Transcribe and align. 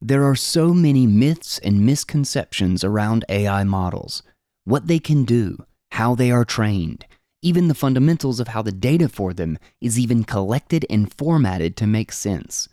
There 0.00 0.24
are 0.24 0.36
so 0.36 0.72
many 0.72 1.08
myths 1.08 1.58
and 1.58 1.84
misconceptions 1.84 2.84
around 2.84 3.24
AI 3.28 3.64
models 3.64 4.22
what 4.64 4.86
they 4.86 4.98
can 4.98 5.24
do, 5.24 5.64
how 5.92 6.14
they 6.14 6.30
are 6.30 6.44
trained, 6.44 7.06
even 7.42 7.68
the 7.68 7.74
fundamentals 7.74 8.38
of 8.38 8.48
how 8.48 8.62
the 8.62 8.70
data 8.70 9.08
for 9.08 9.32
them 9.32 9.58
is 9.80 9.98
even 9.98 10.24
collected 10.24 10.84
and 10.90 11.12
formatted 11.12 11.76
to 11.76 11.86
make 11.86 12.12
sense. 12.12 12.68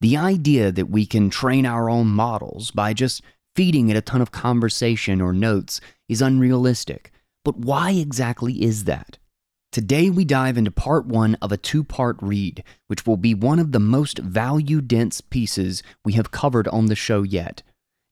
The 0.00 0.16
idea 0.16 0.70
that 0.72 0.88
we 0.88 1.04
can 1.04 1.28
train 1.28 1.66
our 1.66 1.90
own 1.90 2.06
models 2.06 2.70
by 2.70 2.92
just 2.92 3.22
feeding 3.54 3.88
it 3.88 3.96
a 3.96 4.00
ton 4.00 4.20
of 4.20 4.30
conversation 4.30 5.20
or 5.20 5.32
notes 5.32 5.80
is 6.08 6.22
unrealistic. 6.22 7.10
But 7.44 7.58
why 7.58 7.92
exactly 7.92 8.62
is 8.62 8.84
that? 8.84 9.18
Today, 9.76 10.08
we 10.08 10.24
dive 10.24 10.56
into 10.56 10.70
part 10.70 11.04
one 11.04 11.34
of 11.42 11.52
a 11.52 11.58
two 11.58 11.84
part 11.84 12.16
read, 12.22 12.64
which 12.86 13.04
will 13.04 13.18
be 13.18 13.34
one 13.34 13.58
of 13.58 13.72
the 13.72 13.78
most 13.78 14.18
value 14.20 14.80
dense 14.80 15.20
pieces 15.20 15.82
we 16.02 16.14
have 16.14 16.30
covered 16.30 16.66
on 16.68 16.86
the 16.86 16.94
show 16.94 17.22
yet. 17.22 17.62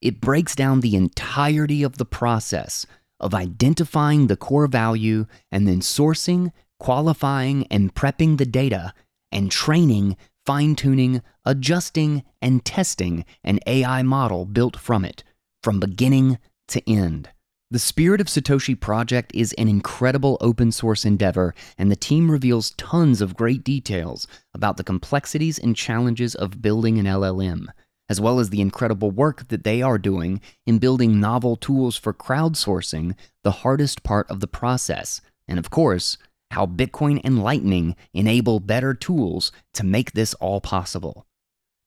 It 0.03 0.21
breaks 0.21 0.55
down 0.55 0.81
the 0.83 0.95
entirety 0.95 1.83
of 1.83 1.97
the 1.97 2.05
process 2.05 2.85
of 3.19 3.33
identifying 3.33 4.27
the 4.27 4.37
core 4.37 4.67
value 4.67 5.25
and 5.51 5.67
then 5.67 5.81
sourcing, 5.81 6.53
qualifying, 6.79 7.67
and 7.69 7.95
prepping 7.95 8.37
the 8.37 8.45
data, 8.45 8.93
and 9.33 9.51
training, 9.51 10.19
fine 10.45 10.75
tuning, 10.75 11.23
adjusting, 11.47 12.25
and 12.43 12.63
testing 12.63 13.25
an 13.43 13.59
AI 13.67 14.03
model 14.03 14.45
built 14.45 14.77
from 14.77 15.03
it, 15.03 15.25
from 15.63 15.81
beginning 15.81 16.37
to 16.69 16.87
end. 16.87 17.31
The 17.75 17.81
Spirit 17.81 18.21
of 18.21 18.29
Satoshi 18.29 18.79
project 18.79 19.33
is 19.35 19.53
an 19.55 19.67
incredible 19.67 20.39
open 20.41 20.71
source 20.71 21.05
endeavor, 21.05 21.57
and 21.77 21.91
the 21.91 21.97
team 21.97 22.31
reveals 22.31 22.71
tons 22.77 23.21
of 23.21 23.35
great 23.35 23.65
details 23.65 24.29
about 24.55 24.77
the 24.77 24.85
complexities 24.85 25.59
and 25.59 25.75
challenges 25.75 26.37
of 26.37 26.63
building 26.63 27.01
an 27.01 27.07
LLM, 27.07 27.67
as 28.09 28.21
well 28.21 28.39
as 28.39 28.51
the 28.51 28.61
incredible 28.61 29.11
work 29.11 29.49
that 29.49 29.65
they 29.65 29.83
are 29.83 29.99
doing 29.99 30.41
in 30.65 30.79
building 30.79 31.19
novel 31.19 31.57
tools 31.57 31.97
for 31.97 32.15
crowdsourcing, 32.15 33.17
the 33.43 33.51
hardest 33.67 34.05
part 34.05 34.31
of 34.31 34.39
the 34.39 34.47
process, 34.47 35.21
and 35.49 35.59
of 35.59 35.71
course, 35.71 36.17
how 36.53 36.67
Bitcoin 36.67 37.21
and 37.25 37.43
Lightning 37.43 37.97
enable 38.13 38.61
better 38.61 38.95
tools 38.95 39.51
to 39.73 39.85
make 39.85 40.13
this 40.13 40.33
all 40.35 40.61
possible. 40.61 41.27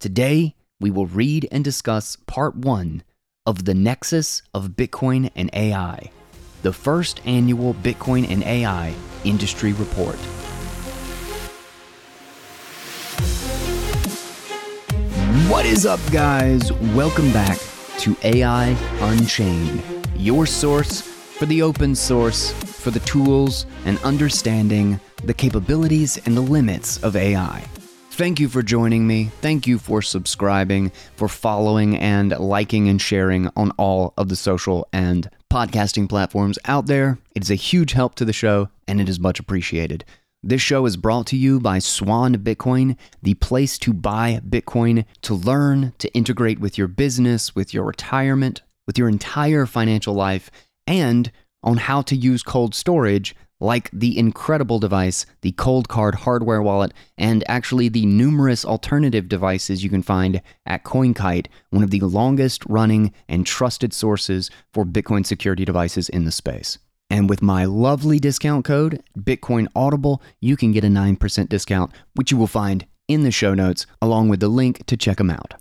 Today, 0.02 0.54
we 0.82 0.92
will 0.92 1.08
read 1.08 1.48
and 1.50 1.64
discuss 1.64 2.18
part 2.28 2.58
one 2.58 3.04
of 3.48 3.64
the 3.64 3.74
Nexus 3.74 4.42
of 4.54 4.72
Bitcoin 4.72 5.32
and 5.34 5.50
AI, 5.54 6.12
the 6.64 6.74
first 6.74 7.22
annual 7.26 7.74
Bitcoin 7.76 8.30
and 8.30 8.44
AI 8.44 8.94
industry 9.24 9.72
report. 9.72 10.18
What 15.50 15.66
is 15.66 15.86
up, 15.86 16.02
guys? 16.12 16.74
Welcome 16.94 17.32
back 17.32 17.58
to 18.00 18.18
AI 18.22 18.76
Unchained, 19.00 19.82
your 20.18 20.46
source 20.46 21.02
for 21.02 21.46
the 21.46 21.62
open 21.62 21.96
source, 21.96 22.52
for 22.52 22.92
the 22.92 23.00
tools 23.00 23.66
and 23.86 23.98
understanding 24.00 25.00
the 25.24 25.34
capabilities 25.34 26.18
and 26.26 26.36
the 26.36 26.42
limits 26.42 27.02
of 27.02 27.16
AI. 27.16 27.64
Thank 28.18 28.40
you 28.40 28.50
for 28.50 28.64
joining 28.64 29.06
me. 29.06 29.26
Thank 29.42 29.68
you 29.68 29.78
for 29.78 30.02
subscribing, 30.02 30.92
for 31.16 31.28
following 31.28 31.96
and 31.96 32.32
liking 32.32 32.90
and 32.90 33.00
sharing 33.00 33.48
on 33.56 33.70
all 33.78 34.16
of 34.18 34.28
the 34.28 34.36
social 34.36 34.88
and 34.92 35.30
podcasting 35.54 36.10
platforms 36.10 36.58
out 36.66 36.88
there. 36.88 37.20
It 37.36 37.44
is 37.44 37.52
a 37.52 37.56
huge 37.56 37.92
help 37.92 38.16
to 38.16 38.26
the 38.26 38.34
show 38.34 38.70
and 38.88 39.00
it 39.00 39.08
is 39.08 39.20
much 39.20 39.40
appreciated. 39.40 40.04
This 40.42 40.64
show 40.64 40.88
is 40.88 40.98
brought 40.98 41.28
to 41.28 41.38
you 41.38 41.60
by 41.60 41.78
Swan 41.78 42.34
Bitcoin, 42.38 42.98
the 43.22 43.36
place 43.36 43.78
to 43.78 43.94
buy 43.94 44.42
Bitcoin, 44.44 45.06
to 45.22 45.36
learn, 45.36 45.94
to 46.00 46.12
integrate 46.16 46.60
with 46.60 46.76
your 46.76 46.88
business, 46.88 47.54
with 47.54 47.72
your 47.72 47.84
retirement, 47.84 48.64
with 48.88 48.98
your 48.98 49.10
entire 49.10 49.68
financial 49.68 50.16
life, 50.16 50.50
and 50.88 51.32
on 51.62 51.78
how 51.78 52.02
to 52.02 52.16
use 52.16 52.42
cold 52.42 52.74
storage 52.74 53.36
like 53.60 53.90
the 53.92 54.18
incredible 54.18 54.80
device, 54.80 55.26
the 55.42 55.52
Coldcard 55.54 56.16
hardware 56.16 56.62
wallet, 56.62 56.94
and 57.18 57.44
actually 57.48 57.90
the 57.90 58.06
numerous 58.06 58.64
alternative 58.64 59.28
devices 59.28 59.84
you 59.84 59.90
can 59.90 60.04
find 60.04 60.42
at 60.66 60.84
CoinKite, 60.84 61.48
one 61.70 61.84
of 61.84 61.92
the 61.92 62.02
longest 62.02 62.64
running 62.68 63.14
and 63.28 63.46
trusted 63.46 63.94
sources 63.94 64.50
for 64.74 64.86
Bitcoin 64.86 65.26
security 65.26 65.66
devices 65.66 66.10
in 66.10 66.26
the 66.26 66.32
space. 66.32 66.78
And 67.10 67.30
with 67.30 67.42
my 67.42 67.66
lovely 67.66 68.20
discount 68.20 68.66
code, 68.66 69.02
Bitcoin 69.18 69.68
Audible, 69.76 70.22
you 70.42 70.58
can 70.58 70.72
get 70.72 70.84
a 70.84 70.88
9% 70.88 71.50
discount, 71.50 71.92
which 72.16 72.32
you 72.32 72.38
will 72.38 72.48
find 72.48 72.86
in 73.08 73.24
the 73.24 73.32
show 73.32 73.54
notes, 73.54 73.86
along 74.02 74.28
with 74.28 74.42
the 74.42 74.50
link 74.50 74.86
to 74.88 74.98
check 74.98 75.18
them 75.18 75.30
out. 75.30 75.54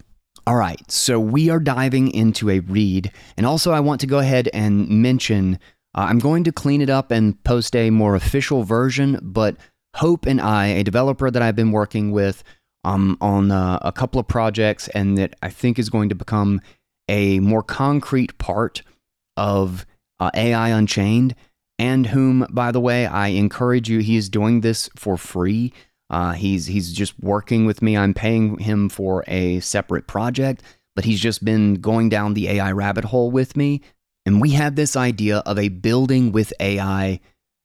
All 0.49 0.57
right, 0.57 0.89
so 0.91 1.19
we 1.19 1.51
are 1.51 1.59
diving 1.59 2.09
into 2.13 2.51
a 2.51 2.61
read. 2.61 3.11
And 3.37 3.45
also, 3.45 3.73
I 3.73 3.81
want 3.81 4.01
to 4.03 4.07
go 4.07 4.19
ahead 4.19 4.49
and 4.55 4.89
mention 4.89 5.59
uh, 5.97 6.07
I'm 6.09 6.19
going 6.19 6.45
to 6.45 6.53
clean 6.53 6.83
it 6.83 6.91
up 6.91 7.11
and 7.11 7.43
post 7.43 7.75
a 7.75 7.91
more 7.91 8.15
official 8.15 8.63
version, 8.63 9.19
but 9.23 9.57
Hope 9.95 10.27
and 10.27 10.43
I, 10.43 10.67
a 10.67 10.85
developer 10.85 11.31
that 11.31 11.41
I've 11.41 11.57
been 11.57 11.73
working 11.73 12.13
with 12.13 12.45
um, 12.85 13.17
on 13.23 13.51
uh, 13.51 13.79
a 13.81 13.93
couple 13.93 14.21
of 14.21 14.29
projects, 14.29 14.89
and 14.89 15.17
that 15.17 15.35
I 15.43 15.49
think 15.49 15.79
is 15.79 15.89
going 15.89 16.11
to 16.11 16.15
become 16.15 16.61
a 17.09 17.41
more 17.41 17.63
concrete 17.63 18.37
part 18.37 18.83
of 19.39 19.87
uh, 20.21 20.31
AI 20.35 20.69
Unchained, 20.69 21.35
and 21.79 22.07
whom, 22.09 22.47
by 22.51 22.73
the 22.73 22.81
way, 22.81 23.07
I 23.07 23.29
encourage 23.29 23.89
you, 23.89 24.01
he 24.01 24.17
is 24.17 24.29
doing 24.29 24.61
this 24.61 24.91
for 24.97 25.17
free. 25.17 25.73
Uh, 26.11 26.33
he's 26.33 26.67
he's 26.67 26.93
just 26.93 27.19
working 27.21 27.65
with 27.65 27.81
me. 27.81 27.97
I'm 27.97 28.15
paying 28.15 28.59
him 28.59 28.91
for 28.91 29.25
a 29.27 29.61
separate 29.61 30.07
project, 30.07 30.63
but 30.95 31.07
he's 31.07 31.21
just 31.21 31.43
been 31.45 31.75
going 31.75 32.11
down 32.11 32.35
the 32.35 32.49
AI 32.49 32.71
rabbit 32.71 33.07
hole 33.07 33.31
with 33.31 33.57
me 33.57 33.81
and 34.27 34.41
we 34.41 34.51
had 34.51 34.77
this 34.77 34.97
idea 34.97 35.39
of 35.39 35.59
a 35.59 35.69
building 35.69 36.33
with 36.33 36.53
AI 36.61 37.21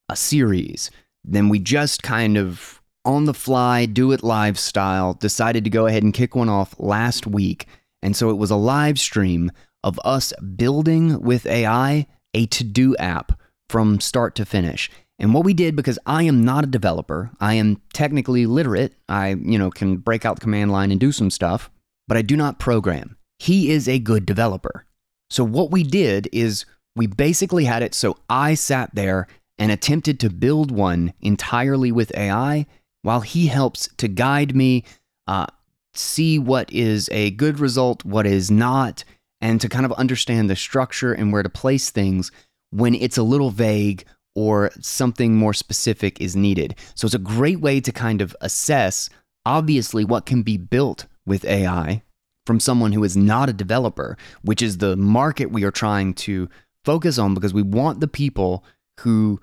a 0.08 0.16
series. 0.16 0.92
Then 1.24 1.50
we 1.50 1.58
just 1.58 2.04
kind 2.04 2.38
of 2.38 2.82
on 3.04 3.26
the 3.26 3.34
fly, 3.34 3.86
do 3.86 4.12
it 4.12 4.24
live 4.24 4.60
style, 4.60 5.16
decided 5.16 5.64
to 5.64 5.70
go 5.70 5.88
ahead 5.88 6.04
and 6.04 6.14
kick 6.14 6.36
one 6.36 6.50
off 6.50 6.76
last 6.78 7.26
week. 7.26 7.66
And 8.04 8.16
so 8.16 8.30
it 8.30 8.38
was 8.38 8.52
a 8.52 8.56
live 8.56 9.00
stream 9.00 9.52
of 9.84 10.00
us 10.04 10.34
building 10.56 11.22
with 11.22 11.48
AI 11.48 12.06
a 12.34 12.46
to 12.46 12.64
do 12.64 12.96
app 12.98 13.40
from 13.70 14.00
start 14.00 14.36
to 14.36 14.46
finish. 14.46 14.92
And 15.18 15.34
what 15.34 15.46
we 15.46 15.54
did 15.54 15.76
because 15.76 16.00
I 16.06 16.24
am 16.24 16.44
not 16.46 16.64
a 16.64 16.68
developer, 16.68 17.32
I 17.40 17.56
am 17.56 17.82
technically 17.94 18.46
literate. 18.46 18.94
I, 19.10 19.30
you 19.30 19.58
know, 19.58 19.72
can 19.72 19.98
break 19.98 20.26
out 20.26 20.36
the 20.36 20.42
command 20.42 20.72
line 20.72 20.92
and 20.92 21.00
do 21.00 21.12
some 21.12 21.32
stuff, 21.32 21.72
but 22.08 22.18
I 22.18 22.22
do 22.22 22.36
not 22.36 22.60
program. 22.60 23.18
He 23.40 23.72
is 23.72 23.88
a 23.88 24.00
good 24.00 24.26
developer. 24.26 24.86
So, 25.32 25.46
what 25.46 25.72
we 25.72 25.84
did 25.84 26.28
is 26.34 26.66
we 26.94 27.08
basically 27.08 27.64
had 27.64 27.84
it 27.84 27.96
so 27.96 28.18
I 28.30 28.54
sat 28.54 28.94
there 28.94 29.28
and 29.58 29.72
attempted 29.72 30.20
to 30.20 30.30
build 30.30 30.72
one 30.72 31.14
entirely 31.22 31.90
with 31.90 32.12
AI 32.18 32.66
while 33.02 33.22
he 33.22 33.48
helps 33.48 33.88
to 33.96 34.10
guide 34.10 34.54
me, 34.54 34.84
uh, 35.28 35.46
see 35.94 36.38
what 36.38 36.70
is 36.74 37.08
a 37.14 37.32
good 37.32 37.62
result, 37.62 38.04
what 38.04 38.28
is 38.28 38.52
not, 38.52 39.06
and 39.40 39.62
to 39.62 39.70
kind 39.70 39.86
of 39.86 39.94
understand 39.94 40.50
the 40.50 40.56
structure 40.58 41.14
and 41.14 41.32
where 41.32 41.44
to 41.44 41.50
place 41.50 41.92
things 41.92 42.30
when 42.72 42.94
it's 42.94 43.18
a 43.18 43.24
little 43.24 43.52
vague 43.52 44.04
or 44.36 44.70
something 44.82 45.38
more 45.38 45.54
specific 45.54 46.20
is 46.20 46.36
needed. 46.36 46.76
So, 46.94 47.06
it's 47.06 47.16
a 47.16 47.20
great 47.20 47.62
way 47.62 47.80
to 47.80 47.92
kind 47.94 48.20
of 48.20 48.36
assess, 48.42 49.10
obviously, 49.46 50.04
what 50.04 50.26
can 50.26 50.42
be 50.44 50.58
built 50.58 51.06
with 51.26 51.46
AI 51.46 52.04
from 52.46 52.60
someone 52.60 52.92
who 52.92 53.04
is 53.04 53.16
not 53.16 53.50
a 53.50 53.54
developer, 53.54 54.18
which 54.42 54.62
is 54.62 54.78
the 54.78 54.96
market 54.96 55.52
we 55.52 55.64
are 55.64 55.72
trying 55.72 56.14
to 56.14 56.50
focus 56.84 57.18
on 57.18 57.34
because 57.34 57.54
we 57.54 57.62
want 57.62 58.00
the 58.00 58.08
people 58.08 58.64
who 59.02 59.40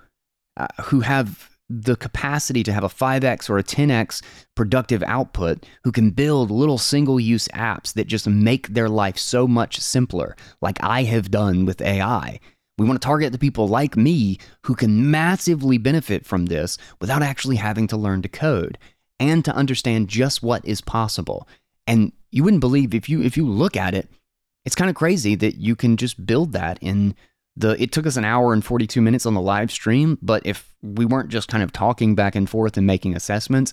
uh, 0.56 0.66
who 0.84 1.00
have 1.00 1.56
the 1.70 1.96
capacity 1.96 2.62
to 2.62 2.72
have 2.72 2.82
a 2.82 2.88
5x 2.88 3.50
or 3.50 3.58
a 3.58 3.62
10x 3.62 4.22
productive 4.54 5.02
output 5.02 5.66
who 5.84 5.92
can 5.92 6.10
build 6.10 6.50
little 6.50 6.78
single 6.78 7.20
use 7.20 7.46
apps 7.48 7.92
that 7.92 8.06
just 8.06 8.26
make 8.26 8.68
their 8.68 8.88
life 8.88 9.18
so 9.18 9.46
much 9.46 9.78
simpler 9.78 10.34
like 10.62 10.82
I 10.82 11.02
have 11.04 11.30
done 11.30 11.66
with 11.66 11.82
AI. 11.82 12.40
We 12.78 12.86
want 12.86 13.00
to 13.00 13.06
target 13.06 13.32
the 13.32 13.38
people 13.38 13.68
like 13.68 13.96
me 13.96 14.38
who 14.62 14.74
can 14.74 15.10
massively 15.10 15.78
benefit 15.78 16.24
from 16.24 16.46
this 16.46 16.78
without 17.00 17.22
actually 17.22 17.56
having 17.56 17.86
to 17.88 17.96
learn 17.96 18.22
to 18.22 18.28
code 18.28 18.78
and 19.20 19.44
to 19.44 19.54
understand 19.54 20.08
just 20.08 20.42
what 20.42 20.64
is 20.64 20.80
possible. 20.80 21.46
And 21.86 22.12
you 22.30 22.44
wouldn't 22.44 22.60
believe 22.60 22.94
if 22.94 23.08
you 23.08 23.22
if 23.22 23.36
you 23.36 23.46
look 23.46 23.76
at 23.76 23.94
it, 23.94 24.08
it's 24.64 24.74
kind 24.74 24.90
of 24.90 24.96
crazy 24.96 25.34
that 25.36 25.56
you 25.56 25.76
can 25.76 25.96
just 25.96 26.24
build 26.26 26.52
that 26.52 26.78
in 26.80 27.14
the 27.56 27.80
it 27.82 27.92
took 27.92 28.06
us 28.06 28.16
an 28.16 28.24
hour 28.24 28.52
and 28.52 28.64
42 28.64 29.00
minutes 29.00 29.26
on 29.26 29.34
the 29.34 29.40
live 29.40 29.70
stream, 29.70 30.18
but 30.22 30.44
if 30.46 30.72
we 30.82 31.04
weren't 31.04 31.28
just 31.28 31.48
kind 31.48 31.62
of 31.62 31.72
talking 31.72 32.14
back 32.14 32.34
and 32.34 32.48
forth 32.48 32.76
and 32.76 32.86
making 32.86 33.16
assessments, 33.16 33.72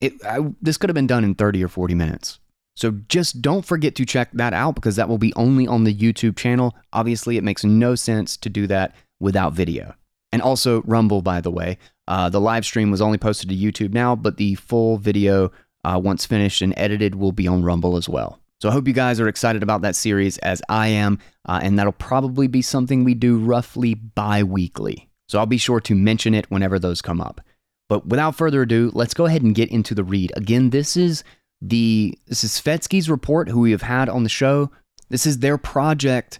it 0.00 0.12
I, 0.24 0.40
this 0.60 0.76
could 0.76 0.90
have 0.90 0.94
been 0.94 1.06
done 1.06 1.24
in 1.24 1.34
30 1.34 1.64
or 1.64 1.68
40 1.68 1.94
minutes. 1.94 2.38
So 2.74 2.92
just 3.08 3.42
don't 3.42 3.64
forget 3.64 3.94
to 3.96 4.06
check 4.06 4.30
that 4.32 4.52
out 4.52 4.74
because 4.74 4.96
that 4.96 5.08
will 5.08 5.18
be 5.18 5.34
only 5.34 5.66
on 5.66 5.84
the 5.84 5.94
YouTube 5.94 6.36
channel. 6.36 6.74
Obviously, 6.92 7.36
it 7.36 7.44
makes 7.44 7.64
no 7.64 7.94
sense 7.94 8.36
to 8.38 8.48
do 8.48 8.66
that 8.66 8.94
without 9.20 9.52
video. 9.52 9.94
And 10.32 10.40
also 10.40 10.82
Rumble, 10.82 11.20
by 11.20 11.40
the 11.40 11.50
way. 11.50 11.78
Uh, 12.08 12.28
the 12.30 12.40
live 12.40 12.64
stream 12.64 12.90
was 12.90 13.02
only 13.02 13.18
posted 13.18 13.50
to 13.50 13.56
YouTube 13.56 13.92
now, 13.92 14.16
but 14.16 14.38
the 14.38 14.54
full 14.56 14.96
video 14.96 15.52
uh, 15.84 16.00
once 16.02 16.26
finished 16.26 16.62
and 16.62 16.74
edited, 16.76 17.14
will 17.14 17.32
be 17.32 17.48
on 17.48 17.64
Rumble 17.64 17.96
as 17.96 18.08
well. 18.08 18.40
So 18.60 18.68
I 18.68 18.72
hope 18.72 18.86
you 18.86 18.94
guys 18.94 19.18
are 19.18 19.26
excited 19.26 19.62
about 19.62 19.82
that 19.82 19.96
series 19.96 20.38
as 20.38 20.62
I 20.68 20.88
am, 20.88 21.18
uh, 21.46 21.60
and 21.62 21.78
that'll 21.78 21.92
probably 21.92 22.46
be 22.46 22.62
something 22.62 23.02
we 23.02 23.14
do 23.14 23.38
roughly 23.38 23.94
bi 23.94 24.44
weekly. 24.44 25.08
So 25.28 25.38
I'll 25.38 25.46
be 25.46 25.58
sure 25.58 25.80
to 25.80 25.94
mention 25.94 26.34
it 26.34 26.50
whenever 26.50 26.78
those 26.78 27.02
come 27.02 27.20
up. 27.20 27.40
But 27.88 28.06
without 28.06 28.36
further 28.36 28.62
ado, 28.62 28.92
let's 28.94 29.14
go 29.14 29.26
ahead 29.26 29.42
and 29.42 29.54
get 29.54 29.70
into 29.70 29.94
the 29.94 30.04
read. 30.04 30.32
Again, 30.36 30.70
this 30.70 30.96
is 30.96 31.24
the 31.60 32.16
this 32.26 32.44
is 32.44 32.52
Svetski's 32.52 33.10
report, 33.10 33.48
who 33.48 33.60
we 33.60 33.72
have 33.72 33.82
had 33.82 34.08
on 34.08 34.22
the 34.22 34.28
show. 34.28 34.70
This 35.08 35.26
is 35.26 35.40
their 35.40 35.58
project, 35.58 36.38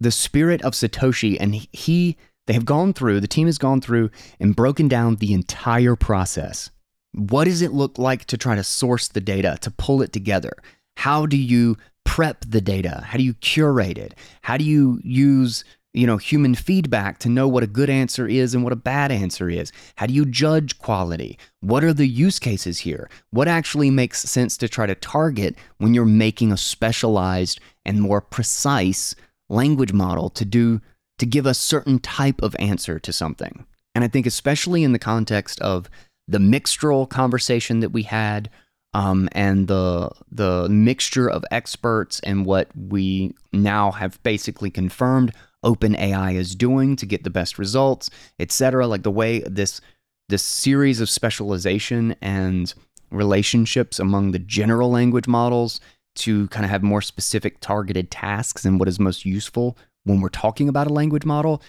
The 0.00 0.10
Spirit 0.10 0.62
of 0.62 0.74
Satoshi, 0.74 1.36
and 1.40 1.54
he 1.72 2.16
they 2.46 2.52
have 2.52 2.64
gone 2.64 2.92
through, 2.92 3.20
the 3.20 3.28
team 3.28 3.46
has 3.46 3.58
gone 3.58 3.80
through 3.80 4.10
and 4.40 4.56
broken 4.56 4.88
down 4.88 5.16
the 5.16 5.32
entire 5.32 5.96
process. 5.96 6.70
What 7.12 7.44
does 7.44 7.62
it 7.62 7.72
look 7.72 7.98
like 7.98 8.24
to 8.26 8.38
try 8.38 8.54
to 8.54 8.64
source 8.64 9.08
the 9.08 9.20
data, 9.20 9.58
to 9.60 9.70
pull 9.70 10.02
it 10.02 10.12
together? 10.12 10.52
How 10.96 11.26
do 11.26 11.36
you 11.36 11.76
prep 12.04 12.44
the 12.46 12.60
data? 12.60 13.02
How 13.06 13.18
do 13.18 13.24
you 13.24 13.34
curate 13.34 13.98
it? 13.98 14.14
How 14.42 14.56
do 14.56 14.64
you 14.64 15.00
use 15.02 15.64
you 15.94 16.06
know 16.06 16.16
human 16.16 16.54
feedback 16.54 17.18
to 17.18 17.28
know 17.28 17.46
what 17.46 17.62
a 17.62 17.66
good 17.66 17.90
answer 17.90 18.26
is 18.26 18.54
and 18.54 18.64
what 18.64 18.72
a 18.72 18.76
bad 18.76 19.12
answer 19.12 19.50
is 19.50 19.72
how 19.96 20.06
do 20.06 20.14
you 20.14 20.24
judge 20.24 20.78
quality 20.78 21.38
what 21.60 21.84
are 21.84 21.92
the 21.92 22.06
use 22.06 22.38
cases 22.38 22.78
here 22.78 23.10
what 23.30 23.48
actually 23.48 23.90
makes 23.90 24.22
sense 24.22 24.56
to 24.56 24.68
try 24.68 24.86
to 24.86 24.94
target 24.94 25.54
when 25.78 25.94
you're 25.94 26.04
making 26.04 26.50
a 26.50 26.56
specialized 26.56 27.60
and 27.84 28.00
more 28.00 28.20
precise 28.20 29.14
language 29.48 29.92
model 29.92 30.30
to 30.30 30.44
do 30.44 30.80
to 31.18 31.26
give 31.26 31.46
a 31.46 31.54
certain 31.54 31.98
type 31.98 32.40
of 32.42 32.56
answer 32.58 32.98
to 32.98 33.12
something 33.12 33.66
and 33.94 34.02
i 34.02 34.08
think 34.08 34.26
especially 34.26 34.82
in 34.82 34.92
the 34.92 34.98
context 34.98 35.60
of 35.60 35.90
the 36.28 36.38
mixtral 36.38 37.08
conversation 37.08 37.80
that 37.80 37.90
we 37.90 38.02
had 38.02 38.50
um, 38.94 39.28
and 39.32 39.68
the 39.68 40.10
the 40.30 40.68
mixture 40.68 41.28
of 41.28 41.44
experts 41.50 42.20
and 42.20 42.44
what 42.44 42.68
we 42.76 43.34
now 43.52 43.90
have 43.90 44.22
basically 44.22 44.70
confirmed 44.70 45.32
OpenAI 45.64 46.34
is 46.34 46.54
doing 46.54 46.96
to 46.96 47.06
get 47.06 47.24
the 47.24 47.30
best 47.30 47.58
results, 47.58 48.10
etc. 48.38 48.86
Like 48.86 49.02
the 49.02 49.10
way 49.10 49.40
this 49.40 49.80
this 50.28 50.42
series 50.42 51.00
of 51.00 51.10
specialization 51.10 52.14
and 52.20 52.72
relationships 53.10 53.98
among 53.98 54.32
the 54.32 54.38
general 54.38 54.90
language 54.90 55.28
models 55.28 55.80
to 56.14 56.48
kind 56.48 56.64
of 56.64 56.70
have 56.70 56.82
more 56.82 57.02
specific 57.02 57.60
targeted 57.60 58.10
tasks 58.10 58.64
and 58.64 58.78
what 58.78 58.88
is 58.88 58.98
most 58.98 59.24
useful 59.24 59.76
when 60.04 60.20
we're 60.20 60.28
talking 60.28 60.68
about 60.68 60.86
a 60.86 60.92
language 60.92 61.24
model. 61.24 61.62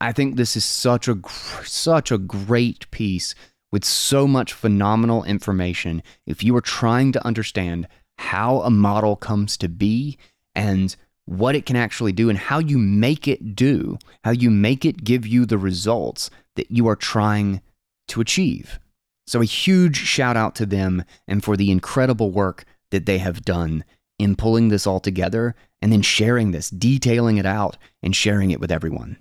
I 0.00 0.12
think 0.12 0.36
this 0.36 0.56
is 0.56 0.64
such 0.64 1.08
a 1.08 1.18
such 1.64 2.12
a 2.12 2.18
great 2.18 2.90
piece 2.90 3.34
with 3.70 3.84
so 3.84 4.26
much 4.26 4.52
phenomenal 4.52 5.24
information 5.24 6.02
if 6.26 6.42
you 6.42 6.56
are 6.56 6.62
trying 6.62 7.12
to 7.12 7.26
understand 7.26 7.86
how 8.18 8.60
a 8.60 8.70
model 8.70 9.16
comes 9.16 9.56
to 9.56 9.68
be 9.68 10.18
and 10.54 10.96
what 11.24 11.54
it 11.54 11.66
can 11.66 11.76
actually 11.76 12.12
do 12.12 12.30
and 12.30 12.38
how 12.38 12.58
you 12.58 12.78
make 12.78 13.28
it 13.28 13.54
do, 13.54 13.98
how 14.24 14.30
you 14.30 14.50
make 14.50 14.84
it 14.84 15.04
give 15.04 15.26
you 15.26 15.44
the 15.44 15.58
results 15.58 16.30
that 16.56 16.70
you 16.70 16.88
are 16.88 16.96
trying 16.96 17.60
to 18.08 18.20
achieve. 18.20 18.80
So, 19.26 19.42
a 19.42 19.44
huge 19.44 19.98
shout 19.98 20.38
out 20.38 20.54
to 20.56 20.66
them 20.66 21.04
and 21.26 21.44
for 21.44 21.56
the 21.56 21.70
incredible 21.70 22.30
work 22.30 22.64
that 22.90 23.04
they 23.04 23.18
have 23.18 23.42
done 23.42 23.84
in 24.18 24.36
pulling 24.36 24.68
this 24.68 24.86
all 24.86 25.00
together 25.00 25.54
and 25.82 25.92
then 25.92 26.00
sharing 26.00 26.50
this, 26.50 26.70
detailing 26.70 27.36
it 27.36 27.46
out, 27.46 27.76
and 28.02 28.16
sharing 28.16 28.50
it 28.50 28.58
with 28.58 28.72
everyone. 28.72 29.18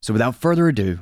So, 0.00 0.12
without 0.12 0.36
further 0.36 0.68
ado, 0.68 1.00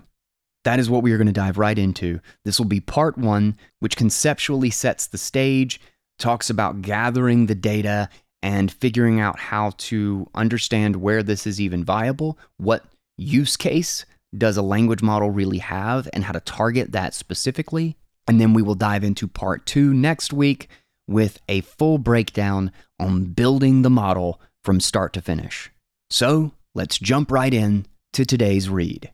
that 0.66 0.80
is 0.80 0.90
what 0.90 1.04
we 1.04 1.12
are 1.12 1.16
going 1.16 1.28
to 1.28 1.32
dive 1.32 1.58
right 1.58 1.78
into. 1.78 2.18
This 2.44 2.58
will 2.58 2.66
be 2.66 2.80
part 2.80 3.16
one, 3.16 3.56
which 3.78 3.96
conceptually 3.96 4.70
sets 4.70 5.06
the 5.06 5.16
stage, 5.16 5.80
talks 6.18 6.50
about 6.50 6.82
gathering 6.82 7.46
the 7.46 7.54
data 7.54 8.08
and 8.42 8.72
figuring 8.72 9.20
out 9.20 9.38
how 9.38 9.70
to 9.78 10.28
understand 10.34 10.96
where 10.96 11.22
this 11.22 11.46
is 11.46 11.60
even 11.60 11.84
viable, 11.84 12.36
what 12.56 12.84
use 13.16 13.56
case 13.56 14.04
does 14.36 14.56
a 14.56 14.62
language 14.62 15.02
model 15.02 15.30
really 15.30 15.58
have, 15.58 16.08
and 16.12 16.24
how 16.24 16.32
to 16.32 16.40
target 16.40 16.90
that 16.90 17.14
specifically. 17.14 17.96
And 18.26 18.40
then 18.40 18.52
we 18.52 18.60
will 18.60 18.74
dive 18.74 19.04
into 19.04 19.28
part 19.28 19.66
two 19.66 19.94
next 19.94 20.32
week 20.32 20.68
with 21.06 21.40
a 21.48 21.60
full 21.60 21.98
breakdown 21.98 22.72
on 22.98 23.26
building 23.26 23.82
the 23.82 23.90
model 23.90 24.40
from 24.64 24.80
start 24.80 25.12
to 25.12 25.22
finish. 25.22 25.70
So 26.10 26.50
let's 26.74 26.98
jump 26.98 27.30
right 27.30 27.54
in 27.54 27.86
to 28.14 28.24
today's 28.26 28.68
read. 28.68 29.12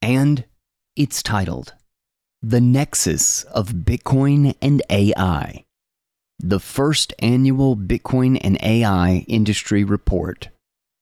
And 0.00 0.46
it's 0.96 1.24
titled 1.24 1.74
The 2.40 2.60
Nexus 2.60 3.42
of 3.44 3.70
Bitcoin 3.70 4.54
and 4.62 4.80
AI, 4.88 5.64
the 6.38 6.60
first 6.60 7.12
annual 7.18 7.76
Bitcoin 7.76 8.38
and 8.40 8.56
AI 8.62 9.24
industry 9.26 9.82
report 9.82 10.50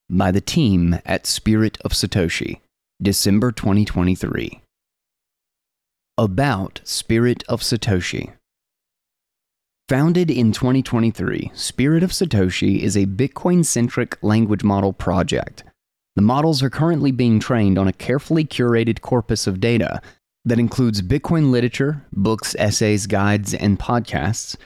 by 0.09 0.31
the 0.31 0.41
team 0.41 0.99
at 1.05 1.27
Spirit 1.27 1.77
of 1.85 1.93
Satoshi, 1.93 2.61
December 3.03 3.53
2023. 3.53 4.63
About 6.17 6.81
Spirit 6.85 7.45
of 7.47 7.61
Satoshi. 7.61 8.33
Founded 9.91 10.31
in 10.31 10.53
2023, 10.53 11.51
Spirit 11.55 12.03
of 12.03 12.13
Satoshi 12.13 12.81
is 12.81 12.97
a 12.97 13.05
Bitcoin 13.05 13.63
centric 13.63 14.17
language 14.23 14.65
model 14.65 14.95
project 14.95 15.65
the 16.15 16.23
models 16.23 16.63
are 16.63 16.71
currently 16.71 17.11
being 17.11 17.41
trained 17.41 17.79
on 17.79 17.89
a 17.89 17.93
carefully 17.93 18.45
curated 18.45 19.01
corpus 19.01 19.47
of 19.47 19.61
data 19.61 20.01
that 20.45 20.59
includes 20.59 21.01
Bitcoin 21.01 21.51
literature, 21.51 22.05
books, 22.13 22.55
essays, 22.59 23.07
guides, 23.07 23.55
and 23.55 23.79
podcasts, 23.79 24.57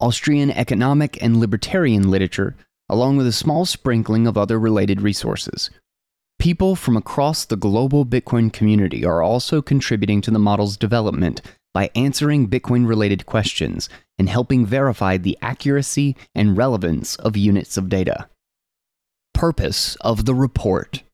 Austrian 0.00 0.50
economic 0.50 1.20
and 1.22 1.38
libertarian 1.38 2.10
literature, 2.10 2.56
along 2.88 3.16
with 3.16 3.26
a 3.26 3.32
small 3.32 3.64
sprinkling 3.64 4.26
of 4.26 4.36
other 4.36 4.58
related 4.58 5.00
resources. 5.00 5.70
People 6.38 6.76
from 6.76 6.96
across 6.96 7.44
the 7.44 7.56
global 7.56 8.06
Bitcoin 8.06 8.52
community 8.52 9.04
are 9.04 9.22
also 9.22 9.60
contributing 9.60 10.20
to 10.20 10.30
the 10.30 10.38
model's 10.38 10.76
development 10.76 11.42
by 11.74 11.90
answering 11.94 12.48
Bitcoin 12.48 12.86
related 12.86 13.26
questions 13.26 13.88
and 14.18 14.28
helping 14.28 14.64
verify 14.64 15.16
the 15.16 15.36
accuracy 15.42 16.16
and 16.34 16.56
relevance 16.56 17.16
of 17.16 17.36
units 17.36 17.76
of 17.76 17.88
data 17.88 18.28
purpose 19.38 19.94
of 20.00 20.24
the 20.24 20.34
report. 20.34 21.04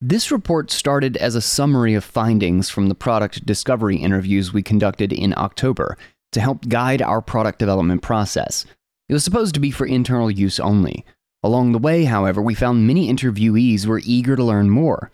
This 0.00 0.30
report 0.30 0.70
started 0.70 1.18
as 1.18 1.34
a 1.34 1.42
summary 1.42 1.92
of 1.92 2.02
findings 2.02 2.70
from 2.70 2.88
the 2.88 2.94
product 2.94 3.44
discovery 3.44 3.98
interviews 3.98 4.54
we 4.54 4.62
conducted 4.62 5.12
in 5.12 5.34
October 5.36 5.98
to 6.32 6.40
help 6.40 6.68
guide 6.68 7.02
our 7.02 7.20
product 7.20 7.58
development 7.58 8.00
process. 8.00 8.64
It 9.10 9.12
was 9.12 9.22
supposed 9.22 9.52
to 9.52 9.60
be 9.60 9.70
for 9.70 9.86
internal 9.86 10.30
use 10.30 10.58
only. 10.58 11.04
Along 11.42 11.72
the 11.72 11.78
way, 11.78 12.04
however, 12.04 12.40
we 12.40 12.54
found 12.54 12.86
many 12.86 13.12
interviewees 13.12 13.84
were 13.84 14.00
eager 14.02 14.34
to 14.34 14.42
learn 14.42 14.70
more. 14.70 15.10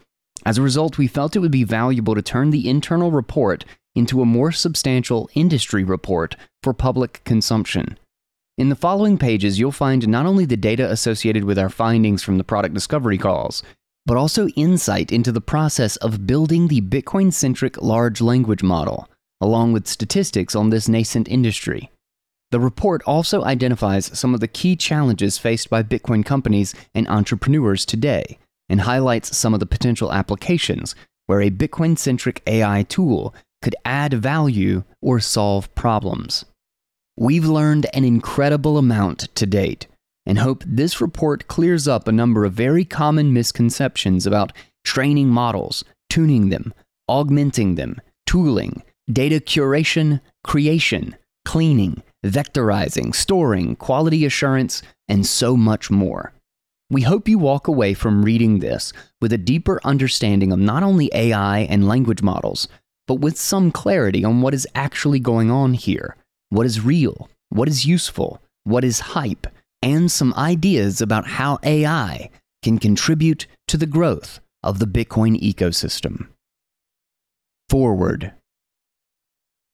As 0.46 0.58
a 0.58 0.62
result, 0.62 0.98
we 0.98 1.08
felt 1.08 1.34
it 1.34 1.40
would 1.40 1.50
be 1.50 1.64
valuable 1.64 2.14
to 2.14 2.22
turn 2.22 2.50
the 2.50 2.70
internal 2.70 3.10
report 3.10 3.64
into 3.96 4.22
a 4.22 4.24
more 4.24 4.52
substantial 4.52 5.28
industry 5.34 5.82
report 5.82 6.36
for 6.62 6.72
public 6.72 7.24
consumption. 7.24 7.98
In 8.62 8.68
the 8.68 8.76
following 8.76 9.18
pages, 9.18 9.58
you'll 9.58 9.72
find 9.72 10.06
not 10.06 10.24
only 10.24 10.44
the 10.44 10.56
data 10.56 10.88
associated 10.88 11.42
with 11.42 11.58
our 11.58 11.68
findings 11.68 12.22
from 12.22 12.38
the 12.38 12.44
product 12.44 12.74
discovery 12.74 13.18
calls, 13.18 13.60
but 14.06 14.16
also 14.16 14.46
insight 14.50 15.10
into 15.10 15.32
the 15.32 15.40
process 15.40 15.96
of 15.96 16.28
building 16.28 16.68
the 16.68 16.80
Bitcoin 16.80 17.32
centric 17.32 17.82
large 17.82 18.20
language 18.20 18.62
model, 18.62 19.08
along 19.40 19.72
with 19.72 19.88
statistics 19.88 20.54
on 20.54 20.70
this 20.70 20.88
nascent 20.88 21.26
industry. 21.26 21.90
The 22.52 22.60
report 22.60 23.02
also 23.04 23.42
identifies 23.42 24.16
some 24.16 24.32
of 24.32 24.38
the 24.38 24.46
key 24.46 24.76
challenges 24.76 25.38
faced 25.38 25.68
by 25.68 25.82
Bitcoin 25.82 26.24
companies 26.24 26.72
and 26.94 27.08
entrepreneurs 27.08 27.84
today, 27.84 28.38
and 28.68 28.82
highlights 28.82 29.36
some 29.36 29.54
of 29.54 29.58
the 29.58 29.66
potential 29.66 30.12
applications 30.12 30.94
where 31.26 31.40
a 31.40 31.50
Bitcoin 31.50 31.98
centric 31.98 32.40
AI 32.46 32.84
tool 32.84 33.34
could 33.60 33.74
add 33.84 34.14
value 34.14 34.84
or 35.00 35.18
solve 35.18 35.74
problems. 35.74 36.44
We've 37.16 37.44
learned 37.44 37.86
an 37.92 38.04
incredible 38.04 38.78
amount 38.78 39.34
to 39.34 39.44
date 39.44 39.86
and 40.24 40.38
hope 40.38 40.64
this 40.66 41.00
report 41.00 41.46
clears 41.46 41.86
up 41.86 42.08
a 42.08 42.12
number 42.12 42.46
of 42.46 42.54
very 42.54 42.86
common 42.86 43.34
misconceptions 43.34 44.26
about 44.26 44.52
training 44.82 45.28
models, 45.28 45.84
tuning 46.08 46.48
them, 46.48 46.72
augmenting 47.08 47.74
them, 47.74 48.00
tooling, 48.26 48.82
data 49.12 49.40
curation, 49.40 50.22
creation, 50.42 51.14
cleaning, 51.44 52.02
vectorizing, 52.24 53.14
storing, 53.14 53.76
quality 53.76 54.24
assurance, 54.24 54.80
and 55.06 55.26
so 55.26 55.54
much 55.54 55.90
more. 55.90 56.32
We 56.88 57.02
hope 57.02 57.28
you 57.28 57.38
walk 57.38 57.68
away 57.68 57.92
from 57.92 58.24
reading 58.24 58.60
this 58.60 58.92
with 59.20 59.34
a 59.34 59.38
deeper 59.38 59.80
understanding 59.84 60.50
of 60.50 60.58
not 60.58 60.82
only 60.82 61.10
AI 61.12 61.60
and 61.60 61.86
language 61.86 62.22
models, 62.22 62.68
but 63.06 63.16
with 63.16 63.36
some 63.36 63.70
clarity 63.70 64.24
on 64.24 64.40
what 64.40 64.54
is 64.54 64.66
actually 64.74 65.20
going 65.20 65.50
on 65.50 65.74
here 65.74 66.16
what 66.52 66.66
is 66.66 66.84
real, 66.84 67.30
what 67.48 67.66
is 67.66 67.86
useful, 67.86 68.42
what 68.64 68.84
is 68.84 69.00
hype, 69.16 69.46
and 69.80 70.12
some 70.12 70.34
ideas 70.34 71.00
about 71.00 71.26
how 71.26 71.58
AI 71.62 72.28
can 72.62 72.78
contribute 72.78 73.46
to 73.66 73.78
the 73.78 73.86
growth 73.86 74.38
of 74.62 74.78
the 74.78 74.86
Bitcoin 74.86 75.40
ecosystem. 75.40 76.28
Forward. 77.70 78.34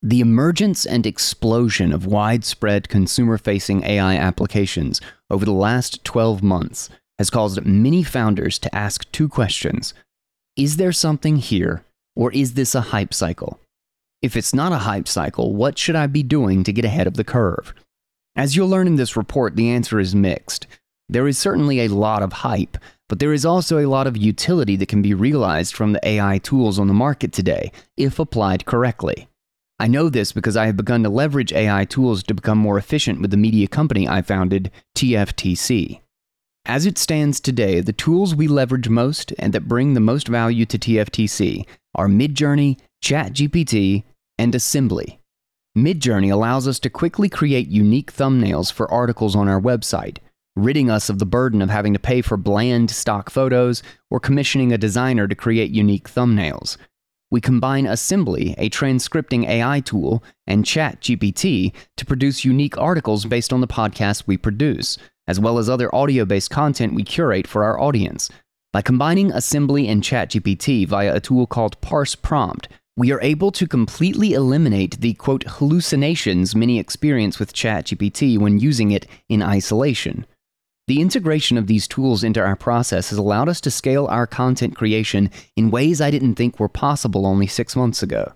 The 0.03 0.21
emergence 0.21 0.87
and 0.87 1.05
explosion 1.05 1.93
of 1.93 2.07
widespread 2.07 2.89
consumer 2.89 3.39
facing 3.39 3.83
AI 3.83 4.15
applications 4.15 5.01
over 5.29 5.45
the 5.45 5.51
last 5.51 6.05
12 6.05 6.45
months 6.45 6.89
has 7.19 7.29
caused 7.29 7.67
many 7.67 8.05
founders 8.05 8.57
to 8.61 8.73
ask 8.73 9.11
two 9.11 9.29
questions 9.29 9.95
Is 10.57 10.77
there 10.77 10.93
something 10.93 11.39
here, 11.39 11.83
or 12.15 12.31
is 12.31 12.55
this 12.55 12.77
a 12.77 12.93
hype 12.93 13.13
cycle? 13.13 13.59
If 14.21 14.37
it's 14.37 14.53
not 14.53 14.73
a 14.73 14.79
hype 14.79 15.07
cycle, 15.07 15.55
what 15.55 15.79
should 15.79 15.95
I 15.95 16.09
be 16.09 16.25
doing 16.25 16.65
to 16.65 16.73
get 16.73 16.85
ahead 16.85 17.07
of 17.07 17.15
the 17.15 17.25
curve? 17.25 17.73
As 18.35 18.57
you'll 18.57 18.69
learn 18.69 18.89
in 18.89 18.97
this 18.97 19.17
report, 19.17 19.55
the 19.55 19.71
answer 19.71 20.01
is 20.01 20.15
mixed. 20.15 20.67
There 21.09 21.29
is 21.29 21.39
certainly 21.39 21.81
a 21.81 21.89
lot 21.89 22.23
of 22.23 22.33
hype, 22.33 22.77
but 23.09 23.21
there 23.21 23.33
is 23.33 23.47
also 23.47 23.79
a 23.79 23.87
lot 23.87 24.07
of 24.09 24.17
utility 24.17 24.75
that 24.77 24.89
can 24.89 25.03
be 25.03 25.15
realized 25.15 25.75
from 25.75 25.93
the 25.93 26.07
AI 26.07 26.39
tools 26.39 26.79
on 26.79 26.89
the 26.89 26.95
market 26.95 27.33
today, 27.33 27.71
if 27.97 28.19
applied 28.19 28.67
correctly. 28.67 29.29
I 29.79 29.87
know 29.87 30.09
this 30.09 30.33
because 30.33 30.57
I 30.57 30.67
have 30.67 30.77
begun 30.77 31.05
to 31.05 31.09
leverage 31.09 31.53
AI 31.53 31.85
tools 31.85 32.25
to 32.25 32.35
become 32.35 32.59
more 32.59 32.77
efficient 32.77 33.21
with 33.21 33.31
the 33.31 33.37
media 33.37 33.69
company 33.69 34.09
I 34.09 34.23
founded, 34.23 34.73
TFTC. 34.97 36.01
As 36.67 36.85
it 36.85 36.99
stands 36.99 37.39
today, 37.39 37.81
the 37.81 37.93
tools 37.93 38.35
we 38.35 38.49
leverage 38.49 38.89
most 38.89 39.33
and 39.39 39.53
that 39.53 39.69
bring 39.69 39.95
the 39.95 40.01
most 40.01 40.27
value 40.27 40.67
to 40.67 40.79
TFTC 40.79 41.65
are 41.95 42.09
Midjourney, 42.09 42.79
ChatGPT, 43.03 44.05
and 44.39 44.55
Assembly. 44.55 45.21
Midjourney 45.77 46.33
allows 46.33 46.67
us 46.67 46.79
to 46.81 46.91
quickly 46.91 47.29
create 47.29 47.69
unique 47.69 48.13
thumbnails 48.13 48.73
for 48.73 48.91
articles 48.91 49.37
on 49.37 49.49
our 49.49 49.61
website, 49.61 50.19
ridding 50.57 50.91
us 50.91 51.09
of 51.09 51.19
the 51.19 51.27
burden 51.27 51.63
of 51.63 51.71
having 51.71 51.93
to 51.93 51.99
pay 52.01 52.21
for 52.21 52.37
bland 52.37 52.91
stock 52.91 53.31
photos 53.31 53.83
or 54.11 54.19
commissioning 54.19 54.73
a 54.73 54.79
designer 54.79 55.29
to 55.29 55.35
create 55.35 55.71
unique 55.71 56.09
thumbnails. 56.09 56.77
We 57.31 57.41
combine 57.41 57.87
Assembly, 57.87 58.55
a 58.59 58.71
transcripting 58.71 59.47
AI 59.47 59.81
tool, 59.81 60.25
and 60.47 60.65
ChatGPT 60.65 61.73
to 61.97 62.07
produce 62.07 62.45
unique 62.45 62.79
articles 62.79 63.27
based 63.27 63.53
on 63.53 63.61
the 63.61 63.69
podcast 63.69 64.25
we 64.27 64.37
produce, 64.37 64.99
as 65.27 65.39
well 65.39 65.59
as 65.59 65.69
other 65.69 65.95
audio 65.95 66.25
based 66.25 66.51
content 66.51 66.95
we 66.95 67.05
curate 67.05 67.47
for 67.47 67.65
our 67.65 67.79
audience. 67.79 68.31
By 68.73 68.83
combining 68.83 69.31
Assembly 69.31 69.89
and 69.89 70.03
ChatGPT 70.03 70.87
via 70.89 71.15
a 71.15 71.21
tool 71.21 71.47
called 71.47 71.81
Parse 71.81 72.15
Prompt, 72.15 72.69
we 72.99 73.13
are 73.13 73.23
able 73.23 73.53
to 73.53 73.69
completely 73.69 74.33
eliminate 74.33 75.01
the 75.01 75.15
quote 75.15 75.45
hallucinations 75.45 76.57
many 76.57 76.81
experience 76.81 77.39
with 77.39 77.55
ChatGPT 77.55 78.37
when 78.37 78.59
using 78.59 78.91
it 78.91 79.07
in 79.29 79.41
isolation. 79.41 80.27
The 80.89 81.01
integration 81.01 81.57
of 81.57 81.69
these 81.69 81.87
tools 81.87 82.25
into 82.25 82.45
our 82.45 82.57
process 82.57 83.11
has 83.11 83.19
allowed 83.19 83.49
us 83.49 83.61
to 83.61 83.71
scale 83.71 84.09
our 84.09 84.27
content 84.27 84.75
creation 84.75 85.31
in 85.55 85.71
ways 85.71 86.01
I 86.01 86.11
didn't 86.11 86.35
think 86.35 86.59
were 86.59 86.69
possible 86.69 87.25
only 87.25 87.47
six 87.47 87.77
months 87.77 88.03
ago. 88.03 88.33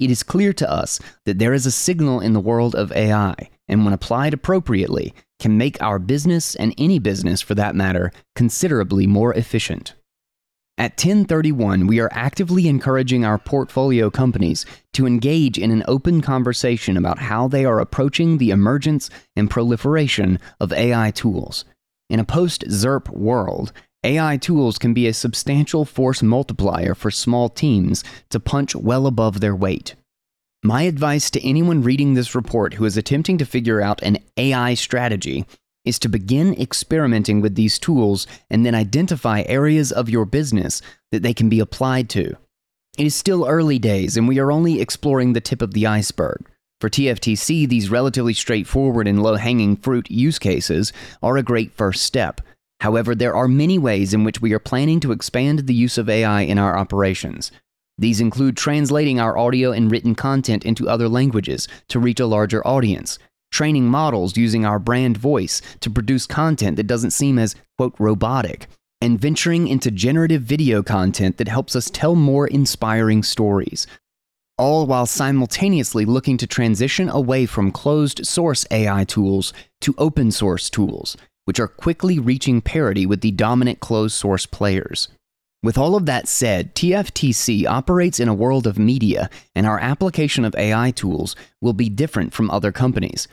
It 0.00 0.10
is 0.10 0.24
clear 0.24 0.52
to 0.54 0.68
us 0.68 0.98
that 1.24 1.38
there 1.38 1.52
is 1.52 1.64
a 1.64 1.70
signal 1.70 2.18
in 2.18 2.32
the 2.32 2.40
world 2.40 2.74
of 2.74 2.90
AI, 2.90 3.36
and 3.68 3.84
when 3.84 3.94
applied 3.94 4.34
appropriately, 4.34 5.14
can 5.38 5.56
make 5.56 5.80
our 5.80 6.00
business 6.00 6.56
and 6.56 6.74
any 6.76 6.98
business 6.98 7.40
for 7.40 7.54
that 7.54 7.76
matter 7.76 8.10
considerably 8.34 9.06
more 9.06 9.32
efficient. 9.34 9.94
At 10.80 10.92
1031, 10.92 11.86
we 11.86 12.00
are 12.00 12.08
actively 12.10 12.66
encouraging 12.66 13.22
our 13.22 13.36
portfolio 13.36 14.08
companies 14.08 14.64
to 14.94 15.06
engage 15.06 15.58
in 15.58 15.70
an 15.70 15.84
open 15.86 16.22
conversation 16.22 16.96
about 16.96 17.18
how 17.18 17.48
they 17.48 17.66
are 17.66 17.80
approaching 17.80 18.38
the 18.38 18.48
emergence 18.48 19.10
and 19.36 19.50
proliferation 19.50 20.38
of 20.58 20.72
AI 20.72 21.10
tools. 21.10 21.66
In 22.08 22.18
a 22.18 22.24
post 22.24 22.64
ZIRP 22.66 23.10
world, 23.10 23.74
AI 24.04 24.38
tools 24.38 24.78
can 24.78 24.94
be 24.94 25.06
a 25.06 25.12
substantial 25.12 25.84
force 25.84 26.22
multiplier 26.22 26.94
for 26.94 27.10
small 27.10 27.50
teams 27.50 28.02
to 28.30 28.40
punch 28.40 28.74
well 28.74 29.06
above 29.06 29.40
their 29.40 29.54
weight. 29.54 29.96
My 30.64 30.84
advice 30.84 31.30
to 31.32 31.46
anyone 31.46 31.82
reading 31.82 32.14
this 32.14 32.34
report 32.34 32.72
who 32.72 32.86
is 32.86 32.96
attempting 32.96 33.36
to 33.36 33.44
figure 33.44 33.82
out 33.82 34.02
an 34.02 34.16
AI 34.38 34.72
strategy 34.72 35.44
is 35.90 35.98
to 35.98 36.08
begin 36.08 36.54
experimenting 36.54 37.40
with 37.40 37.56
these 37.56 37.76
tools 37.76 38.24
and 38.48 38.64
then 38.64 38.76
identify 38.76 39.42
areas 39.46 39.90
of 39.90 40.08
your 40.08 40.24
business 40.24 40.80
that 41.10 41.24
they 41.24 41.34
can 41.34 41.48
be 41.48 41.58
applied 41.58 42.08
to. 42.08 42.36
It 42.96 43.06
is 43.06 43.14
still 43.16 43.44
early 43.44 43.80
days 43.80 44.16
and 44.16 44.28
we 44.28 44.38
are 44.38 44.52
only 44.52 44.80
exploring 44.80 45.32
the 45.32 45.40
tip 45.40 45.60
of 45.60 45.74
the 45.74 45.88
iceberg. 45.88 46.48
For 46.80 46.88
TFTC, 46.88 47.68
these 47.68 47.90
relatively 47.90 48.34
straightforward 48.34 49.08
and 49.08 49.20
low 49.20 49.34
hanging 49.34 49.76
fruit 49.76 50.08
use 50.08 50.38
cases 50.38 50.92
are 51.24 51.36
a 51.36 51.42
great 51.42 51.72
first 51.72 52.04
step. 52.04 52.40
However, 52.80 53.16
there 53.16 53.34
are 53.34 53.48
many 53.48 53.76
ways 53.76 54.14
in 54.14 54.22
which 54.22 54.40
we 54.40 54.52
are 54.52 54.60
planning 54.60 55.00
to 55.00 55.12
expand 55.12 55.66
the 55.66 55.74
use 55.74 55.98
of 55.98 56.08
AI 56.08 56.42
in 56.42 56.56
our 56.56 56.78
operations. 56.78 57.50
These 57.98 58.20
include 58.20 58.56
translating 58.56 59.18
our 59.18 59.36
audio 59.36 59.72
and 59.72 59.90
written 59.90 60.14
content 60.14 60.64
into 60.64 60.88
other 60.88 61.08
languages 61.08 61.66
to 61.88 61.98
reach 61.98 62.20
a 62.20 62.26
larger 62.26 62.64
audience, 62.64 63.18
training 63.50 63.86
models 63.86 64.36
using 64.36 64.64
our 64.64 64.78
brand 64.78 65.16
voice 65.16 65.60
to 65.80 65.90
produce 65.90 66.26
content 66.26 66.76
that 66.76 66.86
doesn't 66.86 67.10
seem 67.10 67.38
as, 67.38 67.54
quote, 67.76 67.94
robotic, 67.98 68.66
and 69.00 69.20
venturing 69.20 69.68
into 69.68 69.90
generative 69.90 70.42
video 70.42 70.82
content 70.82 71.38
that 71.38 71.48
helps 71.48 71.74
us 71.74 71.90
tell 71.90 72.14
more 72.14 72.46
inspiring 72.46 73.22
stories. 73.22 73.86
All 74.58 74.86
while 74.86 75.06
simultaneously 75.06 76.04
looking 76.04 76.36
to 76.36 76.46
transition 76.46 77.08
away 77.08 77.46
from 77.46 77.72
closed 77.72 78.26
source 78.26 78.66
AI 78.70 79.04
tools 79.04 79.54
to 79.80 79.94
open 79.96 80.30
source 80.30 80.68
tools, 80.68 81.16
which 81.46 81.58
are 81.58 81.68
quickly 81.68 82.18
reaching 82.18 82.60
parity 82.60 83.06
with 83.06 83.22
the 83.22 83.30
dominant 83.30 83.80
closed 83.80 84.14
source 84.14 84.44
players. 84.44 85.08
With 85.62 85.76
all 85.76 85.94
of 85.94 86.06
that 86.06 86.26
said, 86.26 86.74
TFTC 86.74 87.66
operates 87.66 88.18
in 88.18 88.28
a 88.28 88.34
world 88.34 88.66
of 88.66 88.78
media, 88.78 89.28
and 89.54 89.66
our 89.66 89.78
application 89.78 90.44
of 90.44 90.54
AI 90.54 90.90
tools 90.90 91.36
will 91.60 91.74
be 91.74 91.90
different 91.90 92.32
from 92.32 92.50
other 92.50 92.72
companies. 92.72 93.28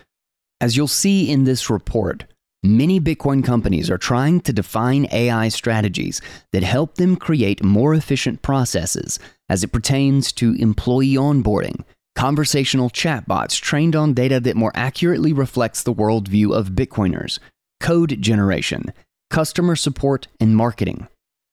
As 0.59 0.75
you'll 0.75 0.87
see 0.87 1.29
in 1.29 1.43
this 1.43 1.69
report, 1.69 2.25
many 2.63 2.99
Bitcoin 2.99 3.43
companies 3.43 3.91
are 3.91 3.97
trying 3.99 4.41
to 4.41 4.51
define 4.51 5.07
AI 5.11 5.49
strategies 5.49 6.19
that 6.51 6.63
help 6.63 6.95
them 6.95 7.15
create 7.15 7.63
more 7.63 7.93
efficient 7.93 8.41
processes 8.41 9.19
as 9.49 9.63
it 9.63 9.71
pertains 9.71 10.31
to 10.31 10.55
employee 10.55 11.13
onboarding, 11.13 11.83
conversational 12.15 12.89
chatbots 12.89 13.61
trained 13.61 13.95
on 13.95 14.15
data 14.15 14.39
that 14.39 14.55
more 14.55 14.71
accurately 14.73 15.31
reflects 15.31 15.83
the 15.83 15.93
worldview 15.93 16.57
of 16.57 16.69
Bitcoiners, 16.69 17.37
code 17.79 18.19
generation, 18.19 18.91
customer 19.29 19.75
support, 19.75 20.27
and 20.39 20.55
marketing. 20.55 21.07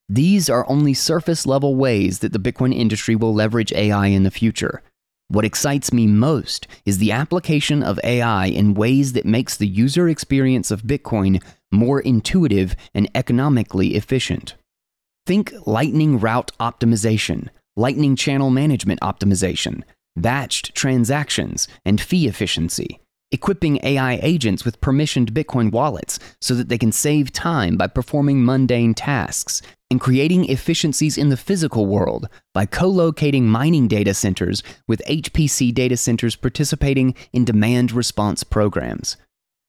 These 0.09 0.49
are 0.49 0.69
only 0.69 0.95
surface 0.95 1.45
level 1.45 1.77
ways 1.77 2.21
that 2.21 2.33
the 2.33 2.39
Bitcoin 2.39 2.75
industry 2.75 3.17
will 3.17 3.35
leverage 3.35 3.73
AI 3.75 4.07
in 4.07 4.23
the 4.23 4.31
future. 4.31 4.83
What 5.29 5.45
excites 5.45 5.93
me 5.93 6.07
most 6.07 6.67
is 6.85 6.99
the 6.99 7.13
application 7.13 7.83
of 7.83 7.99
AI 8.05 8.47
in 8.47 8.75
ways 8.75 9.15
that 9.15 9.25
makes 9.25 9.57
the 9.57 9.67
user 9.67 10.09
experience 10.09 10.71
of 10.71 10.83
Bitcoin 10.83 11.43
more 11.73 12.01
intuitive 12.01 12.77
and 12.95 13.11
economically 13.15 13.95
efficient. 13.95 14.55
Think 15.27 15.53
Lightning 15.67 16.21
Route 16.21 16.53
Optimization, 16.61 17.49
Lightning 17.77 18.17
Channel 18.17 18.51
Management 18.51 19.01
Optimization, 19.01 19.83
batched 20.19 20.73
transactions, 20.75 21.67
and 21.85 22.01
fee 22.01 22.29
efficiency 22.29 23.01
equipping 23.35 23.81
AI 23.83 24.21
agents 24.23 24.65
with 24.65 24.81
permissioned 24.81 25.31
Bitcoin 25.33 25.73
wallets 25.73 26.21
so 26.41 26.55
that 26.55 26.69
they 26.69 26.79
can 26.79 26.93
save 26.93 27.33
time 27.33 27.77
by 27.77 27.89
performing 27.89 28.45
mundane 28.45 28.95
tasks, 28.95 29.61
and 29.91 30.01
creating 30.01 30.49
efficiencies 30.49 31.19
in 31.19 31.29
the 31.29 31.37
physical 31.37 31.87
world 31.87 32.29
by 32.53 32.67
co 32.67 32.89
locating 32.89 33.47
mining 33.47 33.89
data 33.89 34.15
centers 34.15 34.63
with 34.89 35.03
HPC 35.09 35.73
data 35.75 35.97
centers 35.97 36.37
participating 36.37 37.15
in 37.33 37.45
demand 37.45 37.93
response 37.93 38.45
programs. 38.45 39.17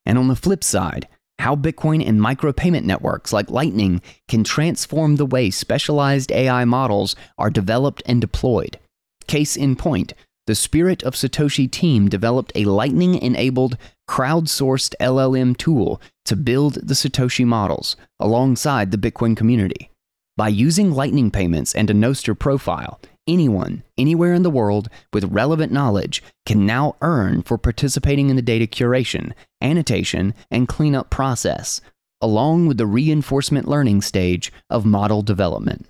And 0.05 0.17
on 0.17 0.27
the 0.27 0.35
flip 0.35 0.63
side, 0.63 1.07
how 1.39 1.55
Bitcoin 1.55 2.07
and 2.07 2.19
micropayment 2.19 2.83
networks 2.83 3.33
like 3.33 3.49
Lightning 3.49 4.01
can 4.27 4.43
transform 4.43 5.17
the 5.17 5.25
way 5.25 5.49
specialized 5.49 6.31
AI 6.31 6.65
models 6.65 7.15
are 7.37 7.49
developed 7.49 8.01
and 8.05 8.21
deployed. 8.21 8.79
Case 9.27 9.57
in 9.57 9.75
point, 9.75 10.13
the 10.47 10.55
Spirit 10.55 11.03
of 11.03 11.15
Satoshi 11.15 11.69
team 11.69 12.07
developed 12.07 12.51
a 12.55 12.65
Lightning 12.65 13.15
enabled, 13.15 13.77
crowdsourced 14.07 14.93
LLM 15.01 15.57
tool 15.57 15.99
to 16.25 16.35
build 16.35 16.75
the 16.75 16.93
Satoshi 16.93 17.45
models 17.45 17.95
alongside 18.19 18.91
the 18.91 18.97
Bitcoin 18.97 19.35
community. 19.35 19.89
By 20.37 20.49
using 20.49 20.91
Lightning 20.91 21.31
payments 21.31 21.73
and 21.73 21.89
a 21.89 21.93
Nostr 21.93 22.37
profile, 22.37 22.99
anyone, 23.25 23.83
anywhere 23.97 24.33
in 24.33 24.43
the 24.43 24.49
world 24.49 24.89
with 25.13 25.31
relevant 25.31 25.71
knowledge 25.71 26.21
can 26.45 26.65
now 26.65 26.97
earn 27.01 27.41
for 27.41 27.57
participating 27.57 28.29
in 28.29 28.35
the 28.35 28.41
data 28.41 28.67
curation, 28.67 29.31
annotation, 29.61 30.33
and 30.51 30.67
cleanup 30.67 31.09
process, 31.09 31.79
along 32.19 32.67
with 32.67 32.77
the 32.77 32.85
reinforcement 32.85 33.65
learning 33.65 34.01
stage 34.01 34.51
of 34.69 34.85
model 34.85 35.21
development. 35.21 35.85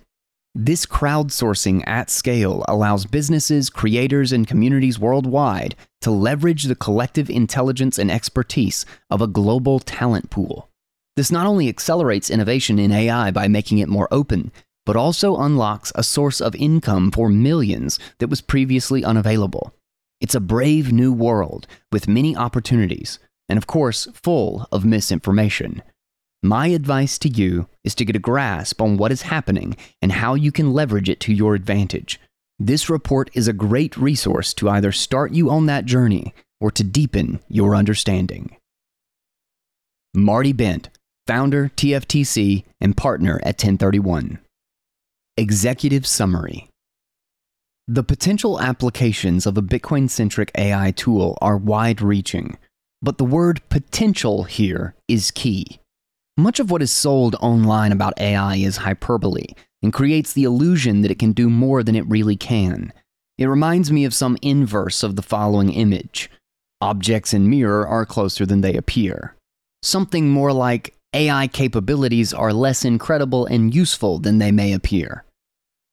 This 0.54 0.86
crowdsourcing 0.86 1.82
at 1.84 2.08
scale 2.08 2.64
allows 2.68 3.04
businesses, 3.04 3.68
creators, 3.68 4.30
and 4.30 4.46
communities 4.46 4.96
worldwide 4.96 5.74
to 6.02 6.12
leverage 6.12 6.64
the 6.64 6.76
collective 6.76 7.28
intelligence 7.28 7.98
and 7.98 8.12
expertise 8.12 8.86
of 9.10 9.20
a 9.20 9.26
global 9.26 9.80
talent 9.80 10.30
pool. 10.30 10.70
This 11.16 11.30
not 11.30 11.46
only 11.46 11.68
accelerates 11.68 12.30
innovation 12.30 12.78
in 12.78 12.92
AI 12.92 13.30
by 13.30 13.48
making 13.48 13.78
it 13.78 13.88
more 13.88 14.08
open, 14.10 14.52
but 14.84 14.96
also 14.96 15.38
unlocks 15.38 15.90
a 15.94 16.02
source 16.02 16.40
of 16.40 16.54
income 16.54 17.10
for 17.10 17.28
millions 17.28 17.98
that 18.18 18.28
was 18.28 18.40
previously 18.40 19.02
unavailable. 19.02 19.72
It's 20.20 20.34
a 20.34 20.40
brave 20.40 20.92
new 20.92 21.12
world 21.12 21.66
with 21.90 22.06
many 22.06 22.36
opportunities, 22.36 23.18
and 23.48 23.56
of 23.56 23.66
course, 23.66 24.06
full 24.14 24.66
of 24.70 24.84
misinformation. 24.84 25.82
My 26.42 26.68
advice 26.68 27.18
to 27.20 27.28
you 27.28 27.68
is 27.82 27.94
to 27.96 28.04
get 28.04 28.14
a 28.14 28.20
grasp 28.20 28.80
on 28.80 28.98
what 28.98 29.10
is 29.10 29.22
happening 29.22 29.76
and 30.02 30.12
how 30.12 30.34
you 30.34 30.52
can 30.52 30.72
leverage 30.72 31.08
it 31.08 31.18
to 31.20 31.32
your 31.32 31.54
advantage. 31.54 32.20
This 32.58 32.88
report 32.88 33.30
is 33.34 33.48
a 33.48 33.52
great 33.52 33.96
resource 33.96 34.54
to 34.54 34.68
either 34.68 34.92
start 34.92 35.32
you 35.32 35.50
on 35.50 35.66
that 35.66 35.86
journey 35.86 36.34
or 36.60 36.70
to 36.70 36.84
deepen 36.84 37.40
your 37.48 37.74
understanding. 37.74 38.56
Marty 40.14 40.52
Bent, 40.52 40.88
founder, 41.26 41.70
TFTC, 41.76 42.64
and 42.80 42.96
partner 42.96 43.38
at 43.42 43.58
1031. 43.58 44.38
Executive 45.36 46.06
Summary 46.06 46.68
The 47.86 48.02
potential 48.02 48.60
applications 48.60 49.46
of 49.46 49.58
a 49.58 49.62
Bitcoin 49.62 50.08
centric 50.08 50.50
AI 50.56 50.92
tool 50.92 51.36
are 51.40 51.56
wide 51.56 52.00
reaching, 52.00 52.56
but 53.02 53.18
the 53.18 53.24
word 53.24 53.60
potential 53.68 54.44
here 54.44 54.94
is 55.08 55.30
key. 55.30 55.80
Much 56.36 56.60
of 56.60 56.70
what 56.70 56.82
is 56.82 56.92
sold 56.92 57.34
online 57.40 57.92
about 57.92 58.18
AI 58.20 58.56
is 58.56 58.78
hyperbole 58.78 59.46
and 59.82 59.92
creates 59.92 60.32
the 60.32 60.44
illusion 60.44 61.02
that 61.02 61.10
it 61.10 61.18
can 61.18 61.32
do 61.32 61.48
more 61.48 61.82
than 61.82 61.96
it 61.96 62.06
really 62.08 62.36
can. 62.36 62.92
It 63.38 63.46
reminds 63.46 63.92
me 63.92 64.04
of 64.04 64.14
some 64.14 64.38
inverse 64.42 65.02
of 65.02 65.16
the 65.16 65.22
following 65.22 65.72
image 65.72 66.30
Objects 66.82 67.32
in 67.32 67.48
mirror 67.48 67.86
are 67.86 68.04
closer 68.04 68.44
than 68.44 68.60
they 68.60 68.74
appear. 68.74 69.34
Something 69.82 70.28
more 70.28 70.52
like 70.52 70.95
AI 71.16 71.46
capabilities 71.46 72.34
are 72.34 72.52
less 72.52 72.84
incredible 72.84 73.46
and 73.46 73.74
useful 73.74 74.18
than 74.18 74.36
they 74.36 74.52
may 74.52 74.74
appear. 74.74 75.24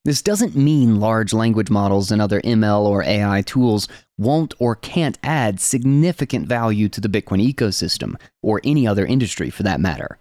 This 0.03 0.22
doesn't 0.22 0.53
mean 0.53 1.00
large 1.00 1.32
language 1.32 1.70
models 1.70 2.12
and 2.12 2.22
other 2.22 2.42
ML 2.42 2.86
or 2.86 3.03
AI 3.03 3.42
tools 3.42 3.88
won't 4.18 4.53
or 4.60 4.75
can't 4.75 5.18
add 5.24 5.62
significant 5.62 6.46
value 6.46 6.89
to 6.89 7.00
the 7.00 7.08
Bitcoin 7.08 7.42
ecosystem, 7.42 8.15
or 8.42 8.60
any 8.65 8.86
other 8.86 9.06
industry 9.06 9.50
for 9.50 9.63
that 9.63 9.80
matter. 9.80 10.20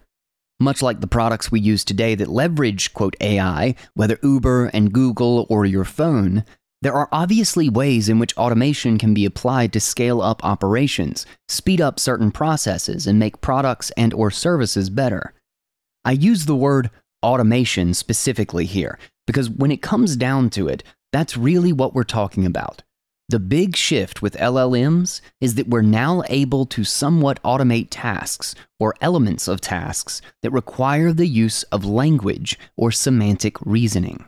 Much 0.61 0.81
like 0.81 1.01
the 1.01 1.07
products 1.07 1.51
we 1.51 1.59
use 1.59 1.83
today 1.83 2.15
that 2.15 2.29
leverage, 2.29 2.93
quote, 2.93 3.17
AI, 3.19 3.75
whether 3.95 4.17
Uber 4.23 4.67
and 4.67 4.93
Google 4.93 5.45
or 5.49 5.65
your 5.65 5.83
phone, 5.83 6.45
there 6.83 6.93
are 6.93 7.07
obviously 7.13 7.69
ways 7.69 8.09
in 8.09 8.19
which 8.19 8.35
automation 8.35 8.97
can 8.97 9.13
be 9.13 9.23
applied 9.23 9.71
to 9.71 9.79
scale 9.79 10.21
up 10.21 10.43
operations, 10.43 11.25
speed 11.47 11.79
up 11.79 11.97
certain 11.97 12.29
processes, 12.29 13.07
and 13.07 13.17
make 13.17 13.39
products 13.39 13.89
and 13.91 14.13
or 14.13 14.29
services 14.29 14.89
better. 14.89 15.33
I 16.03 16.11
use 16.11 16.45
the 16.45 16.57
word 16.57 16.89
automation 17.23 17.93
specifically 17.93 18.65
here 18.65 18.99
because 19.25 19.49
when 19.49 19.71
it 19.71 19.81
comes 19.81 20.17
down 20.17 20.49
to 20.51 20.67
it, 20.67 20.83
that's 21.13 21.37
really 21.37 21.71
what 21.71 21.93
we're 21.93 22.03
talking 22.03 22.45
about. 22.45 22.83
The 23.29 23.39
big 23.39 23.77
shift 23.77 24.21
with 24.21 24.35
LLMs 24.35 25.21
is 25.39 25.55
that 25.55 25.69
we're 25.69 25.81
now 25.81 26.23
able 26.27 26.65
to 26.65 26.83
somewhat 26.83 27.41
automate 27.43 27.87
tasks 27.91 28.55
or 28.77 28.93
elements 28.99 29.47
of 29.47 29.61
tasks 29.61 30.21
that 30.41 30.51
require 30.51 31.13
the 31.13 31.27
use 31.27 31.63
of 31.63 31.85
language 31.85 32.59
or 32.75 32.91
semantic 32.91 33.55
reasoning. 33.61 34.25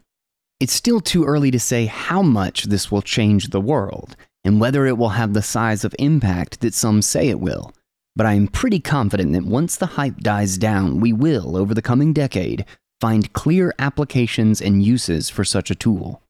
It's 0.60 0.74
still 0.74 1.02
too 1.02 1.26
early 1.26 1.52
to 1.52 1.60
say 1.60 1.86
how 1.86 2.22
much 2.22 2.64
this 2.64 2.90
will 2.90 3.02
change 3.02 3.50
the 3.50 3.60
world 3.60 4.16
and 4.46 4.62
whether 4.62 4.86
it 4.86 4.98
will 4.98 5.10
have 5.10 5.34
the 5.34 5.42
size 5.42 5.84
of 5.84 5.94
impact 6.00 6.62
that 6.62 6.74
some 6.74 7.02
say 7.02 7.28
it 7.28 7.42
will. 7.42 7.74
But 8.16 8.26
I 8.26 8.34
am 8.34 8.48
pretty 8.48 8.80
confident 8.80 9.34
that 9.34 9.44
once 9.44 9.76
the 9.76 9.86
hype 9.86 10.20
dies 10.20 10.58
down, 10.58 11.02
we 11.02 11.12
will, 11.12 11.58
over 11.58 11.74
the 11.74 11.82
coming 11.82 12.14
decade, 12.14 12.66
find 13.02 13.34
clear 13.34 13.74
applications 13.80 14.62
and 14.62 14.82
uses 14.82 15.30
for 15.30 15.44
such 15.44 15.70
a 15.70 15.76
tool. 15.76 16.22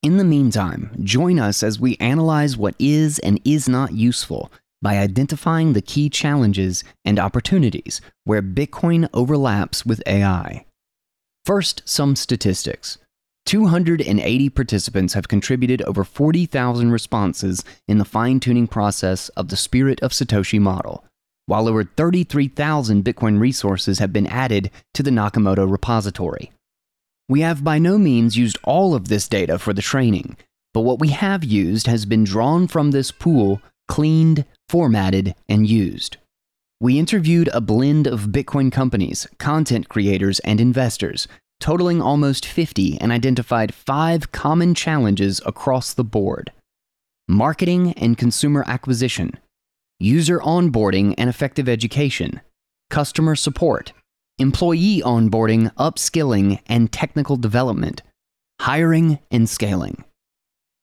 In 0.00 0.18
the 0.18 0.24
meantime, 0.24 0.96
join 1.02 1.40
us 1.40 1.64
as 1.64 1.80
we 1.80 1.96
analyze 1.96 2.56
what 2.56 2.76
is 2.78 3.18
and 3.18 3.40
is 3.44 3.68
not 3.68 3.92
useful 3.92 4.52
by 4.80 4.98
identifying 4.98 5.72
the 5.72 5.82
key 5.82 6.08
challenges 6.08 6.84
and 7.04 7.18
opportunities 7.18 8.00
where 8.22 8.42
Bitcoin 8.42 9.08
overlaps 9.12 9.84
with 9.84 10.02
AI. 10.06 10.64
First, 11.44 11.82
some 11.84 12.14
statistics. 12.14 12.98
280 13.46 14.50
participants 14.50 15.14
have 15.14 15.28
contributed 15.28 15.80
over 15.82 16.02
40,000 16.02 16.90
responses 16.90 17.62
in 17.86 17.98
the 17.98 18.04
fine 18.04 18.40
tuning 18.40 18.66
process 18.66 19.28
of 19.30 19.48
the 19.48 19.56
Spirit 19.56 20.00
of 20.02 20.10
Satoshi 20.10 20.60
model, 20.60 21.04
while 21.46 21.68
over 21.68 21.84
33,000 21.84 23.04
Bitcoin 23.04 23.40
resources 23.40 24.00
have 24.00 24.12
been 24.12 24.26
added 24.26 24.72
to 24.94 25.02
the 25.04 25.12
Nakamoto 25.12 25.70
repository. 25.70 26.50
We 27.28 27.40
have 27.42 27.62
by 27.62 27.78
no 27.78 27.98
means 27.98 28.36
used 28.36 28.58
all 28.64 28.94
of 28.94 29.08
this 29.08 29.28
data 29.28 29.60
for 29.60 29.72
the 29.72 29.82
training, 29.82 30.36
but 30.74 30.80
what 30.80 30.98
we 30.98 31.08
have 31.10 31.44
used 31.44 31.86
has 31.86 32.04
been 32.04 32.24
drawn 32.24 32.66
from 32.66 32.90
this 32.90 33.12
pool, 33.12 33.62
cleaned, 33.86 34.44
formatted, 34.68 35.36
and 35.48 35.68
used. 35.68 36.16
We 36.80 36.98
interviewed 36.98 37.48
a 37.52 37.60
blend 37.60 38.08
of 38.08 38.32
Bitcoin 38.32 38.72
companies, 38.72 39.28
content 39.38 39.88
creators, 39.88 40.40
and 40.40 40.60
investors 40.60 41.28
totaling 41.60 42.02
almost 42.02 42.46
50, 42.46 42.98
and 43.00 43.12
identified 43.12 43.74
five 43.74 44.32
common 44.32 44.74
challenges 44.74 45.40
across 45.46 45.94
the 45.94 46.04
board 46.04 46.52
marketing 47.28 47.92
and 47.94 48.16
consumer 48.16 48.62
acquisition, 48.68 49.32
user 49.98 50.38
onboarding 50.38 51.14
and 51.18 51.28
effective 51.28 51.68
education, 51.68 52.40
customer 52.88 53.34
support, 53.34 53.92
employee 54.38 55.02
onboarding, 55.04 55.72
upskilling, 55.74 56.60
and 56.66 56.92
technical 56.92 57.36
development, 57.36 58.02
hiring 58.60 59.18
and 59.30 59.48
scaling. 59.48 60.04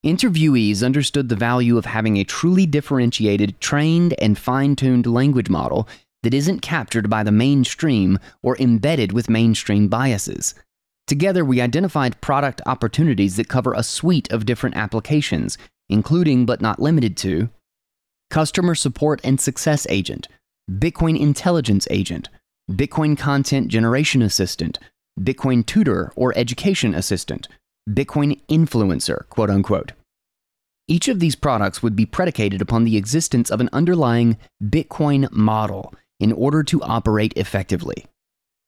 Interviewees 0.05 0.83
understood 0.83 1.29
the 1.29 1.35
value 1.35 1.77
of 1.77 1.85
having 1.85 2.17
a 2.17 2.25
truly 2.25 2.65
differentiated, 2.65 3.59
trained, 3.61 4.13
and 4.19 4.37
fine 4.37 4.75
tuned 4.75 5.05
language 5.05 5.49
model 5.49 5.87
that 6.23 6.33
isn't 6.33 6.61
captured 6.61 7.09
by 7.09 7.23
the 7.23 7.31
mainstream 7.31 8.17
or 8.41 8.57
embedded 8.57 9.11
with 9.11 9.29
mainstream 9.29 9.87
biases. 9.87 10.55
Together, 11.05 11.45
we 11.45 11.61
identified 11.61 12.19
product 12.21 12.61
opportunities 12.65 13.35
that 13.35 13.49
cover 13.49 13.73
a 13.73 13.83
suite 13.83 14.31
of 14.31 14.45
different 14.45 14.75
applications, 14.75 15.57
including 15.89 16.45
but 16.45 16.61
not 16.61 16.81
limited 16.81 17.15
to 17.17 17.49
Customer 18.29 18.73
Support 18.73 19.21
and 19.23 19.39
Success 19.39 19.85
Agent, 19.89 20.27
Bitcoin 20.71 21.19
Intelligence 21.19 21.87
Agent, 21.91 22.29
Bitcoin 22.71 23.17
Content 23.17 23.67
Generation 23.67 24.21
Assistant, 24.21 24.79
Bitcoin 25.19 25.65
Tutor 25.65 26.11
or 26.15 26.33
Education 26.37 26.95
Assistant, 26.95 27.47
Bitcoin 27.89 28.39
Influencer, 28.47 29.27
quote 29.29 29.49
unquote. 29.49 29.91
Each 30.87 31.07
of 31.07 31.19
these 31.19 31.35
products 31.35 31.83
would 31.83 31.95
be 31.95 32.05
predicated 32.05 32.61
upon 32.61 32.85
the 32.85 32.97
existence 32.97 33.49
of 33.49 33.61
an 33.61 33.69
underlying 33.71 34.37
Bitcoin 34.61 35.31
model 35.31 35.93
in 36.23 36.31
order 36.31 36.63
to 36.63 36.81
operate 36.81 37.33
effectively. 37.35 38.05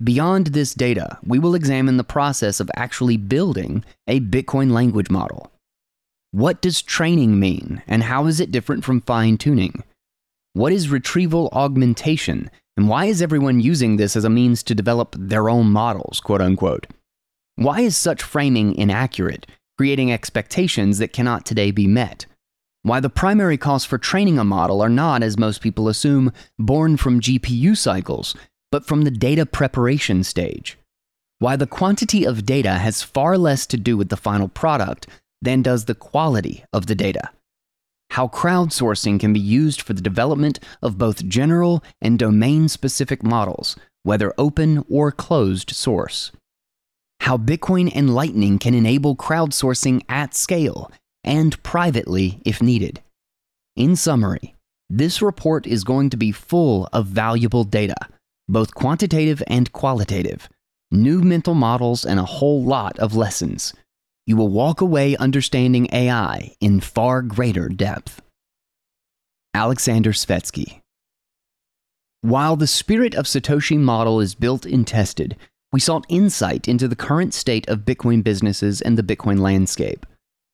Beyond 0.03 0.47
this 0.47 0.73
data, 0.73 1.17
we 1.25 1.39
will 1.39 1.55
examine 1.55 1.95
the 1.95 2.03
process 2.03 2.59
of 2.59 2.69
actually 2.75 3.15
building 3.15 3.85
a 4.07 4.19
Bitcoin 4.19 4.71
language 4.71 5.09
model. 5.09 5.51
What 6.31 6.61
does 6.61 6.81
training 6.81 7.39
mean, 7.39 7.81
and 7.87 8.03
how 8.03 8.25
is 8.25 8.41
it 8.41 8.51
different 8.51 8.83
from 8.83 8.99
fine 8.99 9.37
tuning? 9.37 9.83
What 10.51 10.73
is 10.73 10.89
retrieval 10.89 11.47
augmentation, 11.53 12.51
and 12.75 12.89
why 12.89 13.05
is 13.05 13.21
everyone 13.21 13.61
using 13.61 13.95
this 13.95 14.17
as 14.17 14.25
a 14.25 14.29
means 14.29 14.61
to 14.63 14.75
develop 14.75 15.15
their 15.17 15.49
own 15.49 15.67
models, 15.67 16.19
quote 16.19 16.41
unquote? 16.41 16.87
Why 17.55 17.79
is 17.79 17.95
such 17.95 18.21
framing 18.21 18.75
inaccurate, 18.75 19.47
creating 19.77 20.11
expectations 20.11 20.97
that 20.97 21.13
cannot 21.13 21.45
today 21.45 21.71
be 21.71 21.87
met? 21.87 22.25
Why 22.85 22.99
the 22.99 23.09
primary 23.09 23.57
costs 23.57 23.87
for 23.87 23.97
training 23.97 24.37
a 24.37 24.43
model 24.43 24.79
are 24.79 24.89
not, 24.89 25.23
as 25.23 25.39
most 25.39 25.59
people 25.59 25.89
assume, 25.89 26.31
born 26.59 26.97
from 26.97 27.19
GPU 27.19 27.75
cycles, 27.75 28.35
but 28.71 28.85
from 28.85 29.01
the 29.01 29.09
data 29.09 29.47
preparation 29.47 30.23
stage. 30.23 30.77
Why 31.39 31.55
the 31.55 31.65
quantity 31.65 32.25
of 32.25 32.45
data 32.45 32.73
has 32.73 33.01
far 33.01 33.39
less 33.39 33.65
to 33.67 33.77
do 33.77 33.97
with 33.97 34.09
the 34.09 34.15
final 34.15 34.47
product 34.47 35.07
than 35.41 35.63
does 35.63 35.85
the 35.85 35.95
quality 35.95 36.63
of 36.71 36.85
the 36.85 36.93
data. 36.93 37.31
How 38.11 38.27
crowdsourcing 38.27 39.19
can 39.19 39.33
be 39.33 39.39
used 39.39 39.81
for 39.81 39.93
the 39.93 39.99
development 39.99 40.59
of 40.83 40.99
both 40.99 41.27
general 41.27 41.83
and 42.03 42.19
domain 42.19 42.69
specific 42.69 43.23
models, 43.23 43.75
whether 44.03 44.31
open 44.37 44.85
or 44.87 45.11
closed 45.11 45.71
source. 45.71 46.31
How 47.21 47.35
Bitcoin 47.35 47.91
and 47.95 48.13
Lightning 48.13 48.59
can 48.59 48.75
enable 48.75 49.15
crowdsourcing 49.15 50.03
at 50.07 50.35
scale 50.35 50.91
and 51.25 51.61
privately 51.63 52.41
if 52.45 52.61
needed. 52.61 53.01
In 53.75 53.97
summary, 53.97 54.55
this 54.89 55.21
report 55.21 55.67
is 55.67 55.83
going 55.83 56.09
to 56.11 56.17
be 56.17 56.31
full 56.31 56.87
of 56.93 57.07
valuable 57.07 57.65
data, 57.65 57.95
both 58.47 58.73
quantitative 58.75 59.43
and 59.47 59.71
qualitative, 59.73 60.47
new 60.91 61.21
mental 61.21 61.55
models, 61.55 62.05
and 62.05 62.19
a 62.19 62.25
whole 62.25 62.63
lot 62.63 62.97
of 62.99 63.15
lessons. 63.15 63.73
You 64.27 64.37
will 64.37 64.47
walk 64.49 64.79
away 64.79 65.17
understanding 65.17 65.89
AI 65.91 66.55
in 66.61 66.79
far 66.79 67.21
greater 67.21 67.67
depth. 67.67 68.21
Alexander 69.53 70.11
Svetski. 70.11 70.81
While 72.21 72.55
the 72.55 72.67
spirit 72.67 73.13
of 73.13 73.25
Satoshi 73.25 73.77
model 73.77 74.19
is 74.19 74.35
built 74.35 74.65
and 74.65 74.85
tested, 74.85 75.37
we 75.71 75.79
sought 75.79 76.05
insight 76.09 76.67
into 76.67 76.87
the 76.87 76.95
current 76.95 77.33
state 77.33 77.67
of 77.67 77.85
Bitcoin 77.85 78.23
businesses 78.23 78.81
and 78.81 78.97
the 78.97 79.03
Bitcoin 79.03 79.39
landscape. 79.39 80.05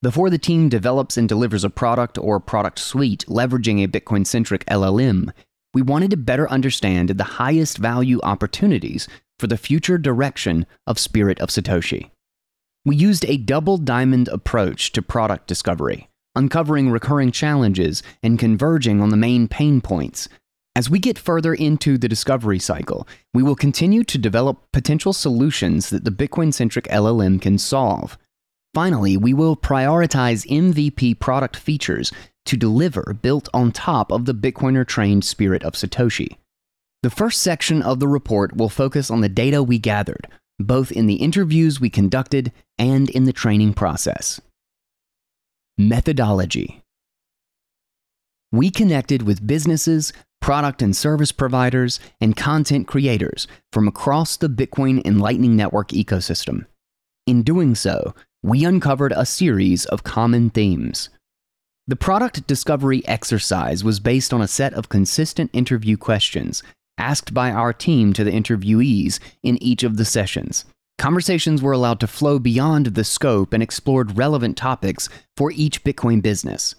Before 0.04 0.32
the 0.32 0.40
team 0.40 0.68
develops 0.68 1.16
and 1.16 1.30
delivers 1.30 1.64
a 1.64 1.70
product 1.70 2.18
or 2.18 2.40
product 2.40 2.80
suite 2.80 3.24
leveraging 3.28 3.84
a 3.84 3.88
Bitcoin 3.88 4.26
centric 4.26 4.66
LLM, 4.66 5.32
we 5.76 5.84
wanted 5.84 6.10
to 6.10 6.18
better 6.18 6.50
understand 6.50 7.10
the 7.10 7.24
highest 7.24 7.78
value 7.78 8.20
opportunities 8.24 9.08
for 9.38 9.46
the 9.46 9.58
future 9.58 10.00
direction 10.00 10.66
of 10.88 10.98
Spirit 10.98 11.40
of 11.40 11.50
Satoshi. 11.50 12.10
We 12.84 12.96
used 12.96 13.26
a 13.26 13.38
double 13.38 13.78
diamond 13.78 14.28
approach 14.30 14.92
to 14.94 15.04
product 15.04 15.46
discovery, 15.46 16.10
uncovering 16.36 16.90
recurring 16.90 17.32
challenges 17.32 18.02
and 18.24 18.40
converging 18.40 19.02
on 19.02 19.10
the 19.10 19.18
main 19.18 19.48
pain 19.48 19.82
points. 19.82 20.28
As 20.76 20.90
we 20.90 20.98
get 20.98 21.20
further 21.20 21.54
into 21.54 22.00
the 22.00 22.10
discovery 22.10 22.58
cycle, 22.58 23.08
we 23.36 23.44
will 23.44 23.56
continue 23.56 24.04
to 24.06 24.18
develop 24.18 24.72
potential 24.74 25.14
solutions 25.14 25.92
that 25.92 26.06
the 26.06 26.12
Bitcoin 26.12 26.52
centric 26.52 26.88
LLM 26.88 27.40
can 27.40 27.60
solve. 27.60 28.18
Finally, 28.74 29.18
we 29.18 29.34
will 29.34 29.58
prioritize 29.58 30.48
MVP 30.48 31.20
product 31.20 31.58
features 31.58 32.12
to 32.46 32.56
deliver 32.56 33.18
built 33.22 33.50
on 33.54 33.72
top 33.72 34.12
of 34.12 34.26
the 34.26 34.34
Bitcoiner 34.34 34.88
trained 34.88 35.26
spirit 35.26 35.64
of 35.64 35.74
Satoshi. 35.74 36.38
The 37.04 37.10
first 37.10 37.42
section 37.42 37.82
of 37.82 38.00
the 38.00 38.08
report 38.08 38.56
will 38.56 38.70
focus 38.70 39.12
on 39.12 39.22
the 39.22 39.30
data 39.30 39.62
we 39.62 39.78
gathered, 39.78 40.28
both 40.60 40.92
in 40.92 41.08
the 41.08 41.16
interviews 41.16 41.82
we 41.82 41.90
conducted 41.90 42.52
and 42.78 43.10
in 43.10 43.26
the 43.26 43.34
training 43.34 43.74
process. 43.74 44.40
Methodology 45.78 46.82
We 48.52 48.70
connected 48.70 49.24
with 49.24 49.46
businesses, 49.46 50.14
product 50.40 50.82
and 50.82 50.96
service 50.96 51.32
providers, 51.32 52.00
and 52.22 52.38
content 52.38 52.88
creators 52.88 53.48
from 53.74 53.88
across 53.88 54.38
the 54.38 54.50
Bitcoin 54.50 55.02
and 55.04 55.20
Lightning 55.20 55.56
Network 55.56 55.90
ecosystem. 55.90 56.66
In 57.28 57.44
doing 57.44 57.76
so, 57.76 58.14
we 58.44 58.66
uncovered 58.66 59.14
a 59.16 59.26
series 59.26 59.86
of 59.86 60.04
common 60.04 60.50
themes. 60.50 61.10
The 61.88 61.96
product 61.96 62.48
discovery 62.48 63.06
exercise 63.08 63.84
was 63.84 64.00
based 64.00 64.34
on 64.34 64.42
a 64.42 64.48
set 64.48 64.74
of 64.74 64.90
consistent 64.90 65.52
interview 65.54 65.98
questions 65.98 66.64
asked 66.98 67.34
by 67.34 67.52
our 67.52 67.74
team 67.74 68.14
to 68.14 68.24
the 68.24 68.32
interviewees 68.32 69.20
in 69.44 69.62
each 69.62 69.84
of 69.84 69.98
the 69.98 70.06
sessions. 70.06 70.66
Conversations 70.98 71.62
were 71.62 71.72
allowed 71.72 72.00
to 72.00 72.08
flow 72.08 72.38
beyond 72.40 72.88
the 72.88 73.04
scope 73.04 73.54
and 73.54 73.64
explored 73.64 74.18
relevant 74.18 74.58
topics 74.58 75.10
for 75.36 75.52
each 75.52 75.84
Bitcoin 75.84 76.22
business. 76.22 76.76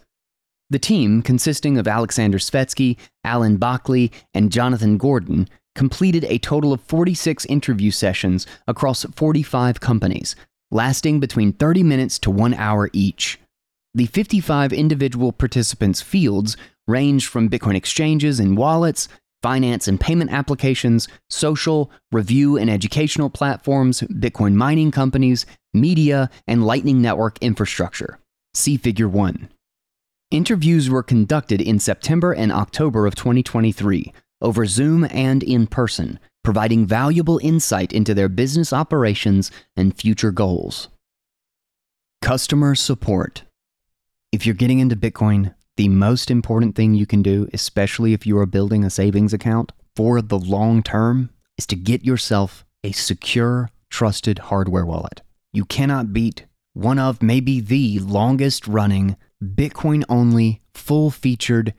The 0.71 0.79
team, 0.79 1.23
consisting 1.23 1.77
of 1.77 1.89
Alexander 1.89 2.39
Svetski, 2.39 2.97
Alan 3.25 3.57
Bockley, 3.57 4.11
and 4.33 4.53
Jonathan 4.53 4.97
Gordon, 4.97 5.49
completed 5.75 6.25
a 6.25 6.39
total 6.39 6.73
of 6.73 6.81
46 6.83 7.45
interview 7.47 7.91
sessions 7.91 8.47
across 8.67 9.05
45 9.05 9.81
companies, 9.81 10.37
lasting 10.73 11.21
between 11.21 11.53
30 11.53 11.85
minutes 11.85 12.19
to 12.19 12.31
one 12.31 12.55
hour 12.55 12.91
each. 12.93 13.39
The 13.95 14.07
55 14.07 14.73
individual 14.73 15.31
participants' 15.31 16.03
fields 16.03 16.57
ranged 16.89 17.29
from 17.29 17.49
Bitcoin 17.49 17.77
exchanges 17.77 18.41
and 18.41 18.57
wallets, 18.57 19.07
finance 19.43 19.87
and 19.87 20.01
payment 20.01 20.33
applications, 20.33 21.09
social, 21.29 21.91
review 22.11 22.57
and 22.57 22.71
educational 22.71 23.29
platforms, 23.29 24.01
Bitcoin 24.01 24.55
mining 24.55 24.91
companies, 24.91 25.45
media, 25.75 26.31
and 26.47 26.65
Lightning 26.65 27.03
Network 27.03 27.39
infrastructure. 27.41 28.19
See 28.55 28.77
Figure 28.77 29.09
1. 29.09 29.49
Interviews 30.31 30.89
were 30.89 31.03
conducted 31.03 31.61
in 31.61 31.79
September 31.79 32.33
and 32.33 32.51
October 32.51 33.07
of 33.07 33.15
2023 33.15 34.13
over 34.41 34.65
Zoom 34.65 35.07
and 35.11 35.43
in 35.43 35.67
person, 35.67 36.19
providing 36.45 36.87
valuable 36.87 37.39
insight 37.43 37.93
into 37.93 38.15
their 38.15 38.29
business 38.29 38.73
operations 38.73 39.51
and 39.77 39.97
future 39.97 40.33
goals. 40.33 40.89
Customer 42.21 42.75
support. 42.75 43.45
If 44.33 44.47
you're 44.47 44.55
getting 44.55 44.79
into 44.79 44.97
Bitcoin, 44.97 45.55
the 45.77 45.89
most 45.89 46.31
important 46.31 46.75
thing 46.75 46.95
you 46.95 47.07
can 47.07 47.23
do, 47.23 47.49
especially 47.53 48.13
if 48.13 48.27
you 48.27 48.39
are 48.39 48.47
building 48.47 48.85
a 48.85 48.91
savings 48.91 49.33
account 49.33 49.73
for 49.97 50.23
the 50.23 50.39
long 50.39 50.83
term, 50.83 51.31
is 51.59 51.67
to 51.67 51.77
get 51.77 52.05
yourself 52.05 52.65
a 52.85 52.93
secure, 52.93 53.71
trusted 53.91 54.39
hardware 54.39 54.87
wallet. 54.87 55.23
You 55.53 55.65
cannot 55.65 56.13
beat 56.13 56.47
one 56.73 56.99
of 56.99 57.23
maybe 57.23 57.61
the 57.61 57.99
longest 57.99 58.67
running 58.67 59.17
Bitcoin 59.43 60.05
only, 60.09 60.63
full 60.75 61.11
featured, 61.11 61.75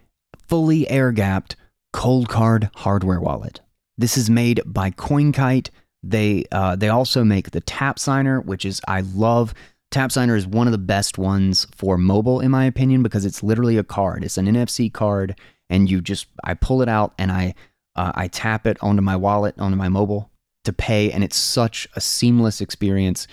fully 0.47 0.89
air 0.89 1.12
gapped 1.12 1.56
Coldcard 1.93 2.69
hardware 2.76 3.19
wallet. 3.19 3.62
This 3.97 4.17
is 4.17 4.29
made 4.29 4.62
by 4.65 4.91
CoinKite. 4.91 5.69
They 6.01 6.45
uh, 6.51 6.75
they 6.75 6.89
also 6.89 7.23
make 7.23 7.51
the 7.51 7.62
Tap 7.62 7.99
Signer, 7.99 8.41
which 8.41 8.65
is 8.65 8.82
I 8.88 9.01
love. 9.01 9.53
Tap 9.91 10.12
Signer 10.12 10.36
is 10.36 10.47
one 10.47 10.67
of 10.67 10.71
the 10.71 10.79
best 10.79 11.17
ones 11.17 11.67
for 11.75 11.97
mobile, 11.97 12.39
in 12.39 12.49
my 12.49 12.65
opinion, 12.65 13.03
because 13.03 13.25
it's 13.25 13.43
literally 13.43 13.77
a 13.77 13.84
card. 13.84 14.23
It's 14.23 14.38
an 14.38 14.47
NFC 14.47 14.91
card, 14.91 15.39
and 15.69 15.89
you 15.89 16.01
just 16.01 16.27
I 16.43 16.56
pull 16.56 16.82
it 16.82 16.89
out 16.89 17.13
and 17.17 17.32
I 17.32 17.53
uh, 17.95 18.12
I 18.15 18.27
tap 18.27 18.65
it 18.65 18.77
onto 18.82 19.01
my 19.01 19.15
wallet, 19.15 19.56
onto 19.60 19.77
my 19.77 19.89
mobile 19.89 20.32
to 20.63 20.73
pay, 20.73 21.12
and 21.12 21.23
it's 21.23 21.38
such 21.38 21.88
a 21.95 22.01
seamless 22.01 22.62
experience. 22.62 23.27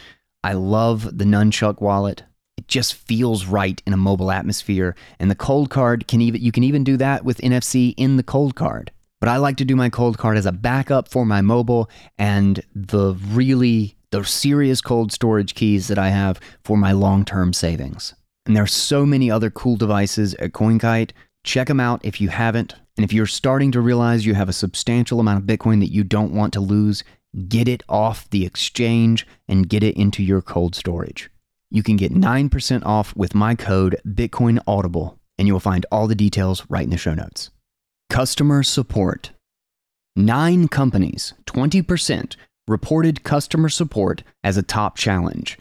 I 0.44 0.52
love 0.52 1.18
the 1.18 1.24
Nunchuk 1.24 1.80
wallet. 1.80 2.24
It 2.56 2.68
just 2.68 2.94
feels 2.94 3.46
right 3.46 3.82
in 3.86 3.92
a 3.92 3.96
mobile 3.96 4.30
atmosphere, 4.30 4.94
and 5.18 5.30
the 5.30 5.36
Coldcard 5.36 6.06
can 6.06 6.20
even 6.20 6.42
you 6.42 6.52
can 6.52 6.64
even 6.64 6.84
do 6.84 6.96
that 6.98 7.24
with 7.24 7.38
NFC 7.38 7.94
in 7.96 8.16
the 8.16 8.22
Coldcard. 8.22 8.88
But 9.20 9.28
I 9.28 9.36
like 9.36 9.58
to 9.58 9.64
do 9.64 9.76
my 9.76 9.90
Coldcard 9.90 10.36
as 10.36 10.46
a 10.46 10.52
backup 10.52 11.08
for 11.08 11.26
my 11.26 11.42
mobile 11.42 11.90
and 12.18 12.62
the 12.74 13.14
really 13.28 13.96
the 14.10 14.24
serious 14.24 14.80
cold 14.80 15.12
storage 15.12 15.54
keys 15.54 15.88
that 15.88 15.98
I 15.98 16.08
have 16.08 16.40
for 16.64 16.76
my 16.76 16.92
long 16.92 17.24
term 17.24 17.52
savings. 17.52 18.14
And 18.46 18.56
there 18.56 18.64
are 18.64 18.68
so 18.68 19.04
many 19.06 19.30
other 19.30 19.50
cool 19.50 19.76
devices 19.76 20.34
at 20.34 20.52
CoinKite. 20.52 21.10
Check 21.44 21.68
them 21.68 21.80
out 21.80 22.04
if 22.04 22.20
you 22.20 22.28
haven't. 22.28 22.74
And 22.96 23.04
if 23.04 23.12
you're 23.12 23.26
starting 23.26 23.70
to 23.72 23.80
realize 23.80 24.26
you 24.26 24.34
have 24.34 24.48
a 24.48 24.54
substantial 24.54 25.20
amount 25.20 25.38
of 25.38 25.46
Bitcoin 25.46 25.80
that 25.80 25.92
you 25.92 26.02
don't 26.02 26.34
want 26.34 26.52
to 26.54 26.60
lose, 26.60 27.04
get 27.48 27.68
it 27.68 27.82
off 27.88 28.28
the 28.30 28.44
exchange 28.44 29.26
and 29.48 29.68
get 29.68 29.82
it 29.82 29.96
into 29.96 30.22
your 30.22 30.42
cold 30.42 30.74
storage. 30.74 31.30
You 31.70 31.82
can 31.82 31.96
get 31.96 32.12
9% 32.12 32.84
off 32.84 33.14
with 33.14 33.34
my 33.34 33.54
code 33.54 34.00
Bitcoin 34.06 34.60
Audible, 34.66 35.18
and 35.38 35.46
you 35.46 35.52
will 35.52 35.60
find 35.60 35.86
all 35.92 36.08
the 36.08 36.16
details 36.16 36.64
right 36.68 36.82
in 36.82 36.90
the 36.90 36.96
show 36.96 37.14
notes. 37.14 37.50
Customer 38.10 38.64
support. 38.64 39.30
Nine 40.16 40.66
companies, 40.66 41.32
20%, 41.46 42.34
reported 42.66 43.22
customer 43.22 43.68
support 43.68 44.24
as 44.42 44.56
a 44.56 44.64
top 44.64 44.96
challenge. 44.96 45.60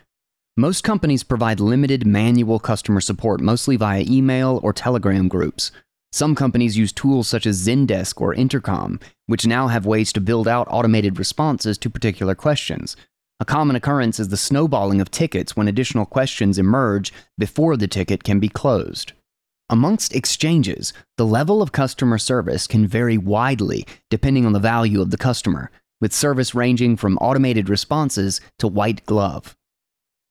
Most 0.57 0.83
companies 0.83 1.21
provide 1.21 1.59
limited 1.59 2.07
manual 2.07 2.57
customer 2.57 3.01
support, 3.01 3.39
mostly 3.39 3.75
via 3.75 4.03
email 4.09 4.59
or 4.63 4.73
Telegram 4.73 5.27
groups. 5.27 5.71
Some 6.11 6.33
companies 6.33 6.75
use 6.75 6.91
tools 6.91 7.29
such 7.29 7.45
as 7.45 7.67
Zendesk 7.67 8.19
or 8.19 8.33
Intercom, 8.33 8.99
which 9.27 9.45
now 9.45 9.67
have 9.67 9.85
ways 9.85 10.11
to 10.13 10.19
build 10.19 10.47
out 10.47 10.67
automated 10.71 11.19
responses 11.19 11.77
to 11.77 11.89
particular 11.89 12.33
questions. 12.33 12.97
A 13.39 13.45
common 13.45 13.75
occurrence 13.75 14.19
is 14.19 14.29
the 14.29 14.37
snowballing 14.37 14.99
of 14.99 15.11
tickets 15.11 15.55
when 15.55 15.67
additional 15.67 16.07
questions 16.07 16.57
emerge 16.57 17.13
before 17.37 17.77
the 17.77 17.87
ticket 17.87 18.23
can 18.23 18.39
be 18.39 18.49
closed. 18.49 19.13
Amongst 19.71 20.15
exchanges, 20.15 20.93
the 21.17 21.27
level 21.27 21.61
of 21.61 21.71
customer 21.71 22.17
service 22.17 22.65
can 22.65 22.87
vary 22.87 23.19
widely 23.19 23.85
depending 24.09 24.45
on 24.47 24.53
the 24.53 24.59
value 24.59 24.99
of 24.99 25.11
the 25.11 25.17
customer 25.17 25.69
with 26.01 26.11
service 26.11 26.55
ranging 26.55 26.97
from 26.97 27.17
automated 27.17 27.69
responses 27.69 28.41
to 28.57 28.67
white 28.67 29.05
glove. 29.05 29.55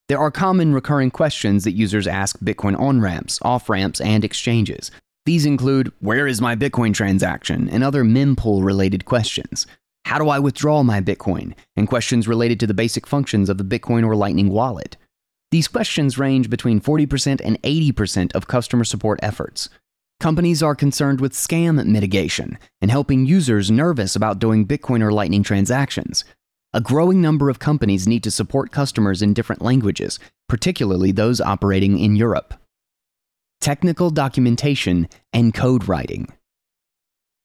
There 0.09 0.19
are 0.19 0.31
common 0.31 0.73
recurring 0.73 1.11
questions 1.11 1.65
that 1.65 1.77
users 1.77 2.07
ask 2.07 2.39
Bitcoin 2.41 2.81
on 2.81 3.01
ramps, 3.01 3.39
off 3.43 3.69
ramps, 3.69 4.01
and 4.01 4.25
exchanges. 4.25 4.91
These 5.27 5.45
include 5.47 5.93
Where 6.01 6.27
is 6.27 6.41
my 6.41 6.57
Bitcoin 6.57 6.95
transaction? 6.95 7.69
and 7.69 7.85
other 7.85 8.03
mempool 8.03 8.65
related 8.65 9.05
questions. 9.05 9.67
How 10.07 10.19
do 10.19 10.31
I 10.31 10.39
withdraw 10.39 10.83
my 10.83 11.01
Bitcoin? 11.01 11.53
and 11.77 11.87
questions 11.87 12.27
related 12.27 12.59
to 12.61 12.67
the 12.67 12.75
basic 12.75 13.07
functions 13.07 13.49
of 13.49 13.59
the 13.59 13.65
Bitcoin 13.65 14.05
or 14.05 14.17
Lightning 14.17 14.49
wallet. 14.49 14.97
These 15.51 15.69
questions 15.69 16.19
range 16.19 16.51
between 16.51 16.81
40% 16.81 17.41
and 17.43 17.61
80% 17.63 18.35
of 18.35 18.49
customer 18.49 18.85
support 18.85 19.19
efforts. 19.23 19.71
Companies 20.21 20.63
are 20.63 20.75
concerned 20.75 21.21
with 21.21 21.33
scam 21.33 21.83
mitigation 21.87 22.59
and 22.83 22.91
helping 22.91 23.25
users 23.25 23.71
nervous 23.71 24.15
about 24.15 24.41
doing 24.41 24.67
Bitcoin 24.67 25.01
or 25.01 25.13
Lightning 25.13 25.43
transactions. 25.43 26.25
A 26.75 26.83
growing 26.83 27.23
number 27.23 27.49
of 27.49 27.61
companies 27.61 28.07
need 28.07 28.23
to 28.25 28.31
support 28.31 28.73
customers 28.73 29.23
in 29.23 29.33
different 29.33 29.63
languages, 29.63 30.19
particularly 30.49 31.13
those 31.13 31.41
operating 31.41 31.99
in 31.99 32.15
Europe. 32.15 32.53
Technical 33.61 34.11
documentation 34.11 35.09
and 35.33 35.55
code 35.55 35.89
writing. 35.89 36.29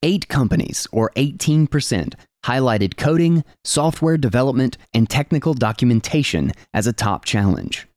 Eight 0.02 0.28
companies, 0.28 0.88
or 0.92 1.10
18%, 1.16 2.16
highlighted 2.46 2.98
coding, 2.98 3.46
software 3.64 4.18
development, 4.18 4.78
and 4.94 5.10
technical 5.10 5.54
documentation 5.54 6.52
as 6.74 6.86
a 6.86 6.94
top 6.94 7.24
challenge. 7.24 7.88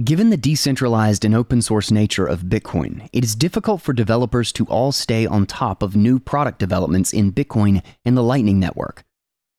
Given 0.00 0.30
the 0.30 0.38
decentralized 0.38 1.22
and 1.22 1.34
open 1.34 1.60
source 1.60 1.90
nature 1.90 2.24
of 2.24 2.44
Bitcoin, 2.44 3.10
it 3.12 3.22
is 3.22 3.34
difficult 3.34 3.82
for 3.82 3.92
developers 3.92 4.50
to 4.52 4.64
all 4.64 4.90
stay 4.90 5.26
on 5.26 5.44
top 5.44 5.82
of 5.82 5.94
new 5.94 6.18
product 6.18 6.58
developments 6.58 7.12
in 7.12 7.30
Bitcoin 7.30 7.82
and 8.02 8.16
the 8.16 8.22
Lightning 8.22 8.58
Network. 8.58 9.04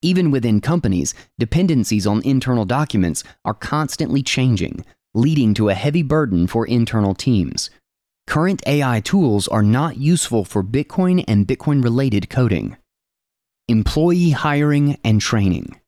Even 0.01 0.31
within 0.31 0.59
companies, 0.59 1.13
dependencies 1.37 2.07
on 2.07 2.23
internal 2.23 2.65
documents 2.65 3.23
are 3.45 3.53
constantly 3.53 4.23
changing, 4.23 4.83
leading 5.13 5.53
to 5.53 5.69
a 5.69 5.75
heavy 5.75 6.01
burden 6.01 6.47
for 6.47 6.65
internal 6.65 7.13
teams. 7.13 7.69
Current 8.25 8.63
AI 8.65 9.01
tools 9.01 9.47
are 9.47 9.61
not 9.61 9.97
useful 9.97 10.45
for 10.45 10.63
Bitcoin 10.63 11.23
and 11.27 11.45
Bitcoin 11.47 11.83
related 11.83 12.31
coding. 12.31 12.75
Employee 13.67 14.31
hiring 14.31 14.97
and 15.03 15.21
training. 15.21 15.79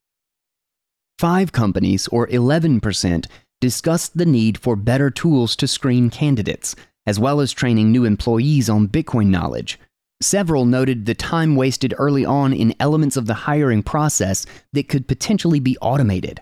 Five 1.18 1.50
companies, 1.50 2.06
or 2.08 2.28
11%, 2.28 3.26
discussed 3.60 4.16
the 4.16 4.26
need 4.26 4.58
for 4.58 4.76
better 4.76 5.10
tools 5.10 5.56
to 5.56 5.66
screen 5.68 6.10
candidates, 6.10 6.76
as 7.06 7.18
well 7.18 7.40
as 7.40 7.52
training 7.52 7.90
new 7.90 8.04
employees 8.04 8.68
on 8.68 8.88
Bitcoin 8.88 9.28
knowledge. 9.28 9.78
Several 10.22 10.64
noted 10.64 11.04
the 11.04 11.14
time 11.14 11.56
wasted 11.56 11.94
early 11.98 12.24
on 12.24 12.52
in 12.52 12.74
elements 12.80 13.16
of 13.16 13.26
the 13.26 13.34
hiring 13.34 13.82
process 13.82 14.46
that 14.72 14.88
could 14.88 15.06
potentially 15.06 15.60
be 15.60 15.76
automated. 15.80 16.40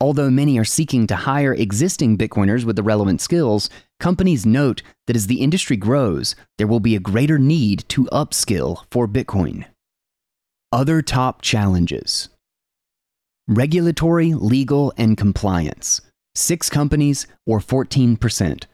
Although 0.00 0.30
many 0.30 0.58
are 0.58 0.64
seeking 0.64 1.06
to 1.08 1.16
hire 1.16 1.52
existing 1.52 2.16
Bitcoiners 2.16 2.64
with 2.64 2.76
the 2.76 2.82
relevant 2.82 3.20
skills, 3.20 3.68
companies 3.98 4.46
note 4.46 4.82
that 5.06 5.16
as 5.16 5.26
the 5.26 5.42
industry 5.42 5.76
grows, 5.76 6.34
there 6.56 6.66
will 6.66 6.80
be 6.80 6.96
a 6.96 7.00
greater 7.00 7.38
need 7.38 7.84
to 7.88 8.04
upskill 8.06 8.84
for 8.90 9.06
Bitcoin. 9.06 9.66
Other 10.72 11.02
top 11.02 11.42
challenges 11.42 12.28
regulatory, 13.48 14.32
legal, 14.32 14.92
and 14.96 15.16
compliance. 15.16 16.00
Six 16.34 16.70
companies, 16.70 17.26
or 17.46 17.58
14%. 17.58 18.64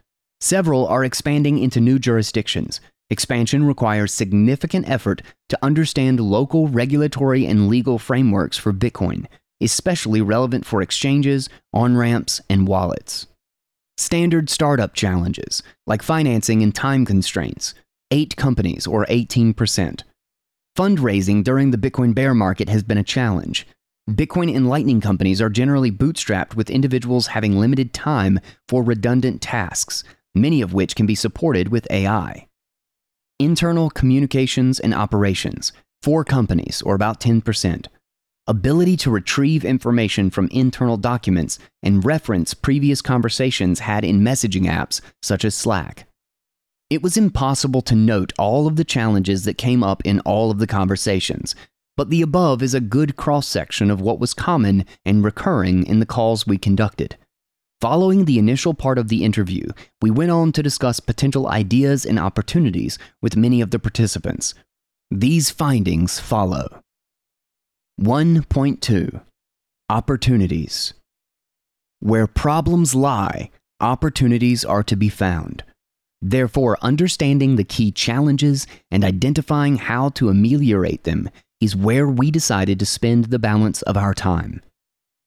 Several 0.40 0.86
are 0.86 1.04
expanding 1.04 1.58
into 1.58 1.80
new 1.80 1.98
jurisdictions. 1.98 2.80
Expansion 3.08 3.64
requires 3.64 4.12
significant 4.12 4.88
effort 4.88 5.22
to 5.48 5.58
understand 5.62 6.20
local 6.20 6.68
regulatory 6.68 7.46
and 7.46 7.68
legal 7.68 7.98
frameworks 7.98 8.58
for 8.58 8.72
Bitcoin, 8.72 9.26
especially 9.60 10.20
relevant 10.20 10.66
for 10.66 10.82
exchanges, 10.82 11.48
on 11.72 11.96
ramps, 11.96 12.40
and 12.50 12.68
wallets. 12.68 13.26
Standard 13.96 14.50
startup 14.50 14.92
challenges, 14.92 15.62
like 15.86 16.02
financing 16.02 16.62
and 16.62 16.74
time 16.74 17.06
constraints, 17.06 17.74
8 18.10 18.36
companies, 18.36 18.86
or 18.86 19.06
18%. 19.06 20.02
Fundraising 20.76 21.42
during 21.42 21.70
the 21.70 21.78
Bitcoin 21.78 22.14
bear 22.14 22.34
market 22.34 22.68
has 22.68 22.82
been 22.82 22.98
a 22.98 23.02
challenge. 23.02 23.66
Bitcoin 24.08 24.54
and 24.54 24.68
Lightning 24.68 25.00
companies 25.00 25.40
are 25.42 25.48
generally 25.48 25.90
bootstrapped 25.90 26.54
with 26.54 26.70
individuals 26.70 27.28
having 27.28 27.58
limited 27.58 27.92
time 27.92 28.38
for 28.68 28.84
redundant 28.84 29.42
tasks, 29.42 30.04
many 30.32 30.62
of 30.62 30.72
which 30.72 30.94
can 30.94 31.06
be 31.06 31.16
supported 31.16 31.68
with 31.68 31.90
AI. 31.90 32.46
Internal 33.40 33.90
communications 33.90 34.78
and 34.78 34.94
operations, 34.94 35.72
four 36.02 36.24
companies, 36.24 36.82
or 36.82 36.94
about 36.94 37.18
10%. 37.18 37.86
Ability 38.46 38.96
to 38.96 39.10
retrieve 39.10 39.64
information 39.64 40.30
from 40.30 40.48
internal 40.52 40.96
documents 40.96 41.58
and 41.82 42.04
reference 42.04 42.54
previous 42.54 43.02
conversations 43.02 43.80
had 43.80 44.04
in 44.04 44.20
messaging 44.20 44.66
apps 44.66 45.00
such 45.20 45.44
as 45.44 45.56
Slack. 45.56 46.06
It 46.88 47.02
was 47.02 47.16
impossible 47.16 47.82
to 47.82 47.96
note 47.96 48.32
all 48.38 48.68
of 48.68 48.76
the 48.76 48.84
challenges 48.84 49.44
that 49.44 49.58
came 49.58 49.82
up 49.82 50.00
in 50.04 50.20
all 50.20 50.52
of 50.52 50.60
the 50.60 50.68
conversations, 50.68 51.56
but 51.96 52.10
the 52.10 52.22
above 52.22 52.62
is 52.62 52.74
a 52.74 52.80
good 52.80 53.16
cross 53.16 53.46
section 53.46 53.90
of 53.90 54.00
what 54.00 54.20
was 54.20 54.34
common 54.34 54.84
and 55.04 55.24
recurring 55.24 55.86
in 55.86 55.98
the 55.98 56.06
calls 56.06 56.46
we 56.46 56.58
conducted. 56.58 57.16
Following 57.80 58.24
the 58.24 58.38
initial 58.38 58.74
part 58.74 58.98
of 58.98 59.08
the 59.08 59.22
interview, 59.24 59.68
we 60.00 60.10
went 60.10 60.30
on 60.30 60.52
to 60.52 60.62
discuss 60.62 61.00
potential 61.00 61.46
ideas 61.46 62.06
and 62.06 62.18
opportunities 62.18 62.98
with 63.20 63.36
many 63.36 63.60
of 63.60 63.70
the 63.70 63.78
participants. 63.78 64.54
These 65.10 65.50
findings 65.50 66.18
follow 66.18 66.82
1.2 68.00 69.22
Opportunities 69.88 70.94
Where 72.00 72.26
problems 72.26 72.94
lie, 72.94 73.50
opportunities 73.80 74.64
are 74.64 74.82
to 74.82 74.96
be 74.96 75.08
found. 75.08 75.62
Therefore, 76.20 76.76
understanding 76.82 77.56
the 77.56 77.64
key 77.64 77.92
challenges 77.92 78.66
and 78.90 79.04
identifying 79.04 79.76
how 79.76 80.08
to 80.10 80.28
ameliorate 80.28 81.04
them 81.04 81.30
is 81.60 81.76
where 81.76 82.08
we 82.08 82.30
decided 82.30 82.78
to 82.78 82.86
spend 82.86 83.26
the 83.26 83.38
balance 83.38 83.82
of 83.82 83.96
our 83.96 84.14
time. 84.14 84.62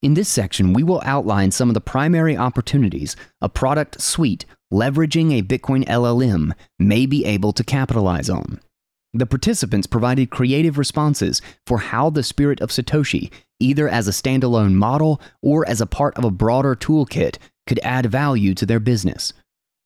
In 0.02 0.14
this 0.14 0.30
section, 0.30 0.74
we 0.74 0.84
will 0.84 1.02
outline 1.04 1.52
some 1.52 1.70
of 1.70 1.74
the 1.74 1.82
primary 1.82 2.38
opportunities 2.38 3.16
a 3.42 3.50
product 3.50 4.00
suite 4.02 4.46
leveraging 4.72 5.38
a 5.38 5.44
Bitcoin 5.44 5.86
LLM 5.86 6.54
may 6.78 7.06
be 7.06 7.26
able 7.26 7.52
to 7.54 7.64
capitalize 7.64 8.30
on. 8.30 8.60
The 9.14 9.26
participants 9.26 9.88
provided 9.88 10.30
creative 10.30 10.78
responses 10.78 11.42
for 11.66 11.80
how 11.80 12.12
the 12.12 12.24
Spirit 12.24 12.62
of 12.62 12.70
Satoshi, 12.70 13.32
either 13.60 13.90
as 13.90 14.08
a 14.08 14.12
standalone 14.12 14.74
model 14.74 15.20
or 15.42 15.68
as 15.68 15.82
a 15.82 15.88
part 15.88 16.16
of 16.16 16.24
a 16.24 16.32
broader 16.32 16.76
toolkit, 16.76 17.38
could 17.66 17.80
add 17.84 18.06
value 18.06 18.54
to 18.54 18.66
their 18.66 18.80
business. 18.80 19.34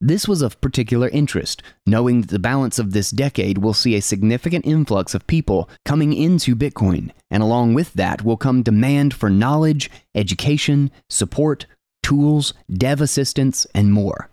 This 0.05 0.27
was 0.27 0.41
of 0.41 0.59
particular 0.59 1.07
interest, 1.07 1.63
knowing 1.87 2.19
that 2.19 2.29
the 2.29 2.37
balance 2.37 2.77
of 2.77 2.91
this 2.91 3.09
decade 3.09 3.59
will 3.59 3.73
see 3.73 3.95
a 3.95 4.01
significant 4.01 4.65
influx 4.65 5.15
of 5.15 5.25
people 5.27 5.69
coming 5.85 6.11
into 6.11 6.57
Bitcoin, 6.57 7.11
and 7.31 7.41
along 7.41 7.73
with 7.73 7.93
that 7.93 8.21
will 8.21 8.35
come 8.35 8.63
demand 8.63 9.13
for 9.13 9.29
knowledge, 9.29 9.89
education, 10.13 10.91
support, 11.09 11.67
tools, 12.03 12.53
dev 12.69 12.99
assistance, 12.99 13.65
and 13.73 13.93
more. 13.93 14.29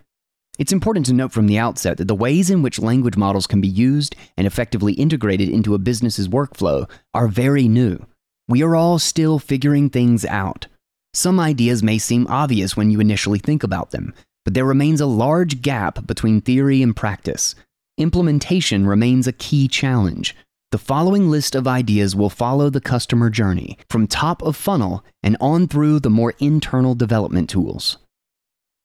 It's 0.59 0.73
important 0.73 1.05
to 1.05 1.13
note 1.13 1.31
from 1.31 1.47
the 1.47 1.57
outset 1.57 1.95
that 1.99 2.09
the 2.09 2.15
ways 2.15 2.49
in 2.49 2.61
which 2.61 2.77
language 2.77 3.15
models 3.15 3.47
can 3.47 3.61
be 3.61 3.69
used 3.69 4.13
and 4.35 4.45
effectively 4.45 4.91
integrated 4.91 5.47
into 5.47 5.73
a 5.73 5.79
business's 5.79 6.27
workflow 6.27 6.89
are 7.13 7.29
very 7.29 7.69
new. 7.69 8.05
We 8.49 8.61
are 8.61 8.75
all 8.75 8.99
still 8.99 9.39
figuring 9.39 9.89
things 9.89 10.25
out. 10.25 10.67
Some 11.13 11.39
ideas 11.39 11.81
may 11.81 11.97
seem 11.97 12.27
obvious 12.27 12.75
when 12.75 12.91
you 12.91 12.99
initially 12.99 13.39
think 13.39 13.63
about 13.63 13.91
them, 13.91 14.13
but 14.43 14.53
there 14.53 14.65
remains 14.65 15.01
a 15.01 15.05
large 15.05 15.61
gap 15.61 16.05
between 16.07 16.41
theory 16.41 16.81
and 16.81 16.95
practice. 16.95 17.55
Implementation 17.97 18.87
remains 18.87 19.27
a 19.27 19.33
key 19.33 19.67
challenge. 19.67 20.35
The 20.71 20.77
following 20.77 21.29
list 21.29 21.53
of 21.53 21.67
ideas 21.67 22.15
will 22.15 22.29
follow 22.29 22.69
the 22.69 22.79
customer 22.79 23.29
journey 23.29 23.77
from 23.89 24.07
top 24.07 24.41
of 24.41 24.55
funnel 24.55 25.03
and 25.21 25.35
on 25.41 25.67
through 25.67 25.99
the 25.99 26.09
more 26.09 26.33
internal 26.39 26.95
development 26.95 27.49
tools. 27.49 27.97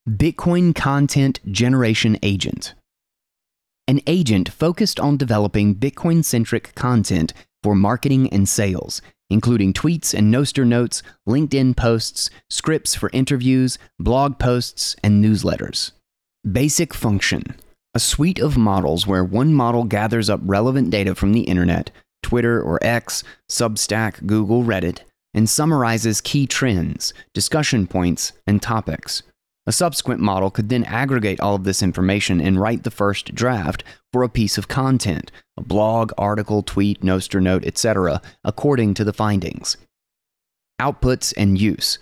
Bitcoin 0.09 0.75
Content 0.75 1.41
Generation 1.51 2.19
Agent 2.23 2.75
An 3.89 4.01
agent 4.07 4.49
focused 4.49 5.01
on 5.01 5.17
developing 5.17 5.75
Bitcoin 5.75 6.25
centric 6.25 6.75
content 6.75 7.33
for 7.63 7.75
marketing 7.75 8.29
and 8.31 8.49
sales, 8.49 9.01
including 9.31 9.73
tweets 9.73 10.15
and 10.15 10.33
Nostr 10.33 10.67
notes, 10.67 11.03
LinkedIn 11.29 11.77
posts, 11.77 12.31
scripts 12.49 12.95
for 12.95 13.11
interviews, 13.13 13.79
blog 13.99 14.39
posts, 14.39 14.97
and 15.03 15.25
newsletters. 15.25 15.93
Basic 16.51 16.95
function 16.95 17.57
a 17.97 17.99
suite 17.99 18.39
of 18.39 18.59
models 18.59 19.07
where 19.07 19.25
one 19.25 19.55
model 19.55 19.85
gathers 19.85 20.29
up 20.29 20.39
relevant 20.43 20.91
data 20.91 21.15
from 21.15 21.33
the 21.33 21.45
internet, 21.45 21.91
Twitter 22.23 22.61
or 22.61 22.79
X, 22.83 23.25
Substack, 23.49 24.27
Google, 24.27 24.65
Reddit, 24.65 24.99
and 25.33 25.49
summarizes 25.49 26.21
key 26.21 26.47
trends, 26.47 27.15
discussion 27.33 27.87
points, 27.87 28.35
and 28.47 28.61
topics. 28.61 29.23
A 29.69 29.73
subsequent 29.73 30.21
model 30.21 30.51
could 30.51 30.69
then 30.69 30.85
aggregate 30.85 31.41
all 31.41 31.57
of 31.57 31.65
this 31.65 31.83
information 31.83 32.41
and 32.41 32.61
write 32.61 32.85
the 32.85 32.91
first 32.91 33.35
draft 33.35 33.83
for 34.13 34.23
a 34.23 34.29
piece 34.29 34.59
of 34.59 34.69
content, 34.69 35.33
a 35.57 35.63
blog, 35.63 36.13
article, 36.17 36.63
tweet, 36.63 37.03
Nostr 37.03 37.43
note, 37.43 37.65
etc., 37.65 38.23
according 38.45 38.95
to 38.95 39.05
the 39.05 39.13
findings. 39.13 39.77
Outputs 40.81 41.35
and 41.37 41.61
use. 41.61 41.99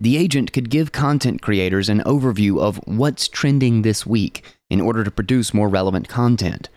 The 0.00 0.16
agent 0.16 0.52
could 0.52 0.70
give 0.70 0.90
content 0.90 1.40
creators 1.40 1.88
an 1.88 2.00
overview 2.00 2.60
of 2.60 2.80
what's 2.84 3.28
trending 3.28 3.82
this 3.82 4.04
week 4.04 4.44
in 4.68 4.80
order 4.80 5.04
to 5.04 5.10
produce 5.10 5.54
more 5.54 5.68
relevant 5.68 6.08
content. 6.08 6.68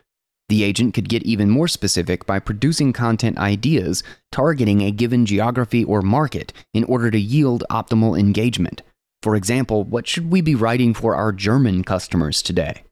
The 0.50 0.64
agent 0.64 0.94
could 0.94 1.10
get 1.10 1.24
even 1.24 1.50
more 1.50 1.68
specific 1.68 2.26
by 2.28 2.40
producing 2.40 2.94
content 2.94 3.38
ideas 3.40 4.04
targeting 4.32 4.82
a 4.82 4.92
given 4.92 5.26
geography 5.26 5.84
or 5.84 6.02
market 6.02 6.54
in 6.74 6.84
order 6.84 7.10
to 7.10 7.20
yield 7.20 7.64
optimal 7.72 8.18
engagement. 8.18 8.84
For 9.28 9.36
example, 9.36 9.84
what 9.84 10.08
should 10.08 10.32
we 10.32 10.40
be 10.40 10.56
writing 10.56 10.94
for 10.94 11.14
our 11.14 11.34
German 11.34 11.84
customers 11.84 12.42
today? 12.42 12.84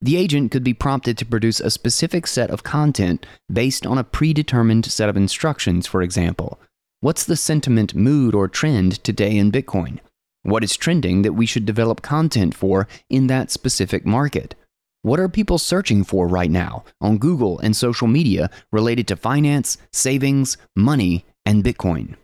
The 0.00 0.16
agent 0.16 0.52
could 0.52 0.62
be 0.62 0.72
prompted 0.72 1.18
to 1.18 1.26
produce 1.26 1.58
a 1.58 1.68
specific 1.68 2.28
set 2.28 2.48
of 2.48 2.62
content 2.62 3.26
based 3.52 3.84
on 3.84 3.98
a 3.98 4.04
predetermined 4.04 4.86
set 4.86 5.08
of 5.08 5.16
instructions, 5.16 5.88
for 5.88 6.00
example. 6.00 6.60
What's 7.00 7.24
the 7.24 7.34
sentiment, 7.34 7.92
mood, 7.92 8.36
or 8.36 8.46
trend 8.46 9.02
today 9.02 9.36
in 9.36 9.50
Bitcoin? 9.50 9.98
What 10.44 10.62
is 10.62 10.76
trending 10.76 11.22
that 11.22 11.32
we 11.32 11.44
should 11.44 11.66
develop 11.66 12.02
content 12.02 12.54
for 12.54 12.86
in 13.10 13.26
that 13.26 13.50
specific 13.50 14.06
market? 14.06 14.54
What 15.02 15.18
are 15.18 15.28
people 15.28 15.58
searching 15.58 16.04
for 16.04 16.28
right 16.28 16.52
now 16.52 16.84
on 17.00 17.18
Google 17.18 17.58
and 17.58 17.76
social 17.76 18.06
media 18.06 18.48
related 18.70 19.08
to 19.08 19.16
finance, 19.16 19.76
savings, 19.92 20.56
money, 20.76 21.26
and 21.44 21.64
Bitcoin? 21.64 22.14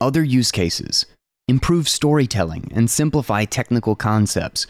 Other 0.00 0.24
use 0.24 0.50
cases 0.50 1.04
improve 1.48 1.88
storytelling, 1.88 2.70
and 2.74 2.90
simplify 2.90 3.44
technical 3.44 3.94
concepts. 3.94 4.66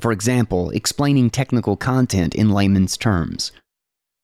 For 0.00 0.12
example, 0.12 0.70
explaining 0.70 1.30
technical 1.30 1.76
content 1.76 2.34
in 2.34 2.50
layman's 2.50 2.96
terms. 2.96 3.52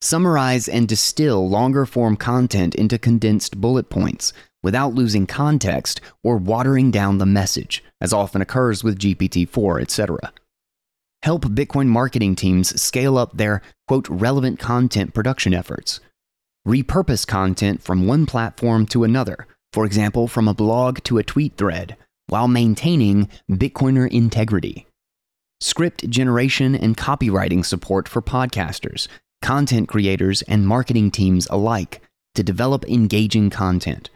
Summarize 0.01 0.67
and 0.67 0.87
distill 0.87 1.47
longer 1.49 1.85
form 1.85 2.17
content 2.17 2.75
into 2.75 2.97
condensed 2.97 3.61
bullet 3.61 3.89
points 3.89 4.33
without 4.61 4.93
losing 4.93 5.25
context 5.25 6.01
or 6.23 6.37
watering 6.37 6.91
down 6.91 7.17
the 7.17 7.25
message, 7.25 7.83
as 8.01 8.13
often 8.13 8.41
occurs 8.41 8.83
with 8.83 8.99
GPT 8.99 9.47
4, 9.47 9.79
etc. 9.79 10.33
Help 11.23 11.43
Bitcoin 11.45 11.87
marketing 11.87 12.35
teams 12.35 12.81
scale 12.81 13.17
up 13.17 13.37
their, 13.37 13.61
quote, 13.87 14.09
relevant 14.09 14.59
content 14.59 15.13
production 15.13 15.53
efforts. 15.53 16.01
Repurpose 16.67 17.25
content 17.25 17.81
from 17.81 18.07
one 18.07 18.25
platform 18.25 18.85
to 18.87 19.05
another, 19.05 19.47
for 19.73 19.85
example, 19.85 20.27
from 20.27 20.47
a 20.47 20.53
blog 20.53 20.99
to 21.03 21.17
a 21.17 21.23
tweet 21.23 21.57
thread, 21.57 21.97
while 22.27 22.47
maintaining 22.47 23.27
Bitcoiner 23.49 24.07
integrity. 24.09 24.85
Script 25.59 26.07
generation 26.09 26.75
and 26.75 26.95
copywriting 26.95 27.65
support 27.65 28.07
for 28.07 28.21
podcasters, 28.21 29.07
content 29.41 29.89
creators, 29.89 30.43
and 30.43 30.67
marketing 30.67 31.09
teams 31.09 31.47
alike 31.49 32.01
to 32.35 32.43
develop 32.43 32.85
engaging 32.85 33.49
content. 33.49 34.09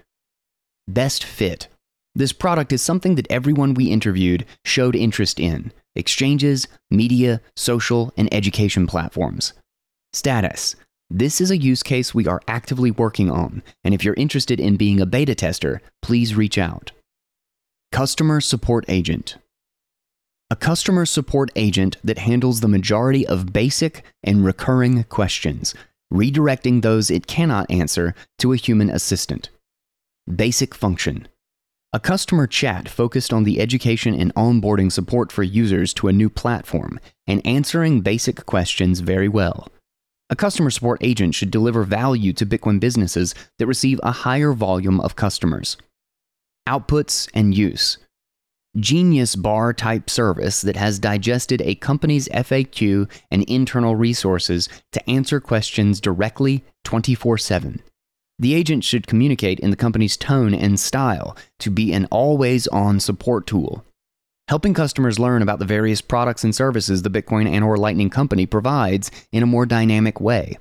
Best 0.88 1.24
fit. 1.24 1.67
This 2.13 2.34
product 2.34 2.72
is 2.72 2.82
something 2.82 3.15
that 3.15 3.30
everyone 3.30 3.74
we 3.74 3.86
interviewed 3.86 4.46
showed 4.63 4.96
interest 4.96 5.39
in 5.39 5.72
exchanges, 5.96 6.67
media, 6.91 7.41
social, 7.56 8.13
and 8.15 8.32
education 8.32 8.86
platforms. 8.86 9.54
Status. 10.13 10.76
This 11.10 11.39
is 11.39 11.52
a 11.52 11.58
use 11.58 11.84
case 11.84 12.13
we 12.13 12.28
are 12.28 12.41
actively 12.48 12.91
working 12.91 13.32
on, 13.32 13.63
and 13.84 13.93
if 13.93 14.04
you're 14.04 14.13
interested 14.15 14.60
in 14.60 14.76
being 14.76 15.00
a 15.00 15.06
beta 15.06 15.36
tester, 15.36 15.82
please 16.02 16.36
reach 16.36 16.58
out. 16.58 16.91
Customer 17.93 18.41
Support 18.41 18.86
Agent. 18.89 19.38
A 20.50 20.56
customer 20.56 21.06
support 21.06 21.52
agent 21.58 21.98
that 22.06 22.20
handles 22.20 22.62
the 22.62 22.70
majority 22.70 23.28
of 23.28 23.52
basic 23.52 24.04
and 24.24 24.46
recurring 24.46 25.04
questions, 25.06 25.76
redirecting 26.13 26.82
those 26.82 27.12
it 27.12 27.28
cannot 27.28 27.70
answer 27.70 28.15
to 28.39 28.54
a 28.54 28.58
human 28.58 28.89
assistant. 28.89 29.50
Basic 30.34 30.74
function. 30.74 31.28
A 31.91 32.00
customer 32.00 32.48
chat 32.48 32.88
focused 32.88 33.34
on 33.34 33.43
the 33.43 33.60
education 33.60 34.13
and 34.13 34.34
onboarding 34.36 34.89
support 34.89 35.34
for 35.34 35.43
users 35.43 35.93
to 35.96 36.08
a 36.08 36.13
new 36.13 36.30
platform 36.30 36.98
and 37.26 37.46
answering 37.46 38.00
basic 38.00 38.46
questions 38.46 39.02
very 39.02 39.28
well. 39.28 39.70
A 40.30 40.36
customer 40.36 40.70
support 40.70 41.00
agent 41.02 41.36
should 41.36 41.52
deliver 41.52 41.84
value 41.84 42.34
to 42.34 42.46
Bitcoin 42.46 42.82
businesses 42.82 43.34
that 43.60 43.68
receive 43.68 44.00
a 44.04 44.12
higher 44.12 44.52
volume 44.52 45.00
of 45.00 45.16
customers. 45.16 45.78
Outputs 46.68 47.30
and 47.34 47.56
use. 47.56 47.98
Genius 48.78 49.38
bar 49.38 49.74
type 49.74 50.10
service 50.10 50.62
that 50.62 50.76
has 50.76 51.00
digested 51.00 51.62
a 51.62 51.76
company's 51.76 52.28
FAQ 52.30 53.10
and 53.32 53.44
internal 53.44 53.96
resources 53.96 54.68
to 54.92 55.10
answer 55.10 55.40
questions 55.40 56.02
directly 56.02 56.63
24 56.84 57.38
7. 57.38 57.82
The 58.38 58.54
agent 58.54 58.84
should 58.84 59.08
communicate 59.08 59.62
in 59.62 59.72
the 59.72 59.78
company's 59.78 60.18
tone 60.18 60.54
and 60.54 60.80
style 60.80 61.36
to 61.60 61.72
be 61.72 61.94
an 61.94 62.06
always 62.12 62.68
on 62.68 63.00
support 63.00 63.48
tool, 63.48 63.84
helping 64.48 64.74
customers 64.74 65.20
learn 65.20 65.42
about 65.42 65.60
the 65.60 65.66
various 65.66 66.02
products 66.02 66.44
and 66.44 66.56
services 66.56 67.02
the 67.02 67.10
Bitcoin 67.10 67.48
and 67.48 67.64
or 67.64 67.78
Lightning 67.78 68.10
company 68.10 68.46
provides 68.46 69.12
in 69.32 69.44
a 69.44 69.48
more 69.48 69.66
dynamic 69.66 70.22
way. 70.22 70.58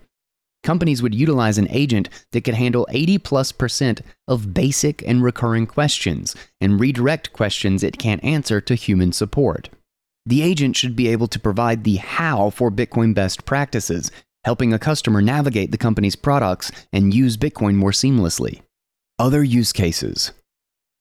Companies 0.62 1.00
would 1.00 1.14
utilize 1.14 1.58
an 1.58 1.68
agent 1.70 2.08
that 2.32 2.42
could 2.42 2.54
handle 2.54 2.88
80 2.90 3.18
plus 3.18 3.52
percent 3.52 4.00
of 4.26 4.52
basic 4.52 5.06
and 5.06 5.22
recurring 5.22 5.66
questions 5.66 6.34
and 6.60 6.80
redirect 6.80 7.32
questions 7.32 7.84
it 7.84 7.98
can't 7.98 8.24
answer 8.24 8.60
to 8.60 8.74
human 8.74 9.12
support. 9.12 9.68
The 10.24 10.42
agent 10.42 10.76
should 10.76 10.96
be 10.96 11.06
able 11.06 11.28
to 11.28 11.38
provide 11.38 11.84
the 11.84 11.96
how 11.96 12.50
for 12.50 12.72
Bitcoin 12.72 13.14
best 13.14 13.44
practices 13.44 14.10
helping 14.44 14.72
a 14.72 14.78
customer 14.78 15.20
navigate 15.22 15.70
the 15.72 15.78
company's 15.78 16.16
products 16.16 16.70
and 16.92 17.14
use 17.14 17.36
Bitcoin 17.36 17.74
more 17.74 17.90
seamlessly. 17.90 18.62
Other 19.18 19.42
use 19.42 19.72
cases. 19.72 20.32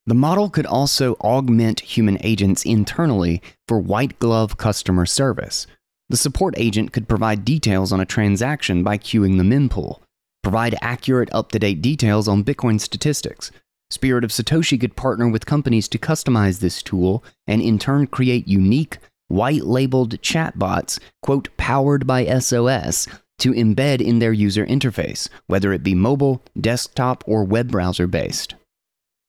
The 0.08 0.14
model 0.14 0.50
could 0.52 0.68
also 0.68 1.16
augment 1.16 1.80
human 1.80 2.20
agents 2.22 2.64
internally 2.64 3.42
for 3.68 3.80
white 3.80 4.20
glove 4.20 4.58
customer 4.58 5.08
service. 5.08 5.66
The 6.10 6.18
support 6.18 6.54
agent 6.58 6.92
could 6.92 7.08
provide 7.08 7.44
details 7.44 7.92
on 7.92 8.00
a 8.00 8.06
transaction 8.06 8.84
by 8.84 9.00
queuing 9.00 9.38
the 9.38 9.44
mempool, 9.44 10.02
provide 10.44 10.76
accurate, 10.80 11.30
up 11.32 11.52
to 11.52 11.60
date 11.60 11.82
details 11.82 12.28
on 12.28 12.44
Bitcoin 12.44 12.80
statistics. 12.80 13.50
Spirit 13.90 14.24
of 14.24 14.30
Satoshi 14.30 14.80
could 14.80 14.96
partner 14.96 15.28
with 15.28 15.48
companies 15.48 15.88
to 15.88 15.98
customize 15.98 16.60
this 16.60 16.84
tool 16.84 17.24
and 17.48 17.62
in 17.62 17.80
turn 17.80 18.06
create 18.06 18.48
unique, 18.48 19.00
white 19.28 19.64
labeled 19.64 20.22
chatbots, 20.22 21.00
quote, 21.24 21.50
powered 21.58 22.06
by 22.06 22.26
SOS, 22.40 23.08
to 23.40 23.54
embed 23.54 24.02
in 24.02 24.20
their 24.20 24.34
user 24.34 24.66
interface, 24.68 25.30
whether 25.48 25.74
it 25.74 25.82
be 25.82 25.96
mobile, 25.96 26.44
desktop, 26.60 27.24
or 27.26 27.44
web 27.44 27.72
browser 27.72 28.06
based. 28.06 28.54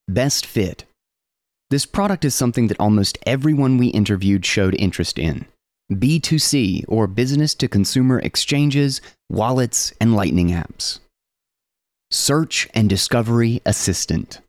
Best 0.08 0.46
fit. 0.46 0.84
This 1.70 1.86
product 1.86 2.24
is 2.24 2.34
something 2.34 2.68
that 2.68 2.80
almost 2.80 3.18
everyone 3.26 3.76
we 3.76 3.88
interviewed 3.88 4.46
showed 4.46 4.74
interest 4.74 5.18
in. 5.18 5.46
B2C, 5.92 6.84
or 6.88 7.06
business 7.06 7.54
to 7.54 7.68
consumer 7.68 8.18
exchanges, 8.20 9.00
wallets, 9.28 9.92
and 10.00 10.14
Lightning 10.14 10.50
apps. 10.50 11.00
Search 12.10 12.68
and 12.74 12.88
Discovery 12.88 13.60
Assistant 13.66 14.40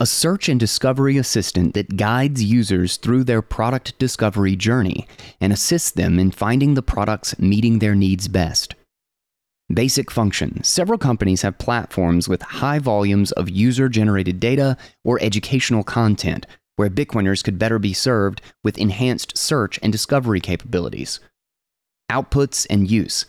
a 0.00 0.06
search 0.06 0.48
and 0.48 0.58
discovery 0.58 1.16
assistant 1.16 1.72
that 1.72 1.96
guides 1.96 2.42
users 2.42 2.96
through 2.96 3.24
their 3.24 3.40
product 3.40 3.96
discovery 3.98 4.56
journey 4.56 5.06
and 5.40 5.52
assists 5.52 5.92
them 5.92 6.18
in 6.18 6.32
finding 6.32 6.74
the 6.74 6.82
products 6.82 7.38
meeting 7.38 7.78
their 7.78 7.94
needs 7.94 8.26
best. 8.26 8.74
Basic 9.72 10.10
function 10.10 10.62
Several 10.62 10.98
companies 10.98 11.42
have 11.42 11.58
platforms 11.58 12.28
with 12.28 12.42
high 12.42 12.78
volumes 12.78 13.32
of 13.32 13.48
user 13.48 13.88
generated 13.88 14.40
data 14.40 14.76
or 15.04 15.18
educational 15.22 15.84
content 15.84 16.46
where 16.76 16.90
Bitcoiners 16.90 17.42
could 17.44 17.58
better 17.58 17.78
be 17.78 17.92
served 17.92 18.42
with 18.64 18.78
enhanced 18.78 19.38
search 19.38 19.78
and 19.82 19.92
discovery 19.92 20.40
capabilities. 20.40 21.20
Outputs 22.10 22.66
and 22.68 22.90
use 22.90 23.26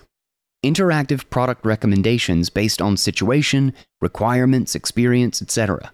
interactive 0.66 1.30
product 1.30 1.64
recommendations 1.64 2.50
based 2.50 2.82
on 2.82 2.98
situation, 2.98 3.72
requirements, 4.02 4.74
experience, 4.74 5.42
etc 5.42 5.92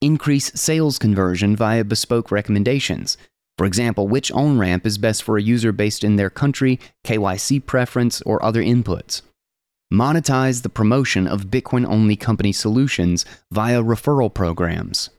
increase 0.00 0.52
sales 0.54 0.98
conversion 0.98 1.56
via 1.56 1.84
bespoke 1.84 2.30
recommendations. 2.30 3.16
For 3.56 3.66
example, 3.66 4.06
which 4.06 4.30
on 4.30 4.58
ramp 4.58 4.86
is 4.86 4.98
best 4.98 5.22
for 5.22 5.36
a 5.36 5.42
user 5.42 5.72
based 5.72 6.04
in 6.04 6.16
their 6.16 6.30
country, 6.30 6.78
KYC 7.04 7.66
preference, 7.66 8.22
or 8.22 8.42
other 8.44 8.62
inputs. 8.62 9.22
Monetize 9.92 10.62
the 10.62 10.68
promotion 10.68 11.26
of 11.26 11.46
Bitcoin 11.46 11.86
only 11.86 12.14
company 12.14 12.52
solutions 12.52 13.24
via 13.50 13.82
referral 13.82 14.32
programs. 14.32 15.10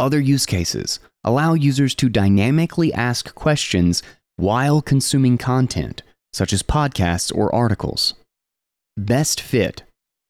Other 0.00 0.18
use 0.18 0.46
cases 0.46 0.98
allow 1.24 1.54
users 1.54 1.94
to 1.96 2.08
dynamically 2.08 2.92
ask 2.92 3.34
questions 3.34 4.02
while 4.36 4.80
consuming 4.80 5.38
content, 5.38 6.02
such 6.32 6.52
as 6.52 6.62
podcasts 6.62 7.34
or 7.34 7.54
articles. 7.54 8.14
Best 8.96 9.40
fit 9.40 9.82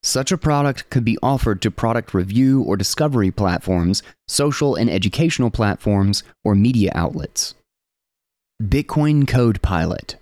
such 0.03 0.33
a 0.33 0.39
product 0.39 0.91
could 0.91 1.05
be 1.05 1.19
offered 1.23 1.63
to 1.63 1.71
product 1.71 2.13
review 2.13 2.63
or 2.63 2.77
discovery 2.77 3.31
platforms, 3.31 4.03
social 4.27 4.75
and 4.75 4.91
educational 4.91 5.51
platforms, 5.51 6.25
or 6.45 6.57
media 6.57 6.91
outlets. 6.95 7.55
Bitcoin 8.61 9.29
Code 9.29 9.63
Pilot 9.63 10.17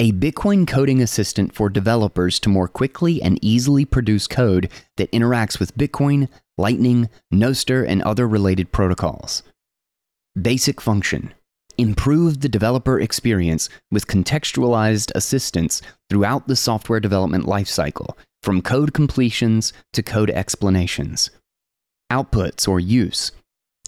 a 0.00 0.12
Bitcoin 0.12 0.66
coding 0.66 1.00
assistant 1.00 1.54
for 1.54 1.70
developers 1.70 2.40
to 2.40 2.48
more 2.48 2.66
quickly 2.66 3.22
and 3.22 3.38
easily 3.42 3.84
produce 3.84 4.26
code 4.26 4.68
that 4.96 5.10
interacts 5.12 5.60
with 5.60 5.76
Bitcoin, 5.76 6.28
Lightning, 6.58 7.08
Nostr, 7.32 7.86
and 7.86 8.02
other 8.02 8.26
related 8.26 8.72
protocols. 8.72 9.42
Basic 10.40 10.80
function 10.80 11.32
Improve 11.76 12.40
the 12.40 12.48
developer 12.48 13.00
experience 13.00 13.68
with 13.90 14.06
contextualized 14.06 15.10
assistance 15.14 15.82
throughout 16.08 16.46
the 16.46 16.54
software 16.54 17.00
development 17.00 17.46
lifecycle 17.46 18.16
from 18.42 18.62
code 18.62 18.94
completions 18.94 19.72
to 19.92 20.02
code 20.02 20.30
explanations. 20.30 21.30
Outputs 22.12 22.68
or 22.68 22.78
use 22.78 23.32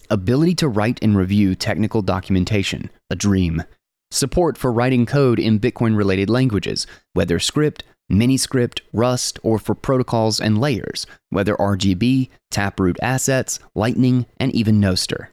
ability 0.09 0.55
to 0.55 0.69
write 0.69 0.99
and 1.01 1.17
review 1.17 1.53
technical 1.53 2.01
documentation, 2.01 2.89
a 3.09 3.15
dream. 3.15 3.63
Support 4.11 4.57
for 4.57 4.71
writing 4.71 5.05
code 5.05 5.39
in 5.39 5.59
Bitcoin 5.59 5.97
related 5.97 6.29
languages, 6.29 6.87
whether 7.13 7.39
script, 7.39 7.83
miniscript, 8.11 8.81
Rust, 8.93 9.39
or 9.43 9.59
for 9.59 9.75
protocols 9.75 10.39
and 10.39 10.57
layers, 10.57 11.05
whether 11.29 11.55
RGB, 11.55 12.29
Taproot 12.51 12.97
assets, 13.01 13.59
Lightning, 13.75 14.25
and 14.37 14.53
even 14.53 14.79
Nostr. 14.79 15.27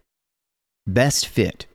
Best 0.87 1.27
fit 1.27 1.66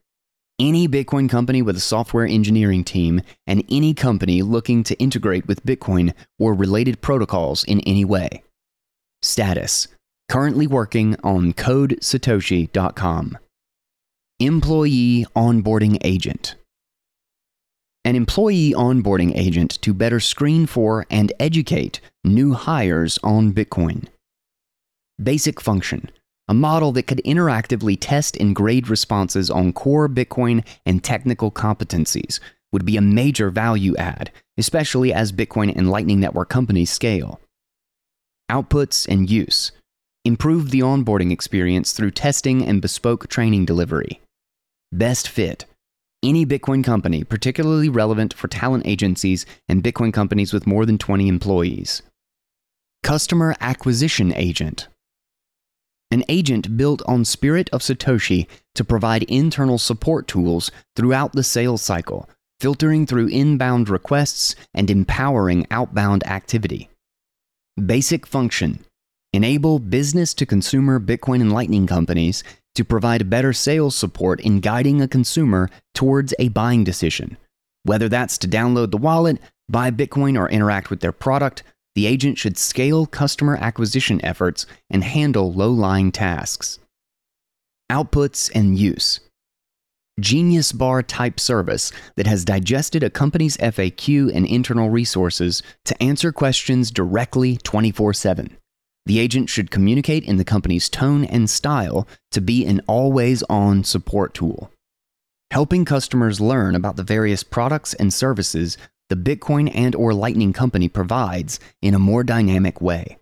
any 0.60 0.88
Bitcoin 0.88 1.30
company 1.30 1.62
with 1.62 1.78
a 1.78 1.80
software 1.80 2.26
engineering 2.26 2.84
team, 2.84 3.22
and 3.48 3.64
any 3.70 3.94
company 3.94 4.42
looking 4.42 4.84
to 4.84 5.00
integrate 5.00 5.48
with 5.48 5.66
Bitcoin 5.66 6.14
or 6.38 6.54
related 6.54 7.02
protocols 7.02 7.64
in 7.64 7.80
any 7.82 8.06
way. 8.06 8.44
Status 9.22 9.88
Currently 10.28 10.68
working 10.68 11.16
on 11.24 11.54
codesatoshi.com. 11.54 13.38
Employee 14.40 15.26
Onboarding 15.36 15.98
Agent. 16.04 16.56
An 18.10 18.16
employee 18.16 18.74
onboarding 18.76 19.38
agent 19.38 19.80
to 19.84 19.94
better 19.94 20.20
screen 20.20 20.66
for 20.66 21.06
and 21.12 21.32
educate 21.40 22.02
new 22.24 22.54
hires 22.54 23.20
on 23.24 23.54
Bitcoin. 23.54 24.08
Basic 25.22 25.62
function 25.62 26.10
a 26.48 26.54
model 26.56 26.92
that 26.94 27.06
could 27.06 27.22
interactively 27.24 27.96
test 28.00 28.36
and 28.38 28.56
grade 28.56 28.90
responses 28.90 29.52
on 29.52 29.72
core 29.72 30.10
Bitcoin 30.10 30.66
and 30.84 31.04
technical 31.04 31.52
competencies 31.52 32.40
would 32.72 32.84
be 32.84 32.98
a 32.98 33.02
major 33.02 33.52
value 33.52 33.96
add, 33.98 34.32
especially 34.58 35.14
as 35.14 35.32
Bitcoin 35.32 35.72
and 35.76 35.92
Lightning 35.92 36.20
Network 36.20 36.50
companies 36.50 36.90
scale. 36.90 37.40
Outputs 38.50 39.08
and 39.08 39.30
use 39.30 39.72
improve 40.26 40.72
the 40.72 40.80
onboarding 40.80 41.32
experience 41.32 41.92
through 41.92 42.10
testing 42.10 42.66
and 42.66 42.82
bespoke 42.82 43.28
training 43.28 43.66
delivery. 43.66 44.20
Best 44.92 45.28
fit 45.28 45.66
any 46.24 46.46
Bitcoin 46.46 46.84
company, 46.84 47.24
particularly 47.24 47.90
relevant 47.90 48.34
for 48.34 48.48
talent 48.48 48.86
agencies 48.86 49.46
and 49.68 49.84
Bitcoin 49.84 50.14
companies 50.14 50.54
with 50.54 50.68
more 50.68 50.86
than 50.86 50.98
20 50.98 51.28
employees. 51.28 52.02
Customer 53.04 53.56
Acquisition 53.62 54.34
Agent 54.34 54.88
an 56.12 56.24
agent 56.28 56.76
built 56.76 57.02
on 57.06 57.24
Spirit 57.24 57.70
of 57.72 57.82
Satoshi 57.82 58.48
to 58.74 58.84
provide 58.84 59.24
internal 59.24 59.78
support 59.78 60.28
tools 60.28 60.72
throughout 60.96 61.34
the 61.34 61.44
sales 61.44 61.84
cycle, 61.84 62.28
filtering 62.60 63.06
through 63.06 63.28
inbound 63.28 63.90
requests 63.90 64.56
and 64.74 64.90
empowering 64.90 65.68
outbound 65.70 66.26
activity. 66.26 66.90
Basic 67.84 68.26
function 68.26 68.84
enable 69.32 69.78
business 69.78 70.34
to 70.34 70.44
consumer 70.44 71.00
Bitcoin 71.00 71.40
and 71.42 71.54
Lightning 71.54 71.86
companies 71.86 72.44
to 72.76 72.86
provide 72.86 73.30
better 73.30 73.54
sales 73.54 73.96
support 73.96 74.40
in 74.42 74.60
guiding 74.60 75.02
a 75.02 75.08
consumer 75.08 75.70
towards 75.94 76.34
a 76.40 76.50
buying 76.50 76.84
decision, 76.84 77.38
whether 77.84 78.10
that's 78.10 78.38
to 78.40 78.48
download 78.48 78.92
the 78.92 78.98
wallet, 78.98 79.40
buy 79.68 79.92
Bitcoin, 79.92 80.38
or 80.38 80.50
interact 80.50 80.90
with 80.90 81.02
their 81.02 81.12
product. 81.12 81.64
The 81.96 82.06
agent 82.06 82.38
should 82.38 82.58
scale 82.58 83.06
customer 83.06 83.58
acquisition 83.58 84.24
efforts 84.24 84.66
and 84.90 85.04
handle 85.04 85.52
low 85.52 85.72
lying 85.72 86.12
tasks. 86.12 86.80
Outputs 87.92 88.50
and 88.54 88.78
use. 88.78 89.20
Genius 90.20 90.72
Bar 90.72 91.04
type 91.04 91.40
service 91.40 91.92
that 92.16 92.28
has 92.28 92.46
digested 92.46 93.04
a 93.04 93.10
company's 93.10 93.58
FAQ 93.58 94.34
and 94.34 94.46
internal 94.46 94.90
resources 94.90 95.64
to 95.86 96.02
answer 96.02 96.32
questions 96.32 96.92
directly 96.92 97.58
24 97.58 98.14
7. 98.14 98.58
The 99.06 99.20
agent 99.20 99.50
should 99.50 99.72
communicate 99.72 100.24
in 100.24 100.38
the 100.38 100.44
company's 100.44 100.90
tone 100.90 101.26
and 101.26 101.50
style 101.50 102.08
to 102.32 102.42
be 102.42 102.66
an 102.66 102.82
always 102.88 103.44
on 103.44 103.84
support 103.84 104.34
tool. 104.34 104.72
Helping 105.52 105.84
customers 105.84 106.40
learn 106.40 106.76
about 106.76 106.96
the 106.96 107.04
various 107.04 107.44
products 107.44 107.94
and 107.96 108.14
services 108.14 108.78
the 109.10 109.16
Bitcoin 109.16 109.72
and 109.74 109.96
or 109.96 110.14
Lightning 110.14 110.54
company 110.54 110.88
provides 110.88 111.60
in 111.82 111.96
a 111.96 112.00
more 112.00 112.24
dynamic 112.24 112.80
way. 112.80 113.18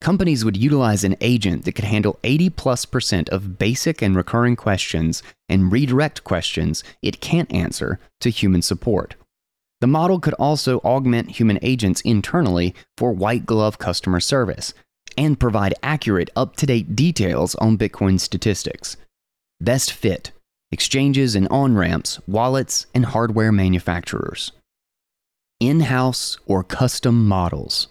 Companies 0.00 0.44
would 0.44 0.56
utilize 0.56 1.04
an 1.04 1.16
agent 1.20 1.64
that 1.64 1.72
could 1.72 1.84
handle 1.84 2.18
80 2.24 2.50
plus 2.50 2.84
percent 2.84 3.28
of 3.28 3.58
basic 3.58 4.00
and 4.00 4.16
recurring 4.16 4.56
questions 4.56 5.22
and 5.48 5.72
redirect 5.72 6.24
questions 6.24 6.84
it 7.02 7.20
can't 7.20 7.52
answer 7.52 7.98
to 8.20 8.30
human 8.30 8.62
support. 8.62 9.16
The 9.80 9.86
model 9.86 10.18
could 10.18 10.34
also 10.34 10.78
augment 10.80 11.32
human 11.32 11.58
agents 11.62 12.00
internally 12.00 12.74
for 12.96 13.12
white 13.12 13.46
glove 13.46 13.78
customer 13.78 14.20
service 14.20 14.74
and 15.16 15.38
provide 15.38 15.74
accurate, 15.82 16.30
up 16.36 16.56
to 16.56 16.66
date 16.66 16.94
details 16.94 17.54
on 17.56 17.78
Bitcoin 17.78 18.18
statistics. 18.20 18.96
Best 19.60 19.92
fit 19.92 20.32
exchanges 20.70 21.34
and 21.34 21.48
on 21.48 21.74
ramps, 21.74 22.20
wallets, 22.26 22.86
and 22.94 23.06
hardware 23.06 23.50
manufacturers. 23.50 24.52
In 25.60 25.80
house 25.80 26.38
or 26.46 26.62
custom 26.62 27.26
models. 27.26 27.88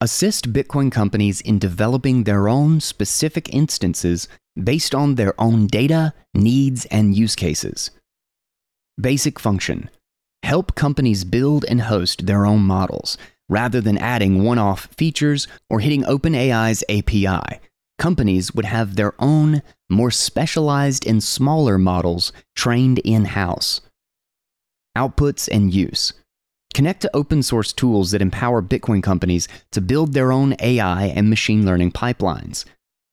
Assist 0.00 0.52
Bitcoin 0.52 0.92
companies 0.92 1.40
in 1.40 1.58
developing 1.58 2.24
their 2.24 2.46
own 2.46 2.78
specific 2.80 3.52
instances 3.54 4.28
based 4.62 4.94
on 4.94 5.14
their 5.14 5.38
own 5.40 5.66
data, 5.66 6.12
needs, 6.34 6.84
and 6.86 7.16
use 7.16 7.34
cases. 7.34 7.90
Basic 9.00 9.40
function 9.40 9.88
help 10.44 10.74
companies 10.74 11.24
build 11.24 11.64
and 11.68 11.82
host 11.82 12.26
their 12.26 12.46
own 12.46 12.60
models 12.60 13.18
rather 13.48 13.80
than 13.80 13.98
adding 13.98 14.42
one 14.42 14.58
off 14.58 14.86
features 14.96 15.48
or 15.68 15.80
hitting 15.80 16.02
OpenAI's 16.04 16.84
API. 16.88 17.60
Companies 17.98 18.54
would 18.54 18.64
have 18.64 18.96
their 18.96 19.14
own, 19.18 19.62
more 19.88 20.10
specialized 20.10 21.06
and 21.06 21.22
smaller 21.22 21.78
models 21.78 22.32
trained 22.56 22.98
in 23.00 23.26
house. 23.26 23.80
Outputs 24.96 25.48
and 25.50 25.72
use. 25.72 26.12
Connect 26.72 27.02
to 27.02 27.16
open 27.16 27.42
source 27.42 27.72
tools 27.72 28.10
that 28.10 28.22
empower 28.22 28.60
Bitcoin 28.60 29.02
companies 29.02 29.46
to 29.70 29.80
build 29.80 30.12
their 30.12 30.32
own 30.32 30.56
AI 30.58 31.06
and 31.06 31.30
machine 31.30 31.64
learning 31.64 31.92
pipelines. 31.92 32.64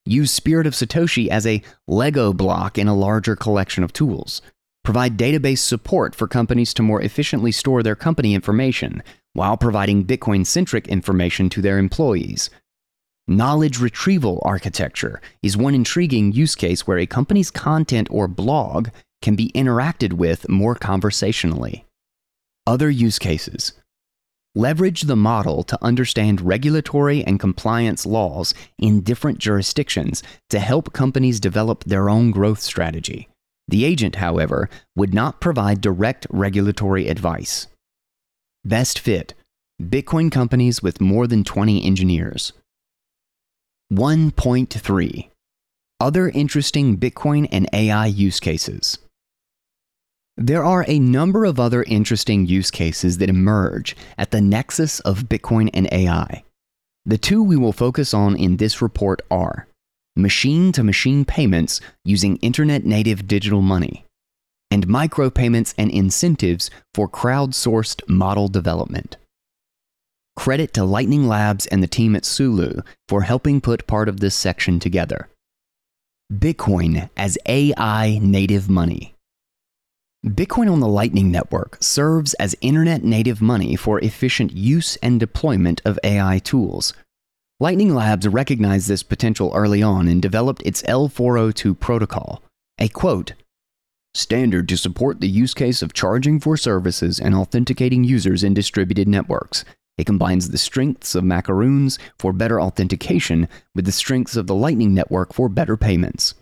Use 0.05 0.31
Spirit 0.31 0.65
of 0.65 0.73
Satoshi 0.73 1.27
as 1.27 1.45
a 1.45 1.61
Lego 1.87 2.33
block 2.33 2.79
in 2.79 2.87
a 2.87 2.95
larger 2.95 3.35
collection 3.35 3.83
of 3.83 3.93
tools. 3.93 4.41
Provide 4.83 5.17
database 5.17 5.59
support 5.59 6.15
for 6.15 6.27
companies 6.27 6.73
to 6.73 6.81
more 6.81 7.01
efficiently 7.01 7.51
store 7.51 7.83
their 7.83 7.95
company 7.95 8.33
information 8.33 9.03
while 9.33 9.55
providing 9.55 10.05
Bitcoin 10.05 10.45
centric 10.45 10.87
information 10.87 11.49
to 11.49 11.61
their 11.61 11.77
employees. 11.77 12.49
Knowledge 13.27 13.79
retrieval 13.79 14.41
architecture 14.43 15.21
is 15.43 15.55
one 15.55 15.75
intriguing 15.75 16.31
use 16.31 16.55
case 16.55 16.87
where 16.87 16.97
a 16.97 17.05
company's 17.05 17.51
content 17.51 18.07
or 18.09 18.27
blog 18.27 18.89
can 19.21 19.35
be 19.35 19.51
interacted 19.53 20.13
with 20.13 20.49
more 20.49 20.75
conversationally. 20.75 21.85
Other 22.65 22.89
use 22.89 23.19
cases 23.19 23.73
Leverage 24.53 25.03
the 25.03 25.15
model 25.15 25.63
to 25.63 25.81
understand 25.81 26.41
regulatory 26.41 27.23
and 27.23 27.39
compliance 27.39 28.05
laws 28.05 28.53
in 28.77 29.01
different 29.01 29.37
jurisdictions 29.37 30.21
to 30.49 30.59
help 30.59 30.91
companies 30.91 31.39
develop 31.39 31.85
their 31.85 32.09
own 32.09 32.31
growth 32.31 32.59
strategy. 32.59 33.29
The 33.71 33.85
agent, 33.85 34.17
however, 34.17 34.69
would 34.97 35.13
not 35.13 35.39
provide 35.39 35.79
direct 35.79 36.27
regulatory 36.29 37.07
advice. 37.07 37.67
Best 38.65 38.99
fit 38.99 39.33
Bitcoin 39.81 40.29
companies 40.29 40.83
with 40.83 41.01
more 41.01 41.25
than 41.25 41.43
20 41.43 41.83
engineers. 41.83 42.51
1.3 43.91 45.29
Other 45.99 46.29
interesting 46.29 46.97
Bitcoin 46.97 47.47
and 47.51 47.67
AI 47.73 48.05
use 48.05 48.39
cases. 48.41 48.99
There 50.35 50.63
are 50.65 50.85
a 50.87 50.99
number 50.99 51.45
of 51.45 51.59
other 51.59 51.83
interesting 51.83 52.45
use 52.45 52.71
cases 52.71 53.19
that 53.19 53.29
emerge 53.29 53.95
at 54.17 54.31
the 54.31 54.41
nexus 54.41 54.99
of 55.01 55.29
Bitcoin 55.29 55.69
and 55.73 55.87
AI. 55.93 56.43
The 57.05 57.17
two 57.17 57.41
we 57.41 57.55
will 57.55 57.73
focus 57.73 58.13
on 58.13 58.35
in 58.35 58.57
this 58.57 58.81
report 58.81 59.21
are 59.31 59.67
machine 60.15 60.71
to 60.71 60.83
machine 60.83 61.25
payments 61.25 61.81
using 62.03 62.37
internet 62.37 62.85
native 62.85 63.27
digital 63.27 63.61
money, 63.61 64.05
and 64.69 64.87
micropayments 64.87 65.73
and 65.77 65.91
incentives 65.91 66.69
for 66.93 67.07
crowdsourced 67.07 68.01
model 68.07 68.47
development. 68.47 69.17
Credit 70.35 70.73
to 70.73 70.83
Lightning 70.83 71.27
Labs 71.27 71.67
and 71.67 71.83
the 71.83 71.87
team 71.87 72.15
at 72.15 72.25
Sulu 72.25 72.81
for 73.07 73.21
helping 73.23 73.61
put 73.61 73.87
part 73.87 74.07
of 74.07 74.19
this 74.19 74.35
section 74.35 74.79
together. 74.79 75.29
Bitcoin 76.31 77.09
as 77.17 77.37
AI 77.45 78.17
native 78.21 78.69
money. 78.69 79.15
Bitcoin 80.25 80.71
on 80.71 80.79
the 80.79 80.87
Lightning 80.87 81.31
Network 81.31 81.77
serves 81.81 82.33
as 82.35 82.55
internet 82.61 83.03
native 83.03 83.41
money 83.41 83.75
for 83.75 83.99
efficient 83.99 84.53
use 84.53 84.95
and 84.97 85.19
deployment 85.19 85.81
of 85.83 85.99
AI 86.03 86.39
tools. 86.39 86.93
Lightning 87.61 87.93
Labs 87.93 88.27
recognized 88.27 88.87
this 88.87 89.03
potential 89.03 89.51
early 89.53 89.83
on 89.83 90.07
and 90.07 90.19
developed 90.19 90.63
its 90.65 90.81
L402 90.81 91.79
protocol, 91.79 92.41
a 92.79 92.87
quote, 92.87 93.33
standard 94.15 94.67
to 94.67 94.75
support 94.75 95.21
the 95.21 95.29
use 95.29 95.53
case 95.53 95.83
of 95.83 95.93
charging 95.93 96.39
for 96.39 96.57
services 96.57 97.19
and 97.19 97.35
authenticating 97.35 98.03
users 98.03 98.43
in 98.43 98.55
distributed 98.55 99.07
networks. 99.07 99.63
It 99.99 100.07
combines 100.07 100.49
the 100.49 100.57
strengths 100.57 101.13
of 101.13 101.23
macaroons 101.23 101.99
for 102.17 102.33
better 102.33 102.59
authentication 102.59 103.47
with 103.75 103.85
the 103.85 103.91
strengths 103.91 104.35
of 104.35 104.47
the 104.47 104.55
Lightning 104.55 104.95
Network 104.95 105.31
for 105.31 105.47
better 105.47 105.77
payments. 105.77 106.33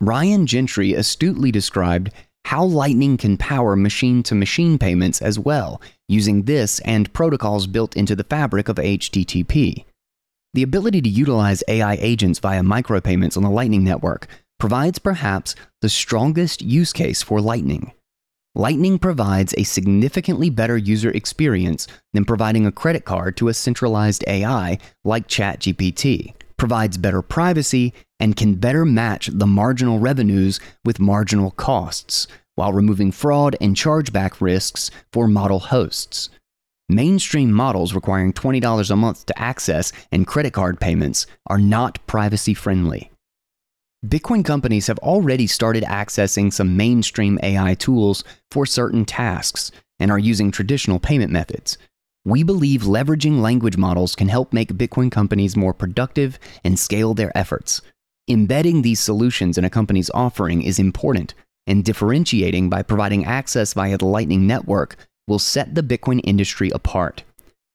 Ryan 0.00 0.48
Gentry 0.48 0.94
astutely 0.94 1.52
described 1.52 2.10
how 2.46 2.64
Lightning 2.64 3.18
can 3.18 3.36
power 3.36 3.76
machine 3.76 4.24
to 4.24 4.34
machine 4.34 4.78
payments 4.78 5.22
as 5.22 5.38
well, 5.38 5.80
using 6.08 6.42
this 6.42 6.80
and 6.80 7.12
protocols 7.12 7.68
built 7.68 7.96
into 7.96 8.16
the 8.16 8.24
fabric 8.24 8.68
of 8.68 8.78
HTTP. 8.78 9.84
The 10.54 10.62
ability 10.62 11.02
to 11.02 11.08
utilize 11.08 11.64
AI 11.66 11.94
agents 12.00 12.38
via 12.38 12.62
micropayments 12.62 13.36
on 13.36 13.42
the 13.42 13.50
Lightning 13.50 13.82
Network 13.82 14.28
provides 14.60 15.00
perhaps 15.00 15.56
the 15.82 15.88
strongest 15.88 16.62
use 16.62 16.92
case 16.92 17.22
for 17.22 17.40
Lightning. 17.40 17.92
Lightning 18.54 19.00
provides 19.00 19.52
a 19.58 19.64
significantly 19.64 20.50
better 20.50 20.76
user 20.76 21.10
experience 21.10 21.88
than 22.12 22.24
providing 22.24 22.66
a 22.66 22.72
credit 22.72 23.04
card 23.04 23.36
to 23.36 23.48
a 23.48 23.54
centralized 23.54 24.22
AI 24.28 24.78
like 25.04 25.26
ChatGPT, 25.26 26.34
provides 26.56 26.98
better 26.98 27.20
privacy, 27.20 27.92
and 28.20 28.36
can 28.36 28.54
better 28.54 28.84
match 28.84 29.26
the 29.32 29.48
marginal 29.48 29.98
revenues 29.98 30.60
with 30.84 31.00
marginal 31.00 31.50
costs, 31.50 32.28
while 32.54 32.72
removing 32.72 33.10
fraud 33.10 33.56
and 33.60 33.74
chargeback 33.74 34.40
risks 34.40 34.92
for 35.12 35.26
model 35.26 35.58
hosts. 35.58 36.30
Mainstream 36.88 37.50
models 37.50 37.94
requiring 37.94 38.34
$20 38.34 38.90
a 38.90 38.96
month 38.96 39.24
to 39.26 39.38
access 39.38 39.90
and 40.12 40.26
credit 40.26 40.52
card 40.52 40.78
payments 40.80 41.26
are 41.46 41.58
not 41.58 42.06
privacy 42.06 42.52
friendly. 42.52 43.10
Bitcoin 44.04 44.44
companies 44.44 44.86
have 44.88 44.98
already 44.98 45.46
started 45.46 45.82
accessing 45.84 46.52
some 46.52 46.76
mainstream 46.76 47.38
AI 47.42 47.72
tools 47.72 48.22
for 48.50 48.66
certain 48.66 49.06
tasks 49.06 49.70
and 49.98 50.10
are 50.10 50.18
using 50.18 50.50
traditional 50.50 50.98
payment 50.98 51.32
methods. 51.32 51.78
We 52.26 52.42
believe 52.42 52.82
leveraging 52.82 53.40
language 53.40 53.78
models 53.78 54.14
can 54.14 54.28
help 54.28 54.52
make 54.52 54.74
Bitcoin 54.74 55.10
companies 55.10 55.56
more 55.56 55.72
productive 55.72 56.38
and 56.64 56.78
scale 56.78 57.14
their 57.14 57.36
efforts. 57.36 57.80
Embedding 58.28 58.82
these 58.82 59.00
solutions 59.00 59.56
in 59.56 59.64
a 59.64 59.70
company's 59.70 60.10
offering 60.12 60.62
is 60.62 60.78
important, 60.78 61.32
and 61.66 61.82
differentiating 61.82 62.68
by 62.68 62.82
providing 62.82 63.24
access 63.24 63.72
via 63.72 63.96
the 63.96 64.04
Lightning 64.04 64.46
Network 64.46 64.96
will 65.26 65.38
set 65.38 65.74
the 65.74 65.82
Bitcoin 65.82 66.20
industry 66.24 66.70
apart. 66.70 67.24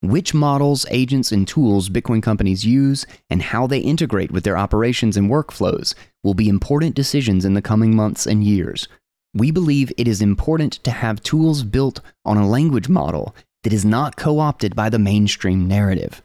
Which 0.01 0.33
models, 0.33 0.85
agents, 0.89 1.31
and 1.31 1.47
tools 1.47 1.89
Bitcoin 1.89 2.23
companies 2.23 2.65
use 2.65 3.05
and 3.29 3.41
how 3.41 3.67
they 3.67 3.79
integrate 3.79 4.31
with 4.31 4.45
their 4.45 4.57
operations 4.57 5.17
and 5.17 5.29
workflows 5.29 5.93
will 6.23 6.33
be 6.33 6.47
important 6.47 6.95
decisions 6.95 7.43
in 7.43 7.53
the 7.53 7.61
coming 7.61 7.95
months 7.95 8.25
and 8.25 8.43
years. 8.43 8.87
We 9.33 9.51
believe 9.51 9.91
it 9.97 10.07
is 10.07 10.21
important 10.21 10.73
to 10.83 10.91
have 10.91 11.21
tools 11.21 11.63
built 11.63 11.99
on 12.23 12.37
a 12.37 12.47
language 12.47 12.87
model 12.87 13.35
that 13.63 13.73
is 13.73 13.85
not 13.85 14.15
co 14.15 14.39
opted 14.39 14.75
by 14.75 14.89
the 14.89 14.99
mainstream 14.99 15.67
narrative. 15.67 16.21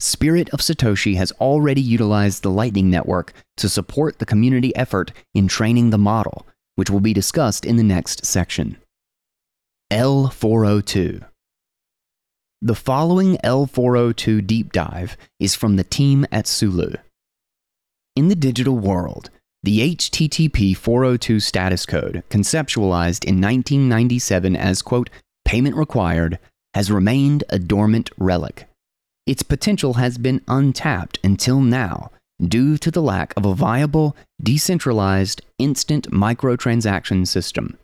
Spirit 0.00 0.48
of 0.50 0.60
Satoshi 0.60 1.16
has 1.16 1.30
already 1.32 1.82
utilized 1.82 2.42
the 2.42 2.50
Lightning 2.50 2.88
Network 2.88 3.34
to 3.58 3.68
support 3.68 4.18
the 4.18 4.24
community 4.24 4.74
effort 4.74 5.12
in 5.34 5.46
training 5.46 5.90
the 5.90 5.98
model, 5.98 6.46
which 6.76 6.88
will 6.88 7.00
be 7.00 7.12
discussed 7.12 7.66
in 7.66 7.76
the 7.76 7.82
next 7.82 8.24
section. 8.24 8.78
L402 9.90 11.26
The 12.62 12.76
following 12.76 13.38
L402 13.38 14.46
deep 14.46 14.72
dive 14.72 15.16
is 15.40 15.56
from 15.56 15.74
the 15.74 15.82
team 15.82 16.24
at 16.30 16.46
Sulu. 16.46 16.92
In 18.14 18.28
the 18.28 18.36
digital 18.36 18.78
world, 18.78 19.30
the 19.64 19.96
HTTP 19.96 20.76
402 20.76 21.40
status 21.40 21.86
code, 21.86 22.22
conceptualized 22.30 23.24
in 23.24 23.40
1997 23.40 24.54
as, 24.54 24.80
quote, 24.80 25.10
payment 25.44 25.74
required, 25.74 26.38
has 26.74 26.92
remained 26.92 27.42
a 27.48 27.58
dormant 27.58 28.10
relic. 28.16 28.68
Its 29.26 29.42
potential 29.42 29.94
has 29.94 30.18
been 30.18 30.40
untapped 30.46 31.18
until 31.24 31.60
now 31.60 32.12
due 32.40 32.78
to 32.78 32.92
the 32.92 33.02
lack 33.02 33.34
of 33.36 33.44
a 33.44 33.54
viable, 33.54 34.16
decentralized, 34.40 35.42
instant 35.58 36.08
microtransaction 36.12 37.26
system. 37.26 37.76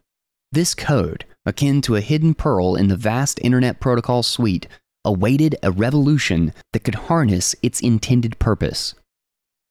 This 0.53 0.73
code, 0.73 1.25
akin 1.47 1.81
to 1.83 1.97
a 1.97 2.01
hidden 2.01 2.35
pearl 2.35 2.75
in 2.75 2.89
the 2.89 2.97
vast 2.97 3.39
Internet 3.41 3.81
Protocol 3.81 4.23
suite, 4.23 4.67
awaited 5.05 5.57
a 5.63 5.71
revolution 5.71 6.53
that 6.73 6.85
could 6.85 6.97
harness 6.97 7.55
its 7.63 7.81
intended 7.81 8.39
purpose. 8.39 8.95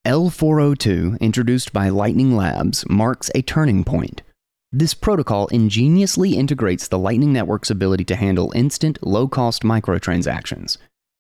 L402, 0.08 1.20
introduced 1.20 1.74
by 1.74 1.90
Lightning 1.90 2.36
Labs, 2.36 2.88
marks 2.90 3.30
a 3.36 3.42
turning 3.42 3.84
point. 3.84 4.22
This 4.72 4.94
protocol 4.94 5.48
ingeniously 5.48 6.36
integrates 6.36 6.88
the 6.88 7.00
Lightning 7.00 7.34
Network's 7.34 7.70
ability 7.70 8.06
to 8.06 8.16
handle 8.16 8.52
instant, 8.56 8.98
low 9.02 9.28
cost 9.28 9.64
microtransactions. 9.64 10.78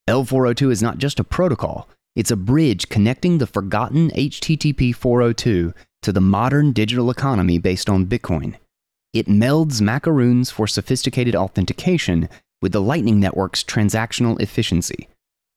L402 0.09 0.71
is 0.71 0.83
not 0.83 0.97
just 0.97 1.19
a 1.19 1.23
protocol, 1.23 1.89
it's 2.15 2.31
a 2.31 2.37
bridge 2.37 2.87
connecting 2.89 3.37
the 3.37 3.47
forgotten 3.47 4.09
HTTP 4.11 4.95
402 4.95 5.73
to 6.03 6.11
the 6.11 6.21
modern 6.21 6.71
digital 6.71 7.09
economy 7.09 7.57
based 7.57 7.89
on 7.89 8.05
Bitcoin. 8.05 8.55
It 9.15 9.27
melds 9.27 9.79
macaroons 9.79 10.51
for 10.51 10.67
sophisticated 10.67 11.37
authentication 11.37 12.27
with 12.61 12.73
the 12.73 12.81
Lightning 12.81 13.17
Network's 13.17 13.63
transactional 13.63 14.37
efficiency. 14.41 15.07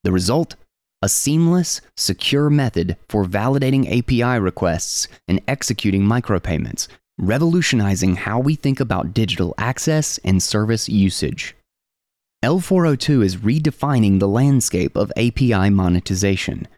The 0.04 0.12
result? 0.12 0.54
A 1.02 1.09
seamless, 1.09 1.80
secure 1.96 2.50
method 2.50 2.96
for 3.09 3.24
validating 3.24 3.86
API 3.90 4.38
requests 4.38 5.09
and 5.26 5.40
executing 5.48 6.02
micropayments, 6.02 6.86
revolutionizing 7.18 8.14
how 8.14 8.38
we 8.38 8.54
think 8.54 8.78
about 8.78 9.12
digital 9.12 9.56
access 9.59 10.18
and 10.18 10.40
service 10.40 10.88
usage. 10.88 11.56
L402 12.44 13.24
is 13.24 13.36
redefining 13.38 14.20
the 14.20 14.28
landscape 14.28 14.94
of 14.96 15.12
API 15.16 15.68
monetization. 15.68 16.68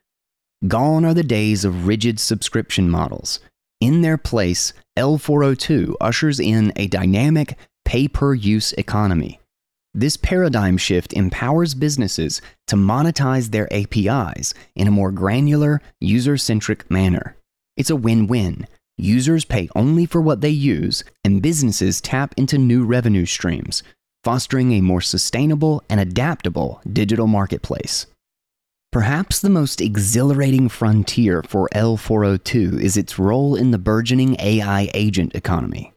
Gone 0.67 1.05
are 1.05 1.13
the 1.13 1.23
days 1.23 1.67
of 1.67 1.87
rigid 1.87 2.19
subscription 2.19 2.89
models. 2.89 3.39
In 3.81 4.03
their 4.03 4.19
place, 4.19 4.75
L402 4.99 5.95
ushers 6.01 6.39
in 6.39 6.73
a 6.77 6.87
dynamic, 6.87 7.57
pay 7.87 8.09
per 8.09 8.35
use 8.35 8.73
economy. 8.75 9.41
This 9.95 10.17
paradigm 10.17 10.77
shift 10.77 11.15
empowers 11.15 11.75
businesses 11.75 12.41
to 12.69 12.77
monetize 12.77 13.51
their 13.51 13.73
APIs 13.73 14.55
in 14.77 14.87
a 14.87 14.93
more 14.93 15.11
granular, 15.11 15.81
user 15.99 16.37
centric 16.37 16.89
manner. 16.91 17.37
It's 17.77 17.91
a 17.91 17.97
win 17.97 18.27
win. 18.27 18.69
Users 18.99 19.47
pay 19.47 19.69
only 19.75 20.05
for 20.05 20.21
what 20.21 20.43
they 20.43 20.51
use, 20.51 21.03
and 21.25 21.43
businesses 21.43 22.03
tap 22.03 22.35
into 22.37 22.59
new 22.59 22.85
revenue 22.85 23.25
streams, 23.25 23.83
fostering 24.23 24.73
a 24.73 24.83
more 24.83 25.01
sustainable 25.01 25.83
and 25.89 25.99
adaptable 25.99 26.83
digital 26.93 27.27
marketplace. 27.27 28.07
Perhaps 28.93 29.39
the 29.41 29.51
most 29.51 29.81
exhilarating 29.81 30.69
frontier 30.69 31.45
for 31.45 31.69
L402 31.73 32.81
is 32.81 32.97
its 32.97 33.21
role 33.21 33.55
in 33.55 33.71
the 33.71 33.79
burgeoning 33.79 34.35
AI 34.41 34.91
agent 34.95 35.33
economy. 35.37 35.93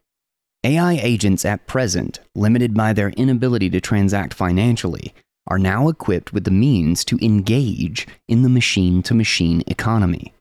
AI 0.62 0.92
agents 1.02 1.44
at 1.44 1.66
present, 1.66 2.20
limited 2.36 2.72
by 2.72 2.92
their 2.92 3.10
inability 3.10 3.68
to 3.70 3.80
transact 3.80 4.32
financially, 4.32 5.12
are 5.48 5.58
now 5.58 5.88
equipped 5.88 6.32
with 6.32 6.44
the 6.44 6.52
means 6.52 7.04
to 7.06 7.18
engage 7.20 8.06
in 8.28 8.42
the 8.42 8.48
machine 8.48 9.02
to 9.02 9.12
machine 9.12 9.64
economy. 9.66 10.32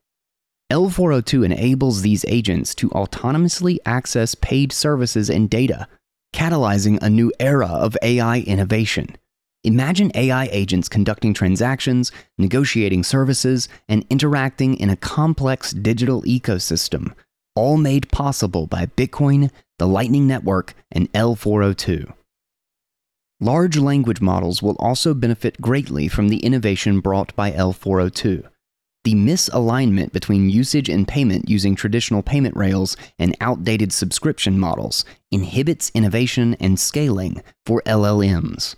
L402 0.72 1.44
enables 1.44 2.04
these 2.04 2.24
agents 2.28 2.76
to 2.76 2.90
autonomously 2.90 3.80
access 3.84 4.36
paid 4.36 4.72
services 4.72 5.28
and 5.28 5.50
data, 5.50 5.88
catalyzing 6.36 7.02
a 7.02 7.10
new 7.10 7.34
era 7.40 7.68
of 7.68 7.98
AI 8.04 8.42
innovation. 8.42 9.18
Imagine 9.66 10.12
AI 10.14 10.50
agents 10.52 10.90
conducting 10.90 11.34
transactions, 11.34 12.12
negotiating 12.38 13.04
services, 13.04 13.70
and 13.88 14.06
interacting 14.10 14.76
in 14.76 14.90
a 14.90 14.98
complex 14.98 15.72
digital 15.72 16.22
ecosystem, 16.24 17.14
all 17.56 17.78
made 17.78 18.12
possible 18.12 18.68
by 18.68 18.88
Bitcoin, 18.88 19.50
the 19.80 19.88
Lightning 19.88 20.28
Network, 20.28 20.74
and 20.92 21.12
L402. 21.14 22.12
Large 23.40 23.78
language 23.78 24.20
models 24.20 24.62
will 24.62 24.76
also 24.80 25.14
benefit 25.14 25.62
greatly 25.62 26.10
from 26.10 26.28
the 26.28 26.40
innovation 26.40 27.00
brought 27.00 27.34
by 27.38 27.52
L402. 27.52 28.46
The 29.06 29.16
misalignment 29.16 30.12
between 30.12 30.50
usage 30.50 30.90
and 30.90 31.08
payment 31.08 31.50
using 31.50 31.76
traditional 31.76 32.22
payment 32.22 32.56
rails 32.58 32.98
and 33.18 33.36
outdated 33.40 33.94
subscription 33.94 34.60
models 34.60 35.06
inhibits 35.32 35.90
innovation 35.94 36.58
and 36.60 36.78
scaling 36.78 37.42
for 37.66 37.82
LLMs 37.86 38.76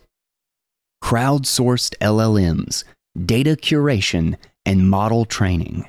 crowdsourced 1.06 1.96
LLMs, 2.02 2.84
data 3.28 3.52
curation, 3.52 4.36
and 4.66 4.90
model 4.90 5.24
training. 5.24 5.88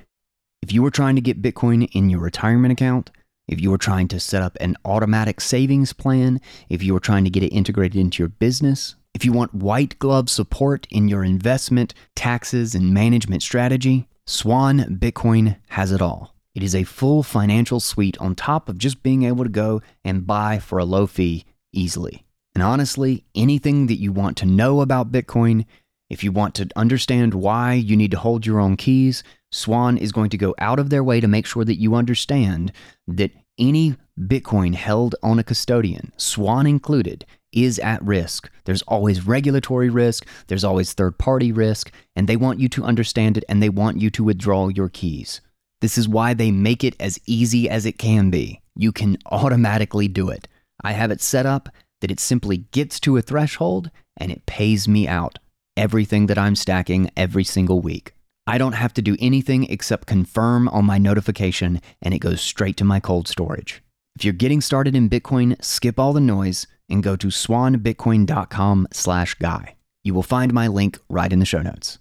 If 0.60 0.74
you 0.74 0.84
are 0.84 0.90
trying 0.90 1.14
to 1.14 1.22
get 1.22 1.40
Bitcoin 1.40 1.88
in 1.94 2.10
your 2.10 2.20
retirement 2.20 2.70
account, 2.70 3.10
if 3.48 3.58
you 3.58 3.72
are 3.72 3.78
trying 3.78 4.08
to 4.08 4.20
set 4.20 4.42
up 4.42 4.58
an 4.60 4.76
automatic 4.84 5.40
savings 5.40 5.94
plan, 5.94 6.38
if 6.68 6.82
you 6.82 6.94
are 6.94 7.00
trying 7.00 7.24
to 7.24 7.30
get 7.30 7.42
it 7.42 7.54
integrated 7.54 7.96
into 7.96 8.22
your 8.22 8.28
business, 8.28 8.94
if 9.14 9.24
you 9.24 9.32
want 9.32 9.54
white 9.54 9.98
glove 9.98 10.28
support 10.28 10.86
in 10.90 11.08
your 11.08 11.24
investment, 11.24 11.94
taxes, 12.14 12.74
and 12.74 12.92
management 12.92 13.42
strategy, 13.42 14.06
Swan 14.26 14.80
Bitcoin 15.00 15.56
has 15.68 15.92
it 15.92 16.02
all. 16.02 16.34
It 16.54 16.62
is 16.62 16.74
a 16.74 16.84
full 16.84 17.22
financial 17.22 17.80
suite 17.80 18.18
on 18.18 18.34
top 18.34 18.68
of 18.68 18.76
just 18.76 19.02
being 19.02 19.22
able 19.22 19.44
to 19.44 19.50
go 19.50 19.80
and 20.04 20.26
buy 20.26 20.58
for 20.58 20.78
a 20.78 20.84
low 20.84 21.06
fee 21.06 21.46
easily. 21.72 22.25
And 22.56 22.62
honestly, 22.62 23.22
anything 23.34 23.86
that 23.88 24.00
you 24.00 24.12
want 24.12 24.38
to 24.38 24.46
know 24.46 24.80
about 24.80 25.12
Bitcoin, 25.12 25.66
if 26.08 26.24
you 26.24 26.32
want 26.32 26.54
to 26.54 26.66
understand 26.74 27.34
why 27.34 27.74
you 27.74 27.98
need 27.98 28.12
to 28.12 28.18
hold 28.18 28.46
your 28.46 28.60
own 28.60 28.78
keys, 28.78 29.22
Swan 29.52 29.98
is 29.98 30.10
going 30.10 30.30
to 30.30 30.38
go 30.38 30.54
out 30.56 30.78
of 30.78 30.88
their 30.88 31.04
way 31.04 31.20
to 31.20 31.28
make 31.28 31.44
sure 31.44 31.66
that 31.66 31.78
you 31.78 31.94
understand 31.94 32.72
that 33.08 33.32
any 33.58 33.96
Bitcoin 34.18 34.74
held 34.74 35.14
on 35.22 35.38
a 35.38 35.44
custodian, 35.44 36.14
Swan 36.16 36.66
included, 36.66 37.26
is 37.52 37.78
at 37.80 38.02
risk. 38.02 38.50
There's 38.64 38.80
always 38.88 39.26
regulatory 39.26 39.90
risk, 39.90 40.26
there's 40.46 40.64
always 40.64 40.94
third 40.94 41.18
party 41.18 41.52
risk, 41.52 41.92
and 42.14 42.26
they 42.26 42.36
want 42.36 42.58
you 42.58 42.70
to 42.70 42.84
understand 42.84 43.36
it 43.36 43.44
and 43.50 43.62
they 43.62 43.68
want 43.68 44.00
you 44.00 44.08
to 44.08 44.24
withdraw 44.24 44.68
your 44.68 44.88
keys. 44.88 45.42
This 45.82 45.98
is 45.98 46.08
why 46.08 46.32
they 46.32 46.50
make 46.50 46.82
it 46.82 46.96
as 46.98 47.20
easy 47.26 47.68
as 47.68 47.84
it 47.84 47.98
can 47.98 48.30
be. 48.30 48.62
You 48.74 48.92
can 48.92 49.18
automatically 49.26 50.08
do 50.08 50.30
it. 50.30 50.48
I 50.82 50.92
have 50.92 51.10
it 51.10 51.20
set 51.20 51.44
up 51.44 51.68
that 52.00 52.10
it 52.10 52.20
simply 52.20 52.58
gets 52.58 53.00
to 53.00 53.16
a 53.16 53.22
threshold 53.22 53.90
and 54.16 54.30
it 54.30 54.46
pays 54.46 54.86
me 54.86 55.08
out 55.08 55.38
everything 55.76 56.26
that 56.26 56.38
I'm 56.38 56.56
stacking 56.56 57.10
every 57.16 57.44
single 57.44 57.80
week. 57.80 58.12
I 58.46 58.58
don't 58.58 58.74
have 58.74 58.94
to 58.94 59.02
do 59.02 59.16
anything 59.18 59.64
except 59.70 60.06
confirm 60.06 60.68
on 60.68 60.84
my 60.84 60.98
notification 60.98 61.80
and 62.00 62.14
it 62.14 62.20
goes 62.20 62.40
straight 62.40 62.76
to 62.78 62.84
my 62.84 63.00
cold 63.00 63.28
storage. 63.28 63.82
If 64.14 64.24
you're 64.24 64.32
getting 64.32 64.60
started 64.60 64.94
in 64.94 65.10
Bitcoin, 65.10 65.62
skip 65.62 65.98
all 65.98 66.12
the 66.12 66.20
noise 66.20 66.66
and 66.88 67.02
go 67.02 67.16
to 67.16 67.26
swanbitcoin.com 67.26 68.88
slash 68.92 69.34
guy. 69.34 69.74
You 70.04 70.14
will 70.14 70.22
find 70.22 70.54
my 70.54 70.68
link 70.68 70.98
right 71.10 71.32
in 71.32 71.40
the 71.40 71.44
show 71.44 71.60
notes. 71.60 71.98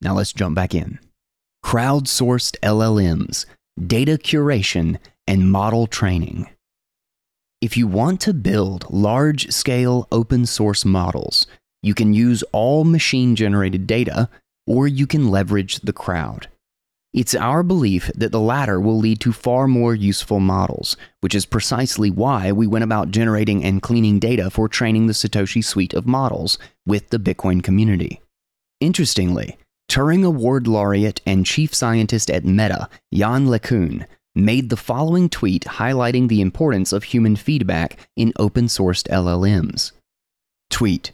Now 0.00 0.14
let's 0.14 0.32
jump 0.32 0.54
back 0.54 0.74
in. 0.74 0.98
Crowdsourced 1.64 2.58
LLMs, 2.62 3.46
data 3.84 4.12
curation, 4.12 4.98
and 5.26 5.50
model 5.50 5.86
training. 5.86 6.48
If 7.60 7.76
you 7.76 7.86
want 7.86 8.22
to 8.22 8.32
build 8.32 8.90
large 8.90 9.50
scale 9.50 10.08
open 10.10 10.46
source 10.46 10.86
models, 10.86 11.46
you 11.82 11.92
can 11.92 12.14
use 12.14 12.42
all 12.52 12.84
machine 12.84 13.36
generated 13.36 13.86
data 13.86 14.30
or 14.66 14.88
you 14.88 15.06
can 15.06 15.30
leverage 15.30 15.80
the 15.80 15.92
crowd. 15.92 16.48
It's 17.12 17.34
our 17.34 17.62
belief 17.62 18.10
that 18.14 18.32
the 18.32 18.40
latter 18.40 18.80
will 18.80 18.98
lead 18.98 19.20
to 19.20 19.32
far 19.32 19.68
more 19.68 19.94
useful 19.94 20.40
models, 20.40 20.96
which 21.20 21.34
is 21.34 21.44
precisely 21.44 22.08
why 22.08 22.50
we 22.50 22.66
went 22.66 22.84
about 22.84 23.10
generating 23.10 23.62
and 23.62 23.82
cleaning 23.82 24.18
data 24.18 24.48
for 24.48 24.66
training 24.66 25.06
the 25.06 25.12
Satoshi 25.12 25.62
suite 25.62 25.92
of 25.92 26.06
models 26.06 26.56
with 26.86 27.10
the 27.10 27.18
Bitcoin 27.18 27.62
community. 27.62 28.22
Interestingly, 28.80 29.58
Turing 29.90 30.24
Award 30.24 30.66
laureate 30.66 31.20
and 31.26 31.44
chief 31.44 31.74
scientist 31.74 32.30
at 32.30 32.44
Meta, 32.44 32.88
Yann 33.10 33.48
LeCun, 33.48 34.06
made 34.34 34.70
the 34.70 34.76
following 34.76 35.28
tweet 35.28 35.64
highlighting 35.64 36.28
the 36.28 36.40
importance 36.40 36.92
of 36.92 37.04
human 37.04 37.36
feedback 37.36 37.96
in 38.16 38.32
open 38.36 38.66
sourced 38.66 39.08
LLMs. 39.08 39.92
Tweet 40.70 41.12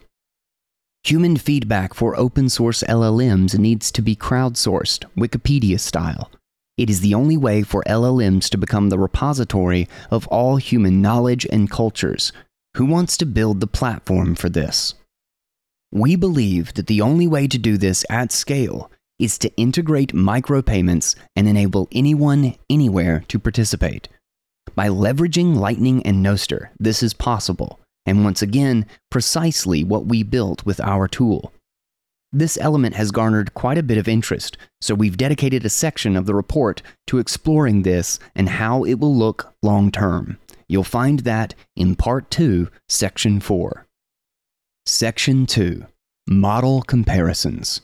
Human 1.05 1.37
feedback 1.37 1.95
for 1.95 2.19
open 2.19 2.49
source 2.49 2.83
LLMs 2.83 3.57
needs 3.57 3.93
to 3.93 4.03
be 4.03 4.17
crowdsourced, 4.17 5.05
Wikipedia 5.17 5.79
style. 5.79 6.33
It 6.77 6.91
is 6.91 7.01
the 7.01 7.15
only 7.15 7.37
way 7.37 7.63
for 7.63 7.85
LLMs 7.87 8.51
to 8.51 8.59
become 8.59 8.89
the 8.89 8.99
repository 8.99 9.89
of 10.11 10.27
all 10.27 10.57
human 10.57 11.01
knowledge 11.01 11.47
and 11.51 11.71
cultures. 11.71 12.33
Who 12.77 12.87
wants 12.87 13.17
to 13.19 13.25
build 13.25 13.61
the 13.61 13.69
platform 13.69 14.35
for 14.35 14.49
this? 14.49 14.95
We 15.93 16.17
believe 16.17 16.75
that 16.75 16.89
the 16.89 17.01
only 17.01 17.29
way 17.29 17.47
to 17.47 17.57
do 17.57 17.79
this 17.79 18.05
at 18.11 18.33
scale 18.33 18.91
is 19.19 19.39
to 19.39 19.55
integrate 19.57 20.13
micropayments 20.13 21.15
and 21.35 21.49
enable 21.49 21.89
anyone, 21.93 22.55
anywhere 22.69 23.25
to 23.29 23.39
participate. 23.39 24.09
By 24.75 24.89
leveraging 24.89 25.57
Lightning 25.57 26.05
and 26.05 26.25
Nostr, 26.25 26.69
this 26.79 27.03
is 27.03 27.15
possible 27.15 27.81
and 28.07 28.25
once 28.25 28.41
again, 28.41 28.87
precisely 29.11 29.83
what 29.85 30.07
we 30.07 30.23
built 30.23 30.65
with 30.65 30.81
our 30.81 31.09
tool. 31.09 31.53
This 32.33 32.57
element 32.59 32.95
has 32.95 33.11
garnered 33.11 33.55
quite 33.55 33.79
a 33.79 33.83
bit 33.83 33.99
of 33.99 34.09
interest, 34.09 34.57
so 34.81 34.95
we've 34.95 35.17
dedicated 35.17 35.65
a 35.65 35.71
section 35.71 36.17
of 36.17 36.27
the 36.27 36.35
report 36.35 36.83
to 37.09 37.19
exploring 37.19 37.83
this 37.83 38.19
and 38.35 38.49
how 38.49 38.85
it 38.85 38.95
will 38.95 39.15
look 39.15 39.53
long 39.63 39.91
term. 39.91 40.39
You'll 40.69 40.85
find 40.85 41.21
that 41.21 41.55
in 41.75 41.97
Part 41.97 42.31
2, 42.31 42.69
Section 42.89 43.41
4. 43.41 43.87
Section 44.87 45.47
2 45.47 45.87
Model 46.29 46.83
Comparisons. 46.83 47.81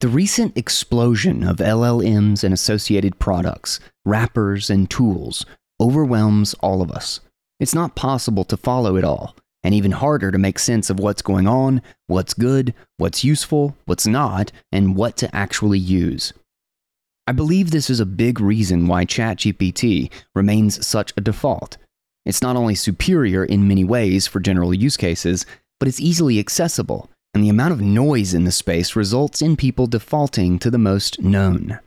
The 0.00 0.08
recent 0.08 0.56
explosion 0.56 1.42
of 1.42 1.56
LLMs 1.56 2.44
and 2.44 2.54
associated 2.54 3.18
products, 3.18 3.80
wrappers, 4.04 4.70
and 4.70 4.88
tools 4.88 5.44
overwhelms 5.80 6.54
all 6.60 6.82
of 6.82 6.92
us. 6.92 7.18
It's 7.58 7.74
not 7.74 7.96
possible 7.96 8.44
to 8.44 8.56
follow 8.56 8.94
it 8.94 9.02
all, 9.02 9.34
and 9.64 9.74
even 9.74 9.90
harder 9.90 10.30
to 10.30 10.38
make 10.38 10.60
sense 10.60 10.88
of 10.88 11.00
what's 11.00 11.20
going 11.20 11.48
on, 11.48 11.82
what's 12.06 12.32
good, 12.32 12.74
what's 12.98 13.24
useful, 13.24 13.76
what's 13.86 14.06
not, 14.06 14.52
and 14.70 14.94
what 14.94 15.16
to 15.16 15.34
actually 15.34 15.80
use. 15.80 16.32
I 17.26 17.32
believe 17.32 17.72
this 17.72 17.90
is 17.90 17.98
a 17.98 18.06
big 18.06 18.38
reason 18.40 18.86
why 18.86 19.04
ChatGPT 19.04 20.12
remains 20.32 20.86
such 20.86 21.12
a 21.16 21.20
default. 21.20 21.76
It's 22.24 22.40
not 22.40 22.54
only 22.54 22.76
superior 22.76 23.44
in 23.44 23.66
many 23.66 23.82
ways 23.82 24.28
for 24.28 24.38
general 24.38 24.72
use 24.72 24.96
cases, 24.96 25.44
but 25.80 25.88
it's 25.88 26.00
easily 26.00 26.38
accessible, 26.38 27.10
and 27.34 27.44
the 27.44 27.48
amount 27.48 27.72
of 27.72 27.80
noise 27.80 28.34
in 28.34 28.44
the 28.44 28.52
space 28.52 28.96
results 28.96 29.42
in 29.42 29.56
people 29.56 29.86
defaulting 29.86 30.58
to 30.58 30.70
the 30.70 30.78
most 30.78 31.20
known. 31.20 31.78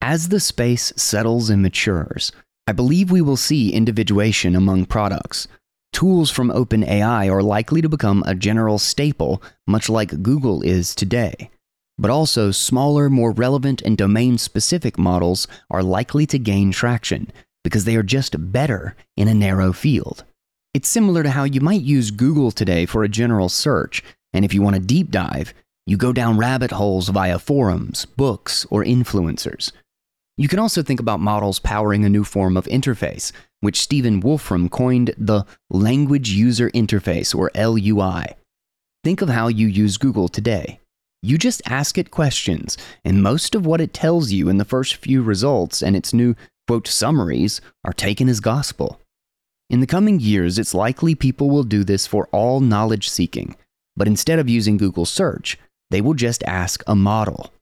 As 0.00 0.28
the 0.28 0.40
space 0.40 0.92
settles 0.96 1.50
and 1.50 1.62
matures, 1.62 2.32
I 2.66 2.72
believe 2.72 3.10
we 3.10 3.22
will 3.22 3.36
see 3.36 3.72
individuation 3.72 4.54
among 4.54 4.86
products. 4.86 5.48
Tools 5.92 6.30
from 6.30 6.50
OpenAI 6.50 7.32
are 7.32 7.42
likely 7.42 7.80
to 7.80 7.88
become 7.88 8.22
a 8.26 8.34
general 8.34 8.78
staple, 8.78 9.42
much 9.66 9.88
like 9.88 10.22
Google 10.22 10.62
is 10.62 10.94
today. 10.94 11.50
But 11.98 12.10
also, 12.10 12.50
smaller, 12.50 13.08
more 13.08 13.32
relevant, 13.32 13.80
and 13.82 13.96
domain 13.96 14.36
specific 14.36 14.98
models 14.98 15.48
are 15.70 15.82
likely 15.82 16.26
to 16.26 16.38
gain 16.38 16.70
traction 16.70 17.32
because 17.64 17.84
they 17.84 17.96
are 17.96 18.02
just 18.02 18.52
better 18.52 18.94
in 19.16 19.28
a 19.28 19.34
narrow 19.34 19.72
field. 19.72 20.24
It's 20.74 20.88
similar 20.88 21.22
to 21.22 21.30
how 21.30 21.44
you 21.44 21.60
might 21.62 21.80
use 21.80 22.10
Google 22.10 22.50
today 22.50 22.84
for 22.84 23.02
a 23.02 23.08
general 23.08 23.48
search, 23.48 24.04
and 24.36 24.44
if 24.44 24.52
you 24.52 24.60
want 24.60 24.76
a 24.76 24.80
deep 24.80 25.10
dive, 25.10 25.54
you 25.86 25.96
go 25.96 26.12
down 26.12 26.36
rabbit 26.36 26.70
holes 26.72 27.08
via 27.08 27.38
forums, 27.38 28.04
books, 28.04 28.66
or 28.70 28.84
influencers. 28.84 29.72
You 30.36 30.46
can 30.46 30.58
also 30.58 30.82
think 30.82 31.00
about 31.00 31.20
models 31.20 31.58
powering 31.58 32.04
a 32.04 32.10
new 32.10 32.22
form 32.22 32.58
of 32.58 32.66
interface, 32.66 33.32
which 33.60 33.80
Stephen 33.80 34.20
Wolfram 34.20 34.68
coined 34.68 35.14
the 35.16 35.44
Language 35.70 36.28
User 36.28 36.70
Interface, 36.72 37.34
or 37.34 37.50
LUI. 37.54 38.34
Think 39.02 39.22
of 39.22 39.30
how 39.30 39.48
you 39.48 39.66
use 39.66 39.96
Google 39.96 40.28
today. 40.28 40.80
You 41.22 41.38
just 41.38 41.62
ask 41.64 41.96
it 41.96 42.10
questions, 42.10 42.76
and 43.04 43.22
most 43.22 43.54
of 43.54 43.64
what 43.64 43.80
it 43.80 43.94
tells 43.94 44.32
you 44.32 44.50
in 44.50 44.58
the 44.58 44.66
first 44.66 44.96
few 44.96 45.22
results 45.22 45.82
and 45.82 45.96
its 45.96 46.12
new, 46.12 46.34
quote, 46.68 46.86
summaries 46.86 47.62
are 47.84 47.94
taken 47.94 48.28
as 48.28 48.40
gospel. 48.40 49.00
In 49.70 49.80
the 49.80 49.86
coming 49.86 50.20
years, 50.20 50.58
it's 50.58 50.74
likely 50.74 51.14
people 51.14 51.48
will 51.48 51.64
do 51.64 51.84
this 51.84 52.06
for 52.06 52.28
all 52.30 52.60
knowledge 52.60 53.08
seeking, 53.08 53.56
but 53.96 54.06
instead 54.06 54.38
of 54.38 54.48
using 54.48 54.76
Google 54.76 55.06
search, 55.06 55.58
they 55.90 56.00
will 56.00 56.14
just 56.14 56.42
ask 56.44 56.82
a 56.86 56.94
model. 56.96 57.52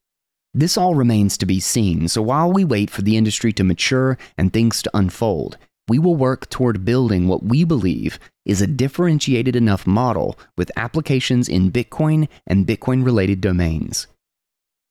This 0.53 0.77
all 0.77 0.95
remains 0.95 1.37
to 1.39 1.47
be 1.47 1.61
seen, 1.61 2.09
so 2.09 2.23
while 2.23 2.53
we 2.53 2.65
wait 2.65 2.89
for 2.91 3.03
the 3.03 3.17
industry 3.17 3.53
to 3.55 3.65
mature 3.65 4.17
and 4.39 4.53
things 4.53 4.83
to 4.83 4.91
unfold, 4.95 5.59
we 5.89 5.99
will 5.99 6.17
work 6.17 6.49
toward 6.49 6.85
building 6.85 7.29
what 7.29 7.43
we 7.43 7.65
believe 7.65 8.19
is 8.47 8.63
a 8.63 8.67
differentiated 8.67 9.57
enough 9.57 9.87
model 9.87 10.39
with 10.57 10.71
applications 10.77 11.49
in 11.49 11.73
Bitcoin 11.73 12.29
and 12.47 12.67
Bitcoin 12.67 13.05
related 13.05 13.41
domains. 13.41 14.07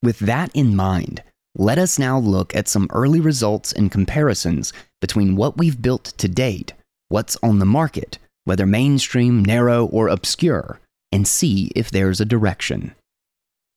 With 0.01 0.19
that 0.19 0.51
in 0.53 0.75
mind, 0.75 1.23
let 1.55 1.77
us 1.77 1.97
now 1.97 2.19
look 2.19 2.55
at 2.55 2.67
some 2.67 2.87
early 2.91 3.19
results 3.19 3.71
and 3.71 3.91
comparisons 3.91 4.73
between 5.01 5.35
what 5.35 5.57
we've 5.57 5.81
built 5.81 6.05
to 6.17 6.27
date, 6.27 6.73
what's 7.09 7.37
on 7.41 7.59
the 7.59 7.65
market, 7.65 8.17
whether 8.43 8.65
mainstream, 8.65 9.45
narrow, 9.45 9.85
or 9.85 10.09
obscure, 10.09 10.79
and 11.14 11.28
see 11.28 11.72
if 11.76 11.91
there's 11.91 12.20
a 12.20 12.26
direction. 12.26 12.95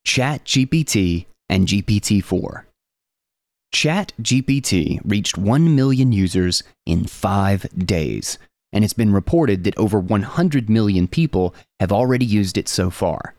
ChatGPT 0.06 1.26
and 1.50 1.68
GPT 1.68 2.24
4. 2.24 2.66
ChatGPT 3.74 5.00
reached 5.04 5.36
1 5.36 5.76
million 5.76 6.12
users 6.12 6.62
in 6.86 7.04
five 7.04 7.66
days, 7.76 8.38
and 8.72 8.82
it's 8.82 8.94
been 8.94 9.12
reported 9.12 9.64
that 9.64 9.76
over 9.76 10.00
100 10.00 10.70
million 10.70 11.06
people 11.06 11.54
have 11.78 11.92
already 11.92 12.24
used 12.24 12.56
it 12.56 12.68
so 12.68 12.88
far. 12.88 13.34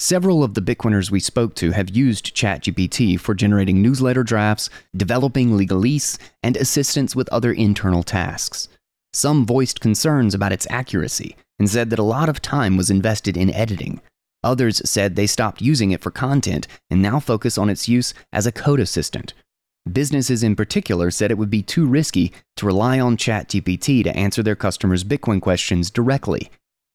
Several 0.00 0.42
of 0.42 0.54
the 0.54 0.60
Bitcoiners 0.60 1.12
we 1.12 1.20
spoke 1.20 1.54
to 1.56 1.70
have 1.70 1.90
used 1.90 2.34
ChatGPT 2.34 3.20
for 3.20 3.34
generating 3.34 3.80
newsletter 3.80 4.24
drafts, 4.24 4.68
developing 4.96 5.50
legalese, 5.50 6.18
and 6.42 6.56
assistance 6.56 7.14
with 7.14 7.28
other 7.28 7.52
internal 7.52 8.02
tasks. 8.02 8.68
Some 9.12 9.46
voiced 9.46 9.80
concerns 9.80 10.34
about 10.34 10.52
its 10.52 10.66
accuracy 10.70 11.36
and 11.58 11.68
said 11.68 11.90
that 11.90 11.98
a 11.98 12.04
lot 12.04 12.28
of 12.28 12.42
time 12.42 12.76
was 12.76 12.90
invested 12.90 13.36
in 13.36 13.52
editing, 13.52 14.00
Others 14.44 14.88
said 14.88 15.16
they 15.16 15.26
stopped 15.26 15.60
using 15.60 15.90
it 15.90 16.00
for 16.00 16.10
content 16.10 16.68
and 16.90 17.02
now 17.02 17.18
focus 17.18 17.58
on 17.58 17.68
its 17.68 17.88
use 17.88 18.14
as 18.32 18.46
a 18.46 18.52
code 18.52 18.80
assistant. 18.80 19.34
Businesses 19.90 20.42
in 20.42 20.54
particular 20.54 21.10
said 21.10 21.30
it 21.30 21.38
would 21.38 21.50
be 21.50 21.62
too 21.62 21.86
risky 21.86 22.32
to 22.56 22.66
rely 22.66 23.00
on 23.00 23.16
ChatGPT 23.16 24.04
to 24.04 24.16
answer 24.16 24.42
their 24.42 24.56
customers' 24.56 25.04
Bitcoin 25.04 25.40
questions 25.40 25.90
directly. 25.90 26.50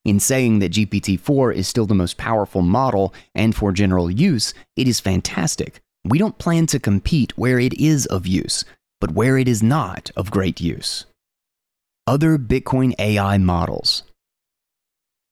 In 0.05 0.20
saying 0.20 0.59
that 0.59 0.74
GPT 0.74 1.20
4 1.20 1.51
is 1.51 1.68
still 1.68 1.86
the 1.86 1.95
most 1.95 2.18
powerful 2.18 2.61
model 2.61 3.14
and 3.34 3.55
for 3.55 3.72
general 3.72 4.11
use, 4.11 4.53
it 4.76 4.88
is 4.88 4.99
fantastic. 4.99 5.80
We 6.05 6.18
don't 6.18 6.38
plan 6.38 6.68
to 6.68 6.80
compete 6.80 7.38
where 7.38 7.59
it 7.59 7.74
is 7.74 8.05
of 8.05 8.28
use, 8.28 8.64
but 8.99 9.11
where 9.11 9.38
it 9.38 9.47
is 9.47 9.64
not 9.64 10.11
of 10.16 10.32
great 10.32 10.61
use. 10.61 11.05
Other 12.06 12.38
Bitcoin 12.38 12.93
AI 12.99 13.38
models. 13.38 14.04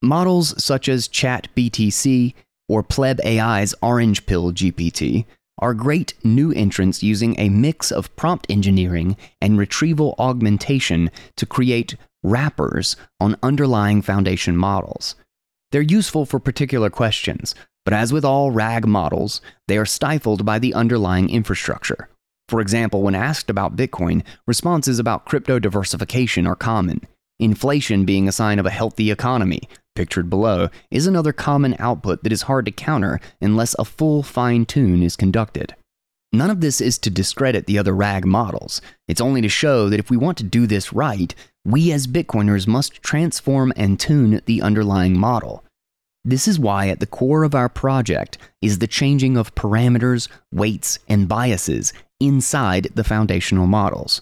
Models 0.01 0.63
such 0.63 0.87
as 0.87 1.09
ChatBTC 1.09 2.33
or 2.69 2.81
Pleb 2.81 3.19
AI's 3.25 3.75
Orange 3.81 4.25
Pill 4.25 4.53
GPT 4.53 5.25
are 5.59 5.73
great 5.73 6.13
new 6.23 6.53
entrants 6.53 7.03
using 7.03 7.37
a 7.37 7.49
mix 7.49 7.91
of 7.91 8.15
prompt 8.15 8.47
engineering 8.49 9.17
and 9.41 9.57
retrieval 9.57 10.15
augmentation 10.17 11.11
to 11.35 11.45
create 11.45 11.97
wrappers 12.23 12.95
on 13.19 13.35
underlying 13.43 14.01
foundation 14.01 14.55
models. 14.55 15.15
They're 15.73 15.81
useful 15.81 16.25
for 16.25 16.39
particular 16.39 16.89
questions, 16.89 17.53
but 17.83 17.93
as 17.93 18.13
with 18.13 18.23
all 18.23 18.49
RAG 18.49 18.87
models, 18.87 19.41
they 19.67 19.77
are 19.77 19.85
stifled 19.85 20.45
by 20.45 20.57
the 20.57 20.73
underlying 20.73 21.29
infrastructure. 21.29 22.07
For 22.51 22.59
example, 22.59 23.01
when 23.01 23.15
asked 23.15 23.49
about 23.49 23.77
Bitcoin, 23.77 24.23
responses 24.45 24.99
about 24.99 25.23
crypto 25.23 25.57
diversification 25.57 26.45
are 26.45 26.57
common. 26.57 26.99
Inflation 27.39 28.03
being 28.03 28.27
a 28.27 28.33
sign 28.33 28.59
of 28.59 28.65
a 28.65 28.69
healthy 28.69 29.09
economy, 29.09 29.61
pictured 29.95 30.29
below, 30.29 30.67
is 30.91 31.07
another 31.07 31.31
common 31.31 31.77
output 31.79 32.23
that 32.23 32.33
is 32.33 32.41
hard 32.41 32.65
to 32.65 32.71
counter 32.71 33.21
unless 33.39 33.73
a 33.79 33.85
full 33.85 34.21
fine 34.21 34.65
tune 34.65 35.01
is 35.01 35.15
conducted. 35.15 35.77
None 36.33 36.49
of 36.49 36.59
this 36.59 36.81
is 36.81 36.97
to 36.97 37.09
discredit 37.09 37.67
the 37.67 37.79
other 37.79 37.95
RAG 37.95 38.25
models. 38.25 38.81
It's 39.07 39.21
only 39.21 39.39
to 39.39 39.47
show 39.47 39.87
that 39.87 40.01
if 40.01 40.09
we 40.09 40.17
want 40.17 40.37
to 40.39 40.43
do 40.43 40.67
this 40.67 40.91
right, 40.91 41.33
we 41.63 41.93
as 41.93 42.05
Bitcoiners 42.05 42.67
must 42.67 43.01
transform 43.01 43.71
and 43.77 43.97
tune 43.97 44.41
the 44.45 44.61
underlying 44.61 45.17
model. 45.17 45.63
This 46.25 46.49
is 46.49 46.59
why 46.59 46.89
at 46.89 46.99
the 46.99 47.07
core 47.07 47.43
of 47.43 47.55
our 47.55 47.69
project 47.69 48.37
is 48.61 48.79
the 48.79 48.87
changing 48.87 49.37
of 49.37 49.55
parameters, 49.55 50.27
weights, 50.51 50.99
and 51.07 51.29
biases 51.29 51.93
inside 52.21 52.87
the 52.95 53.03
foundational 53.03 53.67
models. 53.67 54.21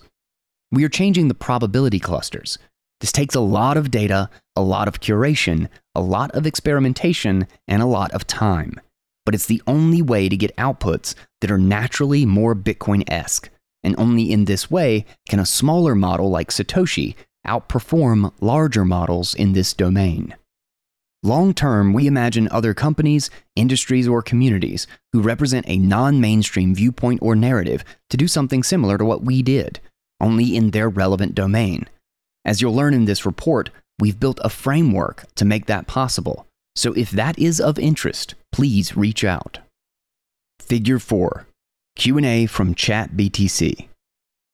We 0.71 0.83
are 0.83 0.89
changing 0.89 1.27
the 1.27 1.33
probability 1.35 1.99
clusters. 1.99 2.57
This 2.99 3.11
takes 3.11 3.35
a 3.35 3.39
lot 3.39 3.77
of 3.77 3.91
data, 3.91 4.29
a 4.55 4.61
lot 4.61 4.87
of 4.87 4.99
curation, 4.99 5.69
a 5.95 6.01
lot 6.01 6.31
of 6.31 6.45
experimentation, 6.45 7.47
and 7.67 7.81
a 7.81 7.87
lot 7.87 8.11
of 8.11 8.27
time. 8.27 8.79
But 9.25 9.35
it's 9.35 9.45
the 9.45 9.61
only 9.67 10.01
way 10.01 10.29
to 10.29 10.37
get 10.37 10.55
outputs 10.57 11.13
that 11.41 11.51
are 11.51 11.57
naturally 11.57 12.25
more 12.25 12.55
Bitcoin 12.55 13.03
esque. 13.07 13.49
And 13.83 13.95
only 13.97 14.31
in 14.31 14.45
this 14.45 14.69
way 14.69 15.05
can 15.29 15.39
a 15.39 15.45
smaller 15.45 15.95
model 15.95 16.29
like 16.29 16.49
Satoshi 16.49 17.15
outperform 17.47 18.33
larger 18.41 18.85
models 18.85 19.33
in 19.33 19.53
this 19.53 19.73
domain. 19.73 20.35
Long 21.21 21.53
term, 21.53 21.91
we 21.91 22.07
imagine 22.07 22.47
other 22.49 22.73
companies, 22.73 23.29
industries, 23.55 24.07
or 24.07 24.21
communities 24.21 24.87
who 25.11 25.21
represent 25.21 25.65
a 25.67 25.77
non 25.77 26.21
mainstream 26.21 26.73
viewpoint 26.73 27.19
or 27.21 27.35
narrative 27.35 27.83
to 28.09 28.17
do 28.17 28.27
something 28.27 28.63
similar 28.63 28.97
to 28.97 29.03
what 29.03 29.23
we 29.23 29.41
did, 29.41 29.81
only 30.21 30.55
in 30.55 30.71
their 30.71 30.87
relevant 30.87 31.35
domain. 31.35 31.87
As 32.45 32.61
you'll 32.61 32.75
learn 32.75 32.93
in 32.93 33.03
this 33.03 33.25
report, 33.25 33.69
we've 33.99 34.19
built 34.19 34.39
a 34.43 34.49
framework 34.49 35.25
to 35.35 35.43
make 35.43 35.65
that 35.65 35.87
possible. 35.87 36.47
So 36.75 36.93
if 36.93 37.11
that 37.11 37.37
is 37.37 37.59
of 37.59 37.77
interest, 37.77 38.35
please 38.53 38.95
reach 38.95 39.25
out. 39.25 39.59
Figure 40.61 40.99
4. 40.99 41.45
Q&A 41.97 42.45
from 42.45 42.73
ChatBTC. 42.73 43.89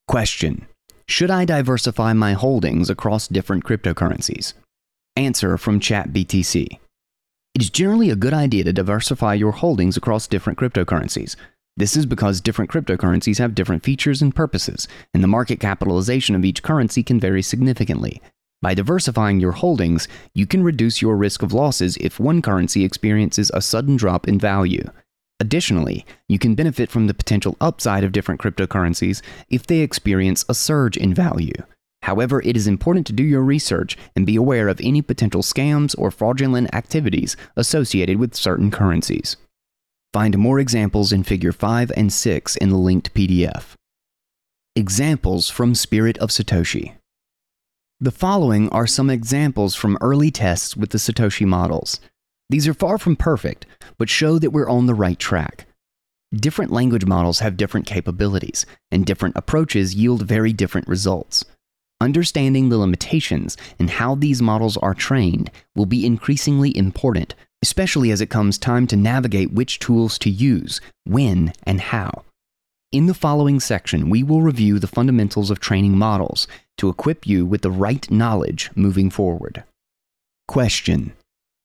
Question: 0.07 0.65
Should 1.07 1.29
I 1.29 1.45
diversify 1.45 2.13
my 2.13 2.33
holdings 2.33 2.89
across 2.89 3.27
different 3.27 3.63
cryptocurrencies? 3.65 4.53
Answer 5.17 5.57
from 5.57 5.79
ChatBTC. 5.79 6.67
It 7.53 7.61
is 7.61 7.69
generally 7.69 8.09
a 8.09 8.17
good 8.17 8.33
idea 8.33 8.65
to 8.65 8.73
diversify 8.73 9.35
your 9.35 9.53
holdings 9.53 9.95
across 9.95 10.27
different 10.27 10.59
cryptocurrencies. 10.59 11.37
This 11.77 11.95
is 11.95 12.05
because 12.05 12.41
different 12.41 12.69
cryptocurrencies 12.69 13.37
have 13.37 13.55
different 13.55 13.83
features 13.83 14.21
and 14.21 14.35
purposes, 14.35 14.89
and 15.13 15.23
the 15.23 15.29
market 15.29 15.61
capitalization 15.61 16.35
of 16.35 16.43
each 16.43 16.63
currency 16.63 17.01
can 17.01 17.17
vary 17.17 17.41
significantly. 17.41 18.21
By 18.61 18.73
diversifying 18.73 19.39
your 19.39 19.53
holdings, 19.53 20.09
you 20.33 20.45
can 20.45 20.63
reduce 20.63 21.01
your 21.01 21.15
risk 21.15 21.41
of 21.41 21.53
losses 21.53 21.95
if 22.01 22.19
one 22.19 22.41
currency 22.41 22.83
experiences 22.83 23.49
a 23.53 23.61
sudden 23.61 23.95
drop 23.95 24.27
in 24.27 24.37
value. 24.37 24.83
Additionally, 25.39 26.05
you 26.27 26.39
can 26.39 26.55
benefit 26.55 26.91
from 26.91 27.07
the 27.07 27.13
potential 27.13 27.55
upside 27.61 28.03
of 28.03 28.11
different 28.11 28.41
cryptocurrencies 28.41 29.21
if 29.49 29.65
they 29.65 29.79
experience 29.79 30.43
a 30.49 30.53
surge 30.53 30.97
in 30.97 31.13
value. 31.13 31.53
However, 32.05 32.39
it 32.43 32.55
is 32.55 32.67
important 32.67 33.07
to 33.07 33.13
do 33.13 33.23
your 33.23 33.41
research 33.41 33.97
and 34.15 34.27
be 34.27 34.35
aware 34.35 34.67
of 34.67 34.79
any 34.79 35.01
potential 35.01 35.41
scams 35.41 35.95
or 35.97 36.11
fraudulent 36.11 36.73
activities 36.75 37.35
associated 37.55 38.19
with 38.19 38.35
certain 38.35 38.69
currencies. 38.69 39.37
Find 40.13 40.37
more 40.37 40.59
examples 40.59 41.11
in 41.11 41.23
Figure 41.23 41.51
5 41.51 41.91
and 41.97 42.13
6 42.13 42.57
in 42.57 42.69
the 42.69 42.77
linked 42.77 43.11
PDF. 43.15 43.73
Examples 44.75 45.49
from 45.49 45.73
Spirit 45.73 46.19
of 46.19 46.29
Satoshi. 46.29 46.93
The 47.99 48.11
following 48.11 48.69
are 48.69 48.85
some 48.85 49.09
examples 49.09 49.73
from 49.73 49.97
early 49.99 50.29
tests 50.29 50.77
with 50.77 50.91
the 50.91 50.99
Satoshi 50.99 51.47
models. 51.47 51.99
These 52.51 52.67
are 52.67 52.75
far 52.75 52.99
from 52.99 53.15
perfect, 53.15 53.65
but 53.97 54.11
show 54.11 54.37
that 54.37 54.51
we're 54.51 54.69
on 54.69 54.85
the 54.85 54.93
right 54.93 55.17
track. 55.17 55.65
Different 56.35 56.71
language 56.71 57.07
models 57.07 57.39
have 57.39 57.57
different 57.57 57.87
capabilities, 57.87 58.67
and 58.91 59.07
different 59.07 59.35
approaches 59.35 59.95
yield 59.95 60.21
very 60.21 60.53
different 60.53 60.87
results. 60.87 61.45
Understanding 62.01 62.69
the 62.69 62.77
limitations 62.77 63.55
and 63.79 63.89
how 63.89 64.15
these 64.15 64.41
models 64.41 64.77
are 64.77 64.93
trained 64.93 65.49
will 65.75 65.85
be 65.85 66.05
increasingly 66.05 66.75
important, 66.75 67.35
especially 67.63 68.11
as 68.11 68.21
it 68.21 68.29
comes 68.29 68.57
time 68.57 68.85
to 68.87 68.95
navigate 68.95 69.53
which 69.53 69.79
tools 69.79 70.17
to 70.19 70.29
use, 70.29 70.81
when, 71.05 71.53
and 71.63 71.79
how. 71.79 72.23
In 72.91 73.07
the 73.07 73.13
following 73.13 73.59
section, 73.59 74.09
we 74.09 74.23
will 74.23 74.41
review 74.41 74.77
the 74.77 74.87
fundamentals 74.87 75.49
of 75.49 75.59
training 75.59 75.97
models 75.97 76.47
to 76.77 76.89
equip 76.89 77.25
you 77.25 77.45
with 77.45 77.61
the 77.61 77.71
right 77.71 78.09
knowledge 78.11 78.69
moving 78.75 79.09
forward. 79.09 79.63
Question 80.47 81.13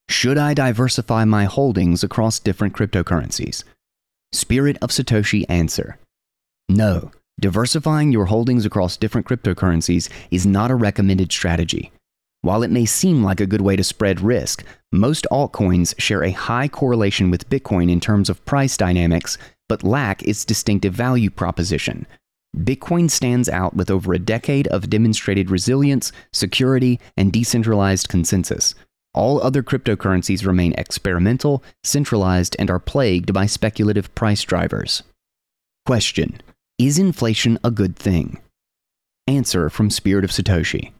Should 0.08 0.38
I 0.38 0.54
diversify 0.54 1.24
my 1.24 1.44
holdings 1.44 2.02
across 2.02 2.38
different 2.38 2.74
cryptocurrencies? 2.74 3.64
Spirit 4.32 4.78
of 4.80 4.90
Satoshi 4.90 5.44
answer 5.48 5.98
No. 6.68 7.10
Diversifying 7.40 8.12
your 8.12 8.26
holdings 8.26 8.66
across 8.66 8.98
different 8.98 9.26
cryptocurrencies 9.26 10.10
is 10.30 10.44
not 10.46 10.70
a 10.70 10.74
recommended 10.74 11.32
strategy. 11.32 11.90
While 12.42 12.62
it 12.62 12.70
may 12.70 12.84
seem 12.84 13.24
like 13.24 13.40
a 13.40 13.46
good 13.46 13.62
way 13.62 13.76
to 13.76 13.84
spread 13.84 14.20
risk, 14.20 14.62
most 14.92 15.26
altcoins 15.32 15.98
share 15.98 16.22
a 16.22 16.32
high 16.32 16.68
correlation 16.68 17.30
with 17.30 17.48
Bitcoin 17.48 17.90
in 17.90 17.98
terms 17.98 18.28
of 18.28 18.44
price 18.44 18.76
dynamics, 18.76 19.38
but 19.70 19.82
lack 19.82 20.22
its 20.22 20.44
distinctive 20.44 20.92
value 20.92 21.30
proposition. 21.30 22.06
Bitcoin 22.54 23.10
stands 23.10 23.48
out 23.48 23.74
with 23.74 23.90
over 23.90 24.12
a 24.12 24.18
decade 24.18 24.68
of 24.68 24.90
demonstrated 24.90 25.50
resilience, 25.50 26.12
security, 26.34 27.00
and 27.16 27.32
decentralized 27.32 28.10
consensus. 28.10 28.74
All 29.14 29.42
other 29.42 29.62
cryptocurrencies 29.62 30.44
remain 30.44 30.74
experimental, 30.76 31.64
centralized, 31.84 32.54
and 32.58 32.70
are 32.70 32.78
plagued 32.78 33.32
by 33.32 33.46
speculative 33.46 34.14
price 34.14 34.42
drivers. 34.42 35.02
Question 35.86 36.42
is 36.80 36.98
inflation 36.98 37.58
a 37.62 37.70
good 37.70 37.94
thing? 37.94 38.40
Answer 39.26 39.68
from 39.68 39.90
Spirit 39.90 40.24
of 40.24 40.30
Satoshi 40.30 40.92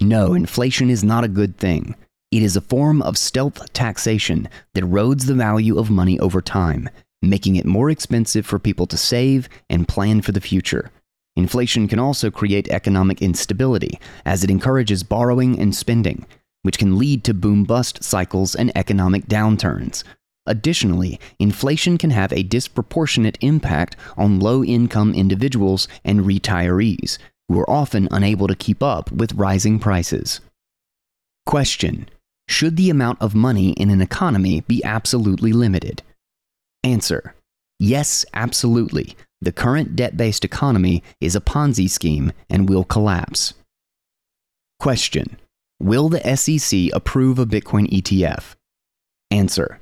No, 0.00 0.34
inflation 0.34 0.90
is 0.90 1.04
not 1.04 1.22
a 1.22 1.28
good 1.28 1.56
thing. 1.56 1.94
It 2.32 2.42
is 2.42 2.56
a 2.56 2.60
form 2.60 3.00
of 3.02 3.16
stealth 3.16 3.72
taxation 3.72 4.48
that 4.74 4.82
erodes 4.82 5.26
the 5.26 5.34
value 5.34 5.78
of 5.78 5.88
money 5.88 6.18
over 6.18 6.42
time, 6.42 6.90
making 7.22 7.54
it 7.54 7.64
more 7.64 7.90
expensive 7.90 8.44
for 8.44 8.58
people 8.58 8.88
to 8.88 8.96
save 8.96 9.48
and 9.70 9.86
plan 9.86 10.20
for 10.20 10.32
the 10.32 10.40
future. 10.40 10.90
Inflation 11.36 11.86
can 11.86 12.00
also 12.00 12.28
create 12.28 12.68
economic 12.68 13.22
instability, 13.22 14.00
as 14.26 14.42
it 14.42 14.50
encourages 14.50 15.04
borrowing 15.04 15.60
and 15.60 15.76
spending, 15.76 16.26
which 16.62 16.76
can 16.76 16.98
lead 16.98 17.22
to 17.22 17.34
boom 17.34 17.62
bust 17.62 18.02
cycles 18.02 18.56
and 18.56 18.76
economic 18.76 19.26
downturns, 19.26 20.02
Additionally, 20.48 21.20
inflation 21.38 21.98
can 21.98 22.10
have 22.10 22.32
a 22.32 22.42
disproportionate 22.42 23.36
impact 23.42 23.96
on 24.16 24.40
low 24.40 24.64
income 24.64 25.14
individuals 25.14 25.86
and 26.04 26.20
retirees, 26.20 27.18
who 27.48 27.60
are 27.60 27.70
often 27.70 28.08
unable 28.10 28.48
to 28.48 28.56
keep 28.56 28.82
up 28.82 29.12
with 29.12 29.34
rising 29.34 29.78
prices. 29.78 30.40
Question 31.44 32.08
Should 32.48 32.76
the 32.76 32.88
amount 32.88 33.20
of 33.20 33.34
money 33.34 33.72
in 33.72 33.90
an 33.90 34.00
economy 34.00 34.62
be 34.62 34.82
absolutely 34.82 35.52
limited? 35.52 36.02
Answer 36.82 37.34
Yes, 37.78 38.24
absolutely. 38.32 39.16
The 39.40 39.52
current 39.52 39.94
debt 39.94 40.16
based 40.16 40.44
economy 40.44 41.02
is 41.20 41.36
a 41.36 41.40
Ponzi 41.40 41.90
scheme 41.90 42.32
and 42.48 42.68
will 42.68 42.84
collapse. 42.84 43.52
Question 44.80 45.36
Will 45.78 46.08
the 46.08 46.36
SEC 46.36 46.90
approve 46.94 47.38
a 47.38 47.46
Bitcoin 47.46 47.88
ETF? 47.92 48.54
Answer 49.30 49.80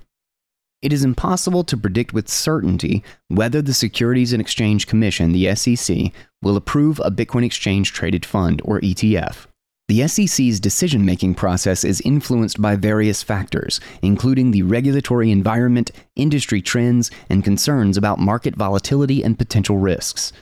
it 0.87 0.93
is 0.93 1.03
impossible 1.03 1.65
to 1.65 1.77
predict 1.77 2.13
with 2.13 2.29
certainty 2.29 3.03
whether 3.27 3.61
the 3.61 3.75
Securities 3.75 4.33
and 4.33 4.41
Exchange 4.41 4.87
Commission, 4.87 5.33
the 5.33 5.53
SEC, 5.57 6.13
will 6.43 6.57
approve 6.57 7.01
a 7.01 7.11
Bitcoin 7.11 7.45
exchange 7.45 7.93
traded 7.93 8.25
fund 8.25 8.63
or 8.65 8.81
ETF. 8.81 9.47
The 9.89 10.07
SEC's 10.07 10.61
decision 10.61 11.05
making 11.05 11.35
process 11.35 11.83
is 11.83 12.01
influenced 12.03 12.63
by 12.63 12.77
various 12.77 13.25
factors, 13.25 13.81
including 14.01 14.53
the 14.53 14.63
regulatory 14.63 15.33
environment, 15.33 15.91
industry 16.15 16.63
trends, 16.63 17.11
and 17.29 17.43
concerns 17.43 17.97
about 17.97 18.21
market 18.21 18.55
volatility 18.55 19.25
and 19.25 19.37
potential 19.37 19.79
risks. 19.79 20.33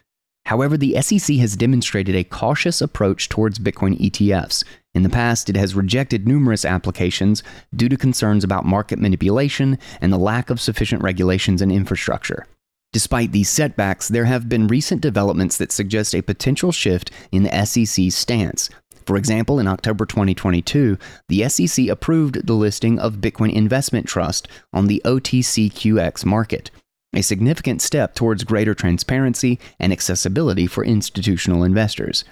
However, 0.46 0.76
the 0.76 1.00
SEC 1.00 1.36
has 1.36 1.56
demonstrated 1.56 2.14
a 2.14 2.24
cautious 2.24 2.80
approach 2.80 3.28
towards 3.28 3.58
Bitcoin 3.58 3.98
ETFs, 3.98 4.62
in 4.94 5.02
the 5.02 5.08
past, 5.08 5.50
it 5.50 5.56
has 5.56 5.74
rejected 5.74 6.28
numerous 6.28 6.64
applications 6.64 7.42
due 7.74 7.88
to 7.88 7.96
concerns 7.96 8.44
about 8.44 8.64
market 8.64 8.98
manipulation 9.00 9.76
and 10.00 10.12
the 10.12 10.18
lack 10.18 10.50
of 10.50 10.60
sufficient 10.60 11.02
regulations 11.02 11.60
and 11.60 11.72
infrastructure. 11.72 12.46
Despite 12.92 13.32
these 13.32 13.48
setbacks, 13.48 14.06
there 14.06 14.26
have 14.26 14.48
been 14.48 14.68
recent 14.68 15.00
developments 15.00 15.56
that 15.56 15.72
suggest 15.72 16.14
a 16.14 16.22
potential 16.22 16.70
shift 16.70 17.10
in 17.32 17.42
the 17.42 17.66
SEC's 17.66 18.16
stance. 18.16 18.70
For 19.04 19.16
example, 19.16 19.58
in 19.58 19.66
October 19.66 20.06
2022, 20.06 20.96
the 21.28 21.48
SEC 21.48 21.88
approved 21.88 22.46
the 22.46 22.54
listing 22.54 23.00
of 23.00 23.16
Bitcoin 23.16 23.52
Investment 23.52 24.06
Trust 24.06 24.46
on 24.72 24.86
the 24.86 25.02
OTCQX 25.04 26.24
market. 26.24 26.70
A 27.16 27.22
significant 27.22 27.82
step 27.82 28.14
towards 28.14 28.44
greater 28.44 28.74
transparency 28.74 29.58
and 29.78 29.92
accessibility 29.92 30.66
for 30.66 30.84
institutional 30.84 31.64
investors. 31.64 32.24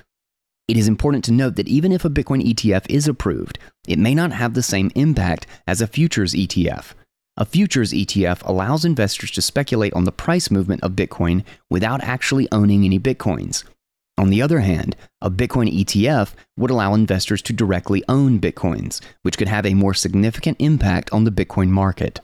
It 0.68 0.76
is 0.76 0.88
important 0.88 1.24
to 1.24 1.32
note 1.32 1.56
that 1.56 1.68
even 1.68 1.92
if 1.92 2.04
a 2.04 2.10
Bitcoin 2.10 2.42
ETF 2.42 2.86
is 2.88 3.08
approved, 3.08 3.58
it 3.86 3.98
may 3.98 4.14
not 4.14 4.32
have 4.32 4.54
the 4.54 4.62
same 4.62 4.90
impact 4.94 5.46
as 5.66 5.80
a 5.80 5.86
futures 5.86 6.34
ETF. 6.34 6.94
A 7.36 7.44
futures 7.44 7.92
ETF 7.92 8.46
allows 8.46 8.84
investors 8.84 9.30
to 9.32 9.42
speculate 9.42 9.92
on 9.94 10.04
the 10.04 10.12
price 10.12 10.50
movement 10.50 10.82
of 10.82 10.92
Bitcoin 10.92 11.44
without 11.70 12.02
actually 12.02 12.46
owning 12.52 12.84
any 12.84 12.98
Bitcoins. 12.98 13.64
On 14.18 14.28
the 14.28 14.42
other 14.42 14.60
hand, 14.60 14.94
a 15.22 15.30
Bitcoin 15.30 15.72
ETF 15.72 16.34
would 16.58 16.70
allow 16.70 16.94
investors 16.94 17.40
to 17.42 17.52
directly 17.54 18.04
own 18.08 18.38
Bitcoins, 18.38 19.00
which 19.22 19.38
could 19.38 19.48
have 19.48 19.64
a 19.64 19.74
more 19.74 19.94
significant 19.94 20.58
impact 20.60 21.10
on 21.12 21.24
the 21.24 21.30
Bitcoin 21.30 21.68
market. 21.68 22.20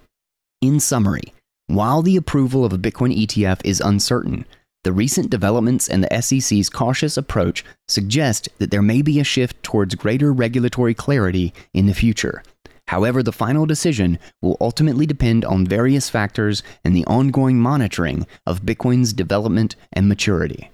In 0.61 0.79
summary, 0.79 1.33
while 1.69 2.03
the 2.03 2.16
approval 2.16 2.64
of 2.64 2.73
a 2.73 2.79
Bitcoin 2.79 3.14
ETF 3.16 3.61
is 3.62 3.81
uncertain, 3.81 4.45
the 4.85 4.93
recent 4.93 5.29
developments 5.29 5.89
and 5.89 6.03
the 6.03 6.23
SEC's 6.23 6.71
cautious 6.71 7.16
approach 7.16 7.64
suggest 7.87 8.49
that 8.59 8.71
there 8.71 8.83
may 8.83 9.03
be 9.03 9.21
a 9.21 9.25
shift 9.25 9.62
towards 9.62 9.95
greater 9.95 10.33
regulatory 10.33 10.95
clarity 10.95 11.53
in 11.75 11.87
the 11.87 11.95
future. 11.95 12.43
However, 12.87 13.23
the 13.23 13.33
final 13.33 13.66
decision 13.66 14.19
will 14.41 14.57
ultimately 14.62 15.05
depend 15.05 15.45
on 15.45 15.66
various 15.66 16.09
factors 16.09 16.62
and 16.85 16.97
the 16.97 17.05
ongoing 17.05 17.61
monitoring 17.61 18.27
of 18.47 18.62
Bitcoin's 18.62 19.12
development 19.12 19.77
and 19.93 20.09
maturity. 20.09 20.71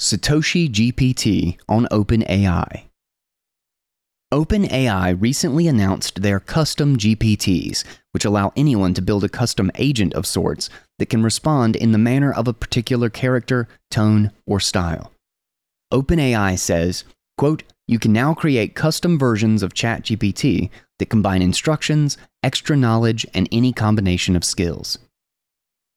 Satoshi 0.00 0.68
GPT 0.68 1.56
on 1.68 1.86
OpenAI. 1.92 2.82
OpenAI 4.32 5.20
recently 5.20 5.68
announced 5.68 6.22
their 6.22 6.40
custom 6.40 6.96
GPTs, 6.96 7.84
which 8.12 8.24
allow 8.24 8.50
anyone 8.56 8.94
to 8.94 9.02
build 9.02 9.24
a 9.24 9.28
custom 9.28 9.70
agent 9.74 10.14
of 10.14 10.26
sorts 10.26 10.70
that 10.98 11.10
can 11.10 11.22
respond 11.22 11.76
in 11.76 11.92
the 11.92 11.98
manner 11.98 12.32
of 12.32 12.48
a 12.48 12.54
particular 12.54 13.10
character, 13.10 13.68
tone, 13.90 14.32
or 14.46 14.58
style. 14.58 15.12
OpenAI 15.92 16.58
says, 16.58 17.04
quote, 17.36 17.62
you 17.86 17.98
can 17.98 18.14
now 18.14 18.32
create 18.32 18.74
custom 18.74 19.18
versions 19.18 19.62
of 19.62 19.74
ChatGPT 19.74 20.70
that 20.98 21.10
combine 21.10 21.42
instructions, 21.42 22.16
extra 22.42 22.74
knowledge, 22.74 23.26
and 23.34 23.46
any 23.52 23.70
combination 23.70 24.34
of 24.34 24.44
skills. 24.44 24.96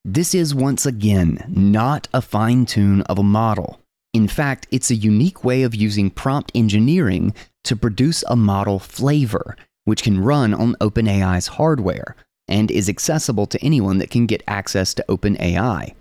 This 0.03 0.35
is 0.35 0.53
once 0.53 0.85
again 0.85 1.45
not 1.47 2.09
a 2.13 2.21
fine 2.21 2.65
tune 2.65 3.01
of 3.03 3.17
a 3.17 3.23
model. 3.23 3.79
In 4.13 4.27
fact, 4.27 4.67
it's 4.71 4.91
a 4.91 4.95
unique 4.95 5.45
way 5.45 5.63
of 5.63 5.73
using 5.73 6.09
prompt 6.09 6.51
engineering 6.53 7.33
to 7.65 7.75
produce 7.75 8.23
a 8.27 8.35
model 8.35 8.79
flavor, 8.79 9.55
which 9.83 10.03
can 10.03 10.19
run 10.19 10.53
on 10.53 10.75
OpenAI's 10.81 11.47
hardware 11.47 12.15
and 12.47 12.69
is 12.71 12.89
accessible 12.89 13.47
to 13.47 13.63
anyone 13.63 13.97
that 13.97 14.09
can 14.09 14.25
get 14.25 14.43
access 14.47 14.93
to 14.93 15.05
OpenAI. 15.09 15.95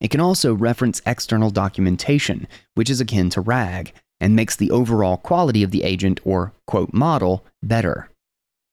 It 0.00 0.10
can 0.10 0.20
also 0.20 0.54
reference 0.54 1.00
external 1.06 1.50
documentation, 1.50 2.46
which 2.74 2.90
is 2.90 3.00
akin 3.00 3.30
to 3.30 3.40
RAG, 3.40 3.92
and 4.20 4.36
makes 4.36 4.56
the 4.56 4.70
overall 4.70 5.16
quality 5.16 5.62
of 5.62 5.70
the 5.70 5.82
agent 5.82 6.20
or 6.24 6.52
quote 6.66 6.92
model 6.92 7.44
better. 7.62 8.10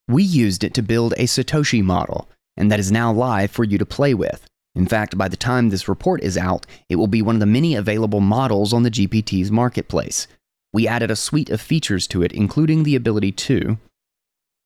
We 0.07 0.23
used 0.23 0.63
it 0.63 0.73
to 0.75 0.81
build 0.81 1.13
a 1.13 1.23
Satoshi 1.23 1.83
model, 1.83 2.29
and 2.57 2.71
that 2.71 2.79
is 2.79 2.91
now 2.91 3.13
live 3.13 3.51
for 3.51 3.63
you 3.63 3.77
to 3.77 3.85
play 3.85 4.13
with. 4.13 4.45
In 4.75 4.87
fact, 4.87 5.17
by 5.17 5.27
the 5.27 5.37
time 5.37 5.69
this 5.69 5.87
report 5.87 6.21
is 6.23 6.37
out, 6.37 6.65
it 6.89 6.95
will 6.95 7.07
be 7.07 7.21
one 7.21 7.35
of 7.35 7.39
the 7.39 7.45
many 7.45 7.75
available 7.75 8.21
models 8.21 8.73
on 8.73 8.83
the 8.83 8.91
GPT's 8.91 9.51
marketplace. 9.51 10.27
We 10.73 10.87
added 10.87 11.11
a 11.11 11.15
suite 11.15 11.49
of 11.49 11.59
features 11.59 12.07
to 12.07 12.23
it, 12.23 12.31
including 12.31 12.83
the 12.83 12.95
ability 12.95 13.33
to 13.33 13.77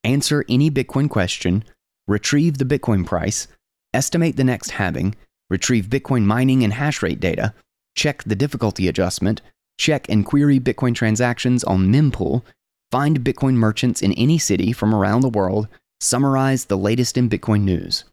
answer 0.04 0.46
any 0.48 0.70
Bitcoin 0.70 1.10
question, 1.10 1.64
retrieve 2.08 2.58
the 2.58 2.66
Bitcoin 2.66 3.06
price, 3.06 3.48
estimate 3.94 4.38
the 4.38 4.44
next 4.44 4.72
halving, 4.72 5.16
retrieve 5.50 5.88
Bitcoin 5.88 6.24
mining 6.24 6.64
and 6.64 6.74
hash 6.74 7.02
rate 7.02 7.20
data, 7.20 7.54
check 7.96 8.24
the 8.24 8.36
difficulty 8.36 8.88
adjustment, 8.88 9.42
check 9.80 10.08
and 10.08 10.26
query 10.26 10.60
Bitcoin 10.60 10.94
transactions 10.94 11.64
on 11.64 11.92
Mempool, 11.92 12.44
find 12.92 13.22
Bitcoin 13.22 13.56
merchants 13.56 14.02
in 14.02 14.14
any 14.14 14.38
city 14.38 14.72
from 14.72 14.94
around 14.94 15.22
the 15.22 15.30
world, 15.30 15.68
summarize 16.00 16.66
the 16.66 16.78
latest 16.78 17.18
in 17.18 17.30
Bitcoin 17.30 17.62
news. 17.62 18.04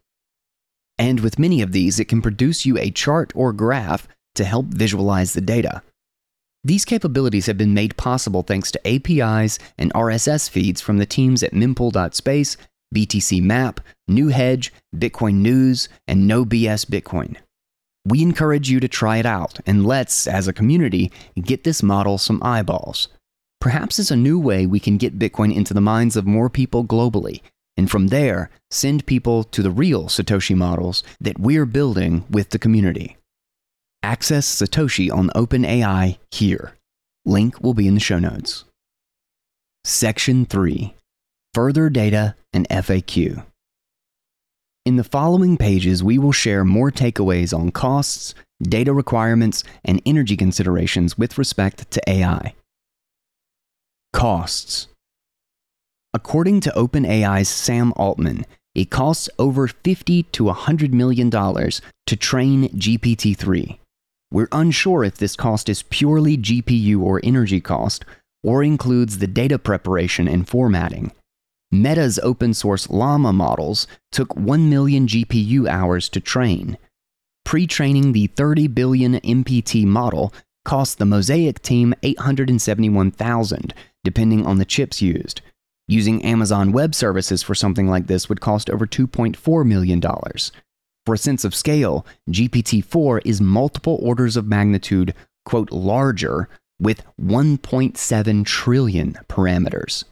And 0.97 1.19
with 1.19 1.39
many 1.39 1.61
of 1.61 1.71
these, 1.71 1.99
it 1.99 2.07
can 2.07 2.21
produce 2.21 2.65
you 2.65 2.77
a 2.77 2.91
chart 2.91 3.31
or 3.35 3.53
graph 3.53 4.07
to 4.35 4.43
help 4.43 4.67
visualize 4.67 5.33
the 5.33 5.41
data. 5.41 5.83
These 6.63 6.85
capabilities 6.85 7.47
have 7.47 7.57
been 7.57 7.73
made 7.73 7.97
possible 7.97 8.41
thanks 8.41 8.71
to 8.71 8.87
APIs 8.87 9.59
and 9.77 9.93
RSS 9.93 10.49
feeds 10.49 10.81
from 10.81 10.97
the 10.97 11.05
teams 11.05 11.43
at 11.43 11.51
mempool.space, 11.51 12.57
BTC 12.95 13.41
Map, 13.41 13.79
NewHedge, 14.09 14.69
Bitcoin 14.95 15.35
News, 15.35 15.89
and 16.07 16.27
No 16.27 16.45
BS 16.45 16.85
Bitcoin. 16.85 17.35
We 18.05 18.21
encourage 18.21 18.69
you 18.69 18.79
to 18.79 18.87
try 18.87 19.17
it 19.17 19.25
out 19.25 19.59
and 19.65 19.85
let's, 19.85 20.27
as 20.27 20.47
a 20.47 20.53
community, 20.53 21.11
get 21.41 21.63
this 21.63 21.83
model 21.83 22.17
some 22.17 22.41
eyeballs. 22.43 23.07
Perhaps 23.59 23.99
it's 23.99 24.11
a 24.11 24.15
new 24.15 24.39
way 24.39 24.65
we 24.65 24.79
can 24.79 24.97
get 24.97 25.19
Bitcoin 25.19 25.55
into 25.55 25.73
the 25.73 25.81
minds 25.81 26.15
of 26.15 26.25
more 26.25 26.49
people 26.49 26.83
globally 26.83 27.41
and 27.75 27.89
from 27.89 28.07
there, 28.07 28.49
send 28.69 29.05
people 29.05 29.43
to 29.45 29.61
the 29.61 29.71
real 29.71 30.05
Satoshi 30.05 30.55
models 30.55 31.03
that 31.19 31.39
we're 31.39 31.65
building 31.65 32.23
with 32.29 32.51
the 32.51 32.59
community. 32.59 33.17
Access 34.03 34.45
Satoshi 34.45 35.09
on 35.09 35.29
OpenAI 35.29 36.17
here. 36.29 36.73
Link 37.25 37.63
will 37.63 37.73
be 37.73 37.87
in 37.87 37.93
the 37.93 38.01
show 38.01 38.19
notes. 38.19 38.65
Section 39.85 40.45
3 40.45 40.93
Further 41.53 41.89
Data 41.89 42.35
and 42.51 42.67
FAQ. 42.67 43.45
In 44.85 44.97
the 44.97 45.05
following 45.05 45.55
pages, 45.55 46.03
we 46.03 46.17
will 46.17 46.33
share 46.33 46.65
more 46.65 46.91
takeaways 46.91 47.57
on 47.57 47.71
costs, 47.71 48.35
data 48.61 48.91
requirements, 48.91 49.63
and 49.85 50.01
energy 50.05 50.35
considerations 50.35 51.17
with 51.17 51.37
respect 51.37 51.89
to 51.91 52.01
AI. 52.05 52.55
Costs. 54.11 54.87
According 56.13 56.59
to 56.61 56.71
OpenAI's 56.71 57.47
Sam 57.47 57.93
Altman, 57.95 58.45
it 58.75 58.89
costs 58.89 59.29
over 59.39 59.69
50 59.69 60.23
to 60.23 60.43
100 60.43 60.93
million 60.93 61.29
dollars 61.29 61.81
to 62.07 62.17
train 62.17 62.67
GPT-3. 62.69 63.79
We're 64.33 64.47
unsure 64.51 65.03
if 65.03 65.17
this 65.17 65.35
cost 65.35 65.69
is 65.69 65.83
purely 65.83 66.39
GPU 66.39 66.99
or 66.99 67.21
energy 67.23 67.61
cost 67.61 68.03
or 68.41 68.63
includes 68.63 69.19
the 69.19 69.27
data 69.27 69.59
preparation 69.59 70.27
and 70.27 70.49
formatting. 70.49 71.11
Meta's 71.71 72.17
open 72.23 72.55
source 72.55 72.89
Llama 72.89 73.31
models 73.31 73.85
took 74.11 74.35
1 74.35 74.71
million 74.71 75.05
GPU 75.05 75.69
hours 75.69 76.09
to 76.09 76.19
train. 76.19 76.79
Pre 77.45 77.67
training 77.67 78.13
the 78.13 78.25
30 78.25 78.67
billion 78.69 79.19
MPT 79.19 79.85
model 79.85 80.33
cost 80.65 80.97
the 80.97 81.05
Mosaic 81.05 81.61
team 81.61 81.93
871,000, 82.01 83.71
depending 84.03 84.47
on 84.47 84.57
the 84.57 84.65
chips 84.65 84.99
used. 84.99 85.41
Using 85.87 86.25
Amazon 86.25 86.71
Web 86.71 86.95
Services 86.95 87.43
for 87.43 87.53
something 87.53 87.87
like 87.87 88.07
this 88.07 88.29
would 88.29 88.41
cost 88.41 88.71
over 88.71 88.87
$2.4 88.87 89.63
million. 89.63 90.01
For 91.05 91.15
a 91.15 91.17
sense 91.17 91.43
of 91.43 91.55
scale, 91.55 92.05
GPT 92.29 92.83
4 92.83 93.19
is 93.19 93.41
multiple 93.41 93.99
orders 94.01 94.37
of 94.37 94.47
magnitude, 94.47 95.13
quote, 95.45 95.71
larger, 95.71 96.47
with 96.79 97.03
1.7 97.21 98.45
trillion 98.45 99.17
parameters. 99.27 100.05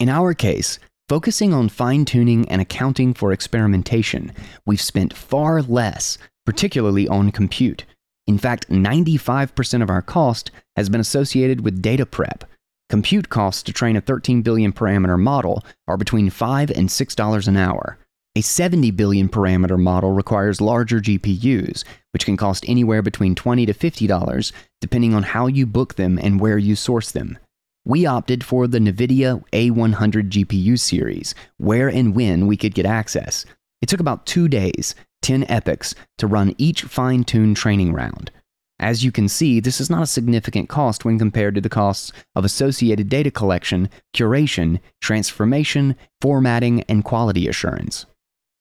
In 0.00 0.08
our 0.08 0.34
case, 0.34 0.78
focusing 1.08 1.52
on 1.52 1.68
fine 1.68 2.04
tuning 2.04 2.48
and 2.48 2.60
accounting 2.60 3.14
for 3.14 3.32
experimentation, 3.32 4.32
we've 4.64 4.80
spent 4.80 5.16
far 5.16 5.62
less, 5.62 6.18
particularly 6.46 7.06
on 7.08 7.30
compute. 7.30 7.84
In 8.26 8.38
fact, 8.38 8.68
95% 8.68 9.82
of 9.82 9.90
our 9.90 10.02
cost 10.02 10.50
has 10.76 10.88
been 10.88 11.00
associated 11.00 11.62
with 11.62 11.82
data 11.82 12.06
prep, 12.06 12.44
Compute 12.88 13.28
costs 13.28 13.62
to 13.64 13.72
train 13.72 13.96
a 13.96 14.00
13 14.00 14.40
billion 14.40 14.72
parameter 14.72 15.20
model 15.20 15.62
are 15.86 15.98
between 15.98 16.30
5 16.30 16.70
and 16.70 16.88
$6 16.88 17.48
an 17.48 17.56
hour. 17.56 17.98
A 18.36 18.40
70 18.40 18.92
billion 18.92 19.28
parameter 19.28 19.78
model 19.78 20.12
requires 20.12 20.60
larger 20.60 21.00
GPUs, 21.00 21.82
which 22.12 22.24
can 22.24 22.36
cost 22.36 22.64
anywhere 22.68 23.02
between 23.02 23.34
20 23.34 23.66
to 23.66 23.74
$50, 23.74 24.52
depending 24.80 25.14
on 25.14 25.24
how 25.24 25.46
you 25.46 25.66
book 25.66 25.94
them 25.94 26.18
and 26.22 26.40
where 26.40 26.58
you 26.58 26.76
source 26.76 27.10
them. 27.10 27.38
We 27.84 28.06
opted 28.06 28.44
for 28.44 28.66
the 28.66 28.78
NVIDIA 28.78 29.42
A100 29.52 30.28
GPU 30.28 30.78
series, 30.78 31.34
where 31.56 31.88
and 31.88 32.14
when 32.14 32.46
we 32.46 32.56
could 32.56 32.74
get 32.74 32.86
access. 32.86 33.44
It 33.80 33.88
took 33.88 33.98
about 33.98 34.26
two 34.26 34.46
days, 34.46 34.94
10 35.22 35.44
epochs, 35.48 35.94
to 36.18 36.26
run 36.26 36.54
each 36.58 36.82
fine 36.82 37.24
tuned 37.24 37.56
training 37.56 37.92
round. 37.92 38.30
As 38.78 39.04
you 39.04 39.10
can 39.10 39.28
see, 39.28 39.58
this 39.58 39.80
is 39.80 39.90
not 39.90 40.02
a 40.02 40.06
significant 40.06 40.68
cost 40.68 41.04
when 41.04 41.18
compared 41.18 41.56
to 41.56 41.60
the 41.60 41.68
costs 41.68 42.12
of 42.36 42.44
associated 42.44 43.08
data 43.08 43.30
collection, 43.30 43.88
curation, 44.14 44.78
transformation, 45.00 45.96
formatting, 46.20 46.82
and 46.82 47.02
quality 47.02 47.48
assurance. 47.48 48.06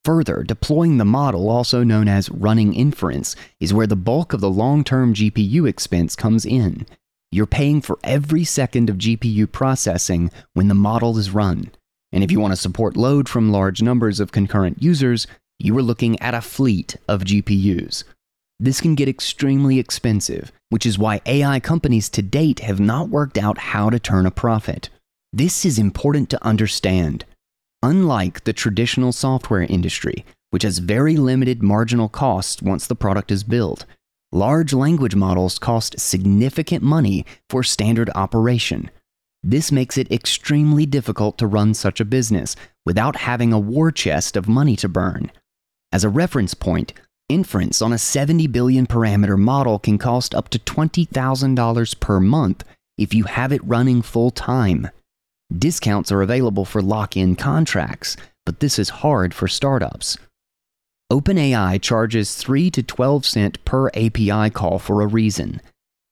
Further, 0.05 0.43
deploying 0.43 0.97
the 0.97 1.05
model, 1.05 1.49
also 1.49 1.83
known 1.83 2.07
as 2.07 2.29
running 2.29 2.73
inference, 2.73 3.35
is 3.59 3.73
where 3.73 3.87
the 3.87 3.95
bulk 3.95 4.33
of 4.33 4.41
the 4.41 4.49
long 4.49 4.83
term 4.83 5.13
GPU 5.13 5.67
expense 5.67 6.15
comes 6.15 6.45
in. 6.45 6.85
You're 7.31 7.45
paying 7.45 7.81
for 7.81 7.99
every 8.03 8.45
second 8.45 8.89
of 8.89 8.97
GPU 8.97 9.51
processing 9.51 10.31
when 10.53 10.69
the 10.69 10.73
model 10.73 11.17
is 11.17 11.31
run. 11.31 11.71
And 12.13 12.23
if 12.23 12.31
you 12.31 12.39
want 12.39 12.53
to 12.53 12.57
support 12.57 12.95
load 12.95 13.27
from 13.27 13.51
large 13.51 13.81
numbers 13.81 14.21
of 14.21 14.31
concurrent 14.31 14.81
users, 14.81 15.27
you 15.59 15.77
are 15.77 15.81
looking 15.81 16.19
at 16.21 16.33
a 16.33 16.41
fleet 16.41 16.95
of 17.07 17.23
GPUs. 17.23 18.03
This 18.59 18.81
can 18.81 18.95
get 18.95 19.09
extremely 19.09 19.77
expensive, 19.77 20.51
which 20.69 20.85
is 20.85 20.97
why 20.97 21.21
AI 21.25 21.59
companies 21.59 22.09
to 22.09 22.21
date 22.21 22.59
have 22.59 22.79
not 22.79 23.09
worked 23.09 23.37
out 23.37 23.57
how 23.57 23.89
to 23.89 23.99
turn 23.99 24.25
a 24.25 24.31
profit. 24.31 24.89
This 25.33 25.65
is 25.65 25.77
important 25.77 26.29
to 26.29 26.43
understand. 26.43 27.25
Unlike 27.83 28.43
the 28.43 28.53
traditional 28.53 29.11
software 29.11 29.61
industry, 29.61 30.25
which 30.49 30.63
has 30.63 30.79
very 30.79 31.15
limited 31.15 31.61
marginal 31.61 32.09
costs 32.09 32.61
once 32.61 32.87
the 32.87 32.95
product 32.95 33.31
is 33.31 33.43
built, 33.43 33.85
large 34.31 34.73
language 34.73 35.15
models 35.15 35.59
cost 35.59 35.99
significant 35.99 36.83
money 36.83 37.25
for 37.49 37.63
standard 37.63 38.09
operation. 38.15 38.89
This 39.43 39.71
makes 39.71 39.97
it 39.97 40.11
extremely 40.11 40.85
difficult 40.85 41.37
to 41.37 41.47
run 41.47 41.73
such 41.73 41.99
a 41.99 42.05
business 42.05 42.55
without 42.85 43.17
having 43.17 43.53
a 43.53 43.59
war 43.59 43.91
chest 43.91 44.35
of 44.35 44.49
money 44.49 44.75
to 44.77 44.89
burn. 44.89 45.31
As 45.91 46.03
a 46.03 46.09
reference 46.09 46.53
point, 46.53 46.93
inference 47.29 47.81
on 47.81 47.93
a 47.93 47.97
70 47.97 48.47
billion 48.47 48.87
parameter 48.87 49.37
model 49.37 49.77
can 49.77 49.97
cost 49.97 50.33
up 50.33 50.49
to 50.49 50.59
$20,000 50.59 51.99
per 51.99 52.19
month 52.19 52.63
if 52.97 53.13
you 53.13 53.25
have 53.25 53.51
it 53.51 53.63
running 53.63 54.01
full 54.01 54.31
time. 54.31 54.89
Discounts 55.55 56.11
are 56.11 56.21
available 56.21 56.65
for 56.65 56.81
lock 56.81 57.15
in 57.15 57.35
contracts, 57.35 58.17
but 58.45 58.59
this 58.59 58.77
is 58.77 58.89
hard 58.89 59.33
for 59.33 59.47
startups. 59.47 60.17
OpenAI 61.11 61.81
charges 61.81 62.35
3 62.35 62.69
to 62.71 62.83
12 62.83 63.25
cent 63.25 63.63
per 63.63 63.87
API 63.89 64.49
call 64.49 64.77
for 64.77 65.01
a 65.01 65.07
reason. 65.07 65.61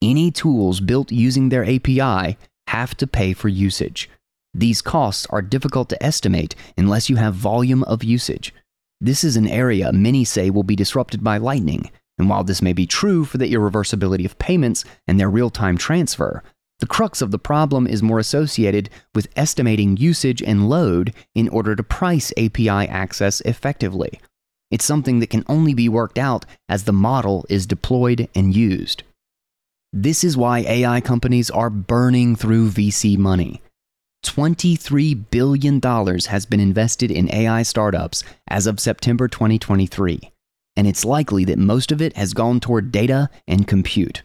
Any 0.02 0.32
tools 0.32 0.80
built 0.80 1.12
using 1.12 1.50
their 1.50 1.66
API 1.66 2.38
have 2.68 2.96
to 2.96 3.08
pay 3.08 3.34
for 3.34 3.50
usage. 3.50 4.10
These 4.54 4.82
costs 4.82 5.28
are 5.32 5.42
difficult 5.42 5.90
to 5.90 6.02
estimate 6.02 6.56
unless 6.78 7.10
you 7.10 7.18
have 7.18 7.34
volume 7.36 7.84
of 7.84 8.06
usage. 8.06 8.54
This 9.02 9.26
is 9.26 9.36
an 9.36 9.50
area 9.50 9.92
many 9.92 10.24
say 10.24 10.50
will 10.50 10.64
be 10.64 10.78
disrupted 10.78 11.26
by 11.26 11.38
Lightning, 11.38 11.92
and 12.18 12.30
while 12.30 12.46
this 12.46 12.62
may 12.62 12.72
be 12.72 12.88
true 12.88 13.26
for 13.26 13.38
the 13.38 13.52
irreversibility 13.52 14.24
of 14.24 14.40
payments 14.40 14.86
and 15.08 15.20
their 15.20 15.30
real 15.30 15.50
time 15.50 15.78
transfer, 15.78 16.42
the 16.80 16.88
crux 16.88 17.22
of 17.22 17.32
the 17.32 17.40
problem 17.40 17.88
is 17.88 18.04
more 18.04 18.20
associated 18.20 18.90
with 19.14 19.32
estimating 19.36 19.98
usage 19.98 20.42
and 20.42 20.70
load 20.70 21.14
in 21.34 21.48
order 21.50 21.76
to 21.76 21.84
price 21.84 22.34
API 22.38 22.70
access 22.70 23.42
effectively. 23.42 24.20
It's 24.72 24.84
something 24.84 25.20
that 25.20 25.30
can 25.30 25.46
only 25.48 25.74
be 25.74 25.88
worked 25.88 26.18
out 26.18 26.46
as 26.68 26.84
the 26.84 26.94
model 26.94 27.46
is 27.50 27.66
deployed 27.66 28.28
and 28.36 28.56
used. 28.56 29.04
This 29.94 30.24
is 30.24 30.36
why 30.36 30.60
AI 30.60 31.00
companies 31.00 31.50
are 31.50 31.70
burning 31.70 32.36
through 32.36 32.72
VC 32.72 33.18
money. 33.18 33.62
$23 34.26 35.24
billion 35.30 35.80
has 35.82 36.46
been 36.46 36.60
invested 36.60 37.12
in 37.12 37.34
AI 37.34 37.64
startups 37.64 38.24
as 38.50 38.68
of 38.68 38.82
September 38.82 39.30
2023, 39.30 40.20
and 40.76 40.88
it's 40.88 41.06
likely 41.06 41.46
that 41.46 41.60
most 41.60 41.94
of 41.94 42.02
it 42.02 42.18
has 42.18 42.34
gone 42.34 42.60
toward 42.60 42.92
data 42.92 43.30
and 43.48 43.68
compute. 43.68 44.24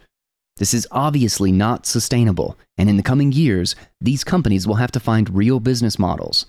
This 0.61 0.75
is 0.75 0.87
obviously 0.91 1.53
not 1.53 1.87
sustainable, 1.87 2.59
and 2.77 2.91
in 2.91 2.99
the 2.99 3.03
coming 3.03 3.33
years, 3.33 3.75
these 3.99 4.23
companies 4.23 4.67
will 4.67 4.75
have 4.75 4.93
to 4.93 5.01
find 5.01 5.35
real 5.35 5.59
business 5.59 5.99
models. 5.99 6.45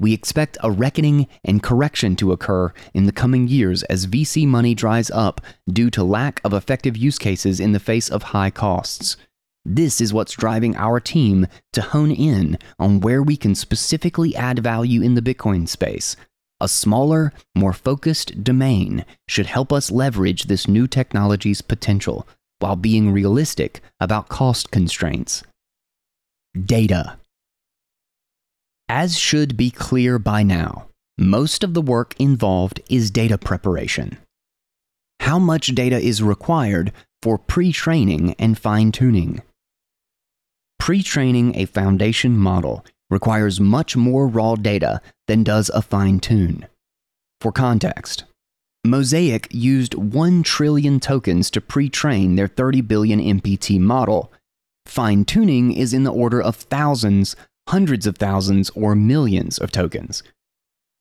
We 0.00 0.12
expect 0.12 0.58
a 0.64 0.70
reckoning 0.72 1.28
and 1.44 1.62
correction 1.62 2.16
to 2.16 2.32
occur 2.32 2.72
in 2.92 3.06
the 3.06 3.12
coming 3.12 3.46
years 3.46 3.84
as 3.84 4.08
VC 4.08 4.48
money 4.48 4.74
dries 4.74 5.12
up 5.12 5.40
due 5.72 5.90
to 5.90 6.02
lack 6.02 6.40
of 6.42 6.52
effective 6.52 6.96
use 6.96 7.20
cases 7.20 7.60
in 7.60 7.70
the 7.70 7.78
face 7.78 8.08
of 8.08 8.24
high 8.24 8.50
costs. 8.50 9.16
This 9.64 10.00
is 10.00 10.12
what's 10.12 10.32
driving 10.32 10.74
our 10.74 10.98
team 10.98 11.46
to 11.72 11.82
hone 11.82 12.10
in 12.10 12.58
on 12.80 12.98
where 12.98 13.22
we 13.22 13.36
can 13.36 13.54
specifically 13.54 14.34
add 14.34 14.58
value 14.58 15.02
in 15.02 15.14
the 15.14 15.22
Bitcoin 15.22 15.68
space. 15.68 16.16
A 16.60 16.66
smaller, 16.66 17.32
more 17.54 17.72
focused 17.72 18.42
domain 18.42 19.04
should 19.28 19.46
help 19.46 19.72
us 19.72 19.92
leverage 19.92 20.44
this 20.44 20.66
new 20.66 20.88
technology's 20.88 21.62
potential 21.62 22.26
while 22.62 22.76
being 22.76 23.10
realistic 23.10 23.80
about 24.00 24.28
cost 24.28 24.70
constraints. 24.70 25.42
Data. 26.58 27.18
As 28.88 29.18
should 29.18 29.56
be 29.56 29.70
clear 29.70 30.18
by 30.18 30.42
now, 30.42 30.86
most 31.18 31.64
of 31.64 31.74
the 31.74 31.82
work 31.82 32.14
involved 32.18 32.80
is 32.88 33.10
data 33.10 33.38
preparation. 33.38 34.18
How 35.20 35.38
much 35.38 35.68
data 35.68 35.98
is 35.98 36.22
required 36.22 36.92
for 37.22 37.38
pre 37.38 37.72
training 37.72 38.34
and 38.38 38.58
fine 38.58 38.92
tuning? 38.92 39.42
Pre 40.78 41.02
training 41.02 41.56
a 41.56 41.66
foundation 41.66 42.36
model 42.36 42.84
requires 43.08 43.60
much 43.60 43.96
more 43.96 44.26
raw 44.26 44.56
data 44.56 45.00
than 45.28 45.44
does 45.44 45.68
a 45.70 45.82
fine 45.82 46.18
tune. 46.18 46.66
For 47.40 47.52
context, 47.52 48.24
Mosaic 48.84 49.46
used 49.52 49.94
1 49.94 50.42
trillion 50.42 50.98
tokens 50.98 51.52
to 51.52 51.60
pre 51.60 51.88
train 51.88 52.34
their 52.34 52.48
30 52.48 52.80
billion 52.80 53.20
MPT 53.20 53.78
model. 53.78 54.32
Fine 54.86 55.24
tuning 55.24 55.72
is 55.72 55.94
in 55.94 56.02
the 56.02 56.12
order 56.12 56.42
of 56.42 56.56
thousands, 56.56 57.36
hundreds 57.68 58.08
of 58.08 58.18
thousands, 58.18 58.70
or 58.70 58.96
millions 58.96 59.56
of 59.58 59.70
tokens. 59.70 60.24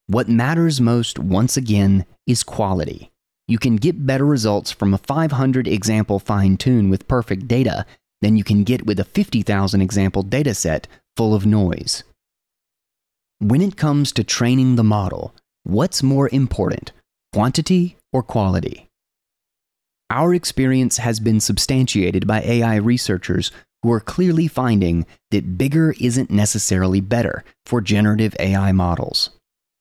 What 0.06 0.30
matters 0.30 0.80
most, 0.80 1.18
once 1.18 1.58
again, 1.58 2.06
is 2.28 2.44
quality. 2.44 3.10
You 3.48 3.58
can 3.58 3.78
get 3.78 4.06
better 4.06 4.26
results 4.26 4.72
from 4.72 4.94
a 4.94 5.00
500 5.00 5.68
example 5.68 6.20
fine 6.20 6.58
tune 6.58 6.92
with 6.92 7.08
perfect 7.08 7.48
data 7.48 7.88
than 8.22 8.38
you 8.38 8.44
can 8.44 8.64
get 8.64 8.86
with 8.86 9.00
a 9.00 9.04
50,000 9.04 9.82
example 9.82 10.24
dataset 10.24 10.86
full 11.18 11.34
of 11.34 11.48
noise. 11.48 12.04
When 13.40 13.60
it 13.60 13.76
comes 13.76 14.12
to 14.12 14.24
training 14.24 14.76
the 14.76 14.84
model, 14.84 15.34
what's 15.64 16.04
more 16.04 16.30
important? 16.32 16.92
Quantity 17.34 17.98
or 18.12 18.22
quality. 18.22 18.88
Our 20.10 20.34
experience 20.34 20.98
has 20.98 21.22
been 21.22 21.40
substantiated 21.40 22.28
by 22.28 22.42
AI 22.42 22.76
researchers 22.76 23.52
who 23.82 23.92
are 23.94 24.02
clearly 24.02 24.48
finding 24.48 25.06
that 25.32 25.58
bigger 25.58 25.96
isn't 26.00 26.30
necessarily 26.30 27.00
better 27.00 27.44
for 27.66 27.80
generative 27.82 28.36
AI 28.40 28.74
models. 28.74 29.30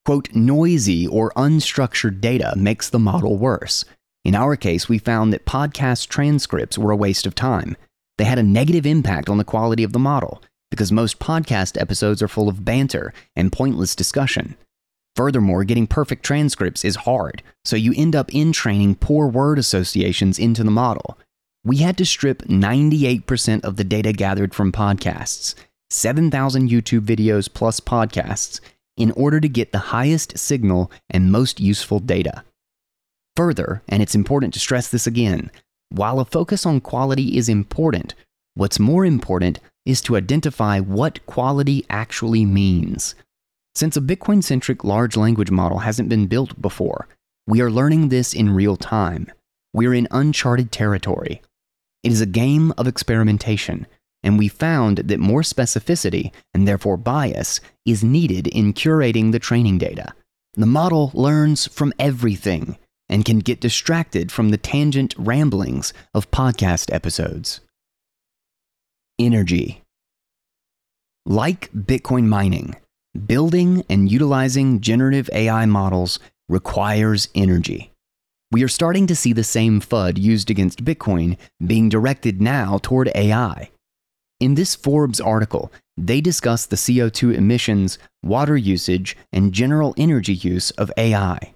Quote, 0.07 0.33
noisy 0.35 1.07
or 1.07 1.33
unstructured 1.33 2.21
data 2.21 2.55
makes 2.57 2.89
the 2.89 2.99
model 2.99 3.37
worse. 3.37 3.85
In 4.25 4.35
our 4.35 4.57
case, 4.57 4.89
we 4.89 4.99
found 4.99 5.33
that 5.33 5.45
podcast 5.45 6.09
transcripts 6.09 6.79
were 6.79 6.93
a 6.93 6.97
waste 6.97 7.27
of 7.27 7.35
time. 7.35 7.77
They 8.17 8.25
had 8.25 8.39
a 8.39 8.43
negative 8.43 8.87
impact 8.87 9.29
on 9.29 9.39
the 9.39 9.45
quality 9.45 9.83
of 9.83 9.93
the 9.93 9.99
model 9.99 10.43
because 10.71 10.93
most 10.93 11.19
podcast 11.19 11.81
episodes 11.81 12.23
are 12.23 12.29
full 12.29 12.49
of 12.49 12.65
banter 12.65 13.13
and 13.35 13.53
pointless 13.53 13.97
discussion. 13.97 14.57
Furthermore, 15.17 15.65
getting 15.65 15.87
perfect 15.87 16.25
transcripts 16.25 16.85
is 16.85 16.97
hard, 16.97 17.43
so 17.65 17.77
you 17.77 17.93
end 17.97 18.15
up 18.15 18.35
entraining 18.35 18.95
poor 18.95 19.27
word 19.27 19.59
associations 19.59 20.39
into 20.39 20.65
the 20.65 20.71
model. 20.71 21.19
We 21.65 21.79
had 21.79 21.99
to 21.99 22.07
strip 22.07 22.43
98% 22.45 23.65
of 23.65 23.77
the 23.77 23.85
data 23.85 24.13
gathered 24.13 24.55
from 24.55 24.73
podcasts, 24.73 25.55
7,000 25.91 26.71
YouTube 26.71 27.03
videos 27.03 27.53
plus 27.53 27.81
podcasts, 27.81 28.61
in 28.97 29.11
order 29.13 29.41
to 29.41 29.49
get 29.49 29.73
the 29.73 29.79
highest 29.79 30.39
signal 30.39 30.91
and 31.11 31.33
most 31.33 31.61
useful 31.61 32.01
data. 32.01 32.45
Further, 33.37 33.83
and 33.89 34.03
it's 34.03 34.15
important 34.15 34.55
to 34.55 34.61
stress 34.61 34.89
this 34.89 35.07
again, 35.07 35.51
while 35.91 36.21
a 36.21 36.25
focus 36.25 36.65
on 36.65 36.81
quality 36.81 37.37
is 37.37 37.49
important, 37.49 38.15
what's 38.55 38.79
more 38.79 39.05
important 39.05 39.59
is 39.85 40.01
to 40.03 40.17
identify 40.17 40.79
what 40.79 41.25
quality 41.27 41.85
actually 41.91 42.45
means. 42.45 43.15
Since 43.81 43.97
a 43.97 44.03
Bitcoin 44.03 44.45
centric 44.45 44.85
large 44.85 45.17
language 45.17 45.51
model 45.51 45.79
hasn't 45.79 46.11
been 46.11 46.27
built 46.27 46.61
before, 46.61 47.09
we 47.47 47.63
are 47.63 47.71
learning 47.71 48.11
this 48.11 48.35
in 48.35 48.55
real 48.55 48.77
time. 48.77 49.33
We're 49.73 49.95
in 49.95 50.07
uncharted 50.11 50.71
territory. 50.71 51.41
It 52.03 52.13
is 52.13 52.21
a 52.21 52.27
game 52.27 52.75
of 52.77 52.87
experimentation, 52.87 53.87
and 54.23 54.39
we 54.39 54.49
found 54.49 54.99
that 54.99 55.19
more 55.19 55.41
specificity, 55.41 56.31
and 56.53 56.69
therefore 56.69 56.99
bias, 56.99 57.63
is 57.87 58.05
needed 58.05 58.49
in 58.49 58.75
curating 58.75 59.33
the 59.33 59.39
training 59.39 59.79
data. 59.79 60.13
The 60.53 60.67
model 60.67 61.11
learns 61.15 61.67
from 61.67 61.95
everything 61.99 62.77
and 63.09 63.25
can 63.25 63.39
get 63.39 63.63
distracted 63.63 64.31
from 64.31 64.51
the 64.51 64.59
tangent 64.59 65.15
ramblings 65.17 65.95
of 66.13 66.31
podcast 66.31 66.93
episodes. 66.93 67.61
Energy. 69.19 69.81
Like 71.25 71.73
Bitcoin 71.73 72.27
mining, 72.27 72.77
Building 73.27 73.85
and 73.91 74.11
utilizing 74.11 74.81
generative 74.81 75.29
AI 75.33 75.67
models 75.67 76.21
requires 76.49 77.29
energy. 77.35 77.91
We 78.53 78.63
are 78.63 78.69
starting 78.69 79.09
to 79.09 79.17
see 79.17 79.33
the 79.33 79.43
same 79.43 79.81
FUD 79.81 80.17
used 80.17 80.49
against 80.49 80.85
Bitcoin 80.85 81.37
being 81.65 81.89
directed 81.89 82.41
now 82.41 82.79
toward 82.81 83.11
AI. 83.17 83.71
In 84.39 84.55
this 84.55 84.77
Forbes 84.77 85.21
article, 85.21 85.73
they 85.97 86.21
discuss 86.21 86.67
the 86.67 86.77
CO2 86.77 87.35
emissions, 87.35 87.99
water 88.23 88.57
usage, 88.57 89.17
and 89.33 89.53
general 89.53 89.93
energy 89.97 90.35
use 90.35 90.71
of 90.73 90.93
AI, 90.97 91.55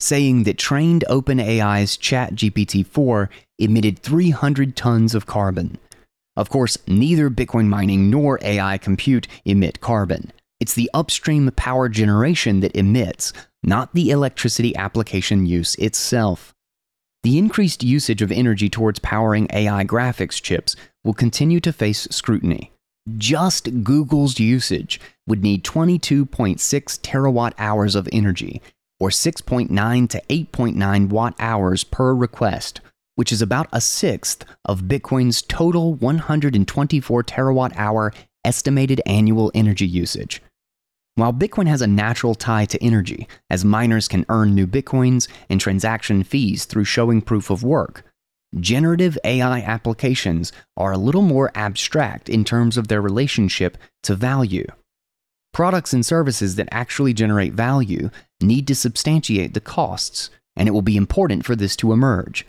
saying 0.00 0.42
that 0.42 0.58
trained 0.58 1.04
OpenAI's 1.08 1.96
ChatGPT 1.96 2.84
4 2.84 3.30
emitted 3.60 4.00
300 4.00 4.74
tons 4.74 5.14
of 5.14 5.26
carbon. 5.26 5.78
Of 6.36 6.50
course, 6.50 6.76
neither 6.88 7.30
Bitcoin 7.30 7.68
mining 7.68 8.10
nor 8.10 8.40
AI 8.42 8.76
compute 8.76 9.28
emit 9.44 9.80
carbon. 9.80 10.32
It's 10.58 10.74
the 10.74 10.90
upstream 10.94 11.50
power 11.52 11.88
generation 11.88 12.60
that 12.60 12.76
emits, 12.76 13.32
not 13.62 13.92
the 13.94 14.10
electricity 14.10 14.74
application 14.76 15.44
use 15.44 15.74
itself. 15.74 16.54
The 17.22 17.38
increased 17.38 17.82
usage 17.82 18.22
of 18.22 18.32
energy 18.32 18.70
towards 18.70 19.00
powering 19.00 19.48
AI 19.52 19.84
graphics 19.84 20.40
chips 20.40 20.74
will 21.04 21.12
continue 21.12 21.60
to 21.60 21.72
face 21.72 22.08
scrutiny. 22.10 22.72
Just 23.18 23.84
Google's 23.84 24.40
usage 24.40 25.00
would 25.26 25.42
need 25.42 25.62
22.6 25.64 26.26
terawatt 27.00 27.52
hours 27.58 27.94
of 27.94 28.08
energy, 28.10 28.62
or 28.98 29.10
6.9 29.10 30.08
to 30.08 30.22
8.9 30.28 31.08
watt 31.08 31.34
hours 31.38 31.84
per 31.84 32.14
request, 32.14 32.80
which 33.16 33.30
is 33.30 33.42
about 33.42 33.68
a 33.72 33.80
sixth 33.80 34.44
of 34.64 34.82
Bitcoin's 34.82 35.42
total 35.42 35.94
124 35.94 37.24
terawatt 37.24 37.76
hour 37.76 38.12
estimated 38.44 39.02
annual 39.04 39.50
energy 39.54 39.86
usage. 39.86 40.40
While 41.16 41.32
Bitcoin 41.32 41.66
has 41.66 41.80
a 41.80 41.86
natural 41.86 42.34
tie 42.34 42.66
to 42.66 42.84
energy, 42.84 43.26
as 43.48 43.64
miners 43.64 44.06
can 44.06 44.26
earn 44.28 44.54
new 44.54 44.66
Bitcoins 44.66 45.28
and 45.48 45.58
transaction 45.58 46.22
fees 46.22 46.66
through 46.66 46.84
showing 46.84 47.22
proof 47.22 47.48
of 47.48 47.62
work, 47.62 48.04
generative 48.60 49.16
AI 49.24 49.60
applications 49.62 50.52
are 50.76 50.92
a 50.92 50.98
little 50.98 51.22
more 51.22 51.50
abstract 51.54 52.28
in 52.28 52.44
terms 52.44 52.76
of 52.76 52.88
their 52.88 53.00
relationship 53.00 53.78
to 54.02 54.14
value. 54.14 54.66
Products 55.54 55.94
and 55.94 56.04
services 56.04 56.56
that 56.56 56.68
actually 56.70 57.14
generate 57.14 57.54
value 57.54 58.10
need 58.42 58.66
to 58.66 58.74
substantiate 58.74 59.54
the 59.54 59.60
costs, 59.60 60.28
and 60.54 60.68
it 60.68 60.72
will 60.72 60.82
be 60.82 60.98
important 60.98 61.46
for 61.46 61.56
this 61.56 61.76
to 61.76 61.94
emerge. 61.94 62.46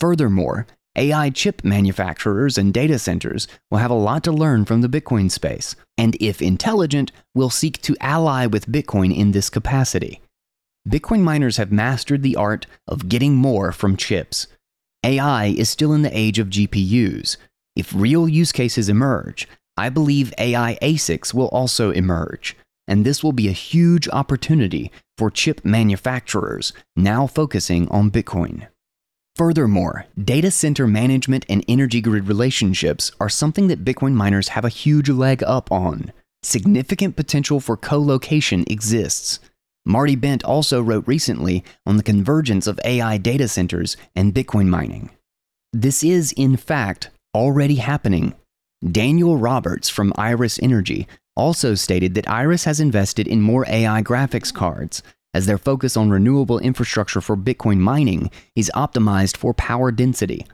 Furthermore, 0.00 0.66
AI 0.96 1.30
chip 1.30 1.64
manufacturers 1.64 2.58
and 2.58 2.74
data 2.74 2.98
centers 2.98 3.48
will 3.70 3.78
have 3.78 3.90
a 3.90 3.94
lot 3.94 4.22
to 4.24 4.32
learn 4.32 4.66
from 4.66 4.82
the 4.82 4.88
Bitcoin 4.88 5.30
space, 5.30 5.74
and 5.96 6.16
if 6.20 6.42
intelligent, 6.42 7.12
will 7.34 7.48
seek 7.48 7.80
to 7.82 7.96
ally 8.00 8.44
with 8.44 8.70
Bitcoin 8.70 9.16
in 9.16 9.32
this 9.32 9.48
capacity. 9.48 10.20
Bitcoin 10.86 11.20
miners 11.20 11.56
have 11.56 11.72
mastered 11.72 12.22
the 12.22 12.36
art 12.36 12.66
of 12.86 13.08
getting 13.08 13.34
more 13.34 13.72
from 13.72 13.96
chips. 13.96 14.48
AI 15.02 15.46
is 15.46 15.70
still 15.70 15.92
in 15.92 16.02
the 16.02 16.16
age 16.16 16.38
of 16.38 16.50
GPUs. 16.50 17.36
If 17.74 17.94
real 17.94 18.28
use 18.28 18.52
cases 18.52 18.88
emerge, 18.88 19.48
I 19.76 19.88
believe 19.88 20.34
AI 20.36 20.76
ASICs 20.82 21.32
will 21.32 21.48
also 21.48 21.90
emerge, 21.90 22.54
and 22.86 23.06
this 23.06 23.22
will 23.24 23.32
be 23.32 23.48
a 23.48 23.52
huge 23.52 24.08
opportunity 24.08 24.92
for 25.16 25.30
chip 25.30 25.64
manufacturers 25.64 26.74
now 26.96 27.26
focusing 27.26 27.88
on 27.88 28.10
Bitcoin. 28.10 28.66
Furthermore, 29.36 30.06
data 30.22 30.50
center 30.50 30.86
management 30.86 31.46
and 31.48 31.64
energy 31.66 32.02
grid 32.02 32.28
relationships 32.28 33.10
are 33.18 33.30
something 33.30 33.68
that 33.68 33.84
Bitcoin 33.84 34.12
miners 34.12 34.48
have 34.48 34.64
a 34.64 34.68
huge 34.68 35.08
leg 35.08 35.42
up 35.42 35.72
on. 35.72 36.12
Significant 36.42 37.16
potential 37.16 37.58
for 37.58 37.76
co 37.76 38.00
location 38.00 38.64
exists. 38.66 39.40
Marty 39.86 40.16
Bent 40.16 40.44
also 40.44 40.82
wrote 40.82 41.08
recently 41.08 41.64
on 41.86 41.96
the 41.96 42.02
convergence 42.02 42.66
of 42.66 42.78
AI 42.84 43.16
data 43.16 43.48
centers 43.48 43.96
and 44.14 44.34
Bitcoin 44.34 44.66
mining. 44.66 45.10
This 45.72 46.04
is, 46.04 46.32
in 46.32 46.56
fact, 46.56 47.08
already 47.34 47.76
happening. 47.76 48.34
Daniel 48.88 49.38
Roberts 49.38 49.88
from 49.88 50.12
Iris 50.18 50.58
Energy 50.62 51.08
also 51.34 51.74
stated 51.74 52.14
that 52.14 52.28
Iris 52.28 52.64
has 52.64 52.80
invested 52.80 53.26
in 53.26 53.40
more 53.40 53.64
AI 53.66 54.02
graphics 54.02 54.52
cards, 54.52 55.02
as 55.34 55.46
their 55.46 55.58
focus 55.58 55.96
on 55.96 56.10
renewable 56.10 56.58
infrastructure 56.58 57.20
for 57.20 57.36
Bitcoin 57.36 57.78
mining 57.78 58.30
is 58.54 58.70
optimized 58.74 59.36
for 59.36 59.54
power 59.54 59.90
density. 59.90 60.46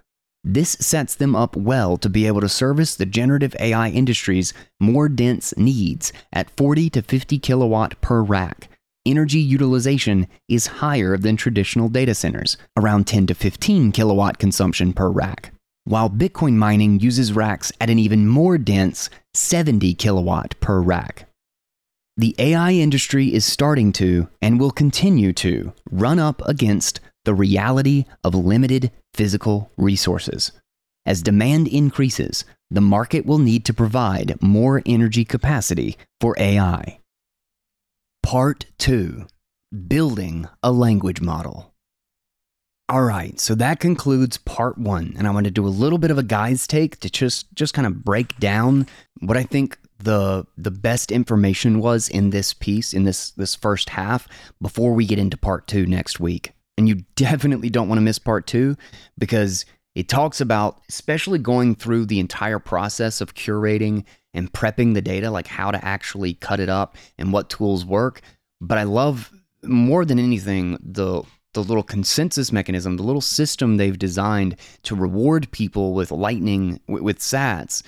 This 0.44 0.70
sets 0.80 1.14
them 1.14 1.34
up 1.34 1.56
well 1.56 1.96
to 1.98 2.08
be 2.08 2.26
able 2.26 2.40
to 2.40 2.48
service 2.48 2.94
the 2.94 3.06
generative 3.06 3.56
AI 3.58 3.88
industry's 3.88 4.54
more 4.80 5.08
dense 5.08 5.56
needs 5.56 6.12
at 6.32 6.56
40 6.56 6.90
to 6.90 7.02
50 7.02 7.38
kilowatt 7.38 8.00
per 8.00 8.22
rack. 8.22 8.68
Energy 9.04 9.40
utilization 9.40 10.26
is 10.48 10.66
higher 10.66 11.16
than 11.16 11.36
traditional 11.36 11.88
data 11.88 12.14
centers, 12.14 12.56
around 12.76 13.06
10 13.06 13.26
to 13.28 13.34
15 13.34 13.90
kilowatt 13.92 14.38
consumption 14.38 14.92
per 14.92 15.08
rack, 15.08 15.52
while 15.84 16.10
Bitcoin 16.10 16.54
mining 16.54 17.00
uses 17.00 17.32
racks 17.32 17.72
at 17.80 17.90
an 17.90 17.98
even 17.98 18.26
more 18.26 18.58
dense 18.58 19.10
70 19.34 19.94
kilowatt 19.94 20.58
per 20.60 20.80
rack. 20.80 21.27
The 22.18 22.34
AI 22.40 22.72
industry 22.72 23.32
is 23.32 23.44
starting 23.44 23.92
to, 23.92 24.28
and 24.42 24.58
will 24.58 24.72
continue 24.72 25.32
to, 25.34 25.72
run 25.88 26.18
up 26.18 26.42
against 26.46 26.98
the 27.24 27.32
reality 27.32 28.06
of 28.24 28.34
limited 28.34 28.90
physical 29.14 29.70
resources. 29.76 30.50
As 31.06 31.22
demand 31.22 31.68
increases, 31.68 32.44
the 32.72 32.80
market 32.80 33.24
will 33.24 33.38
need 33.38 33.64
to 33.66 33.72
provide 33.72 34.42
more 34.42 34.82
energy 34.84 35.24
capacity 35.24 35.96
for 36.20 36.34
AI. 36.40 36.98
Part 38.24 38.66
2 38.78 39.24
Building 39.86 40.48
a 40.60 40.72
Language 40.72 41.20
Model. 41.20 41.72
All 42.88 43.04
right, 43.04 43.38
so 43.38 43.54
that 43.54 43.78
concludes 43.78 44.38
part 44.38 44.76
one. 44.76 45.14
And 45.16 45.28
I 45.28 45.30
want 45.30 45.44
to 45.44 45.52
do 45.52 45.64
a 45.64 45.68
little 45.68 45.98
bit 45.98 46.10
of 46.10 46.18
a 46.18 46.24
guy's 46.24 46.66
take 46.66 46.98
to 47.00 47.10
just, 47.10 47.46
just 47.54 47.74
kind 47.74 47.86
of 47.86 48.02
break 48.02 48.36
down 48.38 48.88
what 49.20 49.36
I 49.36 49.44
think 49.44 49.78
the 49.98 50.46
the 50.56 50.70
best 50.70 51.10
information 51.10 51.80
was 51.80 52.08
in 52.08 52.30
this 52.30 52.54
piece 52.54 52.92
in 52.92 53.04
this 53.04 53.32
this 53.32 53.54
first 53.54 53.90
half 53.90 54.28
before 54.62 54.92
we 54.92 55.06
get 55.06 55.18
into 55.18 55.36
part 55.36 55.66
2 55.66 55.86
next 55.86 56.20
week. 56.20 56.52
And 56.76 56.88
you 56.88 56.94
definitely 57.16 57.70
don't 57.70 57.88
want 57.88 57.98
to 57.98 58.02
miss 58.04 58.18
part 58.18 58.46
2 58.46 58.76
because 59.18 59.64
it 59.94 60.08
talks 60.08 60.40
about 60.40 60.80
especially 60.88 61.38
going 61.38 61.74
through 61.74 62.06
the 62.06 62.20
entire 62.20 62.60
process 62.60 63.20
of 63.20 63.34
curating 63.34 64.04
and 64.34 64.52
prepping 64.52 64.94
the 64.94 65.02
data 65.02 65.30
like 65.30 65.48
how 65.48 65.70
to 65.70 65.84
actually 65.84 66.34
cut 66.34 66.60
it 66.60 66.68
up 66.68 66.96
and 67.16 67.32
what 67.32 67.50
tools 67.50 67.84
work. 67.84 68.20
But 68.60 68.78
I 68.78 68.84
love 68.84 69.32
more 69.64 70.04
than 70.04 70.18
anything 70.18 70.78
the 70.80 71.22
the 71.54 71.62
little 71.62 71.82
consensus 71.82 72.52
mechanism, 72.52 72.96
the 72.96 73.02
little 73.02 73.22
system 73.22 73.76
they've 73.76 73.98
designed 73.98 74.54
to 74.82 74.94
reward 74.94 75.50
people 75.50 75.94
with 75.94 76.12
lightning 76.12 76.80
with 76.86 77.18
sats 77.18 77.82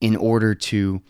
in 0.00 0.14
order 0.14 0.54
to 0.54 1.02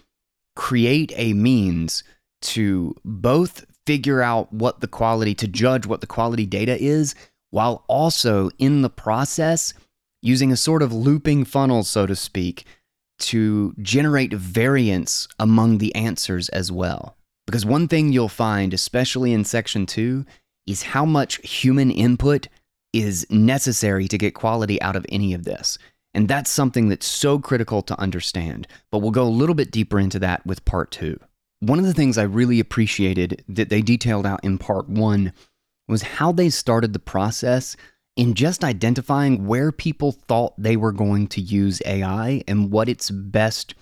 create 0.57 1.13
a 1.15 1.33
means 1.33 2.03
to 2.43 2.95
both 3.05 3.65
figure 3.87 4.21
out 4.21 4.53
what 4.53 4.81
the 4.81 4.89
quality, 4.89 5.35
to 5.37 5.47
judge 5.47 5.87
what 5.87 6.01
the 6.01 6.07
quality 6.07 6.45
data 6.45 6.77
is, 6.83 7.15
while 7.51 7.85
also 7.87 8.51
in 8.59 8.83
the 8.83 8.91
process 8.91 9.73
using 10.23 10.51
a 10.51 10.57
sort 10.57 10.83
of 10.83 10.93
looping 10.93 11.45
funnel, 11.45 11.85
so 11.85 12.05
to 12.07 12.17
speak, 12.17 12.65
to 13.19 13.75
generate 13.81 14.33
variance 14.33 15.29
among 15.39 15.79
the 15.79 15.95
answers 15.95 16.49
as 16.49 16.73
well. 16.73 17.17
Because 17.47 17.65
one 17.65 17.87
thing 17.87 18.13
you'll 18.13 18.29
find, 18.29 18.75
especially 18.75 19.33
in 19.33 19.45
section 19.45 19.87
two, 19.87 20.27
is 20.67 20.83
how 20.83 21.05
much 21.05 21.37
human 21.49 21.93
input 21.93 22.49
is 22.93 23.27
necessary 23.31 24.09
to 24.09 24.19
get 24.19 24.35
quality 24.35 24.83
out 24.83 24.97
of 24.97 25.07
any 25.09 25.33
of 25.33 25.45
this. 25.45 25.79
And 26.17 26.29
that's 26.29 26.51
something 26.51 26.89
that's 26.89 27.07
so 27.07 27.39
critical 27.39 27.83
to 27.83 28.01
understand. 28.01 28.67
But 28.91 29.01
we'll 29.01 29.11
go 29.11 29.25
a 29.25 29.29
little 29.29 29.55
bit 29.55 29.71
deeper 29.71 30.01
into 30.01 30.19
that 30.21 30.47
with 30.47 30.65
part 30.65 30.91
two. 30.91 31.21
One 31.61 31.79
of 31.79 31.85
the 31.85 31.93
things 31.93 32.17
I 32.17 32.23
really 32.23 32.59
appreciated 32.59 33.45
that 33.49 33.69
they 33.69 33.83
detailed 33.83 34.25
out 34.25 34.43
in 34.43 34.57
part 34.57 34.89
one 34.89 35.35
was 35.89 36.01
how 36.01 36.33
they 36.33 36.49
started 36.49 36.95
the 36.95 36.99
process 36.99 37.77
in 38.17 38.33
just 38.33 38.65
identifying 38.65 39.47
where 39.47 39.71
people 39.71 40.13
thought 40.13 40.55
they 40.57 40.75
were 40.75 40.91
going 40.91 41.27
to 41.29 41.41
use 41.43 41.83
AI 41.85 42.43
and 42.49 42.73
what 42.73 42.89
its 42.89 43.11
best 43.11 43.75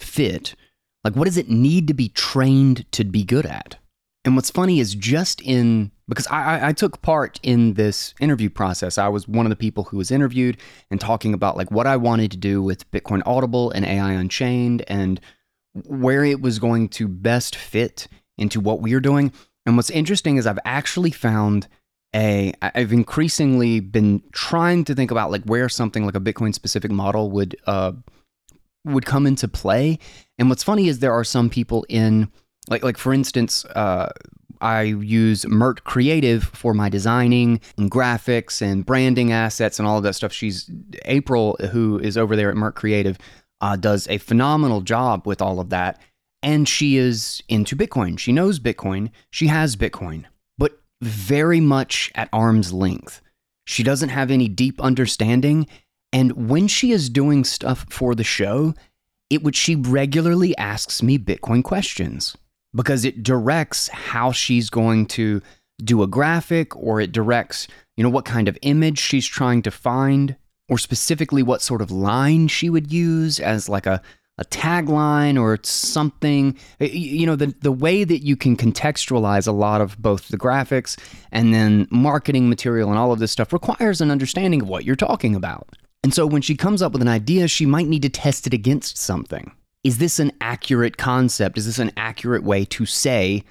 fit. 0.00 0.56
Like, 1.04 1.14
what 1.14 1.26
does 1.26 1.36
it 1.36 1.48
need 1.48 1.86
to 1.86 1.94
be 1.94 2.08
trained 2.08 2.90
to 2.90 3.04
be 3.04 3.22
good 3.22 3.46
at? 3.46 3.76
And 4.24 4.34
what's 4.34 4.50
funny 4.50 4.80
is 4.80 4.96
just 4.96 5.40
in 5.40 5.92
because 6.08 6.26
I, 6.28 6.68
I 6.68 6.72
took 6.72 7.02
part 7.02 7.40
in 7.42 7.74
this 7.74 8.14
interview 8.20 8.48
process. 8.48 8.98
I 8.98 9.08
was 9.08 9.26
one 9.26 9.44
of 9.46 9.50
the 9.50 9.56
people 9.56 9.84
who 9.84 9.96
was 9.96 10.10
interviewed 10.10 10.56
and 10.90 11.00
talking 11.00 11.34
about 11.34 11.56
like 11.56 11.70
what 11.70 11.86
I 11.86 11.96
wanted 11.96 12.30
to 12.32 12.36
do 12.36 12.62
with 12.62 12.90
Bitcoin 12.90 13.22
Audible 13.26 13.70
and 13.70 13.84
AI 13.84 14.12
Unchained 14.12 14.84
and 14.86 15.20
where 15.84 16.24
it 16.24 16.40
was 16.40 16.58
going 16.58 16.88
to 16.90 17.08
best 17.08 17.56
fit 17.56 18.08
into 18.38 18.60
what 18.60 18.80
we 18.80 18.94
are 18.94 19.00
doing. 19.00 19.32
And 19.64 19.76
what's 19.76 19.90
interesting 19.90 20.36
is 20.36 20.46
I've 20.46 20.58
actually 20.64 21.10
found 21.10 21.66
a 22.14 22.52
I've 22.62 22.92
increasingly 22.92 23.80
been 23.80 24.22
trying 24.32 24.84
to 24.84 24.94
think 24.94 25.10
about 25.10 25.32
like 25.32 25.42
where 25.44 25.68
something 25.68 26.06
like 26.06 26.14
a 26.14 26.20
Bitcoin 26.20 26.54
specific 26.54 26.90
model 26.90 27.30
would 27.32 27.56
uh 27.66 27.92
would 28.84 29.04
come 29.04 29.26
into 29.26 29.48
play. 29.48 29.98
And 30.38 30.48
what's 30.48 30.62
funny 30.62 30.86
is 30.86 31.00
there 31.00 31.12
are 31.12 31.24
some 31.24 31.50
people 31.50 31.84
in 31.88 32.30
like 32.68 32.84
like 32.84 32.96
for 32.96 33.12
instance, 33.12 33.64
uh, 33.64 34.12
I 34.60 34.82
use 34.82 35.46
Mert 35.46 35.84
Creative 35.84 36.42
for 36.42 36.74
my 36.74 36.88
designing 36.88 37.60
and 37.76 37.90
graphics 37.90 38.62
and 38.62 38.84
branding 38.84 39.32
assets 39.32 39.78
and 39.78 39.86
all 39.86 39.98
of 39.98 40.02
that 40.04 40.14
stuff. 40.14 40.32
She's 40.32 40.70
April, 41.04 41.56
who 41.72 41.98
is 41.98 42.16
over 42.16 42.36
there 42.36 42.50
at 42.50 42.56
Mert 42.56 42.74
Creative, 42.74 43.18
uh, 43.60 43.76
does 43.76 44.08
a 44.08 44.18
phenomenal 44.18 44.80
job 44.80 45.26
with 45.26 45.40
all 45.40 45.60
of 45.60 45.70
that. 45.70 46.00
And 46.42 46.68
she 46.68 46.96
is 46.96 47.42
into 47.48 47.76
Bitcoin. 47.76 48.18
She 48.18 48.32
knows 48.32 48.60
Bitcoin. 48.60 49.10
She 49.30 49.48
has 49.48 49.76
Bitcoin, 49.76 50.24
but 50.58 50.80
very 51.00 51.60
much 51.60 52.12
at 52.14 52.28
arm's 52.32 52.72
length. 52.72 53.20
She 53.64 53.82
doesn't 53.82 54.10
have 54.10 54.30
any 54.30 54.48
deep 54.48 54.80
understanding. 54.80 55.66
And 56.12 56.48
when 56.48 56.68
she 56.68 56.92
is 56.92 57.10
doing 57.10 57.44
stuff 57.44 57.86
for 57.90 58.14
the 58.14 58.24
show, 58.24 58.74
it 59.28 59.42
would 59.42 59.56
she 59.56 59.74
regularly 59.74 60.56
asks 60.56 61.02
me 61.02 61.18
Bitcoin 61.18 61.64
questions 61.64 62.36
because 62.76 63.04
it 63.04 63.22
directs 63.22 63.88
how 63.88 64.30
she's 64.30 64.70
going 64.70 65.06
to 65.06 65.42
do 65.82 66.02
a 66.02 66.06
graphic 66.06 66.76
or 66.76 67.00
it 67.00 67.12
directs, 67.12 67.66
you 67.96 68.04
know, 68.04 68.10
what 68.10 68.24
kind 68.24 68.48
of 68.48 68.58
image 68.62 68.98
she's 68.98 69.26
trying 69.26 69.62
to 69.62 69.70
find 69.70 70.36
or 70.68 70.78
specifically 70.78 71.42
what 71.42 71.62
sort 71.62 71.82
of 71.82 71.90
line 71.90 72.48
she 72.48 72.70
would 72.70 72.92
use 72.92 73.40
as 73.40 73.68
like 73.68 73.86
a 73.86 74.00
a 74.38 74.44
tagline 74.44 75.40
or 75.40 75.58
something. 75.62 76.56
You 76.78 77.24
know 77.26 77.36
the 77.36 77.54
the 77.62 77.72
way 77.72 78.04
that 78.04 78.22
you 78.22 78.36
can 78.36 78.56
contextualize 78.56 79.48
a 79.48 79.52
lot 79.52 79.80
of 79.80 79.96
both 79.98 80.28
the 80.28 80.36
graphics 80.36 80.98
and 81.32 81.54
then 81.54 81.88
marketing 81.90 82.48
material 82.48 82.90
and 82.90 82.98
all 82.98 83.12
of 83.12 83.18
this 83.18 83.32
stuff 83.32 83.52
requires 83.52 84.02
an 84.02 84.10
understanding 84.10 84.60
of 84.62 84.68
what 84.68 84.84
you're 84.84 84.94
talking 84.94 85.34
about. 85.34 85.68
And 86.04 86.12
so 86.12 86.26
when 86.26 86.42
she 86.42 86.54
comes 86.54 86.82
up 86.82 86.92
with 86.92 87.00
an 87.00 87.08
idea 87.08 87.48
she 87.48 87.64
might 87.64 87.88
need 87.88 88.02
to 88.02 88.10
test 88.10 88.46
it 88.46 88.52
against 88.52 88.98
something 88.98 89.52
is 89.86 89.98
this 89.98 90.18
an 90.18 90.32
accurate 90.40 90.96
concept 90.96 91.56
is 91.58 91.66
this 91.66 91.78
an 91.78 91.92
accurate 91.96 92.42
way 92.42 92.64
to 92.64 92.84
say 92.84 93.44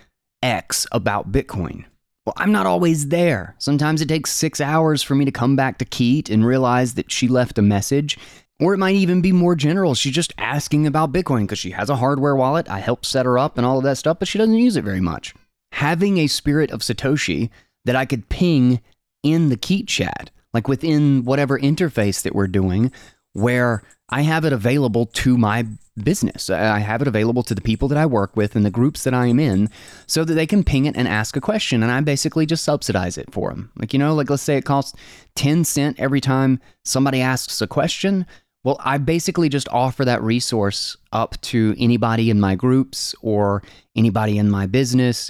x 0.44 0.86
about 0.92 1.32
bitcoin 1.32 1.86
well, 2.26 2.34
I'm 2.38 2.52
not 2.52 2.66
always 2.66 3.10
there. 3.10 3.54
Sometimes 3.60 4.02
it 4.02 4.08
takes 4.08 4.32
six 4.32 4.60
hours 4.60 5.04
for 5.04 5.14
me 5.14 5.26
to 5.26 5.32
come 5.32 5.56
back 5.56 5.78
to 5.78 5.86
Keet 5.86 6.28
and 6.28 6.44
realize 6.44 6.96
that 6.96 7.12
she 7.12 7.28
left 7.28 7.60
a 7.60 7.62
message 7.62 8.18
or 8.60 8.74
it 8.74 8.78
might 8.78 8.96
even 8.96 9.22
be 9.22 9.32
more 9.32 9.56
general. 9.56 9.96
She's 9.96 10.14
just 10.14 10.34
asking 10.38 10.88
about 10.88 11.12
Bitcoin 11.12 11.42
because 11.42 11.60
she 11.60 11.72
has 11.72 11.90
a 11.90 11.98
hardware 11.98 12.36
wallet. 12.36 12.70
I 12.70 12.80
helped 12.80 13.06
set 13.06 13.26
her 13.26 13.38
up 13.38 13.58
and 13.58 13.66
all 13.66 13.78
of 13.78 13.84
that 13.84 13.98
stuff, 13.98 14.20
but 14.20 14.28
she 14.28 14.38
doesn't 14.38 14.56
use 14.56 14.78
it 14.78 14.84
very 14.84 15.02
much. 15.02 15.36
Having 15.74 16.18
a 16.18 16.28
spirit 16.28 16.72
of 16.72 16.80
Satoshi 16.80 17.50
that 17.84 17.96
I 17.96 18.06
could 18.06 18.30
ping 18.30 18.82
in 19.24 19.50
the 19.50 19.58
Keet 19.58 19.88
chat, 19.88 20.32
like 20.54 20.68
within 20.68 21.26
whatever 21.26 21.60
interface 21.60 22.22
that 22.22 22.34
we're 22.34 22.48
doing, 22.48 22.92
where 23.34 23.84
I 24.10 24.22
have 24.22 24.46
it 24.46 24.54
available 24.54 25.06
to 25.08 25.38
my 25.38 25.66
business. 26.04 26.50
I 26.50 26.80
have 26.80 27.02
it 27.02 27.08
available 27.08 27.44
to 27.44 27.56
the 27.56 27.62
people 27.62 27.88
that 27.88 27.98
I 27.98 28.06
work 28.06 28.36
with 28.36 28.56
and 28.56 28.66
the 28.66 28.72
groups 28.72 29.04
that 29.04 29.14
I 29.14 29.28
am 29.28 29.40
in 29.40 29.70
so 30.08 30.24
that 30.24 30.34
they 30.34 30.46
can 30.46 30.64
ping 30.64 30.86
it 30.86 30.96
and 30.96 31.08
ask 31.08 31.38
a 31.38 31.42
question. 31.42 31.84
And 31.84 31.92
I 31.92 32.02
basically 32.02 32.46
just 32.46 32.64
subsidize 32.64 33.18
it 33.18 33.32
for 33.32 33.50
them. 33.50 33.72
Like, 33.78 33.94
you 33.94 34.00
know, 34.00 34.14
like 34.14 34.30
let's 34.30 34.44
say 34.44 34.58
it 34.58 34.66
costs 34.66 34.98
10 35.36 35.64
cent 35.64 36.00
every 36.00 36.22
time 36.22 36.60
somebody 36.84 37.22
asks 37.22 37.62
a 37.62 37.68
question. 37.68 38.26
Well, 38.64 38.78
I 38.80 38.98
basically 38.98 39.48
just 39.48 39.70
offer 39.70 40.04
that 40.06 40.24
resource 40.24 40.98
up 41.14 41.40
to 41.42 41.76
anybody 41.78 42.30
in 42.30 42.40
my 42.40 42.56
groups 42.56 43.14
or 43.22 43.62
anybody 43.96 44.38
in 44.38 44.50
my 44.50 44.66
business 44.66 45.30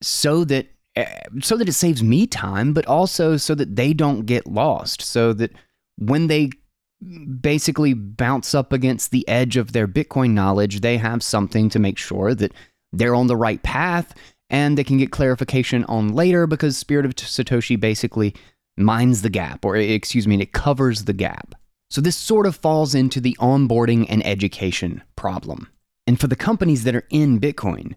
so 0.00 0.44
that 0.44 0.66
eh, 0.94 1.22
so 1.42 1.56
that 1.56 1.68
it 1.68 1.72
saves 1.72 2.02
me 2.02 2.26
time, 2.26 2.72
but 2.72 2.86
also 2.86 3.36
so 3.36 3.54
that 3.54 3.76
they 3.76 3.92
don't 3.92 4.24
get 4.24 4.46
lost. 4.46 5.02
So 5.02 5.32
that 5.32 5.50
when 5.98 6.28
they 6.28 6.50
basically 7.40 7.94
bounce 7.94 8.54
up 8.54 8.72
against 8.72 9.10
the 9.10 9.26
edge 9.28 9.56
of 9.56 9.72
their 9.72 9.86
Bitcoin 9.86 10.30
knowledge, 10.30 10.80
they 10.80 10.96
have 10.96 11.22
something 11.22 11.68
to 11.70 11.78
make 11.78 11.98
sure 11.98 12.34
that 12.34 12.52
they're 12.92 13.14
on 13.14 13.26
the 13.26 13.36
right 13.36 13.62
path 13.62 14.14
and 14.48 14.78
they 14.78 14.84
can 14.84 14.98
get 14.98 15.10
clarification 15.10 15.84
on 15.84 16.14
later 16.14 16.46
because 16.46 16.76
Spirit 16.76 17.04
of 17.04 17.14
Satoshi 17.14 17.78
basically 17.78 18.34
mines 18.76 19.22
the 19.22 19.30
gap, 19.30 19.64
or 19.64 19.76
eh, 19.76 19.80
excuse 19.80 20.26
me, 20.26 20.40
it 20.40 20.52
covers 20.52 21.04
the 21.04 21.12
gap. 21.12 21.54
So 21.90 22.00
this 22.00 22.16
sort 22.16 22.46
of 22.46 22.56
falls 22.56 22.94
into 22.94 23.20
the 23.20 23.36
onboarding 23.40 24.06
and 24.08 24.24
education 24.26 25.02
problem. 25.16 25.68
And 26.06 26.20
for 26.20 26.26
the 26.26 26.36
companies 26.36 26.84
that 26.84 26.94
are 26.94 27.06
in 27.10 27.40
Bitcoin, 27.40 27.94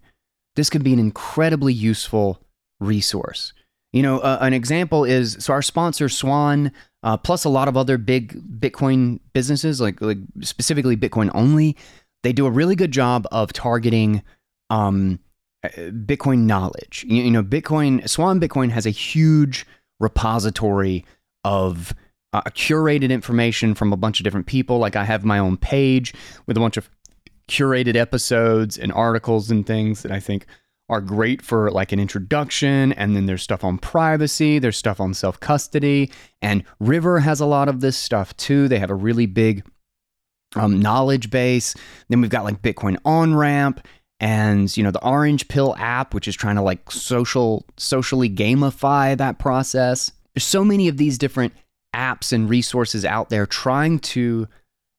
this 0.56 0.70
could 0.70 0.84
be 0.84 0.94
an 0.94 1.00
incredibly 1.00 1.74
useful 1.74 2.42
resource. 2.80 3.54
You 3.92 4.04
know, 4.04 4.20
uh, 4.20 4.38
an 4.42 4.54
example 4.54 5.04
is 5.04 5.38
so 5.40 5.54
our 5.54 5.62
sponsor 5.62 6.10
Swan, 6.10 6.72
uh, 7.02 7.18
plus 7.18 7.44
a 7.44 7.50
lot 7.50 7.68
of 7.68 7.76
other 7.76 7.98
big 7.98 8.40
Bitcoin 8.60 9.20
businesses, 9.34 9.82
like 9.82 10.00
like 10.00 10.20
specifically 10.42 10.96
Bitcoin 10.96 11.32
only, 11.34 11.76
they 12.24 12.34
do 12.34 12.46
a 12.46 12.52
really 12.52 12.76
good 12.76 12.92
job 12.92 13.26
of 13.32 13.52
targeting 13.52 14.22
um, 14.70 15.20
Bitcoin 15.66 16.40
knowledge. 16.40 17.06
You, 17.08 17.24
you 17.24 17.32
know, 17.32 17.44
Bitcoin 17.44 18.08
Swan 18.08 18.40
Bitcoin 18.40 18.70
has 18.70 18.86
a 18.86 18.92
huge 18.92 19.66
repository 20.00 21.04
of 21.44 21.94
uh, 22.34 22.42
curated 22.50 23.10
information 23.10 23.74
from 23.74 23.92
a 23.92 23.98
bunch 23.98 24.20
of 24.20 24.24
different 24.24 24.46
people. 24.46 24.78
Like 24.78 24.96
I 24.96 25.04
have 25.04 25.26
my 25.26 25.40
own 25.40 25.58
page 25.58 26.14
with 26.46 26.58
a 26.58 26.60
bunch 26.60 26.78
of 26.78 26.90
curated 27.48 27.96
episodes 27.96 28.78
and 28.78 28.92
articles 28.94 29.50
and 29.50 29.66
things 29.66 30.04
that 30.04 30.12
I 30.12 30.20
think 30.20 30.46
are 30.90 31.02
great 31.02 31.42
for 31.42 31.72
like 31.72 31.92
an 31.92 32.00
introduction. 32.00 32.94
And 32.94 33.16
then 33.16 33.26
there's 33.26 33.44
stuff 33.44 33.64
on 33.64 33.78
privacy, 33.78 34.60
there's 34.60 34.78
stuff 34.78 35.00
on 35.00 35.14
self 35.14 35.40
custody. 35.40 36.12
And 36.42 36.64
River 36.80 37.20
has 37.20 37.40
a 37.40 37.46
lot 37.46 37.70
of 37.70 37.82
this 37.82 37.98
stuff 37.98 38.36
too. 38.38 38.68
They 38.68 38.80
have 38.80 38.90
a 38.90 38.96
really 38.96 39.26
big 39.26 39.64
um, 40.56 40.80
knowledge 40.80 41.30
base. 41.30 41.76
Then 42.10 42.22
we've 42.22 42.30
got 42.30 42.44
like 42.44 42.62
Bitcoin 42.62 42.98
on 43.06 43.36
ramp 43.36 43.86
and 44.20 44.76
you 44.76 44.84
know 44.84 44.92
the 44.92 45.06
orange 45.06 45.48
pill 45.48 45.76
app 45.78 46.14
which 46.14 46.28
is 46.28 46.36
trying 46.36 46.58
to 46.58 46.62
like 46.62 46.92
social 46.92 47.66
socially 47.78 48.30
gamify 48.30 49.18
that 49.18 49.40
process 49.40 50.12
there's 50.34 50.44
so 50.44 50.64
many 50.64 50.88
of 50.88 50.98
these 50.98 51.18
different 51.18 51.54
apps 51.96 52.34
and 52.34 52.50
resources 52.50 53.06
out 53.06 53.30
there 53.30 53.46
trying 53.46 53.98
to 54.00 54.48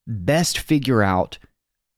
best 0.07 0.57
figure 0.57 1.03
out 1.03 1.37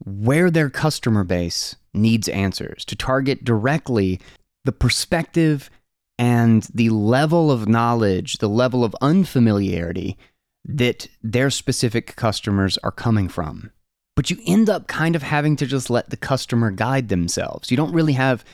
where 0.05 0.51
their 0.51 0.69
customer 0.69 1.23
base 1.23 1.75
needs 1.93 2.27
answers, 2.29 2.83
to 2.85 2.95
target 2.95 3.43
directly 3.43 4.19
the 4.65 4.71
perspective 4.71 5.69
and 6.17 6.67
the 6.73 6.89
level 6.89 7.51
of 7.51 7.67
knowledge, 7.67 8.37
the 8.37 8.49
level 8.49 8.83
of 8.83 8.95
unfamiliarity 9.01 10.17
that 10.65 11.07
their 11.21 11.49
specific 11.49 12.15
customers 12.15 12.77
are 12.83 12.91
coming 12.91 13.27
from. 13.27 13.71
But 14.15 14.29
you 14.29 14.37
end 14.45 14.69
up 14.69 14.87
kind 14.87 15.15
of 15.15 15.23
having 15.23 15.55
to 15.57 15.65
just 15.65 15.89
let 15.89 16.09
the 16.09 16.17
customer 16.17 16.71
guide 16.71 17.09
themselves. 17.09 17.71
You 17.71 17.77
don't 17.77 17.93
really 17.93 18.13
have, 18.13 18.45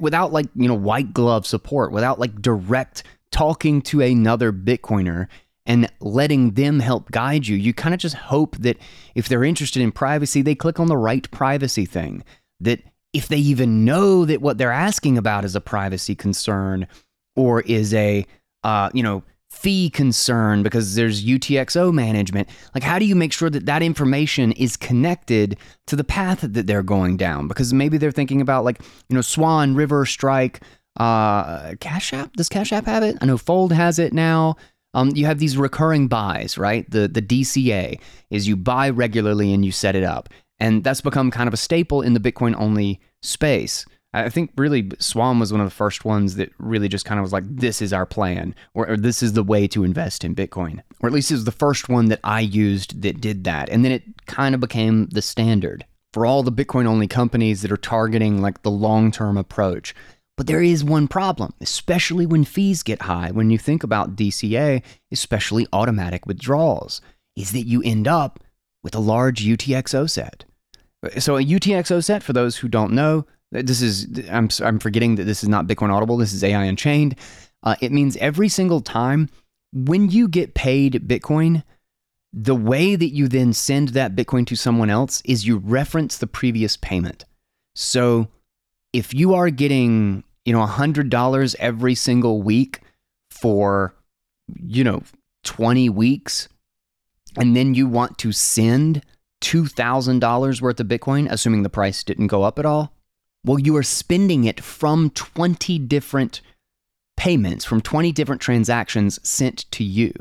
without 0.00 0.32
like, 0.32 0.46
you 0.54 0.68
know, 0.68 0.74
white 0.74 1.14
glove 1.14 1.46
support, 1.46 1.90
without 1.90 2.20
like 2.20 2.42
direct 2.42 3.02
talking 3.30 3.82
to 3.82 4.02
another 4.02 4.52
Bitcoiner 4.52 5.26
and 5.66 5.90
letting 6.00 6.52
them 6.52 6.80
help 6.80 7.10
guide 7.10 7.46
you. 7.46 7.56
You 7.56 7.74
kind 7.74 7.94
of 7.94 8.00
just 8.00 8.14
hope 8.14 8.56
that 8.58 8.78
if 9.14 9.28
they're 9.28 9.44
interested 9.44 9.82
in 9.82 9.92
privacy, 9.92 10.42
they 10.42 10.54
click 10.54 10.78
on 10.78 10.86
the 10.86 10.96
right 10.96 11.28
privacy 11.30 11.84
thing. 11.84 12.22
That 12.60 12.80
if 13.12 13.28
they 13.28 13.38
even 13.38 13.84
know 13.84 14.24
that 14.24 14.40
what 14.40 14.58
they're 14.58 14.72
asking 14.72 15.18
about 15.18 15.44
is 15.44 15.56
a 15.56 15.60
privacy 15.60 16.14
concern 16.14 16.86
or 17.34 17.62
is 17.62 17.92
a, 17.94 18.26
uh, 18.62 18.90
you 18.94 19.02
know, 19.02 19.22
fee 19.50 19.88
concern 19.88 20.62
because 20.62 20.94
there's 20.94 21.24
UTXO 21.24 21.92
management. 21.92 22.48
Like, 22.74 22.82
how 22.82 22.98
do 22.98 23.04
you 23.04 23.16
make 23.16 23.32
sure 23.32 23.48
that 23.48 23.66
that 23.66 23.82
information 23.82 24.52
is 24.52 24.76
connected 24.76 25.56
to 25.86 25.96
the 25.96 26.04
path 26.04 26.40
that 26.42 26.66
they're 26.66 26.82
going 26.82 27.16
down? 27.16 27.48
Because 27.48 27.72
maybe 27.72 27.96
they're 27.96 28.10
thinking 28.10 28.40
about 28.40 28.64
like, 28.64 28.80
you 29.08 29.14
know, 29.14 29.22
Swan, 29.22 29.74
River, 29.74 30.04
Strike, 30.04 30.60
uh, 30.98 31.74
Cash 31.80 32.12
App. 32.12 32.34
Does 32.34 32.48
Cash 32.48 32.72
App 32.72 32.86
have 32.86 33.02
it? 33.02 33.16
I 33.20 33.26
know 33.26 33.38
Fold 33.38 33.72
has 33.72 33.98
it 33.98 34.12
now 34.12 34.56
um, 34.94 35.10
you 35.14 35.26
have 35.26 35.38
these 35.38 35.56
recurring 35.56 36.08
buys, 36.08 36.56
right? 36.56 36.88
The 36.90 37.08
the 37.08 37.22
DCA 37.22 38.00
is 38.30 38.48
you 38.48 38.56
buy 38.56 38.90
regularly 38.90 39.52
and 39.52 39.64
you 39.64 39.72
set 39.72 39.94
it 39.94 40.04
up, 40.04 40.28
and 40.58 40.82
that's 40.84 41.00
become 41.00 41.30
kind 41.30 41.48
of 41.48 41.54
a 41.54 41.58
staple 41.58 42.02
in 42.02 42.14
the 42.14 42.20
Bitcoin 42.20 42.54
only 42.58 43.00
space. 43.22 43.84
I 44.16 44.30
think 44.30 44.52
really 44.56 44.90
Swan 44.98 45.38
was 45.38 45.52
one 45.52 45.60
of 45.60 45.66
the 45.66 45.74
first 45.74 46.06
ones 46.06 46.36
that 46.36 46.50
really 46.58 46.88
just 46.88 47.04
kind 47.04 47.18
of 47.18 47.22
was 47.22 47.34
like, 47.34 47.44
this 47.46 47.82
is 47.82 47.92
our 47.92 48.06
plan, 48.06 48.54
or, 48.72 48.88
or, 48.88 48.96
this 48.96 49.22
is 49.22 49.34
the 49.34 49.42
way 49.42 49.68
to 49.68 49.84
invest 49.84 50.24
in 50.24 50.34
Bitcoin. 50.34 50.80
Or 51.00 51.08
at 51.08 51.12
least 51.12 51.30
it 51.30 51.34
was 51.34 51.44
the 51.44 51.52
first 51.52 51.90
one 51.90 52.06
that 52.06 52.20
I 52.24 52.40
used 52.40 53.02
that 53.02 53.20
did 53.20 53.44
that. 53.44 53.68
And 53.68 53.84
then 53.84 53.92
it 53.92 54.04
kind 54.26 54.54
of 54.54 54.60
became 54.60 55.08
the 55.08 55.20
standard 55.20 55.84
for 56.14 56.24
all 56.24 56.42
the 56.42 56.52
Bitcoin 56.52 56.86
only 56.86 57.06
companies 57.06 57.60
that 57.60 57.70
are 57.70 57.76
targeting 57.76 58.40
like 58.40 58.62
the 58.62 58.70
long 58.70 59.10
term 59.10 59.36
approach. 59.36 59.94
But 60.36 60.46
there 60.46 60.62
is 60.62 60.84
one 60.84 61.08
problem, 61.08 61.54
especially 61.60 62.26
when 62.26 62.44
fees 62.44 62.82
get 62.82 63.02
high, 63.02 63.30
when 63.30 63.50
you 63.50 63.58
think 63.58 63.82
about 63.82 64.16
DCA, 64.16 64.82
especially 65.10 65.66
automatic 65.72 66.26
withdrawals, 66.26 67.00
is 67.36 67.52
that 67.52 67.66
you 67.66 67.82
end 67.82 68.06
up 68.06 68.40
with 68.82 68.94
a 68.94 69.00
large 69.00 69.44
UTXO 69.44 70.08
set. 70.08 70.44
So, 71.18 71.36
a 71.36 71.44
UTXO 71.44 72.04
set, 72.04 72.22
for 72.22 72.32
those 72.32 72.56
who 72.56 72.68
don't 72.68 72.92
know, 72.92 73.26
this 73.50 73.80
is, 73.80 74.06
I'm, 74.30 74.48
I'm 74.62 74.78
forgetting 74.78 75.14
that 75.16 75.24
this 75.24 75.42
is 75.42 75.48
not 75.48 75.66
Bitcoin 75.66 75.90
Audible, 75.90 76.16
this 76.16 76.32
is 76.32 76.44
AI 76.44 76.64
Unchained. 76.64 77.16
Uh, 77.62 77.76
it 77.80 77.92
means 77.92 78.16
every 78.18 78.48
single 78.48 78.80
time 78.80 79.28
when 79.72 80.10
you 80.10 80.28
get 80.28 80.54
paid 80.54 80.94
Bitcoin, 81.06 81.62
the 82.32 82.54
way 82.54 82.96
that 82.96 83.08
you 83.08 83.28
then 83.28 83.52
send 83.52 83.90
that 83.90 84.14
Bitcoin 84.14 84.46
to 84.48 84.56
someone 84.56 84.90
else 84.90 85.22
is 85.24 85.46
you 85.46 85.58
reference 85.58 86.18
the 86.18 86.26
previous 86.26 86.76
payment. 86.76 87.24
So, 87.74 88.28
if 88.92 89.14
you 89.14 89.34
are 89.34 89.50
getting 89.50 90.24
you 90.46 90.52
know, 90.52 90.64
$100 90.64 91.56
every 91.58 91.94
single 91.94 92.40
week 92.40 92.80
for, 93.30 93.94
you 94.64 94.82
know, 94.84 95.02
20 95.42 95.90
weeks, 95.90 96.48
and 97.36 97.54
then 97.54 97.74
you 97.74 97.86
want 97.86 98.16
to 98.18 98.32
send 98.32 99.04
$2,000 99.42 100.62
worth 100.62 100.80
of 100.80 100.86
Bitcoin, 100.86 101.30
assuming 101.30 101.62
the 101.62 101.68
price 101.68 102.02
didn't 102.02 102.28
go 102.28 102.42
up 102.44 102.58
at 102.58 102.64
all, 102.64 102.94
well, 103.44 103.58
you 103.58 103.76
are 103.76 103.82
spending 103.82 104.44
it 104.44 104.62
from 104.62 105.10
20 105.10 105.78
different 105.80 106.40
payments, 107.16 107.64
from 107.64 107.80
20 107.80 108.12
different 108.12 108.40
transactions 108.40 109.18
sent 109.28 109.70
to 109.72 109.84
you. 109.84 110.12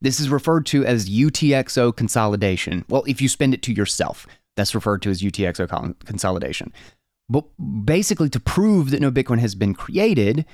This 0.00 0.20
is 0.20 0.28
referred 0.28 0.66
to 0.66 0.84
as 0.84 1.08
UTXO 1.08 1.96
consolidation. 1.96 2.84
Well, 2.88 3.04
if 3.06 3.20
you 3.20 3.28
spend 3.28 3.54
it 3.54 3.62
to 3.62 3.72
yourself, 3.72 4.26
that's 4.56 4.74
referred 4.74 5.02
to 5.02 5.10
as 5.10 5.22
UTXO 5.22 5.96
consolidation. 6.04 6.72
But 7.32 7.46
basically, 7.86 8.28
to 8.28 8.40
prove 8.40 8.90
that 8.90 9.00
no 9.00 9.10
Bitcoin 9.10 9.38
has 9.38 9.54
been 9.54 9.74
created, 9.74 10.44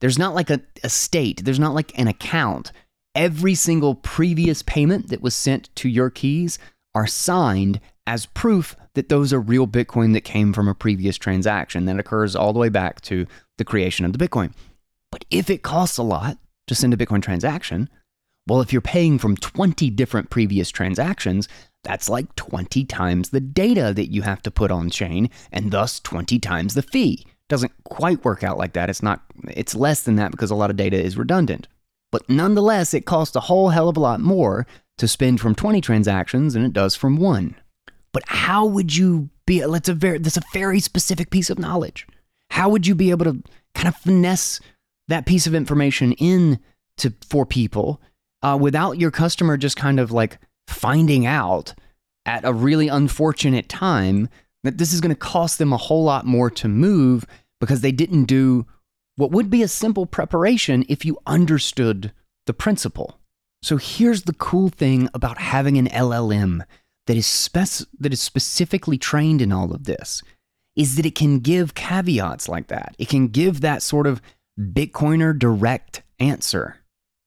there's 0.00 0.18
not 0.18 0.34
like 0.34 0.48
a, 0.48 0.62
a 0.82 0.88
state, 0.88 1.44
there's 1.44 1.60
not 1.60 1.74
like 1.74 1.96
an 1.98 2.08
account. 2.08 2.72
Every 3.14 3.54
single 3.54 3.94
previous 3.94 4.62
payment 4.62 5.10
that 5.10 5.20
was 5.20 5.34
sent 5.34 5.68
to 5.76 5.90
your 5.90 6.08
keys 6.08 6.58
are 6.94 7.06
signed 7.06 7.80
as 8.06 8.26
proof 8.26 8.74
that 8.94 9.10
those 9.10 9.32
are 9.32 9.40
real 9.40 9.66
Bitcoin 9.66 10.14
that 10.14 10.22
came 10.22 10.54
from 10.54 10.68
a 10.68 10.74
previous 10.74 11.18
transaction 11.18 11.84
that 11.84 11.98
occurs 11.98 12.34
all 12.34 12.54
the 12.54 12.58
way 12.58 12.70
back 12.70 13.02
to 13.02 13.26
the 13.58 13.64
creation 13.64 14.06
of 14.06 14.14
the 14.14 14.28
Bitcoin. 14.28 14.54
But 15.10 15.26
if 15.30 15.50
it 15.50 15.62
costs 15.62 15.98
a 15.98 16.02
lot 16.02 16.38
to 16.66 16.74
send 16.74 16.94
a 16.94 16.96
Bitcoin 16.96 17.22
transaction, 17.22 17.90
well, 18.48 18.62
if 18.62 18.72
you're 18.72 18.80
paying 18.80 19.18
from 19.18 19.36
20 19.36 19.90
different 19.90 20.30
previous 20.30 20.70
transactions, 20.70 21.46
that's 21.84 22.08
like 22.08 22.34
20 22.36 22.84
times 22.84 23.30
the 23.30 23.40
data 23.40 23.92
that 23.94 24.10
you 24.10 24.22
have 24.22 24.42
to 24.42 24.50
put 24.50 24.70
on 24.70 24.90
chain 24.90 25.30
and 25.50 25.70
thus 25.70 26.00
20 26.00 26.38
times 26.38 26.74
the 26.74 26.82
fee. 26.82 27.26
Doesn't 27.48 27.72
quite 27.84 28.24
work 28.24 28.42
out 28.42 28.56
like 28.56 28.72
that. 28.74 28.88
It's 28.88 29.02
not 29.02 29.22
it's 29.48 29.74
less 29.74 30.02
than 30.02 30.16
that 30.16 30.30
because 30.30 30.50
a 30.50 30.54
lot 30.54 30.70
of 30.70 30.76
data 30.76 31.00
is 31.00 31.18
redundant. 31.18 31.68
But 32.10 32.28
nonetheless, 32.28 32.94
it 32.94 33.06
costs 33.06 33.36
a 33.36 33.40
whole 33.40 33.70
hell 33.70 33.88
of 33.88 33.96
a 33.96 34.00
lot 34.00 34.20
more 34.20 34.66
to 34.98 35.08
spend 35.08 35.40
from 35.40 35.54
20 35.54 35.80
transactions 35.80 36.54
than 36.54 36.64
it 36.64 36.72
does 36.72 36.94
from 36.94 37.16
one. 37.16 37.56
But 38.12 38.22
how 38.26 38.66
would 38.66 38.94
you 38.94 39.30
be 39.46 39.60
that's 39.60 39.88
a 39.88 39.94
very 39.94 40.18
that's 40.18 40.36
a 40.36 40.42
very 40.52 40.80
specific 40.80 41.30
piece 41.30 41.50
of 41.50 41.58
knowledge. 41.58 42.06
How 42.50 42.68
would 42.68 42.86
you 42.86 42.94
be 42.94 43.10
able 43.10 43.24
to 43.24 43.42
kind 43.74 43.88
of 43.88 43.96
finesse 43.96 44.60
that 45.08 45.26
piece 45.26 45.46
of 45.46 45.54
information 45.54 46.12
in 46.12 46.60
to 46.98 47.12
for 47.28 47.46
people 47.46 48.00
uh, 48.42 48.58
without 48.60 48.98
your 48.98 49.10
customer 49.10 49.56
just 49.56 49.76
kind 49.76 49.98
of 49.98 50.12
like 50.12 50.38
finding 50.72 51.26
out 51.26 51.74
at 52.26 52.44
a 52.44 52.52
really 52.52 52.88
unfortunate 52.88 53.68
time 53.68 54.28
that 54.64 54.78
this 54.78 54.92
is 54.92 55.00
going 55.00 55.14
to 55.14 55.16
cost 55.16 55.58
them 55.58 55.72
a 55.72 55.76
whole 55.76 56.04
lot 56.04 56.24
more 56.24 56.50
to 56.50 56.68
move 56.68 57.26
because 57.60 57.80
they 57.80 57.92
didn't 57.92 58.24
do 58.24 58.66
what 59.16 59.30
would 59.30 59.50
be 59.50 59.62
a 59.62 59.68
simple 59.68 60.06
preparation 60.06 60.84
if 60.88 61.04
you 61.04 61.18
understood 61.26 62.12
the 62.46 62.54
principle. 62.54 63.18
So 63.62 63.76
here's 63.76 64.22
the 64.22 64.34
cool 64.34 64.68
thing 64.68 65.08
about 65.14 65.38
having 65.38 65.78
an 65.78 65.88
LLM 65.88 66.62
that 67.06 67.16
is 67.16 67.26
spec- 67.26 67.88
that 67.98 68.12
is 68.12 68.20
specifically 68.20 68.98
trained 68.98 69.42
in 69.42 69.52
all 69.52 69.72
of 69.72 69.84
this 69.84 70.22
is 70.74 70.96
that 70.96 71.06
it 71.06 71.14
can 71.14 71.40
give 71.40 71.74
caveats 71.74 72.48
like 72.48 72.68
that. 72.68 72.94
It 72.98 73.08
can 73.08 73.28
give 73.28 73.60
that 73.60 73.82
sort 73.82 74.06
of 74.06 74.22
Bitcoiner 74.58 75.38
direct 75.38 76.02
answer. 76.18 76.78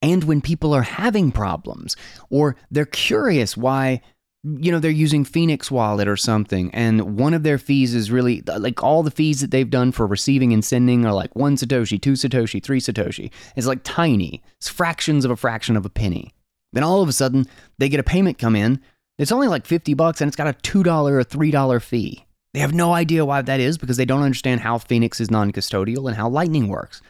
And 0.01 0.23
when 0.26 0.41
people 0.41 0.73
are 0.73 0.84
having 0.84 1.31
problems 1.31 1.95
or 2.30 2.55
they're 2.69 2.85
curious 2.85 3.57
why 3.57 4.01
you 4.43 4.72
know 4.72 4.80
they're 4.80 4.91
using 4.91 5.26
Phoenix 5.26 5.72
Wallet 5.72 6.07
or 6.07 6.15
something 6.15 6.69
and 6.72 7.17
one 7.17 7.34
of 7.34 7.41
their 7.41 7.57
fees 7.57 7.95
is 7.95 8.11
really 8.11 8.43
like 8.45 8.84
all 8.84 9.01
the 9.01 9.09
fees 9.09 9.41
that 9.41 9.49
they've 9.49 9.69
done 9.69 9.91
for 9.91 10.05
receiving 10.05 10.53
and 10.53 10.63
sending 10.63 11.05
are 11.05 11.13
like 11.13 11.35
1 11.35 11.55
satoshi, 11.55 11.99
2 11.99 12.13
satoshi, 12.13 12.61
3 12.61 12.80
satoshi. 12.80 13.31
It's 13.55 13.65
like 13.65 13.81
tiny. 13.84 14.43
It's 14.57 14.69
fractions 14.69 15.26
of 15.26 15.31
a 15.31 15.35
fraction 15.35 15.76
of 15.76 15.85
a 15.85 15.89
penny. 15.89 16.31
Then 16.73 16.84
all 16.84 17.01
of 17.01 17.09
a 17.09 17.13
sudden 17.13 17.47
they 17.80 17.89
get 17.89 17.99
a 17.99 18.03
payment 18.03 18.38
come 18.38 18.55
in. 18.55 18.80
It's 19.17 19.31
only 19.31 19.47
like 19.47 19.65
50 19.65 19.95
bucks 19.95 20.22
and 20.22 20.27
it's 20.27 20.38
got 20.38 20.47
a 20.47 20.53
$2 20.53 21.09
or 21.09 21.23
$3 21.23 21.81
fee. 21.81 22.26
They 22.53 22.59
have 22.59 22.73
no 22.73 22.93
idea 22.93 23.26
why 23.26 23.41
that 23.41 23.59
is 23.59 23.77
because 23.77 23.97
they 23.97 24.05
don't 24.05 24.23
understand 24.23 24.61
how 24.61 24.77
Phoenix 24.77 25.19
is 25.19 25.31
non-custodial 25.31 26.07
and 26.07 26.15
how 26.15 26.30
Lightning 26.30 26.67
works. 26.67 27.01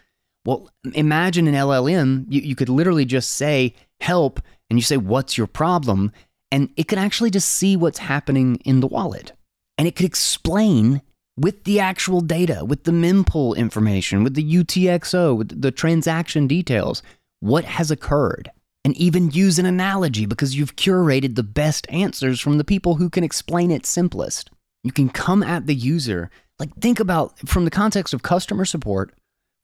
Well, 0.45 0.69
imagine 0.93 1.47
an 1.47 1.55
LLM, 1.55 2.25
you, 2.29 2.41
you 2.41 2.55
could 2.55 2.69
literally 2.69 3.05
just 3.05 3.31
say 3.31 3.73
help 3.99 4.39
and 4.69 4.77
you 4.77 4.83
say, 4.83 4.97
What's 4.97 5.37
your 5.37 5.47
problem? 5.47 6.11
And 6.51 6.69
it 6.77 6.87
could 6.87 6.99
actually 6.99 7.31
just 7.31 7.49
see 7.49 7.75
what's 7.75 7.97
happening 7.97 8.57
in 8.57 8.79
the 8.79 8.87
wallet. 8.87 9.33
And 9.77 9.87
it 9.87 9.95
could 9.95 10.05
explain 10.05 11.01
with 11.37 11.65
the 11.65 11.79
actual 11.79 12.21
data, 12.21 12.63
with 12.63 12.83
the 12.83 12.91
mempool 12.91 13.57
information, 13.57 14.23
with 14.23 14.35
the 14.35 14.53
UTXO, 14.53 15.35
with 15.35 15.61
the 15.61 15.71
transaction 15.71 16.47
details, 16.47 17.03
what 17.41 17.65
has 17.65 17.91
occurred. 17.91 18.51
And 18.85 18.95
even 18.95 19.31
use 19.31 19.57
an 19.57 19.65
analogy 19.65 20.27
because 20.27 20.55
you've 20.55 20.75
curated 20.75 21.35
the 21.35 21.43
best 21.43 21.87
answers 21.89 22.39
from 22.39 22.59
the 22.59 22.63
people 22.63 22.95
who 22.95 23.09
can 23.09 23.23
explain 23.23 23.71
it 23.71 23.85
simplest. 23.85 24.51
You 24.83 24.91
can 24.91 25.09
come 25.09 25.41
at 25.41 25.65
the 25.65 25.73
user, 25.73 26.29
like 26.59 26.73
think 26.75 26.99
about 26.99 27.37
from 27.49 27.65
the 27.65 27.71
context 27.71 28.13
of 28.13 28.21
customer 28.21 28.63
support 28.63 29.11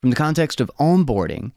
from 0.02 0.10
the 0.10 0.16
context 0.16 0.60
of 0.60 0.70
onboarding, 0.78 1.52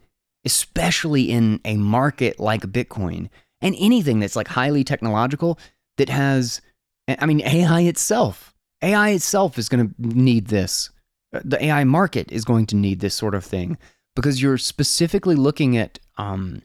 especially 0.46 1.24
in 1.24 1.60
a 1.66 1.76
market 1.76 2.40
like 2.40 2.62
Bitcoin 2.62 3.30
and 3.60 3.76
anything 3.80 4.20
that's 4.20 4.36
like 4.36 4.48
highly 4.48 4.84
technological 4.84 5.60
that 5.98 6.10
has, 6.10 6.62
I 7.08 7.26
mean, 7.26 7.42
AI 7.42 7.82
itself. 7.82 8.54
AI 8.84 9.10
itself 9.10 9.58
is 9.58 9.68
going 9.68 9.90
to 9.90 9.94
need 9.98 10.48
this. 10.48 10.92
Uh, 11.34 11.42
the 11.44 11.64
AI 11.66 11.84
market 11.84 12.32
is 12.32 12.46
going 12.46 12.68
to 12.68 12.76
need 12.76 13.00
this 13.00 13.16
sort 13.16 13.34
of 13.34 13.44
thing 13.44 13.78
because 14.16 14.42
you're 14.42 14.60
specifically 14.60 15.36
looking 15.36 15.76
at 15.76 16.00
um, 16.18 16.62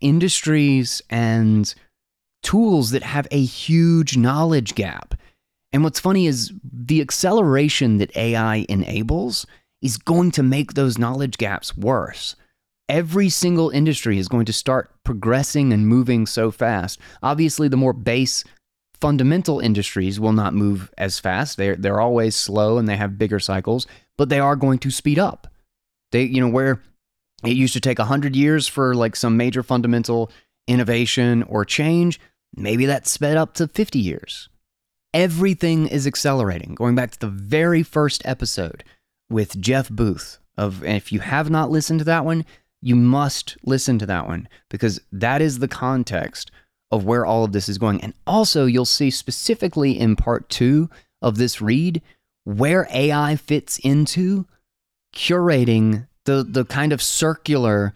industries 0.00 1.02
and 1.10 1.74
tools 2.44 2.92
that 2.92 3.02
have 3.02 3.26
a 3.32 3.42
huge 3.42 4.16
knowledge 4.16 4.76
gap. 4.76 5.14
And 5.72 5.82
what's 5.82 5.98
funny 5.98 6.28
is 6.28 6.52
the 6.62 7.00
acceleration 7.00 7.98
that 7.98 8.16
AI 8.16 8.64
enables 8.68 9.44
is 9.84 9.98
going 9.98 10.30
to 10.32 10.42
make 10.42 10.72
those 10.72 10.98
knowledge 10.98 11.36
gaps 11.36 11.76
worse. 11.76 12.34
Every 12.88 13.28
single 13.28 13.68
industry 13.68 14.18
is 14.18 14.28
going 14.28 14.46
to 14.46 14.52
start 14.52 14.90
progressing 15.04 15.74
and 15.74 15.86
moving 15.86 16.26
so 16.26 16.50
fast. 16.50 16.98
Obviously, 17.22 17.68
the 17.68 17.76
more 17.76 17.92
base 17.92 18.44
fundamental 19.00 19.60
industries 19.60 20.18
will 20.18 20.32
not 20.32 20.54
move 20.54 20.90
as 20.96 21.20
fast. 21.20 21.58
They're, 21.58 21.76
they're 21.76 22.00
always 22.00 22.34
slow 22.34 22.78
and 22.78 22.88
they 22.88 22.96
have 22.96 23.18
bigger 23.18 23.38
cycles, 23.38 23.86
but 24.16 24.30
they 24.30 24.40
are 24.40 24.56
going 24.56 24.78
to 24.78 24.90
speed 24.90 25.18
up. 25.18 25.48
They, 26.12 26.22
you 26.22 26.40
know, 26.40 26.48
where 26.48 26.80
it 27.44 27.56
used 27.56 27.74
to 27.74 27.80
take 27.80 27.98
100 27.98 28.34
years 28.34 28.66
for 28.66 28.94
like 28.94 29.16
some 29.16 29.36
major 29.36 29.62
fundamental 29.62 30.30
innovation 30.66 31.42
or 31.42 31.66
change, 31.66 32.18
maybe 32.56 32.86
that 32.86 33.06
sped 33.06 33.36
up 33.36 33.52
to 33.54 33.68
50 33.68 33.98
years. 33.98 34.48
Everything 35.12 35.86
is 35.88 36.06
accelerating. 36.06 36.74
Going 36.74 36.94
back 36.94 37.10
to 37.10 37.20
the 37.20 37.28
very 37.28 37.82
first 37.82 38.22
episode, 38.24 38.82
with 39.30 39.60
Jeff 39.60 39.88
Booth. 39.88 40.38
Of 40.56 40.84
if 40.84 41.10
you 41.10 41.18
have 41.18 41.50
not 41.50 41.70
listened 41.70 41.98
to 41.98 42.04
that 42.04 42.24
one, 42.24 42.44
you 42.80 42.94
must 42.94 43.56
listen 43.64 43.98
to 43.98 44.06
that 44.06 44.26
one 44.28 44.48
because 44.68 45.00
that 45.10 45.42
is 45.42 45.58
the 45.58 45.66
context 45.66 46.52
of 46.92 47.04
where 47.04 47.26
all 47.26 47.42
of 47.42 47.52
this 47.52 47.68
is 47.68 47.78
going. 47.78 48.00
And 48.02 48.14
also, 48.26 48.66
you'll 48.66 48.84
see 48.84 49.10
specifically 49.10 49.98
in 49.98 50.14
part 50.14 50.48
two 50.48 50.88
of 51.20 51.36
this 51.36 51.60
read 51.60 52.02
where 52.44 52.86
AI 52.92 53.34
fits 53.36 53.78
into 53.78 54.46
curating 55.14 56.06
the 56.24 56.44
the 56.48 56.64
kind 56.64 56.92
of 56.92 57.02
circular. 57.02 57.94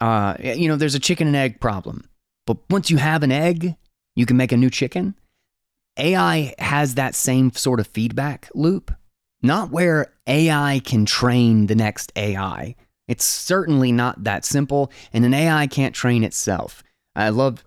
Uh, 0.00 0.36
you 0.40 0.68
know, 0.68 0.76
there's 0.76 0.94
a 0.94 1.00
chicken 1.00 1.26
and 1.26 1.36
egg 1.36 1.60
problem, 1.60 2.08
but 2.46 2.56
once 2.70 2.90
you 2.90 2.96
have 2.96 3.22
an 3.22 3.32
egg, 3.32 3.74
you 4.16 4.26
can 4.26 4.36
make 4.36 4.52
a 4.52 4.56
new 4.56 4.70
chicken. 4.70 5.14
AI 5.98 6.54
has 6.58 6.94
that 6.94 7.14
same 7.14 7.52
sort 7.52 7.80
of 7.80 7.86
feedback 7.86 8.48
loop 8.54 8.92
not 9.44 9.70
where 9.70 10.12
AI 10.26 10.80
can 10.84 11.04
train 11.04 11.66
the 11.66 11.74
next 11.74 12.10
AI. 12.16 12.74
It's 13.06 13.24
certainly 13.24 13.92
not 13.92 14.24
that 14.24 14.44
simple, 14.44 14.90
and 15.12 15.24
an 15.24 15.34
AI 15.34 15.66
can't 15.66 15.94
train 15.94 16.24
itself. 16.24 16.82
I 17.14 17.28
love 17.28 17.62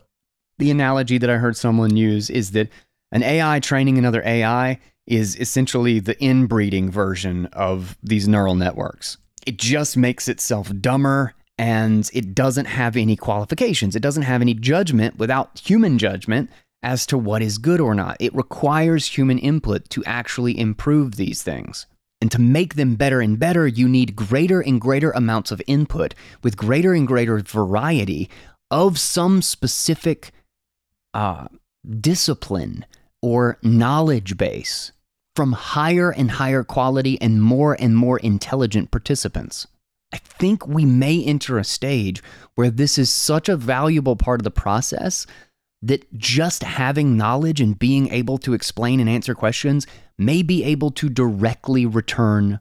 the 0.58 0.72
analogy 0.72 1.20
that 1.20 1.30
I 1.30 1.38
heard 1.38 1.56
someone 1.56 1.96
use 1.96 2.30
is 2.32 2.52
that 2.52 2.70
an 3.12 3.22
AI 3.22 3.60
training 3.60 3.98
another 3.98 4.24
AI 4.26 4.80
is 5.06 5.40
essentially 5.40 6.00
the 6.00 6.22
inbreeding 6.22 6.92
version 6.92 7.46
of 7.54 7.98
these 8.02 8.28
neural 8.28 8.56
networks. 8.56 9.18
It 9.46 9.58
just 9.58 9.96
makes 9.96 10.28
itself 10.28 10.72
dumber 10.82 11.34
and 11.60 12.10
it 12.14 12.36
doesn't 12.36 12.66
have 12.66 12.98
any 12.98 13.16
qualifications. 13.16 13.96
It 13.96 14.02
doesn't 14.02 14.24
have 14.24 14.42
any 14.42 14.54
judgment 14.54 15.18
without 15.18 15.60
human 15.60 15.98
judgment 15.98 16.50
as 16.84 17.06
to 17.08 17.18
what 17.18 17.42
is 17.42 17.58
good 17.58 17.80
or 17.80 17.96
not. 17.96 18.18
It 18.20 18.36
requires 18.36 19.08
human 19.08 19.40
input 19.40 19.90
to 19.92 20.04
actually 20.06 20.60
improve 20.60 21.16
these 21.16 21.44
things. 21.44 21.86
And 22.20 22.32
to 22.32 22.42
make 22.42 22.76
them 22.76 22.96
better 22.96 23.22
and 23.22 23.38
better, 23.38 23.68
you 23.68 23.88
need 23.88 24.16
greater 24.16 24.62
and 24.62 24.82
greater 24.82 25.12
amounts 25.12 25.52
of 25.52 25.62
input 25.68 26.16
with 26.42 26.58
greater 26.58 26.94
and 26.94 27.08
greater 27.08 27.40
variety 27.40 28.30
of 28.72 29.00
some 29.00 29.42
specific 29.42 30.32
uh, 31.14 31.48
discipline 32.02 32.86
or 33.22 33.60
knowledge 33.62 34.38
base 34.38 34.92
from 35.36 35.52
higher 35.52 36.12
and 36.12 36.32
higher 36.32 36.64
quality 36.64 37.22
and 37.22 37.42
more 37.44 37.78
and 37.80 37.96
more 37.96 38.18
intelligent 38.20 38.90
participants. 38.90 39.68
I 40.14 40.18
think 40.18 40.66
we 40.66 40.86
may 40.86 41.24
enter 41.24 41.58
a 41.58 41.64
stage 41.64 42.24
where 42.56 42.72
this 42.72 42.98
is 42.98 43.12
such 43.12 43.50
a 43.50 43.58
valuable 43.58 44.16
part 44.16 44.40
of 44.40 44.44
the 44.46 44.52
process 44.52 45.28
that 45.82 46.12
just 46.18 46.64
having 46.64 47.18
knowledge 47.18 47.62
and 47.62 47.78
being 47.78 48.10
able 48.10 48.38
to 48.40 48.54
explain 48.54 49.00
and 49.00 49.10
answer 49.10 49.36
questions 49.36 49.86
may 50.18 50.42
be 50.42 50.64
able 50.64 50.92
to 50.92 51.10
directly 51.10 51.86
return 51.86 52.60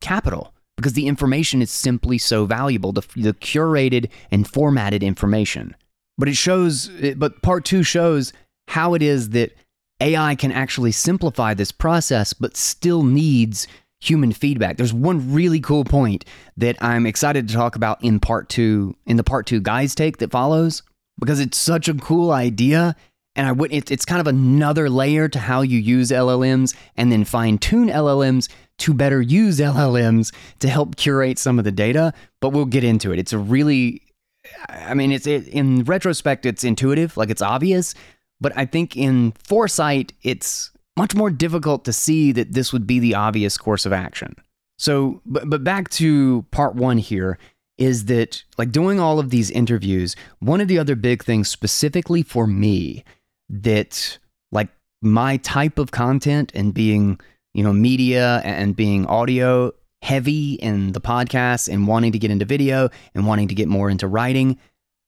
capital 0.00 0.52
because 0.76 0.94
the 0.94 1.06
information 1.06 1.62
is 1.62 1.70
simply 1.70 2.18
so 2.18 2.46
valuable, 2.46 2.92
the, 2.92 3.06
the 3.16 3.32
curated 3.34 4.10
and 4.30 4.48
formatted 4.48 5.02
information. 5.02 5.76
But 6.18 6.28
it 6.28 6.36
shows, 6.36 6.88
but 7.16 7.42
part 7.42 7.64
two 7.64 7.82
shows 7.82 8.32
how 8.68 8.94
it 8.94 9.02
is 9.02 9.30
that 9.30 9.52
AI 10.00 10.34
can 10.34 10.52
actually 10.52 10.92
simplify 10.92 11.54
this 11.54 11.72
process, 11.72 12.32
but 12.32 12.56
still 12.56 13.02
needs 13.02 13.68
human 14.00 14.32
feedback. 14.32 14.76
There's 14.76 14.92
one 14.92 15.32
really 15.32 15.60
cool 15.60 15.84
point 15.84 16.24
that 16.56 16.76
I'm 16.82 17.06
excited 17.06 17.48
to 17.48 17.54
talk 17.54 17.76
about 17.76 18.02
in 18.02 18.20
part 18.20 18.48
two, 18.48 18.96
in 19.06 19.16
the 19.16 19.24
part 19.24 19.46
two 19.46 19.60
guys 19.60 19.94
take 19.94 20.18
that 20.18 20.30
follows, 20.30 20.82
because 21.18 21.40
it's 21.40 21.58
such 21.58 21.88
a 21.88 21.94
cool 21.94 22.30
idea. 22.30 22.96
And 23.36 23.46
I 23.46 23.52
would, 23.52 23.72
it, 23.72 23.90
it's 23.90 24.04
kind 24.04 24.20
of 24.20 24.26
another 24.26 24.88
layer 24.88 25.28
to 25.28 25.38
how 25.38 25.62
you 25.62 25.78
use 25.78 26.10
LLMs 26.10 26.74
and 26.96 27.10
then 27.10 27.24
fine 27.24 27.58
tune 27.58 27.88
LLMs 27.88 28.48
to 28.78 28.94
better 28.94 29.20
use 29.20 29.58
LLMs 29.60 30.32
to 30.60 30.68
help 30.68 30.96
curate 30.96 31.38
some 31.38 31.58
of 31.58 31.64
the 31.64 31.72
data. 31.72 32.12
But 32.40 32.50
we'll 32.50 32.64
get 32.64 32.84
into 32.84 33.12
it. 33.12 33.18
It's 33.18 33.32
a 33.32 33.38
really, 33.38 34.02
I 34.68 34.94
mean, 34.94 35.12
it's 35.12 35.26
it, 35.26 35.48
in 35.48 35.84
retrospect, 35.84 36.46
it's 36.46 36.64
intuitive, 36.64 37.16
like 37.16 37.30
it's 37.30 37.42
obvious. 37.42 37.94
But 38.40 38.52
I 38.56 38.66
think 38.66 38.96
in 38.96 39.32
foresight, 39.42 40.12
it's 40.22 40.70
much 40.96 41.14
more 41.14 41.30
difficult 41.30 41.84
to 41.84 41.92
see 41.92 42.32
that 42.32 42.52
this 42.52 42.72
would 42.72 42.86
be 42.86 42.98
the 42.98 43.14
obvious 43.14 43.56
course 43.56 43.86
of 43.86 43.92
action. 43.92 44.36
So, 44.78 45.20
but, 45.24 45.48
but 45.48 45.64
back 45.64 45.88
to 45.90 46.42
part 46.50 46.74
one 46.74 46.98
here 46.98 47.38
is 47.78 48.06
that, 48.06 48.44
like, 48.56 48.70
doing 48.70 49.00
all 49.00 49.18
of 49.18 49.30
these 49.30 49.50
interviews, 49.50 50.14
one 50.38 50.60
of 50.60 50.68
the 50.68 50.78
other 50.78 50.94
big 50.94 51.24
things 51.24 51.48
specifically 51.48 52.22
for 52.22 52.46
me 52.46 53.04
that, 53.48 54.18
like, 54.52 54.68
my 55.02 55.36
type 55.38 55.78
of 55.78 55.90
content 55.90 56.52
and 56.54 56.72
being, 56.72 57.18
you 57.52 57.64
know, 57.64 57.72
media 57.72 58.40
and 58.44 58.76
being 58.76 59.06
audio 59.06 59.72
heavy 60.02 60.54
in 60.54 60.92
the 60.92 61.00
podcast 61.00 61.72
and 61.72 61.86
wanting 61.86 62.12
to 62.12 62.18
get 62.18 62.30
into 62.30 62.44
video 62.44 62.90
and 63.14 63.26
wanting 63.26 63.48
to 63.48 63.54
get 63.54 63.68
more 63.68 63.88
into 63.88 64.06
writing, 64.06 64.58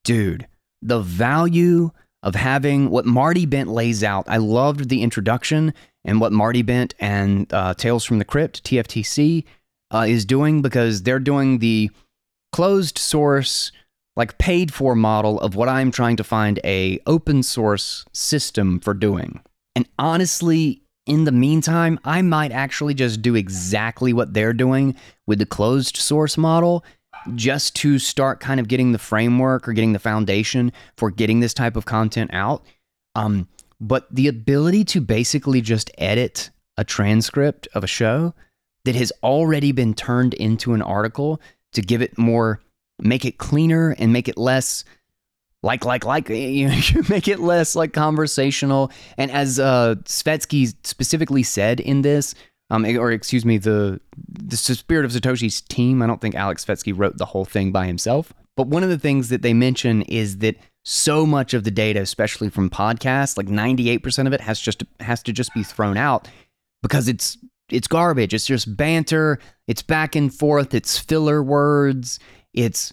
dude, 0.04 0.46
the 0.80 1.00
value 1.00 1.90
of 2.22 2.34
having 2.34 2.90
what 2.90 3.04
Marty 3.04 3.46
Bent 3.46 3.68
lays 3.68 4.02
out. 4.02 4.24
I 4.26 4.38
loved 4.38 4.88
the 4.88 5.02
introduction 5.02 5.74
and 6.04 6.20
what 6.20 6.32
Marty 6.32 6.62
Bent 6.62 6.94
and 6.98 7.52
uh, 7.52 7.74
Tales 7.74 8.04
from 8.04 8.18
the 8.18 8.24
Crypt, 8.24 8.64
TFTC, 8.64 9.44
uh, 9.92 10.06
is 10.08 10.24
doing 10.24 10.62
because 10.62 11.02
they're 11.02 11.18
doing 11.20 11.58
the 11.58 11.90
closed 12.52 12.98
source, 12.98 13.72
like 14.16 14.38
paid 14.38 14.72
for 14.72 14.94
model 14.94 15.40
of 15.40 15.54
what 15.54 15.68
I'm 15.68 15.90
trying 15.90 16.16
to 16.16 16.24
find 16.24 16.58
a 16.64 16.98
open 17.06 17.42
source 17.42 18.04
system 18.12 18.80
for 18.80 18.94
doing. 18.94 19.40
And 19.74 19.86
honestly, 19.98 20.82
in 21.06 21.24
the 21.24 21.32
meantime, 21.32 22.00
I 22.04 22.22
might 22.22 22.50
actually 22.50 22.94
just 22.94 23.22
do 23.22 23.34
exactly 23.34 24.12
what 24.12 24.34
they're 24.34 24.52
doing 24.52 24.96
with 25.26 25.38
the 25.38 25.46
closed 25.46 25.96
source 25.96 26.36
model 26.36 26.84
just 27.34 27.74
to 27.76 27.98
start 27.98 28.40
kind 28.40 28.60
of 28.60 28.68
getting 28.68 28.92
the 28.92 28.98
framework 28.98 29.68
or 29.68 29.72
getting 29.72 29.92
the 29.92 29.98
foundation 29.98 30.72
for 30.96 31.10
getting 31.10 31.40
this 31.40 31.54
type 31.54 31.76
of 31.76 31.84
content 31.84 32.30
out. 32.32 32.64
Um, 33.14 33.48
but 33.80 34.06
the 34.14 34.28
ability 34.28 34.84
to 34.84 35.00
basically 35.00 35.60
just 35.60 35.90
edit 35.98 36.50
a 36.76 36.84
transcript 36.84 37.68
of 37.74 37.84
a 37.84 37.88
show 37.88 38.34
that 38.84 38.94
has 38.94 39.12
already 39.22 39.72
been 39.72 39.94
turned 39.94 40.34
into 40.34 40.72
an 40.72 40.82
article 40.82 41.40
to 41.76 41.82
give 41.82 42.02
it 42.02 42.18
more, 42.18 42.60
make 42.98 43.24
it 43.24 43.38
cleaner 43.38 43.94
and 43.98 44.12
make 44.12 44.28
it 44.28 44.36
less 44.36 44.84
like 45.62 45.84
like 45.84 46.04
like 46.04 46.28
you 46.30 46.68
know 46.68 46.80
make 47.08 47.28
it 47.28 47.40
less 47.40 47.74
like 47.74 47.92
conversational 47.92 48.90
and 49.16 49.30
as 49.30 49.58
uh 49.58 49.94
Svetski 50.04 50.74
specifically 50.84 51.42
said 51.42 51.80
in 51.80 52.02
this 52.02 52.34
um, 52.70 52.84
or 52.84 53.12
excuse 53.12 53.44
me, 53.44 53.58
the 53.58 54.00
the 54.16 54.56
Spirit 54.56 55.04
of 55.04 55.12
Satoshi's 55.12 55.60
team. 55.60 56.02
I 56.02 56.06
don't 56.06 56.20
think 56.20 56.34
Alex 56.34 56.64
Svetski 56.64 56.92
wrote 56.96 57.16
the 57.16 57.24
whole 57.24 57.44
thing 57.44 57.70
by 57.72 57.86
himself. 57.86 58.32
But 58.56 58.66
one 58.68 58.82
of 58.82 58.88
the 58.88 58.98
things 58.98 59.28
that 59.28 59.42
they 59.42 59.54
mention 59.54 60.02
is 60.02 60.38
that 60.38 60.56
so 60.84 61.26
much 61.26 61.54
of 61.54 61.64
the 61.64 61.70
data, 61.70 62.00
especially 62.00 62.48
from 62.48 62.70
podcasts, 62.70 63.36
like 63.36 63.46
98% 63.46 64.26
of 64.26 64.32
it 64.32 64.40
has 64.40 64.58
just 64.60 64.82
has 65.00 65.22
to 65.24 65.32
just 65.32 65.52
be 65.54 65.62
thrown 65.62 65.96
out 65.96 66.28
because 66.82 67.08
it's 67.08 67.38
it's 67.70 67.88
garbage. 67.88 68.32
It's 68.34 68.46
just 68.46 68.76
banter. 68.76 69.38
It's 69.66 69.82
back 69.82 70.14
and 70.14 70.32
forth. 70.32 70.74
It's 70.74 70.98
filler 70.98 71.42
words. 71.42 72.18
It's 72.54 72.92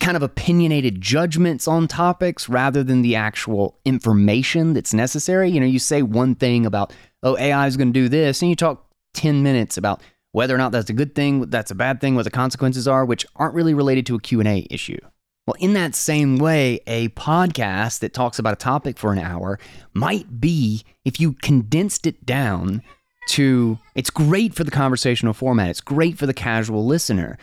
kind 0.00 0.16
of 0.16 0.22
opinionated 0.22 1.00
judgments 1.00 1.66
on 1.66 1.88
topics 1.88 2.48
rather 2.48 2.84
than 2.84 3.02
the 3.02 3.16
actual 3.16 3.78
information 3.84 4.74
that's 4.74 4.94
necessary. 4.94 5.50
You 5.50 5.60
know, 5.60 5.66
you 5.66 5.78
say 5.78 6.02
one 6.02 6.34
thing 6.34 6.66
about, 6.66 6.92
oh, 7.22 7.36
AI 7.36 7.66
is 7.66 7.76
going 7.76 7.92
to 7.92 8.00
do 8.00 8.08
this, 8.08 8.42
and 8.42 8.48
you 8.48 8.56
talk 8.56 8.86
10 9.14 9.42
minutes 9.42 9.76
about 9.76 10.02
whether 10.32 10.54
or 10.54 10.58
not 10.58 10.72
that's 10.72 10.88
a 10.88 10.94
good 10.94 11.14
thing, 11.14 11.50
that's 11.50 11.70
a 11.70 11.74
bad 11.74 12.00
thing, 12.00 12.14
what 12.14 12.24
the 12.24 12.30
consequences 12.30 12.88
are, 12.88 13.04
which 13.04 13.26
aren't 13.36 13.54
really 13.54 13.74
related 13.74 14.06
to 14.06 14.14
a 14.14 14.20
Q&A 14.20 14.66
issue. 14.70 14.98
Well, 15.46 15.56
in 15.58 15.74
that 15.74 15.94
same 15.94 16.38
way, 16.38 16.80
a 16.86 17.08
podcast 17.08 17.98
that 17.98 18.14
talks 18.14 18.38
about 18.38 18.52
a 18.52 18.56
topic 18.56 18.96
for 18.96 19.12
an 19.12 19.18
hour 19.18 19.58
might 19.92 20.40
be 20.40 20.84
if 21.04 21.18
you 21.18 21.32
condensed 21.32 22.06
it 22.06 22.24
down 22.24 22.82
to 23.28 23.78
it's 23.94 24.10
great 24.10 24.54
for 24.54 24.64
the 24.64 24.70
conversational 24.70 25.34
format, 25.34 25.70
it's 25.70 25.80
great 25.80 26.18
for 26.18 26.26
the 26.26 26.34
casual 26.34 26.86
listener. 26.86 27.38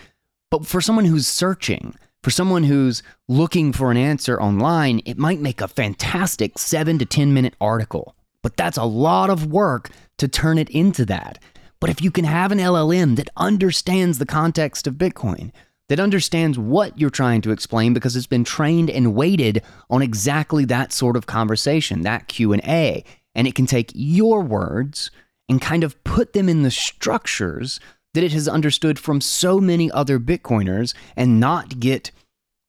But 0.52 0.66
for 0.66 0.82
someone 0.82 1.06
who's 1.06 1.28
searching, 1.28 1.96
for 2.24 2.32
someone 2.32 2.64
who's 2.64 3.04
looking 3.28 3.72
for 3.72 3.92
an 3.92 3.98
answer 3.98 4.42
online, 4.42 5.02
it 5.06 5.18
might 5.18 5.40
make 5.40 5.62
a 5.62 5.68
fantastic 5.68 6.58
7 6.58 7.00
to 7.00 7.06
10 7.06 7.34
minute 7.34 7.56
article. 7.62 8.16
But 8.42 8.58
that's 8.58 8.78
a 8.78 8.84
lot 8.84 9.30
of 9.30 9.52
work 9.52 9.90
to 10.18 10.28
turn 10.28 10.58
it 10.58 10.70
into 10.70 11.06
that. 11.06 11.40
But 11.80 11.90
if 11.90 12.02
you 12.02 12.12
can 12.12 12.26
have 12.26 12.52
an 12.52 12.60
LLM 12.60 13.16
that 13.16 13.30
understands 13.38 14.18
the 14.18 14.26
context 14.26 14.86
of 14.86 14.96
Bitcoin, 14.96 15.52
that 15.88 16.00
understands 16.00 16.60
what 16.60 16.98
you're 17.00 17.10
trying 17.10 17.42
to 17.42 17.52
explain 17.52 17.94
because 17.94 18.16
it's 18.16 18.28
been 18.28 18.44
trained 18.44 18.90
and 18.90 19.16
weighted 19.16 19.64
on 19.90 20.02
exactly 20.02 20.66
that 20.66 20.94
sort 20.94 21.16
of 21.16 21.26
conversation, 21.26 22.02
that 22.02 22.28
Q&A, 22.28 23.04
and 23.34 23.48
it 23.48 23.56
can 23.56 23.66
take 23.66 23.92
your 23.96 24.42
words 24.42 25.10
and 25.50 25.62
kind 25.62 25.84
of 25.84 26.02
put 26.04 26.34
them 26.34 26.48
in 26.48 26.62
the 26.62 26.72
structures 26.72 27.80
that 28.14 28.24
it 28.24 28.32
has 28.32 28.48
understood 28.48 28.98
from 28.98 29.20
so 29.20 29.60
many 29.60 29.92
other 29.92 30.20
Bitcoiners 30.20 30.94
and 31.16 31.40
not 31.40 31.80
get 31.80 32.12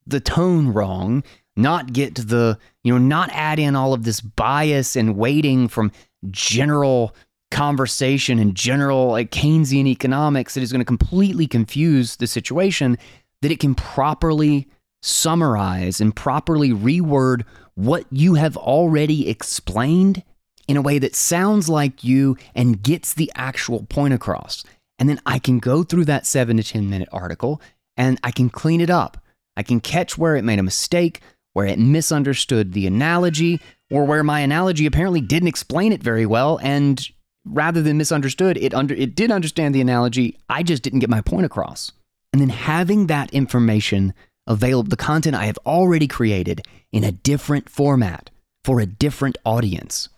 the 0.06 0.20
tone 0.20 0.68
wrong, 0.68 1.22
not 1.56 1.92
get 1.92 2.14
the, 2.14 2.58
you 2.82 2.92
know, 2.92 2.98
not 2.98 3.30
add 3.32 3.58
in 3.58 3.76
all 3.76 3.92
of 3.92 4.04
this 4.04 4.20
bias 4.20 4.96
and 4.96 5.16
weighting 5.16 5.68
from 5.68 5.92
general 6.30 7.14
conversation 7.50 8.38
and 8.38 8.54
general, 8.54 9.08
like 9.08 9.30
Keynesian 9.30 9.86
economics, 9.86 10.54
that 10.54 10.62
is 10.62 10.72
going 10.72 10.80
to 10.80 10.84
completely 10.86 11.46
confuse 11.46 12.16
the 12.16 12.26
situation, 12.26 12.96
that 13.42 13.50
it 13.50 13.60
can 13.60 13.74
properly 13.74 14.68
summarize 15.02 16.00
and 16.00 16.14
properly 16.14 16.70
reword 16.70 17.44
what 17.74 18.04
you 18.10 18.34
have 18.34 18.56
already 18.56 19.28
explained 19.28 20.22
in 20.70 20.76
a 20.76 20.82
way 20.82 21.00
that 21.00 21.16
sounds 21.16 21.68
like 21.68 22.04
you 22.04 22.36
and 22.54 22.80
gets 22.80 23.12
the 23.12 23.32
actual 23.34 23.82
point 23.88 24.14
across. 24.14 24.62
And 25.00 25.08
then 25.08 25.20
I 25.26 25.40
can 25.40 25.58
go 25.58 25.82
through 25.82 26.04
that 26.04 26.26
seven 26.26 26.58
to 26.58 26.62
10 26.62 26.88
minute 26.88 27.08
article 27.10 27.60
and 27.96 28.20
I 28.22 28.30
can 28.30 28.48
clean 28.48 28.80
it 28.80 28.88
up. 28.88 29.20
I 29.56 29.64
can 29.64 29.80
catch 29.80 30.16
where 30.16 30.36
it 30.36 30.44
made 30.44 30.60
a 30.60 30.62
mistake, 30.62 31.22
where 31.54 31.66
it 31.66 31.80
misunderstood 31.80 32.72
the 32.72 32.86
analogy, 32.86 33.60
or 33.90 34.04
where 34.04 34.22
my 34.22 34.38
analogy 34.38 34.86
apparently 34.86 35.20
didn't 35.20 35.48
explain 35.48 35.92
it 35.92 36.04
very 36.04 36.24
well 36.24 36.60
and 36.62 37.04
rather 37.44 37.82
than 37.82 37.98
misunderstood, 37.98 38.56
it 38.56 38.72
under 38.72 38.94
it 38.94 39.16
did 39.16 39.32
understand 39.32 39.74
the 39.74 39.80
analogy. 39.80 40.38
I 40.48 40.62
just 40.62 40.84
didn't 40.84 41.00
get 41.00 41.10
my 41.10 41.20
point 41.20 41.46
across. 41.46 41.90
And 42.32 42.40
then 42.40 42.50
having 42.50 43.08
that 43.08 43.32
information 43.32 44.14
available, 44.46 44.88
the 44.88 44.96
content 44.96 45.34
I 45.34 45.46
have 45.46 45.58
already 45.66 46.06
created 46.06 46.62
in 46.92 47.02
a 47.02 47.10
different 47.10 47.68
format 47.68 48.30
for 48.64 48.78
a 48.78 48.86
different 48.86 49.36
audience. 49.44 50.08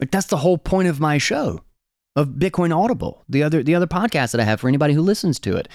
Like 0.00 0.10
that's 0.10 0.26
the 0.26 0.36
whole 0.36 0.58
point 0.58 0.88
of 0.88 1.00
my 1.00 1.18
show, 1.18 1.60
of 2.14 2.28
Bitcoin 2.28 2.76
Audible, 2.76 3.24
the 3.28 3.42
other 3.42 3.62
the 3.62 3.74
other 3.74 3.86
podcast 3.86 4.32
that 4.32 4.40
I 4.40 4.44
have 4.44 4.60
for 4.60 4.68
anybody 4.68 4.94
who 4.94 5.02
listens 5.02 5.38
to 5.40 5.56
it, 5.56 5.68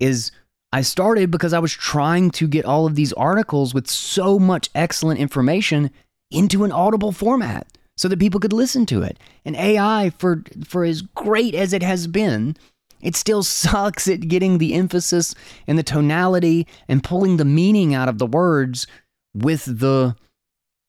is 0.00 0.32
I 0.72 0.82
started 0.82 1.30
because 1.30 1.52
I 1.52 1.58
was 1.58 1.72
trying 1.72 2.30
to 2.32 2.46
get 2.46 2.64
all 2.64 2.86
of 2.86 2.94
these 2.94 3.12
articles 3.14 3.72
with 3.72 3.88
so 3.88 4.38
much 4.38 4.68
excellent 4.74 5.20
information 5.20 5.90
into 6.30 6.64
an 6.64 6.72
audible 6.72 7.12
format 7.12 7.66
so 7.96 8.08
that 8.08 8.18
people 8.18 8.40
could 8.40 8.52
listen 8.52 8.84
to 8.86 9.02
it. 9.02 9.18
And 9.44 9.56
AI, 9.56 10.10
for 10.18 10.44
for 10.66 10.84
as 10.84 11.02
great 11.02 11.54
as 11.54 11.72
it 11.72 11.82
has 11.82 12.06
been, 12.06 12.56
it 13.00 13.16
still 13.16 13.42
sucks 13.44 14.08
at 14.08 14.28
getting 14.28 14.58
the 14.58 14.74
emphasis 14.74 15.34
and 15.66 15.78
the 15.78 15.82
tonality 15.82 16.66
and 16.88 17.04
pulling 17.04 17.36
the 17.36 17.44
meaning 17.44 17.94
out 17.94 18.08
of 18.08 18.18
the 18.18 18.26
words 18.26 18.86
with 19.34 19.64
the 19.78 20.16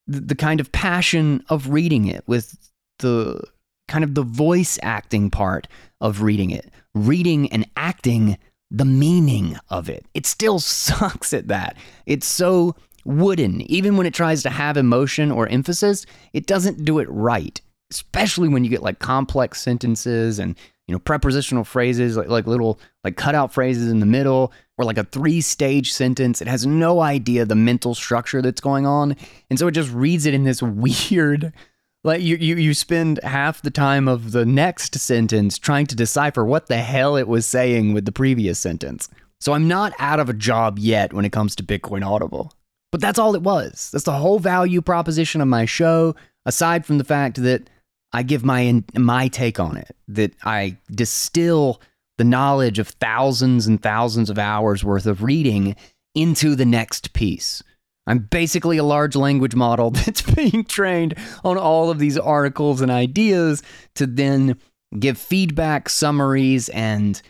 the 0.08 0.36
kind 0.36 0.60
of 0.60 0.72
passion 0.72 1.44
of 1.50 1.70
reading 1.70 2.08
it, 2.08 2.24
with 2.26 2.69
the 3.00 3.42
kind 3.88 4.04
of 4.04 4.16
the 4.16 4.24
voice 4.24 4.80
acting 4.82 5.30
part 5.30 5.68
of 6.00 6.22
reading 6.22 6.52
it, 6.52 6.72
reading 6.94 7.52
and 7.52 7.68
acting 7.76 8.38
the 8.72 8.86
meaning 8.86 9.58
of 9.70 9.90
it. 9.90 10.06
It 10.14 10.26
still 10.26 10.60
sucks 10.60 11.34
at 11.34 11.48
that. 11.48 11.76
It's 12.06 12.28
so 12.28 12.76
wooden. 13.06 13.62
Even 13.64 13.98
when 13.98 14.06
it 14.06 14.14
tries 14.14 14.44
to 14.44 14.50
have 14.50 14.78
emotion 14.78 15.32
or 15.32 15.48
emphasis, 15.48 16.06
it 16.34 16.46
doesn't 16.46 16.86
do 16.86 17.00
it 17.00 17.08
right. 17.10 17.60
Especially 17.92 18.48
when 18.48 18.64
you 18.64 18.70
get 18.70 18.84
like 18.84 19.00
complex 19.00 19.62
sentences 19.62 20.38
and 20.38 20.56
you 20.88 20.94
know 20.94 21.00
prepositional 21.00 21.64
phrases 21.64 22.18
like 22.18 22.30
like 22.30 22.48
little 22.48 22.80
like 23.04 23.16
cutout 23.16 23.52
phrases 23.52 23.92
in 23.92 24.00
the 24.00 24.06
middle 24.06 24.52
or 24.78 24.86
like 24.86 25.00
a 25.00 25.04
three 25.06 25.42
stage 25.42 25.92
sentence. 25.92 26.40
It 26.40 26.48
has 26.48 26.68
no 26.68 27.00
idea 27.00 27.46
the 27.46 27.56
mental 27.56 27.96
structure 27.96 28.44
that's 28.44 28.62
going 28.62 28.86
on, 28.86 29.16
and 29.50 29.58
so 29.58 29.68
it 29.68 29.72
just 29.72 29.92
reads 29.92 30.28
it 30.28 30.36
in 30.36 30.44
this 30.44 30.62
weird 30.64 31.52
Like 32.04 32.22
you, 32.22 32.38
you, 32.38 32.56
you 32.56 32.74
spend 32.74 33.20
half 33.24 33.62
the 33.62 33.72
time 33.72 34.08
of 34.08 34.32
the 34.32 34.46
next 34.46 34.96
sentence 34.96 35.58
trying 35.58 35.86
to 35.88 35.96
decipher 35.96 36.46
what 36.46 36.68
the 36.68 36.78
hell 36.78 37.18
it 37.18 37.28
was 37.28 37.46
saying 37.46 37.94
with 37.94 38.06
the 38.06 38.12
previous 38.12 38.58
sentence. 38.58 39.10
So 39.42 39.54
I'm 39.54 39.68
not 39.68 39.94
out 40.00 40.20
of 40.20 40.30
a 40.30 40.34
job 40.34 40.80
yet 40.80 41.14
when 41.14 41.26
it 41.26 41.32
comes 41.32 41.56
to 41.56 41.64
Bitcoin 41.64 42.06
Audible. 42.06 42.54
But 42.92 43.02
that's 43.02 43.20
all 43.20 43.36
it 43.36 43.44
was. 43.44 43.90
That's 43.92 44.06
the 44.06 44.14
whole 44.14 44.40
value 44.40 44.82
proposition 44.82 45.42
of 45.42 45.48
my 45.48 45.66
show, 45.66 46.16
aside 46.46 46.86
from 46.86 46.98
the 46.98 47.04
fact 47.04 47.42
that 47.44 47.70
I 48.14 48.24
give 48.24 48.44
my 48.44 48.84
my 48.96 49.28
take 49.28 49.60
on 49.60 49.78
it, 49.78 49.96
that 50.08 50.34
I 50.44 50.78
distill 50.92 51.82
the 52.18 52.24
knowledge 52.24 52.80
of 52.80 52.88
thousands 52.88 53.68
and 53.68 53.82
thousands 53.82 54.30
of 54.30 54.40
hours 54.40 54.84
worth 54.84 55.06
of 55.06 55.22
reading 55.24 55.76
into 56.16 56.56
the 56.56 56.66
next 56.66 57.14
piece. 57.14 57.62
I'm 58.10 58.20
basically 58.20 58.78
a 58.78 58.84
large 58.84 59.16
language 59.16 59.56
model 59.56 59.92
that's 59.92 60.22
being 60.22 60.66
trained 60.66 61.16
on 61.46 61.58
all 61.58 61.90
of 61.90 62.00
these 62.00 62.18
articles 62.18 62.82
and 62.82 62.92
ideas 62.92 63.64
to 63.96 64.08
then 64.08 64.60
give 64.98 65.18
feedback, 65.18 65.88
summaries, 65.88 66.68
and 66.70 67.22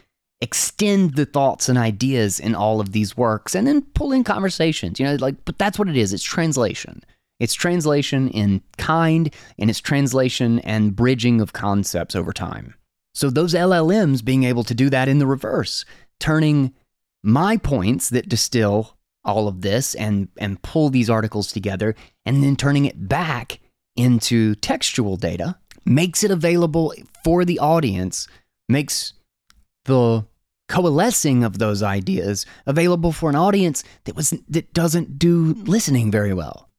extend 0.42 1.16
the 1.16 1.26
thoughts 1.26 1.68
and 1.68 1.78
ideas 1.78 2.40
in 2.40 2.56
all 2.56 2.80
of 2.80 2.94
these 2.94 3.18
works 3.18 3.54
and 3.54 3.68
then 3.68 3.82
pull 3.94 4.14
in 4.14 4.24
conversations. 4.24 5.00
You 5.00 5.06
know, 5.06 5.16
like, 5.16 5.36
but 5.44 5.58
that's 5.58 5.78
what 5.78 5.90
it 5.90 5.98
is 5.98 6.14
it's 6.14 6.24
translation. 6.24 7.04
It's 7.42 7.54
translation 7.54 8.30
in 8.30 8.62
kind 8.78 9.34
and 9.58 9.70
it's 9.70 9.80
translation 9.80 10.60
and 10.60 10.96
bridging 10.96 11.42
of 11.42 11.54
concepts 11.54 12.16
over 12.16 12.34
time. 12.34 12.76
So, 13.14 13.30
those 13.30 13.54
LLMs 13.54 14.24
being 14.24 14.46
able 14.46 14.64
to 14.64 14.74
do 14.74 14.90
that 14.90 15.10
in 15.10 15.20
the 15.20 15.28
reverse, 15.28 15.84
turning 16.22 16.74
my 17.22 17.58
points 17.58 18.10
that 18.12 18.30
distill 18.30 18.96
all 19.26 19.48
of 19.48 19.62
this 19.62 19.96
and 19.96 20.30
and 20.38 20.62
pull 20.62 20.90
these 20.90 21.10
articles 21.10 21.52
together 21.52 21.96
and 22.26 22.44
then 22.44 22.56
turning 22.56 22.86
it 22.86 23.08
back 23.08 23.60
into 23.96 24.56
textual 24.56 25.18
data 25.18 25.58
makes 25.86 26.24
it 26.24 26.32
available 26.32 26.94
for 27.24 27.44
the 27.44 27.60
audience 27.60 28.28
makes 28.68 29.14
the 29.86 30.26
coalescing 30.70 31.44
of 31.44 31.58
those 31.58 31.82
ideas 31.82 32.46
available 32.66 33.12
for 33.12 33.30
an 33.30 33.36
audience 33.36 33.84
that 34.06 34.16
was 34.16 34.30
that 34.48 34.72
doesn't 34.74 35.18
do 35.20 35.56
listening 35.66 36.12
very 36.12 36.34
well. 36.34 36.70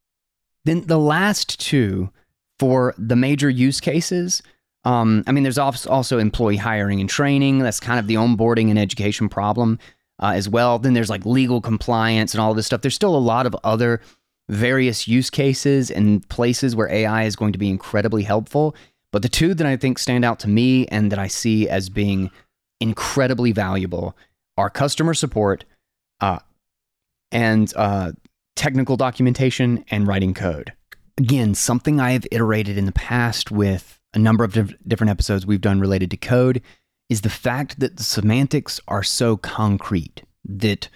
Then 0.64 0.86
the 0.86 0.98
last 0.98 1.60
two 1.60 2.10
for 2.58 2.94
the 2.96 3.16
major 3.16 3.50
use 3.50 3.80
cases 3.80 4.42
um, 4.84 5.24
i 5.26 5.32
mean 5.32 5.42
there's 5.42 5.58
also 5.58 6.18
employee 6.18 6.56
hiring 6.56 7.00
and 7.00 7.10
training. 7.10 7.58
That's 7.58 7.80
kind 7.80 7.98
of 7.98 8.06
the 8.06 8.14
onboarding 8.14 8.70
and 8.70 8.78
education 8.78 9.28
problem 9.28 9.78
uh, 10.20 10.32
as 10.34 10.48
well. 10.48 10.78
Then 10.78 10.94
there's 10.94 11.10
like 11.10 11.26
legal 11.26 11.60
compliance 11.60 12.34
and 12.34 12.40
all 12.40 12.54
this 12.54 12.66
stuff. 12.66 12.82
There's 12.82 12.94
still 12.94 13.16
a 13.16 13.18
lot 13.18 13.46
of 13.46 13.56
other 13.64 14.00
various 14.48 15.08
use 15.08 15.30
cases 15.30 15.90
and 15.90 16.28
places 16.28 16.76
where 16.76 16.90
AI 16.90 17.24
is 17.24 17.36
going 17.36 17.52
to 17.52 17.58
be 17.58 17.70
incredibly 17.70 18.22
helpful. 18.22 18.74
But 19.12 19.22
the 19.22 19.28
two 19.28 19.54
that 19.54 19.66
I 19.66 19.76
think 19.76 19.98
stand 19.98 20.24
out 20.24 20.38
to 20.40 20.48
me 20.48 20.86
and 20.86 21.10
that 21.10 21.18
I 21.18 21.26
see 21.26 21.68
as 21.68 21.88
being 21.88 22.30
incredibly 22.80 23.52
valuable 23.52 24.16
are 24.56 24.70
customer 24.70 25.14
support 25.14 25.64
uh, 26.20 26.40
and 27.32 27.72
uh, 27.76 28.12
technical 28.56 28.96
documentation 28.96 29.84
and 29.90 30.06
writing 30.06 30.34
code. 30.34 30.72
Again, 31.18 31.54
something 31.54 32.00
I 32.00 32.12
have 32.12 32.26
iterated 32.30 32.76
in 32.76 32.86
the 32.86 32.92
past 32.92 33.50
with 33.50 33.98
a 34.14 34.18
number 34.18 34.44
of 34.44 34.74
different 34.86 35.10
episodes 35.10 35.46
we've 35.46 35.60
done 35.60 35.80
related 35.80 36.10
to 36.10 36.16
code 36.16 36.62
is 37.10 37.20
the 37.20 37.28
fact 37.28 37.80
that 37.80 37.96
the 37.96 38.04
semantics 38.04 38.80
are 38.88 39.02
so 39.02 39.36
concrete 39.36 40.22
that 40.44 40.88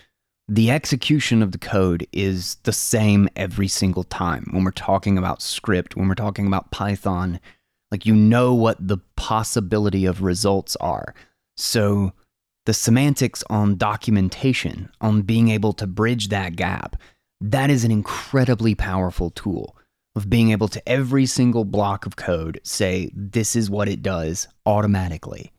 the 0.46 0.70
execution 0.70 1.42
of 1.42 1.52
the 1.52 1.58
code 1.58 2.06
is 2.12 2.56
the 2.62 2.72
same 2.72 3.28
every 3.34 3.66
single 3.66 4.04
time. 4.04 4.46
When 4.52 4.62
we're 4.62 4.70
talking 4.70 5.18
about 5.18 5.42
script, 5.42 5.96
when 5.96 6.06
we're 6.06 6.14
talking 6.14 6.46
about 6.46 6.70
Python, 6.70 7.40
like 7.90 8.06
you 8.06 8.14
know 8.14 8.54
what 8.54 8.76
the 8.86 8.98
possibility 9.16 10.06
of 10.06 10.22
results 10.22 10.76
are. 10.76 11.14
So 11.56 12.12
the 12.66 12.74
semantics 12.74 13.42
on 13.50 13.76
documentation, 13.76 14.90
on 15.00 15.22
being 15.22 15.48
able 15.48 15.72
to 15.74 15.86
bridge 15.86 16.28
that 16.28 16.56
gap, 16.56 16.96
that 17.40 17.70
is 17.70 17.84
an 17.84 17.90
incredibly 17.90 18.74
powerful 18.74 19.30
tool 19.30 19.76
of 20.14 20.30
being 20.30 20.52
able 20.52 20.68
to 20.68 20.88
every 20.88 21.26
single 21.26 21.64
block 21.64 22.06
of 22.06 22.16
code 22.16 22.60
say, 22.62 23.10
this 23.14 23.56
is 23.56 23.68
what 23.68 23.88
it 23.88 24.00
does 24.02 24.46
automatically. 24.64 25.53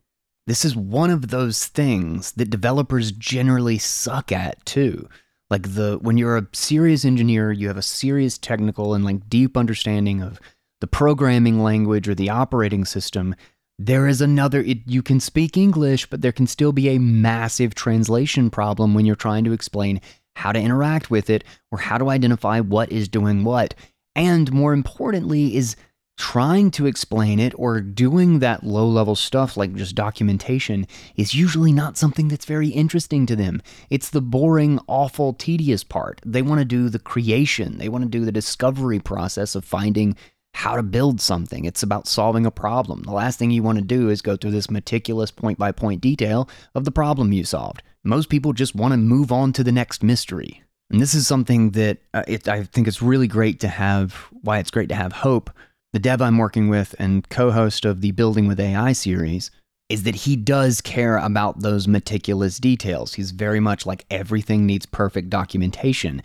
This 0.47 0.63
is 0.63 0.75
one 0.75 1.09
of 1.09 1.29
those 1.29 1.65
things 1.65 2.33
that 2.33 2.51
developers 2.51 3.11
generally 3.11 3.79
suck 3.79 4.31
at 4.31 4.63
too. 4.65 5.09
Like 5.49 5.73
the 5.73 5.97
when 6.01 6.17
you're 6.17 6.37
a 6.37 6.47
serious 6.53 7.05
engineer, 7.05 7.51
you 7.51 7.67
have 7.67 7.77
a 7.77 7.81
serious 7.81 8.37
technical 8.37 8.93
and 8.93 9.03
like 9.03 9.29
deep 9.29 9.57
understanding 9.57 10.21
of 10.21 10.39
the 10.81 10.87
programming 10.87 11.63
language 11.63 12.07
or 12.07 12.15
the 12.15 12.29
operating 12.29 12.85
system. 12.85 13.35
There 13.77 14.07
is 14.07 14.21
another 14.21 14.61
it, 14.61 14.79
you 14.85 15.01
can 15.01 15.19
speak 15.19 15.57
English, 15.57 16.09
but 16.09 16.21
there 16.21 16.31
can 16.31 16.47
still 16.47 16.71
be 16.71 16.89
a 16.89 16.99
massive 16.99 17.75
translation 17.75 18.49
problem 18.49 18.93
when 18.93 19.05
you're 19.05 19.15
trying 19.15 19.43
to 19.45 19.53
explain 19.53 19.99
how 20.35 20.51
to 20.51 20.59
interact 20.59 21.09
with 21.09 21.29
it 21.29 21.43
or 21.71 21.79
how 21.79 21.97
to 21.97 22.09
identify 22.09 22.59
what 22.59 22.91
is 22.91 23.07
doing 23.07 23.43
what. 23.43 23.73
And 24.15 24.51
more 24.51 24.73
importantly 24.73 25.55
is 25.55 25.75
trying 26.17 26.71
to 26.71 26.85
explain 26.85 27.39
it 27.39 27.53
or 27.57 27.81
doing 27.81 28.39
that 28.39 28.63
low 28.63 28.87
level 28.87 29.15
stuff 29.15 29.57
like 29.57 29.73
just 29.75 29.95
documentation 29.95 30.87
is 31.15 31.33
usually 31.33 31.73
not 31.73 31.97
something 31.97 32.29
that's 32.29 32.45
very 32.45 32.69
interesting 32.69 33.25
to 33.25 33.35
them. 33.35 33.61
It's 33.89 34.09
the 34.09 34.21
boring, 34.21 34.79
awful, 34.87 35.33
tedious 35.33 35.83
part. 35.83 36.21
They 36.25 36.41
want 36.41 36.59
to 36.59 36.65
do 36.65 36.89
the 36.89 36.99
creation, 36.99 37.77
they 37.77 37.89
want 37.89 38.03
to 38.03 38.09
do 38.09 38.23
the 38.23 38.31
discovery 38.31 38.99
process 38.99 39.55
of 39.55 39.65
finding 39.65 40.15
how 40.53 40.77
to 40.77 40.83
build 40.83 41.19
something. 41.19 41.65
It's 41.65 41.83
about 41.83 42.07
solving 42.07 42.45
a 42.45 42.51
problem. 42.51 43.03
The 43.03 43.11
last 43.11 43.37
thing 43.37 43.51
you 43.51 43.61
want 43.61 43.77
to 43.77 43.83
do 43.83 44.09
is 44.09 44.21
go 44.21 44.37
through 44.37 44.51
this 44.51 44.71
meticulous 44.71 45.29
point 45.29 45.59
by 45.59 45.73
point 45.73 45.99
detail 45.99 46.49
of 46.73 46.85
the 46.85 46.91
problem 46.91 47.33
you 47.33 47.43
solved. 47.43 47.83
Most 48.05 48.29
people 48.29 48.53
just 48.53 48.73
want 48.73 48.93
to 48.93 48.97
move 48.97 49.33
on 49.33 49.51
to 49.53 49.65
the 49.65 49.73
next 49.73 50.01
mystery. 50.01 50.63
And 50.89 51.01
this 51.01 51.13
is 51.13 51.27
something 51.27 51.71
that 51.71 51.97
uh, 52.13 52.23
it, 52.25 52.47
I 52.47 52.63
think 52.63 52.87
it's 52.87 53.01
really 53.01 53.27
great 53.27 53.59
to 53.61 53.67
have, 53.67 54.13
why 54.43 54.59
it's 54.59 54.71
great 54.71 54.87
to 54.89 54.95
have 54.95 55.11
hope 55.11 55.49
the 55.95 55.99
dev 55.99 56.21
I'm 56.21 56.37
working 56.37 56.67
with 56.67 56.93
and 56.99 57.27
co 57.29 57.51
host 57.51 57.85
of 57.85 58.01
the 58.01 58.11
Building 58.11 58.49
with 58.49 58.59
AI 58.59 58.91
series, 58.91 59.49
is 59.87 60.03
that 60.03 60.13
he 60.13 60.35
does 60.35 60.81
care 60.81 61.15
about 61.15 61.61
those 61.61 61.87
meticulous 61.87 62.59
details. 62.59 63.13
He's 63.13 63.31
very 63.31 63.61
much 63.61 63.85
like 63.85 64.05
everything 64.11 64.65
needs 64.65 64.85
perfect 64.85 65.29
documentation. 65.29 66.21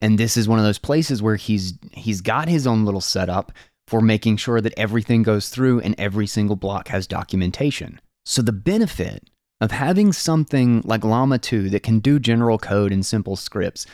And 0.00 0.18
this 0.18 0.36
is 0.36 0.48
one 0.48 0.58
of 0.58 0.64
those 0.64 0.80
places 0.80 1.22
where 1.22 1.36
he's 1.36 1.74
he's 1.92 2.20
got 2.20 2.48
his 2.48 2.66
own 2.66 2.84
little 2.84 3.00
setup 3.00 3.52
for 3.86 4.00
making 4.00 4.38
sure 4.38 4.60
that 4.60 4.74
everything 4.76 5.22
goes 5.22 5.50
through 5.50 5.78
and 5.82 5.94
every 5.98 6.26
single 6.26 6.56
block 6.56 6.88
has 6.88 7.06
documentation. 7.06 8.00
So 8.26 8.42
the 8.42 8.50
benefit 8.50 9.30
of 9.60 9.70
having 9.70 10.12
something 10.12 10.82
like 10.84 11.04
Llama 11.04 11.38
2 11.38 11.70
that 11.70 11.84
can 11.84 12.00
do 12.00 12.18
general 12.18 12.58
code 12.58 12.90
and 12.90 13.06
simple 13.06 13.36
scripts, 13.36 13.86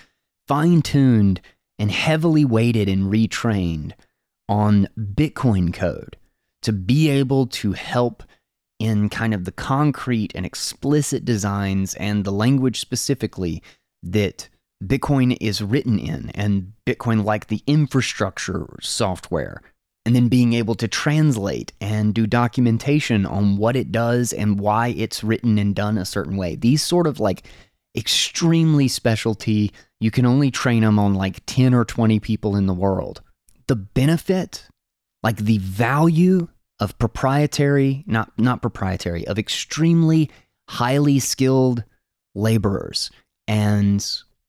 fine-tuned 0.47 1.43
and 1.79 1.91
heavily 1.91 2.47
weighted 2.47 2.89
and 2.89 3.13
retrained 3.13 3.93
on 4.49 4.89
Bitcoin 4.99 5.73
code 5.73 6.16
to 6.62 6.73
be 6.73 7.09
able 7.09 7.47
to 7.47 7.73
help 7.73 8.23
in 8.79 9.09
kind 9.09 9.35
of 9.35 9.45
the 9.45 9.53
concrete 9.53 10.33
and 10.35 10.47
explicit 10.47 11.25
designs 11.25 11.95
and 11.95 12.25
the 12.25 12.33
language 12.33 12.81
specifically 12.81 13.62
that 14.03 14.49
Bitcoin 14.83 15.37
is 15.41 15.61
written 15.61 15.99
in, 15.99 16.31
and 16.35 16.73
Bitcoin 16.87 17.25
like 17.25 17.49
the 17.49 17.62
infrastructure 17.66 18.66
software, 18.81 19.61
and 20.07 20.15
then 20.15 20.29
being 20.29 20.53
able 20.53 20.77
to 20.77 20.87
translate 20.87 21.73
and 21.81 22.15
do 22.15 22.27
documentation 22.27 23.27
on 23.27 23.57
what 23.57 23.75
it 23.75 23.91
does 23.91 24.33
and 24.33 24.61
why 24.61 24.89
it's 24.89 25.25
written 25.25 25.59
and 25.59 25.75
done 25.75 25.99
a 25.99 26.05
certain 26.05 26.37
way. 26.37 26.55
These 26.55 26.83
sort 26.83 27.09
of 27.09 27.19
like 27.19 27.43
extremely 27.97 28.87
specialty, 28.87 29.73
you 29.99 30.12
can 30.12 30.25
only 30.25 30.53
train 30.53 30.83
them 30.83 31.01
on 31.01 31.15
like 31.15 31.45
10 31.47 31.75
or 31.75 31.85
20 31.85 32.20
people 32.20 32.55
in 32.55 32.66
the 32.66 32.75
world 32.75 33.20
the 33.69 33.77
benefit, 33.77 34.66
like 35.23 35.36
the 35.36 35.59
value 35.59 36.49
of 36.81 36.99
proprietary, 36.99 38.05
not, 38.07 38.32
not 38.39 38.62
proprietary, 38.62 39.27
of 39.27 39.39
extremely 39.39 40.31
highly 40.69 41.19
skilled 41.19 41.85
laborers 42.35 43.11
and 43.47 44.05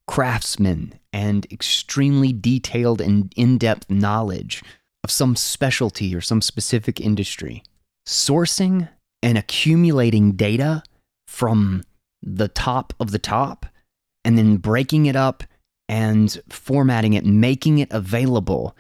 craftsmen 0.08 1.00
and 1.14 1.46
extremely 1.52 2.34
detailed 2.34 3.02
and 3.02 3.34
in 3.36 3.58
depth 3.58 3.90
knowledge 3.90 4.64
of 5.04 5.12
some 5.12 5.36
specialty 5.36 6.14
or 6.16 6.22
some 6.22 6.42
specific 6.42 7.00
industry. 7.00 7.64
Sourcing 8.08 8.90
and 9.22 9.38
accumulating 9.38 10.34
data 10.34 10.84
from 11.28 11.84
the 12.22 12.48
top 12.48 12.94
of 13.00 13.12
the 13.12 13.20
top 13.20 13.66
and 14.26 14.38
then 14.38 14.58
breaking 14.58 15.06
it 15.06 15.16
up 15.16 15.44
and 15.88 16.42
formatting 16.50 17.14
it, 17.14 17.26
making 17.26 17.80
it 17.80 17.88
available 17.92 18.76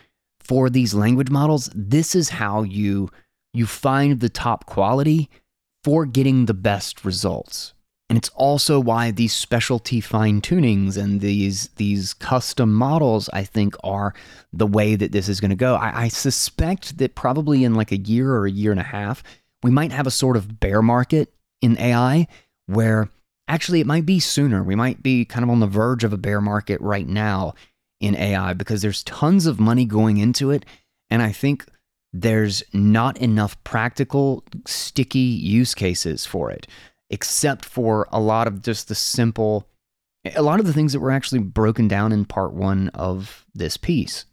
for 0.49 0.67
these 0.67 0.95
language 0.95 1.29
models, 1.29 1.69
this 1.75 2.15
is 2.15 2.29
how 2.29 2.63
you 2.63 3.07
you 3.53 3.67
find 3.67 4.19
the 4.19 4.29
top 4.29 4.65
quality 4.65 5.29
for 5.83 6.07
getting 6.07 6.47
the 6.47 6.55
best 6.55 7.05
results. 7.05 7.75
And 8.09 8.17
it's 8.17 8.29
also 8.29 8.79
why 8.79 9.11
these 9.11 9.31
specialty 9.31 10.01
fine 10.01 10.41
tunings 10.41 10.97
and 10.97 11.21
these 11.21 11.69
these 11.75 12.15
custom 12.15 12.73
models, 12.73 13.29
I 13.31 13.43
think, 13.43 13.75
are 13.83 14.15
the 14.51 14.65
way 14.65 14.95
that 14.95 15.11
this 15.11 15.29
is 15.29 15.39
going 15.39 15.51
to 15.51 15.55
go. 15.55 15.75
I, 15.75 16.05
I 16.05 16.07
suspect 16.07 16.97
that 16.97 17.13
probably 17.13 17.63
in 17.63 17.75
like 17.75 17.91
a 17.91 17.97
year 17.97 18.33
or 18.33 18.47
a 18.47 18.51
year 18.51 18.71
and 18.71 18.79
a 18.79 18.83
half, 18.97 19.21
we 19.61 19.69
might 19.69 19.91
have 19.91 20.07
a 20.07 20.11
sort 20.11 20.35
of 20.35 20.59
bear 20.59 20.81
market 20.81 21.31
in 21.61 21.77
AI 21.77 22.27
where 22.65 23.09
actually 23.47 23.81
it 23.81 23.87
might 23.87 24.07
be 24.07 24.19
sooner. 24.19 24.63
We 24.63 24.75
might 24.75 25.03
be 25.03 25.25
kind 25.25 25.43
of 25.43 25.51
on 25.51 25.59
the 25.59 25.67
verge 25.67 26.03
of 26.03 26.11
a 26.11 26.17
bear 26.17 26.41
market 26.41 26.81
right 26.81 27.07
now 27.07 27.53
in 27.99 28.15
AI 28.15 28.53
because 28.53 28.81
there's 28.81 29.03
tons 29.03 29.45
of 29.45 29.59
money 29.59 29.85
going 29.85 30.17
into 30.17 30.51
it. 30.51 30.65
And 31.09 31.21
I 31.21 31.31
think 31.31 31.65
there's 32.13 32.63
not 32.73 33.17
enough 33.17 33.61
practical, 33.63 34.43
sticky 34.65 35.19
use 35.19 35.75
cases 35.75 36.25
for 36.25 36.51
it, 36.51 36.67
except 37.09 37.65
for 37.65 38.07
a 38.11 38.19
lot 38.19 38.47
of 38.47 38.61
just 38.61 38.87
the 38.87 38.95
simple, 38.95 39.67
a 40.35 40.41
lot 40.41 40.59
of 40.59 40.65
the 40.65 40.73
things 40.73 40.93
that 40.93 40.99
were 40.99 41.11
actually 41.11 41.39
broken 41.39 41.87
down 41.87 42.11
in 42.11 42.25
part 42.25 42.53
one 42.53 42.89
of 42.89 43.45
this 43.53 43.77
piece. 43.77 44.25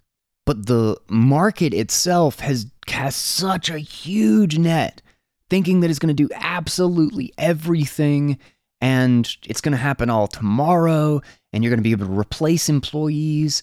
But 0.44 0.66
the 0.66 0.96
market 1.08 1.74
itself 1.74 2.40
has 2.40 2.70
cast 2.86 3.20
such 3.20 3.68
a 3.68 3.78
huge 3.78 4.58
net, 4.58 5.02
thinking 5.50 5.80
that 5.80 5.90
it's 5.90 5.98
going 5.98 6.14
to 6.14 6.22
do 6.22 6.32
absolutely 6.34 7.32
everything 7.36 8.38
and 8.80 9.36
it's 9.46 9.60
going 9.60 9.72
to 9.72 9.78
happen 9.78 10.10
all 10.10 10.28
tomorrow 10.28 11.20
and 11.56 11.64
you're 11.64 11.70
going 11.70 11.78
to 11.78 11.82
be 11.82 11.92
able 11.92 12.04
to 12.04 12.20
replace 12.20 12.68
employees 12.68 13.62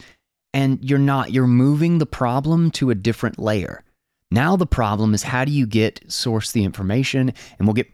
and 0.52 0.84
you're 0.84 0.98
not 0.98 1.32
you're 1.32 1.45
moving 1.45 1.99
the 1.99 2.07
problem 2.07 2.72
to 2.72 2.90
a 2.90 2.95
different 2.95 3.38
layer. 3.38 3.84
Now 4.32 4.56
the 4.56 4.65
problem 4.65 5.14
is 5.14 5.22
how 5.22 5.45
do 5.45 5.52
you 5.52 5.68
get 5.68 6.11
source 6.11 6.52
the 6.52 6.64
information? 6.64 7.32
And 7.60 7.68
we'll 7.68 7.76
get 7.76 7.91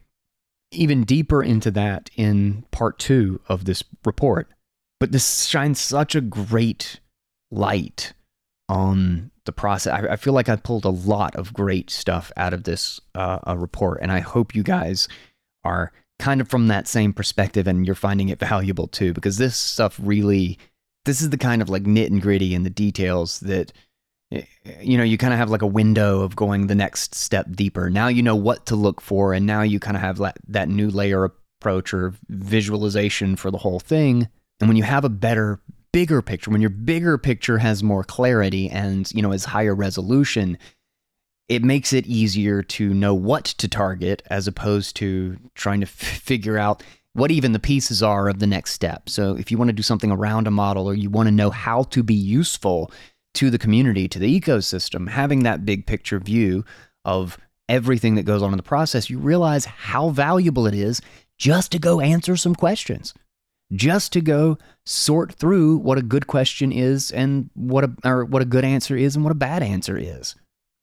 even 0.72 1.04
deeper 1.04 1.44
into 1.44 1.70
that 1.72 2.10
in 2.16 2.64
part 2.72 2.98
2 3.00 3.42
of 3.50 3.66
this 3.66 3.84
report. 4.06 4.48
But 5.02 5.12
this 5.12 5.46
shines 5.46 5.82
such 5.82 6.16
a 6.16 6.22
great 6.22 7.02
light 7.52 8.14
on 8.70 9.32
the 9.44 9.52
process. 9.52 9.92
I, 9.92 10.14
I 10.14 10.16
feel 10.16 10.32
like 10.32 10.48
i 10.48 10.56
pulled 10.56 10.86
a 10.86 10.90
lot 10.90 11.36
of 11.36 11.54
great 11.54 11.90
stuff 11.90 12.32
out 12.38 12.54
of 12.54 12.64
this 12.64 13.02
uh, 13.16 13.56
report 13.58 14.00
and 14.02 14.14
i 14.14 14.20
hope 14.20 14.56
you 14.56 14.64
guys 14.64 15.10
are 15.66 15.92
kind 16.20 16.42
of 16.42 16.50
from 16.50 16.68
that 16.68 16.88
same 16.88 17.14
perspective 17.14 17.66
and 17.66 17.86
you're 17.86 17.96
finding 17.96 18.30
it 18.30 18.40
valuable 18.40 18.88
too 18.88 19.14
because 19.14 19.38
this 19.38 19.56
stuff 19.56 19.98
really 20.02 20.60
this 21.06 21.22
is 21.22 21.30
the 21.30 21.38
kind 21.38 21.62
of 21.62 21.70
like 21.70 21.84
nit 21.84 22.12
and 22.12 22.22
gritty 22.22 22.54
and 22.54 22.66
the 22.66 22.70
details 22.70 23.40
that 23.40 23.72
eh, 24.32 24.44
you 24.82 24.98
know 24.98 25.04
you 25.04 25.18
kind 25.18 25.34
of 25.34 25.40
have 25.40 25.50
like 25.50 25.62
a 25.62 25.68
window 25.68 26.22
of 26.22 26.36
going 26.36 26.68
the 26.68 26.76
next 26.76 27.16
step 27.16 27.48
deeper. 27.52 27.90
Now 27.90 28.10
you 28.10 28.22
know 28.22 28.36
what 28.36 28.66
to 28.68 28.76
look 28.76 29.02
for 29.02 29.34
and 29.34 29.46
now 29.46 29.62
you 29.62 29.80
kind 29.80 29.98
of 29.98 30.02
have 30.02 30.18
that, 30.18 30.38
that 30.48 30.70
new 30.70 30.90
layer 30.90 31.24
approach 31.24 31.94
or 31.94 32.14
visualization 32.28 33.36
for 33.36 33.50
the 33.50 33.58
whole 33.58 33.80
thing. 33.80 34.28
And 34.60 34.70
when 34.70 34.78
you 34.78 34.84
have 34.84 35.06
a 35.06 35.10
better 35.10 35.62
bigger 35.92 36.22
picture 36.22 36.52
when 36.52 36.62
your 36.62 36.70
bigger 36.70 37.18
picture 37.18 37.58
has 37.58 37.82
more 37.82 38.04
clarity 38.04 38.70
and 38.70 39.12
you 39.12 39.24
know 39.24 39.32
is 39.32 39.46
higher 39.46 39.74
resolution 39.74 40.56
it 41.50 41.64
makes 41.64 41.92
it 41.92 42.06
easier 42.06 42.62
to 42.62 42.94
know 42.94 43.16
what 43.16 43.44
to 43.44 43.68
target 43.68 44.22
as 44.28 44.48
opposed 44.48 44.96
to 44.98 45.38
trying 45.56 45.82
to 45.82 45.88
f- 45.88 45.92
figure 45.92 46.58
out 46.58 46.82
what 47.14 47.32
even 47.32 47.52
the 47.52 47.60
pieces 47.60 48.04
are 48.04 48.30
of 48.30 48.40
the 48.40 48.48
next 48.48 48.74
step. 48.74 49.10
So, 49.10 49.36
if 49.36 49.52
you 49.52 49.58
want 49.58 49.70
to 49.70 49.74
do 49.74 49.84
something 49.84 50.12
around 50.12 50.48
a 50.48 50.52
model 50.52 50.88
or 50.88 50.94
you 50.94 51.10
want 51.10 51.28
to 51.28 51.34
know 51.34 51.50
how 51.50 51.84
to 51.84 52.04
be 52.04 52.14
useful 52.14 52.92
to 53.34 53.50
the 53.50 53.58
community, 53.58 54.08
to 54.08 54.20
the 54.20 54.40
ecosystem, 54.40 55.10
having 55.10 55.44
that 55.44 55.66
big 55.66 55.86
picture 55.86 56.20
view 56.20 56.64
of 57.04 57.38
everything 57.68 58.16
that 58.16 58.24
goes 58.24 58.42
on 58.42 58.52
in 58.52 58.58
the 58.58 58.64
process, 58.64 59.10
you 59.10 59.20
realize 59.20 59.66
how 59.66 60.10
valuable 60.10 60.68
it 60.68 60.74
is 60.74 61.02
just 61.38 61.72
to 61.72 61.80
go 61.80 62.00
answer 62.00 62.36
some 62.36 62.56
questions, 62.56 63.14
just 63.74 64.14
to 64.14 64.22
go 64.22 64.58
sort 64.86 65.34
through 65.34 65.78
what 65.78 65.98
a 65.98 66.04
good 66.04 66.28
question 66.28 66.72
is 66.72 67.12
and 67.12 67.50
what 67.56 67.84
a 67.84 67.92
or 68.04 68.24
what 68.24 68.42
a 68.42 68.46
good 68.46 68.66
answer 68.66 68.96
is 68.96 69.16
and 69.16 69.24
what 69.24 69.32
a 69.32 69.36
bad 69.36 69.64
answer 69.64 69.98
is 69.98 70.36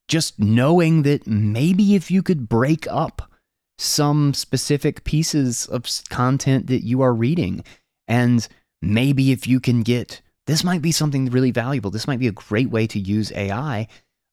just 0.07 0.39
knowing 0.39 1.03
that 1.03 1.27
maybe 1.27 1.95
if 1.95 2.09
you 2.09 2.23
could 2.23 2.47
break 2.47 2.87
up 2.87 3.31
some 3.77 4.33
specific 4.33 5.03
pieces 5.03 5.65
of 5.67 5.85
content 6.09 6.67
that 6.67 6.83
you 6.83 7.01
are 7.01 7.13
reading, 7.13 7.63
and 8.07 8.47
maybe 8.81 9.31
if 9.31 9.47
you 9.47 9.59
can 9.59 9.81
get 9.81 10.21
this 10.47 10.63
might 10.63 10.81
be 10.81 10.93
something 10.93 11.25
really 11.25 11.51
valuable. 11.51 11.91
This 11.91 12.07
might 12.07 12.19
be 12.19 12.27
a 12.27 12.31
great 12.31 12.69
way 12.69 12.87
to 12.87 12.99
use 12.99 13.33
AI 13.33 13.87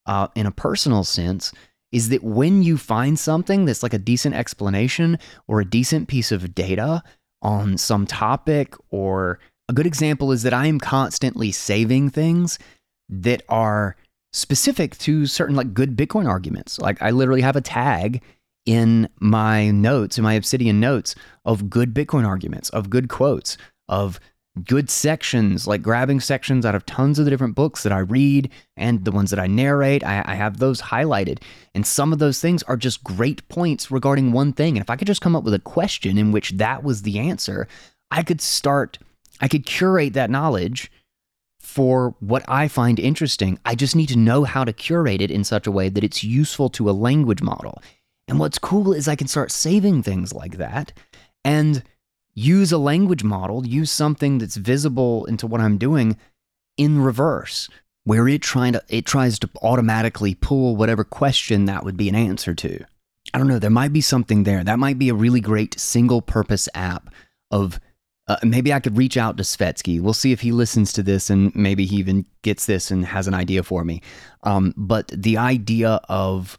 uh, 0.07 0.29
in 0.35 0.47
a 0.47 0.53
personal 0.53 1.05
sense. 1.05 1.53
Is 1.93 2.09
that 2.09 2.25
when 2.25 2.63
you 2.63 2.79
find 2.79 3.19
something 3.19 3.65
that's 3.65 3.83
like 3.83 3.95
a 3.95 3.99
decent 3.99 4.35
explanation 4.35 5.19
or 5.47 5.61
a 5.61 5.65
decent 5.65 6.09
piece 6.09 6.33
of 6.33 6.55
data 6.55 7.03
on 7.43 7.77
some 7.77 8.07
topic, 8.07 8.75
or 8.91 9.39
a 9.69 9.73
good 9.73 9.87
example 9.87 10.33
is 10.33 10.45
that 10.45 10.55
I 10.55 10.67
am 10.67 10.81
constantly 10.81 11.53
saving 11.53 12.11
things 12.11 12.59
that 13.09 13.43
are 13.49 13.97
specific 14.35 14.99
to 14.99 15.27
certain 15.27 15.55
like 15.55 15.73
good 15.73 15.97
Bitcoin 15.97 16.29
arguments. 16.29 16.79
Like 16.81 17.01
I 17.01 17.11
literally 17.11 17.43
have 17.43 17.57
a 17.57 17.61
tag 17.61 18.21
in 18.67 19.09
my 19.21 19.71
notes, 19.71 20.19
in 20.19 20.25
my 20.25 20.35
Obsidian 20.35 20.81
notes 20.81 21.15
of 21.45 21.71
good 21.71 21.95
Bitcoin 21.95 22.27
arguments, 22.27 22.69
of 22.71 22.91
good 22.91 23.09
quotes, 23.09 23.57
of 23.89 24.19
good 24.65 24.91
sections, 24.91 25.67
like 25.67 25.83
grabbing 25.83 26.21
sections 26.21 26.67
out 26.67 26.75
of 26.75 26.87
tons 26.87 27.19
of 27.19 27.25
the 27.25 27.31
different 27.31 27.55
books 27.55 27.83
that 27.83 27.93
I 27.93 27.99
read 27.99 28.51
and 28.77 29.05
the 29.05 29.13
ones 29.13 29.31
that 29.31 29.39
I 29.39 29.47
narrate. 29.47 30.05
I, 30.05 30.23
I, 30.27 30.35
have 30.35 30.59
those 30.59 30.81
highlighted. 30.81 31.43
And 31.75 31.85
some 31.85 32.13
of 32.13 32.21
those 32.21 32.41
things 32.41 32.63
are 32.65 32.77
just 32.77 33.03
great 33.03 33.47
points 33.49 33.91
regarding 33.91 34.33
one 34.33 34.53
thing. 34.53 34.77
And 34.77 34.83
if 34.83 34.91
I 34.91 34.97
could 34.97 35.09
just 35.09 35.21
come 35.21 35.35
up 35.35 35.45
with 35.45 35.55
a 35.55 35.59
question 35.59 36.19
in 36.19 36.31
which 36.31 36.51
that 36.53 36.85
was 36.85 37.03
the 37.03 37.19
answer, 37.19 37.67
I 38.13 38.23
could 38.23 38.41
start, 38.41 38.99
I 39.41 39.49
could 39.49 39.67
curate 39.67 40.13
that 40.15 40.31
knowledge 40.31 40.91
for 41.65 42.15
what 42.21 42.45
I 42.47 42.69
find 42.69 43.01
interesting. 43.01 43.59
I 43.65 43.75
just 43.75 43.97
need 43.97 44.11
to 44.11 44.19
know 44.19 44.45
how 44.45 44.65
to 44.65 44.73
curate 44.73 45.23
it 45.23 45.31
in 45.31 45.45
such 45.45 45.67
a 45.67 45.73
way 45.73 45.89
that 45.89 46.05
it's 46.05 46.23
useful 46.23 46.69
to 46.71 46.91
a 46.91 46.93
language 46.93 47.43
model. 47.43 47.83
And 48.29 48.39
what's 48.39 48.59
cool 48.59 48.93
is 48.93 49.09
I 49.09 49.17
can 49.17 49.29
start 49.29 49.51
saving 49.51 50.03
things 50.03 50.33
like 50.33 50.59
that 50.59 50.93
and 51.43 51.83
use 52.35 52.71
a 52.71 52.79
language 52.79 53.25
model, 53.25 53.67
use 53.67 53.91
something 53.91 54.39
that's 54.39 54.57
visible 54.57 55.25
into 55.25 55.47
what 55.47 55.63
I'm 55.63 55.79
doing 55.79 56.19
in 56.77 57.01
reverse, 57.01 57.69
where 58.05 58.29
it 58.29 58.43
trying 58.43 58.75
to 58.75 58.83
it 58.89 59.07
tries 59.07 59.39
to 59.39 59.49
automatically 59.63 60.35
pull 60.35 60.77
whatever 60.77 61.03
question 61.03 61.65
that 61.65 61.85
would 61.85 61.97
be 61.97 62.11
an 62.11 62.15
answer 62.15 62.55
to. 62.55 62.85
I 63.33 63.39
don't 63.39 63.49
know, 63.49 63.59
there 63.59 63.71
might 63.71 63.93
be 63.93 64.03
something 64.03 64.45
there. 64.45 64.63
That 64.63 64.79
might 64.79 64.99
be 64.99 65.09
a 65.09 65.15
really 65.15 65.41
great 65.41 65.81
single 65.81 66.21
purpose 66.21 66.69
app 66.75 67.13
of 67.51 67.81
uh, 68.27 68.37
maybe 68.43 68.73
I 68.73 68.81
could 68.81 68.97
reach 68.97 69.17
out 69.17 69.37
to 69.37 69.43
Svetski. 69.43 70.01
We'll 70.01 70.15
see 70.15 70.33
if 70.33 70.41
he 70.41 70.53
listens 70.53 70.93
to 70.95 71.03
this 71.03 71.29
and 71.29 71.55
maybe 71.55 71.85
he 71.85 71.97
even 71.97 72.25
gets 72.43 72.67
this 72.67 72.91
and 72.91 73.05
has 73.05 73.29
an 73.29 73.35
idea 73.35 73.63
for 73.63 73.85
me. 73.85 74.01
Um, 74.45 74.73
but 74.77 75.09
the 75.09 75.37
idea 75.37 76.01
of 76.09 76.57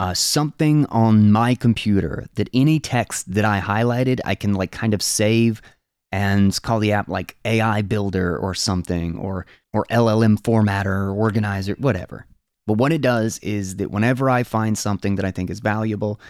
uh, 0.00 0.14
something 0.14 0.86
on 0.86 1.30
my 1.32 1.54
computer 1.54 2.26
that 2.34 2.50
any 2.52 2.80
text 2.80 3.32
that 3.32 3.44
I 3.44 3.60
highlighted, 3.60 4.20
I 4.24 4.34
can 4.34 4.54
like 4.54 4.72
kind 4.72 4.94
of 4.94 5.02
save 5.02 5.62
and 6.12 6.60
call 6.62 6.80
the 6.80 6.92
app 6.92 7.08
like 7.08 7.36
AI 7.44 7.82
Builder 7.82 8.36
or 8.36 8.54
something, 8.54 9.18
or 9.18 9.46
or 9.72 9.86
LLM 9.90 10.40
Formatter 10.40 10.86
or 10.86 11.12
Organizer, 11.12 11.74
whatever. 11.78 12.26
But 12.66 12.74
what 12.78 12.92
it 12.92 13.00
does 13.00 13.38
is 13.40 13.76
that 13.76 13.90
whenever 13.90 14.28
I 14.30 14.42
find 14.42 14.76
something 14.76 15.16
that 15.16 15.24
I 15.24 15.30
think 15.30 15.50
is 15.50 15.60
valuable, 15.60 16.20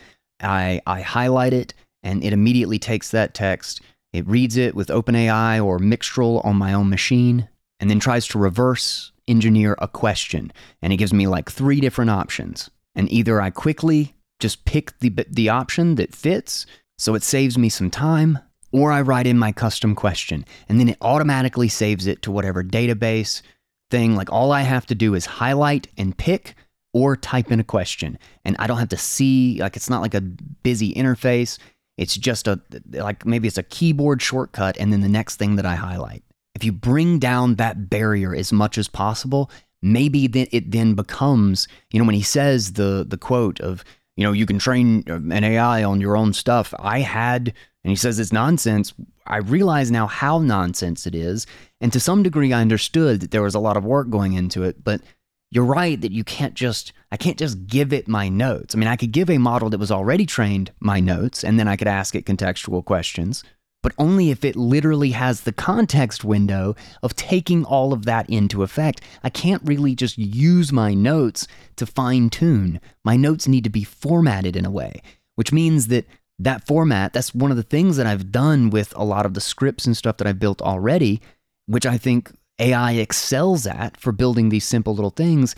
I 0.40 0.80
I 0.86 1.00
highlight 1.00 1.52
it 1.52 1.74
and 2.02 2.22
it 2.22 2.32
immediately 2.32 2.78
takes 2.78 3.10
that 3.10 3.34
text 3.34 3.80
it 4.16 4.26
reads 4.26 4.56
it 4.56 4.74
with 4.74 4.88
OpenAI 4.88 5.62
or 5.62 5.78
Mixtral 5.78 6.42
on 6.42 6.56
my 6.56 6.72
own 6.72 6.88
machine 6.88 7.48
and 7.78 7.90
then 7.90 8.00
tries 8.00 8.26
to 8.28 8.38
reverse 8.38 9.12
engineer 9.28 9.76
a 9.78 9.86
question. 9.86 10.50
And 10.80 10.90
it 10.90 10.96
gives 10.96 11.12
me 11.12 11.26
like 11.26 11.50
three 11.50 11.80
different 11.80 12.10
options. 12.10 12.70
And 12.94 13.12
either 13.12 13.42
I 13.42 13.50
quickly 13.50 14.14
just 14.40 14.64
pick 14.64 14.98
the, 15.00 15.10
the 15.28 15.50
option 15.50 15.96
that 15.96 16.14
fits, 16.14 16.64
so 16.96 17.14
it 17.14 17.22
saves 17.22 17.58
me 17.58 17.68
some 17.68 17.90
time, 17.90 18.38
or 18.72 18.90
I 18.90 19.02
write 19.02 19.26
in 19.26 19.38
my 19.38 19.52
custom 19.52 19.94
question. 19.94 20.46
And 20.66 20.80
then 20.80 20.88
it 20.88 20.98
automatically 21.02 21.68
saves 21.68 22.06
it 22.06 22.22
to 22.22 22.30
whatever 22.30 22.64
database 22.64 23.42
thing. 23.90 24.16
Like 24.16 24.32
all 24.32 24.50
I 24.50 24.62
have 24.62 24.86
to 24.86 24.94
do 24.94 25.14
is 25.14 25.26
highlight 25.26 25.88
and 25.98 26.16
pick 26.16 26.54
or 26.94 27.16
type 27.16 27.52
in 27.52 27.60
a 27.60 27.64
question. 27.64 28.18
And 28.46 28.56
I 28.58 28.66
don't 28.66 28.78
have 28.78 28.88
to 28.88 28.96
see, 28.96 29.58
like, 29.60 29.76
it's 29.76 29.90
not 29.90 30.00
like 30.00 30.14
a 30.14 30.22
busy 30.22 30.94
interface. 30.94 31.58
It's 31.96 32.16
just 32.16 32.46
a, 32.46 32.60
like 32.92 33.24
maybe 33.24 33.48
it's 33.48 33.58
a 33.58 33.62
keyboard 33.62 34.20
shortcut 34.20 34.76
and 34.78 34.92
then 34.92 35.00
the 35.00 35.08
next 35.08 35.36
thing 35.36 35.56
that 35.56 35.66
I 35.66 35.74
highlight. 35.74 36.22
If 36.54 36.64
you 36.64 36.72
bring 36.72 37.18
down 37.18 37.56
that 37.56 37.90
barrier 37.90 38.34
as 38.34 38.52
much 38.52 38.78
as 38.78 38.88
possible, 38.88 39.50
maybe 39.82 40.24
it 40.24 40.70
then 40.70 40.94
becomes, 40.94 41.68
you 41.90 41.98
know, 41.98 42.06
when 42.06 42.14
he 42.14 42.22
says 42.22 42.74
the, 42.74 43.04
the 43.06 43.18
quote 43.18 43.60
of, 43.60 43.84
you 44.16 44.24
know, 44.24 44.32
you 44.32 44.46
can 44.46 44.58
train 44.58 45.04
uh, 45.08 45.14
an 45.14 45.44
AI 45.44 45.84
on 45.84 46.00
your 46.00 46.16
own 46.16 46.32
stuff. 46.32 46.72
I 46.78 47.00
had, 47.00 47.52
and 47.84 47.90
he 47.90 47.96
says 47.96 48.18
it's 48.18 48.32
nonsense. 48.32 48.94
I 49.26 49.38
realize 49.38 49.90
now 49.90 50.06
how 50.06 50.38
nonsense 50.38 51.06
it 51.06 51.14
is. 51.14 51.46
And 51.80 51.92
to 51.92 52.00
some 52.00 52.22
degree, 52.22 52.52
I 52.52 52.62
understood 52.62 53.20
that 53.20 53.30
there 53.30 53.42
was 53.42 53.54
a 53.54 53.60
lot 53.60 53.76
of 53.76 53.84
work 53.84 54.08
going 54.08 54.32
into 54.32 54.62
it. 54.62 54.82
But 54.82 55.02
you're 55.50 55.64
right 55.64 56.00
that 56.00 56.12
you 56.12 56.24
can't 56.24 56.54
just 56.54 56.92
I 57.12 57.16
can't 57.16 57.38
just 57.38 57.66
give 57.66 57.92
it 57.92 58.08
my 58.08 58.28
notes. 58.28 58.74
I 58.74 58.78
mean, 58.78 58.88
I 58.88 58.96
could 58.96 59.12
give 59.12 59.30
a 59.30 59.38
model 59.38 59.70
that 59.70 59.78
was 59.78 59.92
already 59.92 60.26
trained 60.26 60.72
my 60.80 61.00
notes 61.00 61.44
and 61.44 61.58
then 61.58 61.68
I 61.68 61.76
could 61.76 61.88
ask 61.88 62.14
it 62.14 62.26
contextual 62.26 62.84
questions, 62.84 63.44
but 63.82 63.92
only 63.98 64.30
if 64.30 64.44
it 64.44 64.56
literally 64.56 65.10
has 65.10 65.42
the 65.42 65.52
context 65.52 66.24
window 66.24 66.74
of 67.02 67.14
taking 67.14 67.64
all 67.64 67.92
of 67.92 68.04
that 68.04 68.28
into 68.28 68.64
effect. 68.64 69.00
I 69.22 69.30
can't 69.30 69.62
really 69.64 69.94
just 69.94 70.18
use 70.18 70.72
my 70.72 70.94
notes 70.94 71.46
to 71.76 71.86
fine 71.86 72.28
tune. 72.28 72.80
My 73.04 73.16
notes 73.16 73.46
need 73.46 73.64
to 73.64 73.70
be 73.70 73.84
formatted 73.84 74.56
in 74.56 74.66
a 74.66 74.70
way, 74.70 75.00
which 75.36 75.52
means 75.52 75.86
that 75.86 76.06
that 76.38 76.66
format, 76.66 77.12
that's 77.12 77.34
one 77.34 77.50
of 77.50 77.56
the 77.56 77.62
things 77.62 77.96
that 77.96 78.06
I've 78.06 78.30
done 78.30 78.70
with 78.70 78.92
a 78.96 79.04
lot 79.04 79.24
of 79.24 79.34
the 79.34 79.40
scripts 79.40 79.86
and 79.86 79.96
stuff 79.96 80.18
that 80.18 80.26
I've 80.26 80.38
built 80.38 80.60
already, 80.60 81.22
which 81.66 81.86
I 81.86 81.96
think 81.96 82.32
AI 82.58 82.92
excels 82.92 83.66
at 83.66 83.96
for 83.96 84.12
building 84.12 84.48
these 84.48 84.64
simple 84.64 84.94
little 84.94 85.10
things 85.10 85.54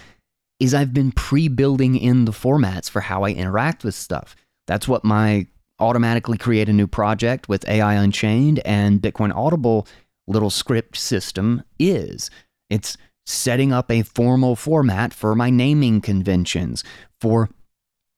is 0.58 0.74
I've 0.74 0.92
been 0.92 1.12
pre-building 1.12 1.96
in 1.96 2.24
the 2.24 2.32
formats 2.32 2.90
for 2.90 3.00
how 3.00 3.22
I 3.22 3.30
interact 3.30 3.84
with 3.84 3.94
stuff. 3.94 4.34
That's 4.66 4.88
what 4.88 5.04
my 5.04 5.46
automatically 5.78 6.36
create 6.36 6.68
a 6.68 6.72
new 6.72 6.88
project 6.88 7.48
with 7.48 7.68
AI 7.68 7.94
Unchained 7.94 8.60
and 8.64 9.00
Bitcoin 9.00 9.34
Audible 9.34 9.86
little 10.26 10.50
script 10.50 10.96
system 10.96 11.62
is. 11.78 12.30
It's 12.68 12.96
setting 13.24 13.72
up 13.72 13.90
a 13.90 14.02
formal 14.02 14.56
format 14.56 15.12
for 15.12 15.34
my 15.34 15.50
naming 15.50 16.00
conventions, 16.00 16.82
for 17.20 17.50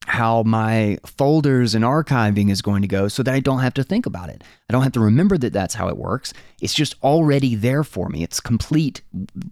how 0.07 0.43
my 0.43 0.99
folders 1.05 1.75
and 1.75 1.85
archiving 1.85 2.51
is 2.51 2.63
going 2.63 2.83
to 2.83 2.89
go 2.89 3.07
so 3.09 3.23
that 3.23 3.35
I 3.35 3.41
don't 3.41 3.61
have 3.61 3.75
to 3.75 3.85
think 3.85 4.07
about 4.07 4.29
it. 4.29 4.43
I 4.69 4.73
don't 4.73 4.83
have 4.83 4.93
to 4.93 5.01
remember 5.01 5.37
that 5.39 5.53
that's 5.53 5.75
how 5.75 5.89
it 5.89 5.97
works. 5.97 6.33
It's 6.61 6.75
just 6.75 6.95
already 7.03 7.55
there 7.55 7.85
for 7.85 8.09
me. 8.09 8.23
It's 8.23 8.41
complete 8.41 9.03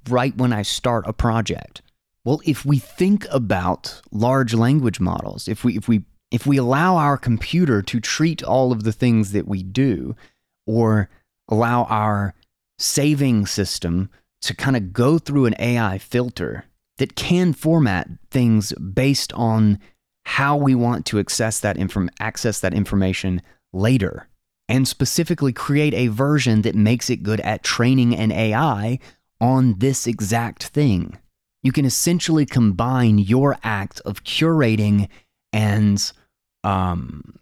right 0.09 0.37
when 0.37 0.53
I 0.53 0.63
start 0.63 1.05
a 1.07 1.13
project. 1.13 1.83
Well, 2.25 2.41
if 2.45 2.65
we 2.65 2.79
think 2.79 3.27
about 3.31 4.01
large 4.11 4.55
language 4.55 5.01
models, 5.01 5.49
if 5.49 5.65
we 5.65 5.77
if 5.77 5.87
we 5.87 6.05
if 6.31 6.47
we 6.47 6.57
allow 6.57 6.97
our 6.97 7.17
computer 7.17 7.81
to 7.83 8.01
treat 8.01 8.43
all 8.43 8.73
of 8.73 8.85
the 8.85 8.93
things 8.93 9.33
that 9.33 9.47
we 9.47 9.63
do 9.63 10.15
or 10.67 11.09
allow 11.49 11.85
our 11.85 12.35
saving 12.79 13.47
system 13.47 14.11
to 14.43 14.55
kind 14.55 14.77
of 14.77 14.93
go 14.93 15.19
through 15.19 15.47
an 15.47 15.55
AI 15.59 15.99
filter 15.99 16.65
that 16.99 17.17
can 17.17 17.53
format 17.53 18.09
things 18.31 18.73
based 18.73 19.33
on 19.33 19.79
how 20.29 20.59
we 20.59 20.75
want 20.75 21.07
to 21.07 21.19
access 21.19 21.59
that, 21.61 21.79
inform- 21.79 22.11
access 22.21 22.61
that 22.61 22.75
information 22.75 23.41
later, 23.73 24.29
and 24.69 24.87
specifically 24.87 25.55
create 25.55 25.95
a 25.95 26.09
version 26.09 26.61
that 26.63 26.75
makes 26.75 27.09
it 27.09 27.23
good 27.23 27.41
at 27.41 27.63
training 27.63 28.15
an 28.15 28.31
AI 28.31 28.99
on 29.41 29.79
this 29.79 30.07
exact 30.07 30.65
thing. 30.65 31.17
You 31.63 31.73
can 31.73 31.87
essentially 31.87 32.45
combine 32.45 33.17
your 33.17 33.57
act 33.65 34.03
of 34.05 34.23
curating 34.23 35.09
and 35.55 36.13
um, 36.63 37.39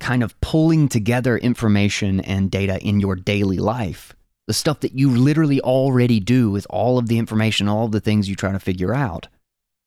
kind 0.00 0.24
of 0.24 0.38
pulling 0.40 0.88
together 0.88 1.38
information 1.38 2.18
and 2.22 2.50
data 2.50 2.84
in 2.84 2.98
your 2.98 3.14
daily 3.14 3.58
life. 3.58 4.16
The 4.48 4.52
stuff 4.52 4.80
that 4.80 4.94
you 4.94 5.10
literally 5.10 5.60
already 5.60 6.18
do 6.18 6.50
with 6.50 6.66
all 6.70 6.98
of 6.98 7.06
the 7.06 7.18
information, 7.18 7.68
all 7.68 7.84
of 7.84 7.92
the 7.92 8.00
things 8.00 8.28
you 8.28 8.34
try 8.34 8.50
to 8.50 8.58
figure 8.58 8.92
out 8.92 9.28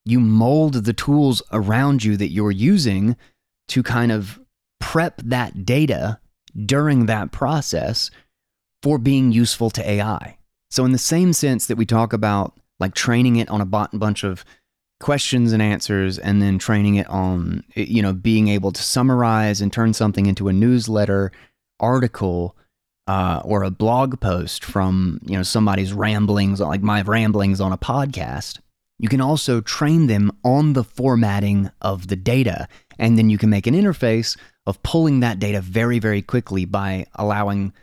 you 0.05 0.19
mold 0.19 0.85
the 0.85 0.93
tools 0.93 1.41
around 1.51 2.03
you 2.03 2.17
that 2.17 2.31
you're 2.31 2.51
using 2.51 3.15
to 3.69 3.84
kind 3.84 4.11
of 4.11 4.39
prep 4.80 5.21
that 5.23 5.65
data 5.65 6.19
during 6.65 7.05
that 7.05 7.31
process 7.31 8.11
for 8.81 8.97
being 8.97 9.31
useful 9.31 9.69
to 9.69 9.89
AI. 9.89 10.38
So, 10.69 10.85
in 10.85 10.91
the 10.91 10.97
same 10.97 11.34
sense 11.34 11.67
that 11.67 11.77
we 11.77 11.85
talk 11.85 12.13
about 12.13 12.53
like 12.80 12.93
training 12.93 13.38
it 13.38 13.49
on 13.49 13.61
a 13.61 13.65
bunch 13.65 14.23
of 14.23 14.43
questions 14.99 15.51
and 15.51 15.61
answers 15.61 16.17
and 16.17 16.41
then 16.41 16.57
training 16.57 16.95
it 16.95 17.07
on 17.09 17.63
you 17.75 18.01
know 18.01 18.13
being 18.13 18.47
able 18.47 18.71
to 18.71 18.81
summarize 18.81 19.59
and 19.59 19.73
turn 19.73 19.93
something 19.93 20.25
into 20.27 20.47
a 20.47 20.53
newsletter 20.53 21.31
article 21.80 22.55
uh, 23.07 23.41
or 23.43 23.63
a 23.63 23.69
blog 23.69 24.19
post 24.21 24.63
from 24.63 25.19
you 25.25 25.35
know 25.35 25.43
somebody's 25.43 25.91
ramblings 25.91 26.61
like 26.61 26.81
my 26.81 27.01
ramblings 27.01 27.59
on 27.59 27.73
a 27.73 27.77
podcast 27.77 28.59
you 29.03 29.09
can 29.09 29.19
also 29.19 29.59
train 29.59 30.07
them 30.07 30.31
on 30.45 30.71
the 30.71 30.84
formatting 30.85 31.69
of 31.81 32.07
the 32.07 32.15
data, 32.15 32.69
and 32.97 33.17
then 33.17 33.30
you 33.30 33.38
can 33.38 33.49
make 33.49 33.67
an 33.67 33.73
interface 33.73 34.38
of 34.65 34.81
pulling 34.81 35.19
that 35.19 35.39
data 35.39 35.59
very, 35.59 35.99
very 35.99 36.21
quickly 36.21 36.63
by 36.63 37.05
allowing 37.15 37.73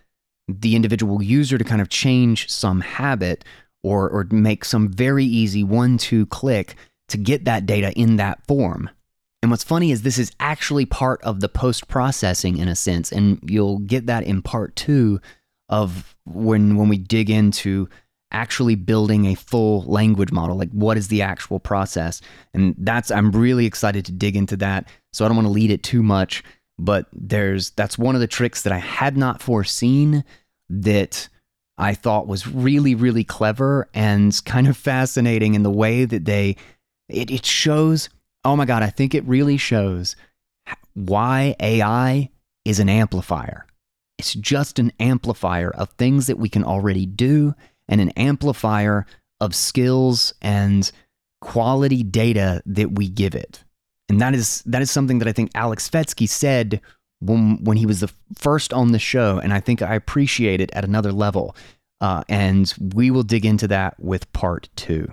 the 0.49 0.75
individual 0.75 1.23
user 1.23 1.59
to 1.59 1.63
kind 1.65 1.83
of 1.83 1.91
change 1.91 2.49
some 2.49 2.81
habit 2.81 3.45
or, 3.83 4.09
or 4.09 4.27
make 4.31 4.65
some 4.65 4.89
very 4.89 5.27
easy 5.27 5.63
one 5.63 5.99
two 5.99 6.25
click 6.25 6.75
to 7.09 7.19
get 7.19 7.45
that 7.45 7.67
data 7.67 7.93
in 7.93 8.17
that 8.17 8.39
form. 8.47 8.89
And 9.43 9.51
what's 9.51 9.63
funny 9.63 9.91
is 9.91 10.01
this 10.01 10.19
is 10.19 10.33
actually 10.41 10.87
part 10.87 11.21
of 11.21 11.41
the 11.41 11.51
post 11.51 11.87
processing 11.87 12.57
in 12.57 12.67
a 12.67 12.75
sense, 12.75 13.13
and 13.13 13.39
you'll 13.43 13.81
get 13.81 14.07
that 14.07 14.25
in 14.25 14.41
part 14.41 14.75
two 14.75 15.21
of 15.69 16.17
when 16.25 16.79
when 16.79 16.89
we 16.89 16.97
dig 16.97 17.29
into 17.29 17.91
actually 18.33 18.75
building 18.75 19.27
a 19.27 19.35
full 19.35 19.83
language 19.83 20.31
model 20.31 20.57
like 20.57 20.71
what 20.71 20.97
is 20.97 21.09
the 21.09 21.23
actual 21.23 21.59
process? 21.59 22.21
And 22.55 22.75
that's 22.79 23.11
i'm 23.11 23.31
really 23.31 23.67
excited 23.67 24.05
to 24.07 24.13
dig 24.13 24.37
into 24.37 24.57
that. 24.59 24.89
So 25.13 25.25
i 25.25 25.29
don't 25.29 25.37
want 25.37 25.47
to 25.47 25.53
lead 25.53 25.71
it 25.71 25.83
too 25.83 26.03
much 26.03 26.45
but 26.79 27.07
there's 27.13 27.71
that's 27.71 27.99
one 27.99 28.15
of 28.15 28.23
the 28.23 28.27
tricks 28.27 28.63
that 28.63 28.73
i 28.73 28.79
had 28.79 29.15
not 29.15 29.43
foreseen 29.43 30.25
that 30.71 31.29
i 31.77 31.93
thought 31.93 32.27
was 32.27 32.47
really 32.47 32.95
really 32.95 33.23
clever 33.23 33.87
and 33.93 34.41
kind 34.47 34.67
of 34.67 34.79
fascinating 34.79 35.55
in 35.55 35.63
the 35.63 35.71
way 35.71 36.07
that 36.07 36.25
they 36.25 36.57
it, 37.11 37.31
it 37.31 37.45
shows 37.45 38.09
oh 38.47 38.57
my 38.57 38.65
god 38.65 38.83
i 38.83 38.89
think 38.89 39.15
it 39.15 39.25
really 39.27 39.59
shows 39.59 40.17
why 40.95 41.55
ai 41.61 42.31
is 42.65 42.81
an 42.81 42.89
amplifier. 42.89 43.67
It's 44.19 44.35
just 44.35 44.79
an 44.79 44.93
amplifier 45.01 45.71
of 45.71 45.91
things 45.91 46.27
that 46.27 46.39
we 46.39 46.49
can 46.49 46.65
already 46.65 47.07
do 47.07 47.55
and 47.91 48.01
an 48.01 48.11
amplifier 48.11 49.05
of 49.41 49.55
skills 49.55 50.33
and 50.41 50.91
quality 51.43 52.03
data 52.03 52.63
that 52.65 52.93
we 52.93 53.09
give 53.09 53.35
it. 53.35 53.65
And 54.09 54.21
that 54.21 54.35
is 54.35 54.63
that 54.63 54.81
is 54.81 54.91
something 54.91 55.19
that 55.19 55.29
I 55.29 55.33
think 55.33 55.51
Alex 55.55 55.89
Svetski 55.89 56.29
said 56.29 56.81
when 57.21 57.63
when 57.63 57.77
he 57.77 57.87
was 57.87 58.01
the 58.01 58.11
first 58.35 58.73
on 58.73 58.93
the 58.93 58.99
show, 58.99 59.39
and 59.39 59.53
I 59.53 59.61
think 59.61 59.83
I 59.83 59.95
appreciate 59.95 60.61
it 60.61 60.71
at 60.73 60.85
another 60.85 61.13
level. 61.13 61.55
Uh, 62.01 62.23
and 62.31 62.73
we 62.95 63.11
will 63.11 63.23
dig 63.23 63.45
into 63.45 63.69
that 63.69 64.01
with 64.01 64.33
part 64.33 64.71
two. 64.75 65.13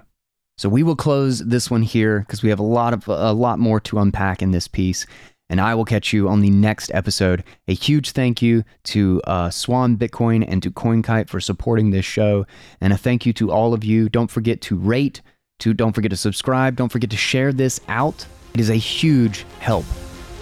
So 0.57 0.69
we 0.69 0.83
will 0.83 0.95
close 0.95 1.39
this 1.39 1.69
one 1.69 1.81
here 1.81 2.21
because 2.21 2.41
we 2.41 2.49
have 2.49 2.59
a 2.59 2.63
lot 2.63 2.93
of 2.93 3.07
a 3.07 3.33
lot 3.33 3.59
more 3.59 3.79
to 3.81 3.99
unpack 3.99 4.41
in 4.41 4.51
this 4.51 4.67
piece 4.67 5.05
and 5.49 5.61
I 5.61 5.75
will 5.75 5.85
catch 5.85 6.13
you 6.13 6.27
on 6.27 6.41
the 6.41 6.49
next 6.49 6.91
episode. 6.93 7.43
A 7.67 7.73
huge 7.73 8.11
thank 8.11 8.41
you 8.41 8.63
to 8.85 9.21
uh, 9.25 9.49
Swan 9.49 9.97
Bitcoin 9.97 10.45
and 10.47 10.61
to 10.63 10.71
CoinKite 10.71 11.29
for 11.29 11.39
supporting 11.39 11.91
this 11.91 12.05
show, 12.05 12.45
and 12.81 12.93
a 12.93 12.97
thank 12.97 13.25
you 13.25 13.33
to 13.33 13.51
all 13.51 13.73
of 13.73 13.83
you. 13.83 14.09
Don't 14.09 14.31
forget 14.31 14.61
to 14.61 14.75
rate, 14.75 15.21
to 15.59 15.73
don't 15.73 15.93
forget 15.93 16.11
to 16.11 16.17
subscribe, 16.17 16.75
don't 16.75 16.91
forget 16.91 17.09
to 17.11 17.17
share 17.17 17.53
this 17.53 17.79
out. 17.87 18.25
It 18.53 18.59
is 18.59 18.69
a 18.69 18.75
huge 18.75 19.45
help. 19.59 19.85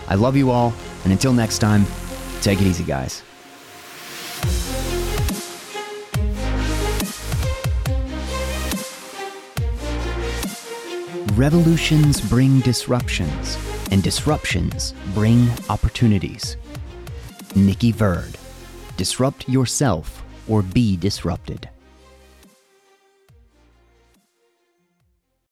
I 0.08 0.16
love 0.16 0.36
you 0.36 0.52
all, 0.52 0.74
and 1.04 1.12
until 1.12 1.34
next 1.34 1.60
time, 1.60 1.86
take 2.42 2.62
it 2.62 2.66
easy, 2.66 2.84
guys. 2.84 3.22
Revolutions 11.36 12.22
bring 12.22 12.62
disruptions 12.62 13.58
and 13.92 14.04
disruptions 14.04 14.94
bring 15.14 15.50
opportunities. 15.70 16.58
Nicky 17.56 17.92
Verd. 17.92 18.38
Disrupt 18.98 19.48
yourself 19.48 20.24
or 20.48 20.62
be 20.62 20.98
disrupted. 20.98 21.70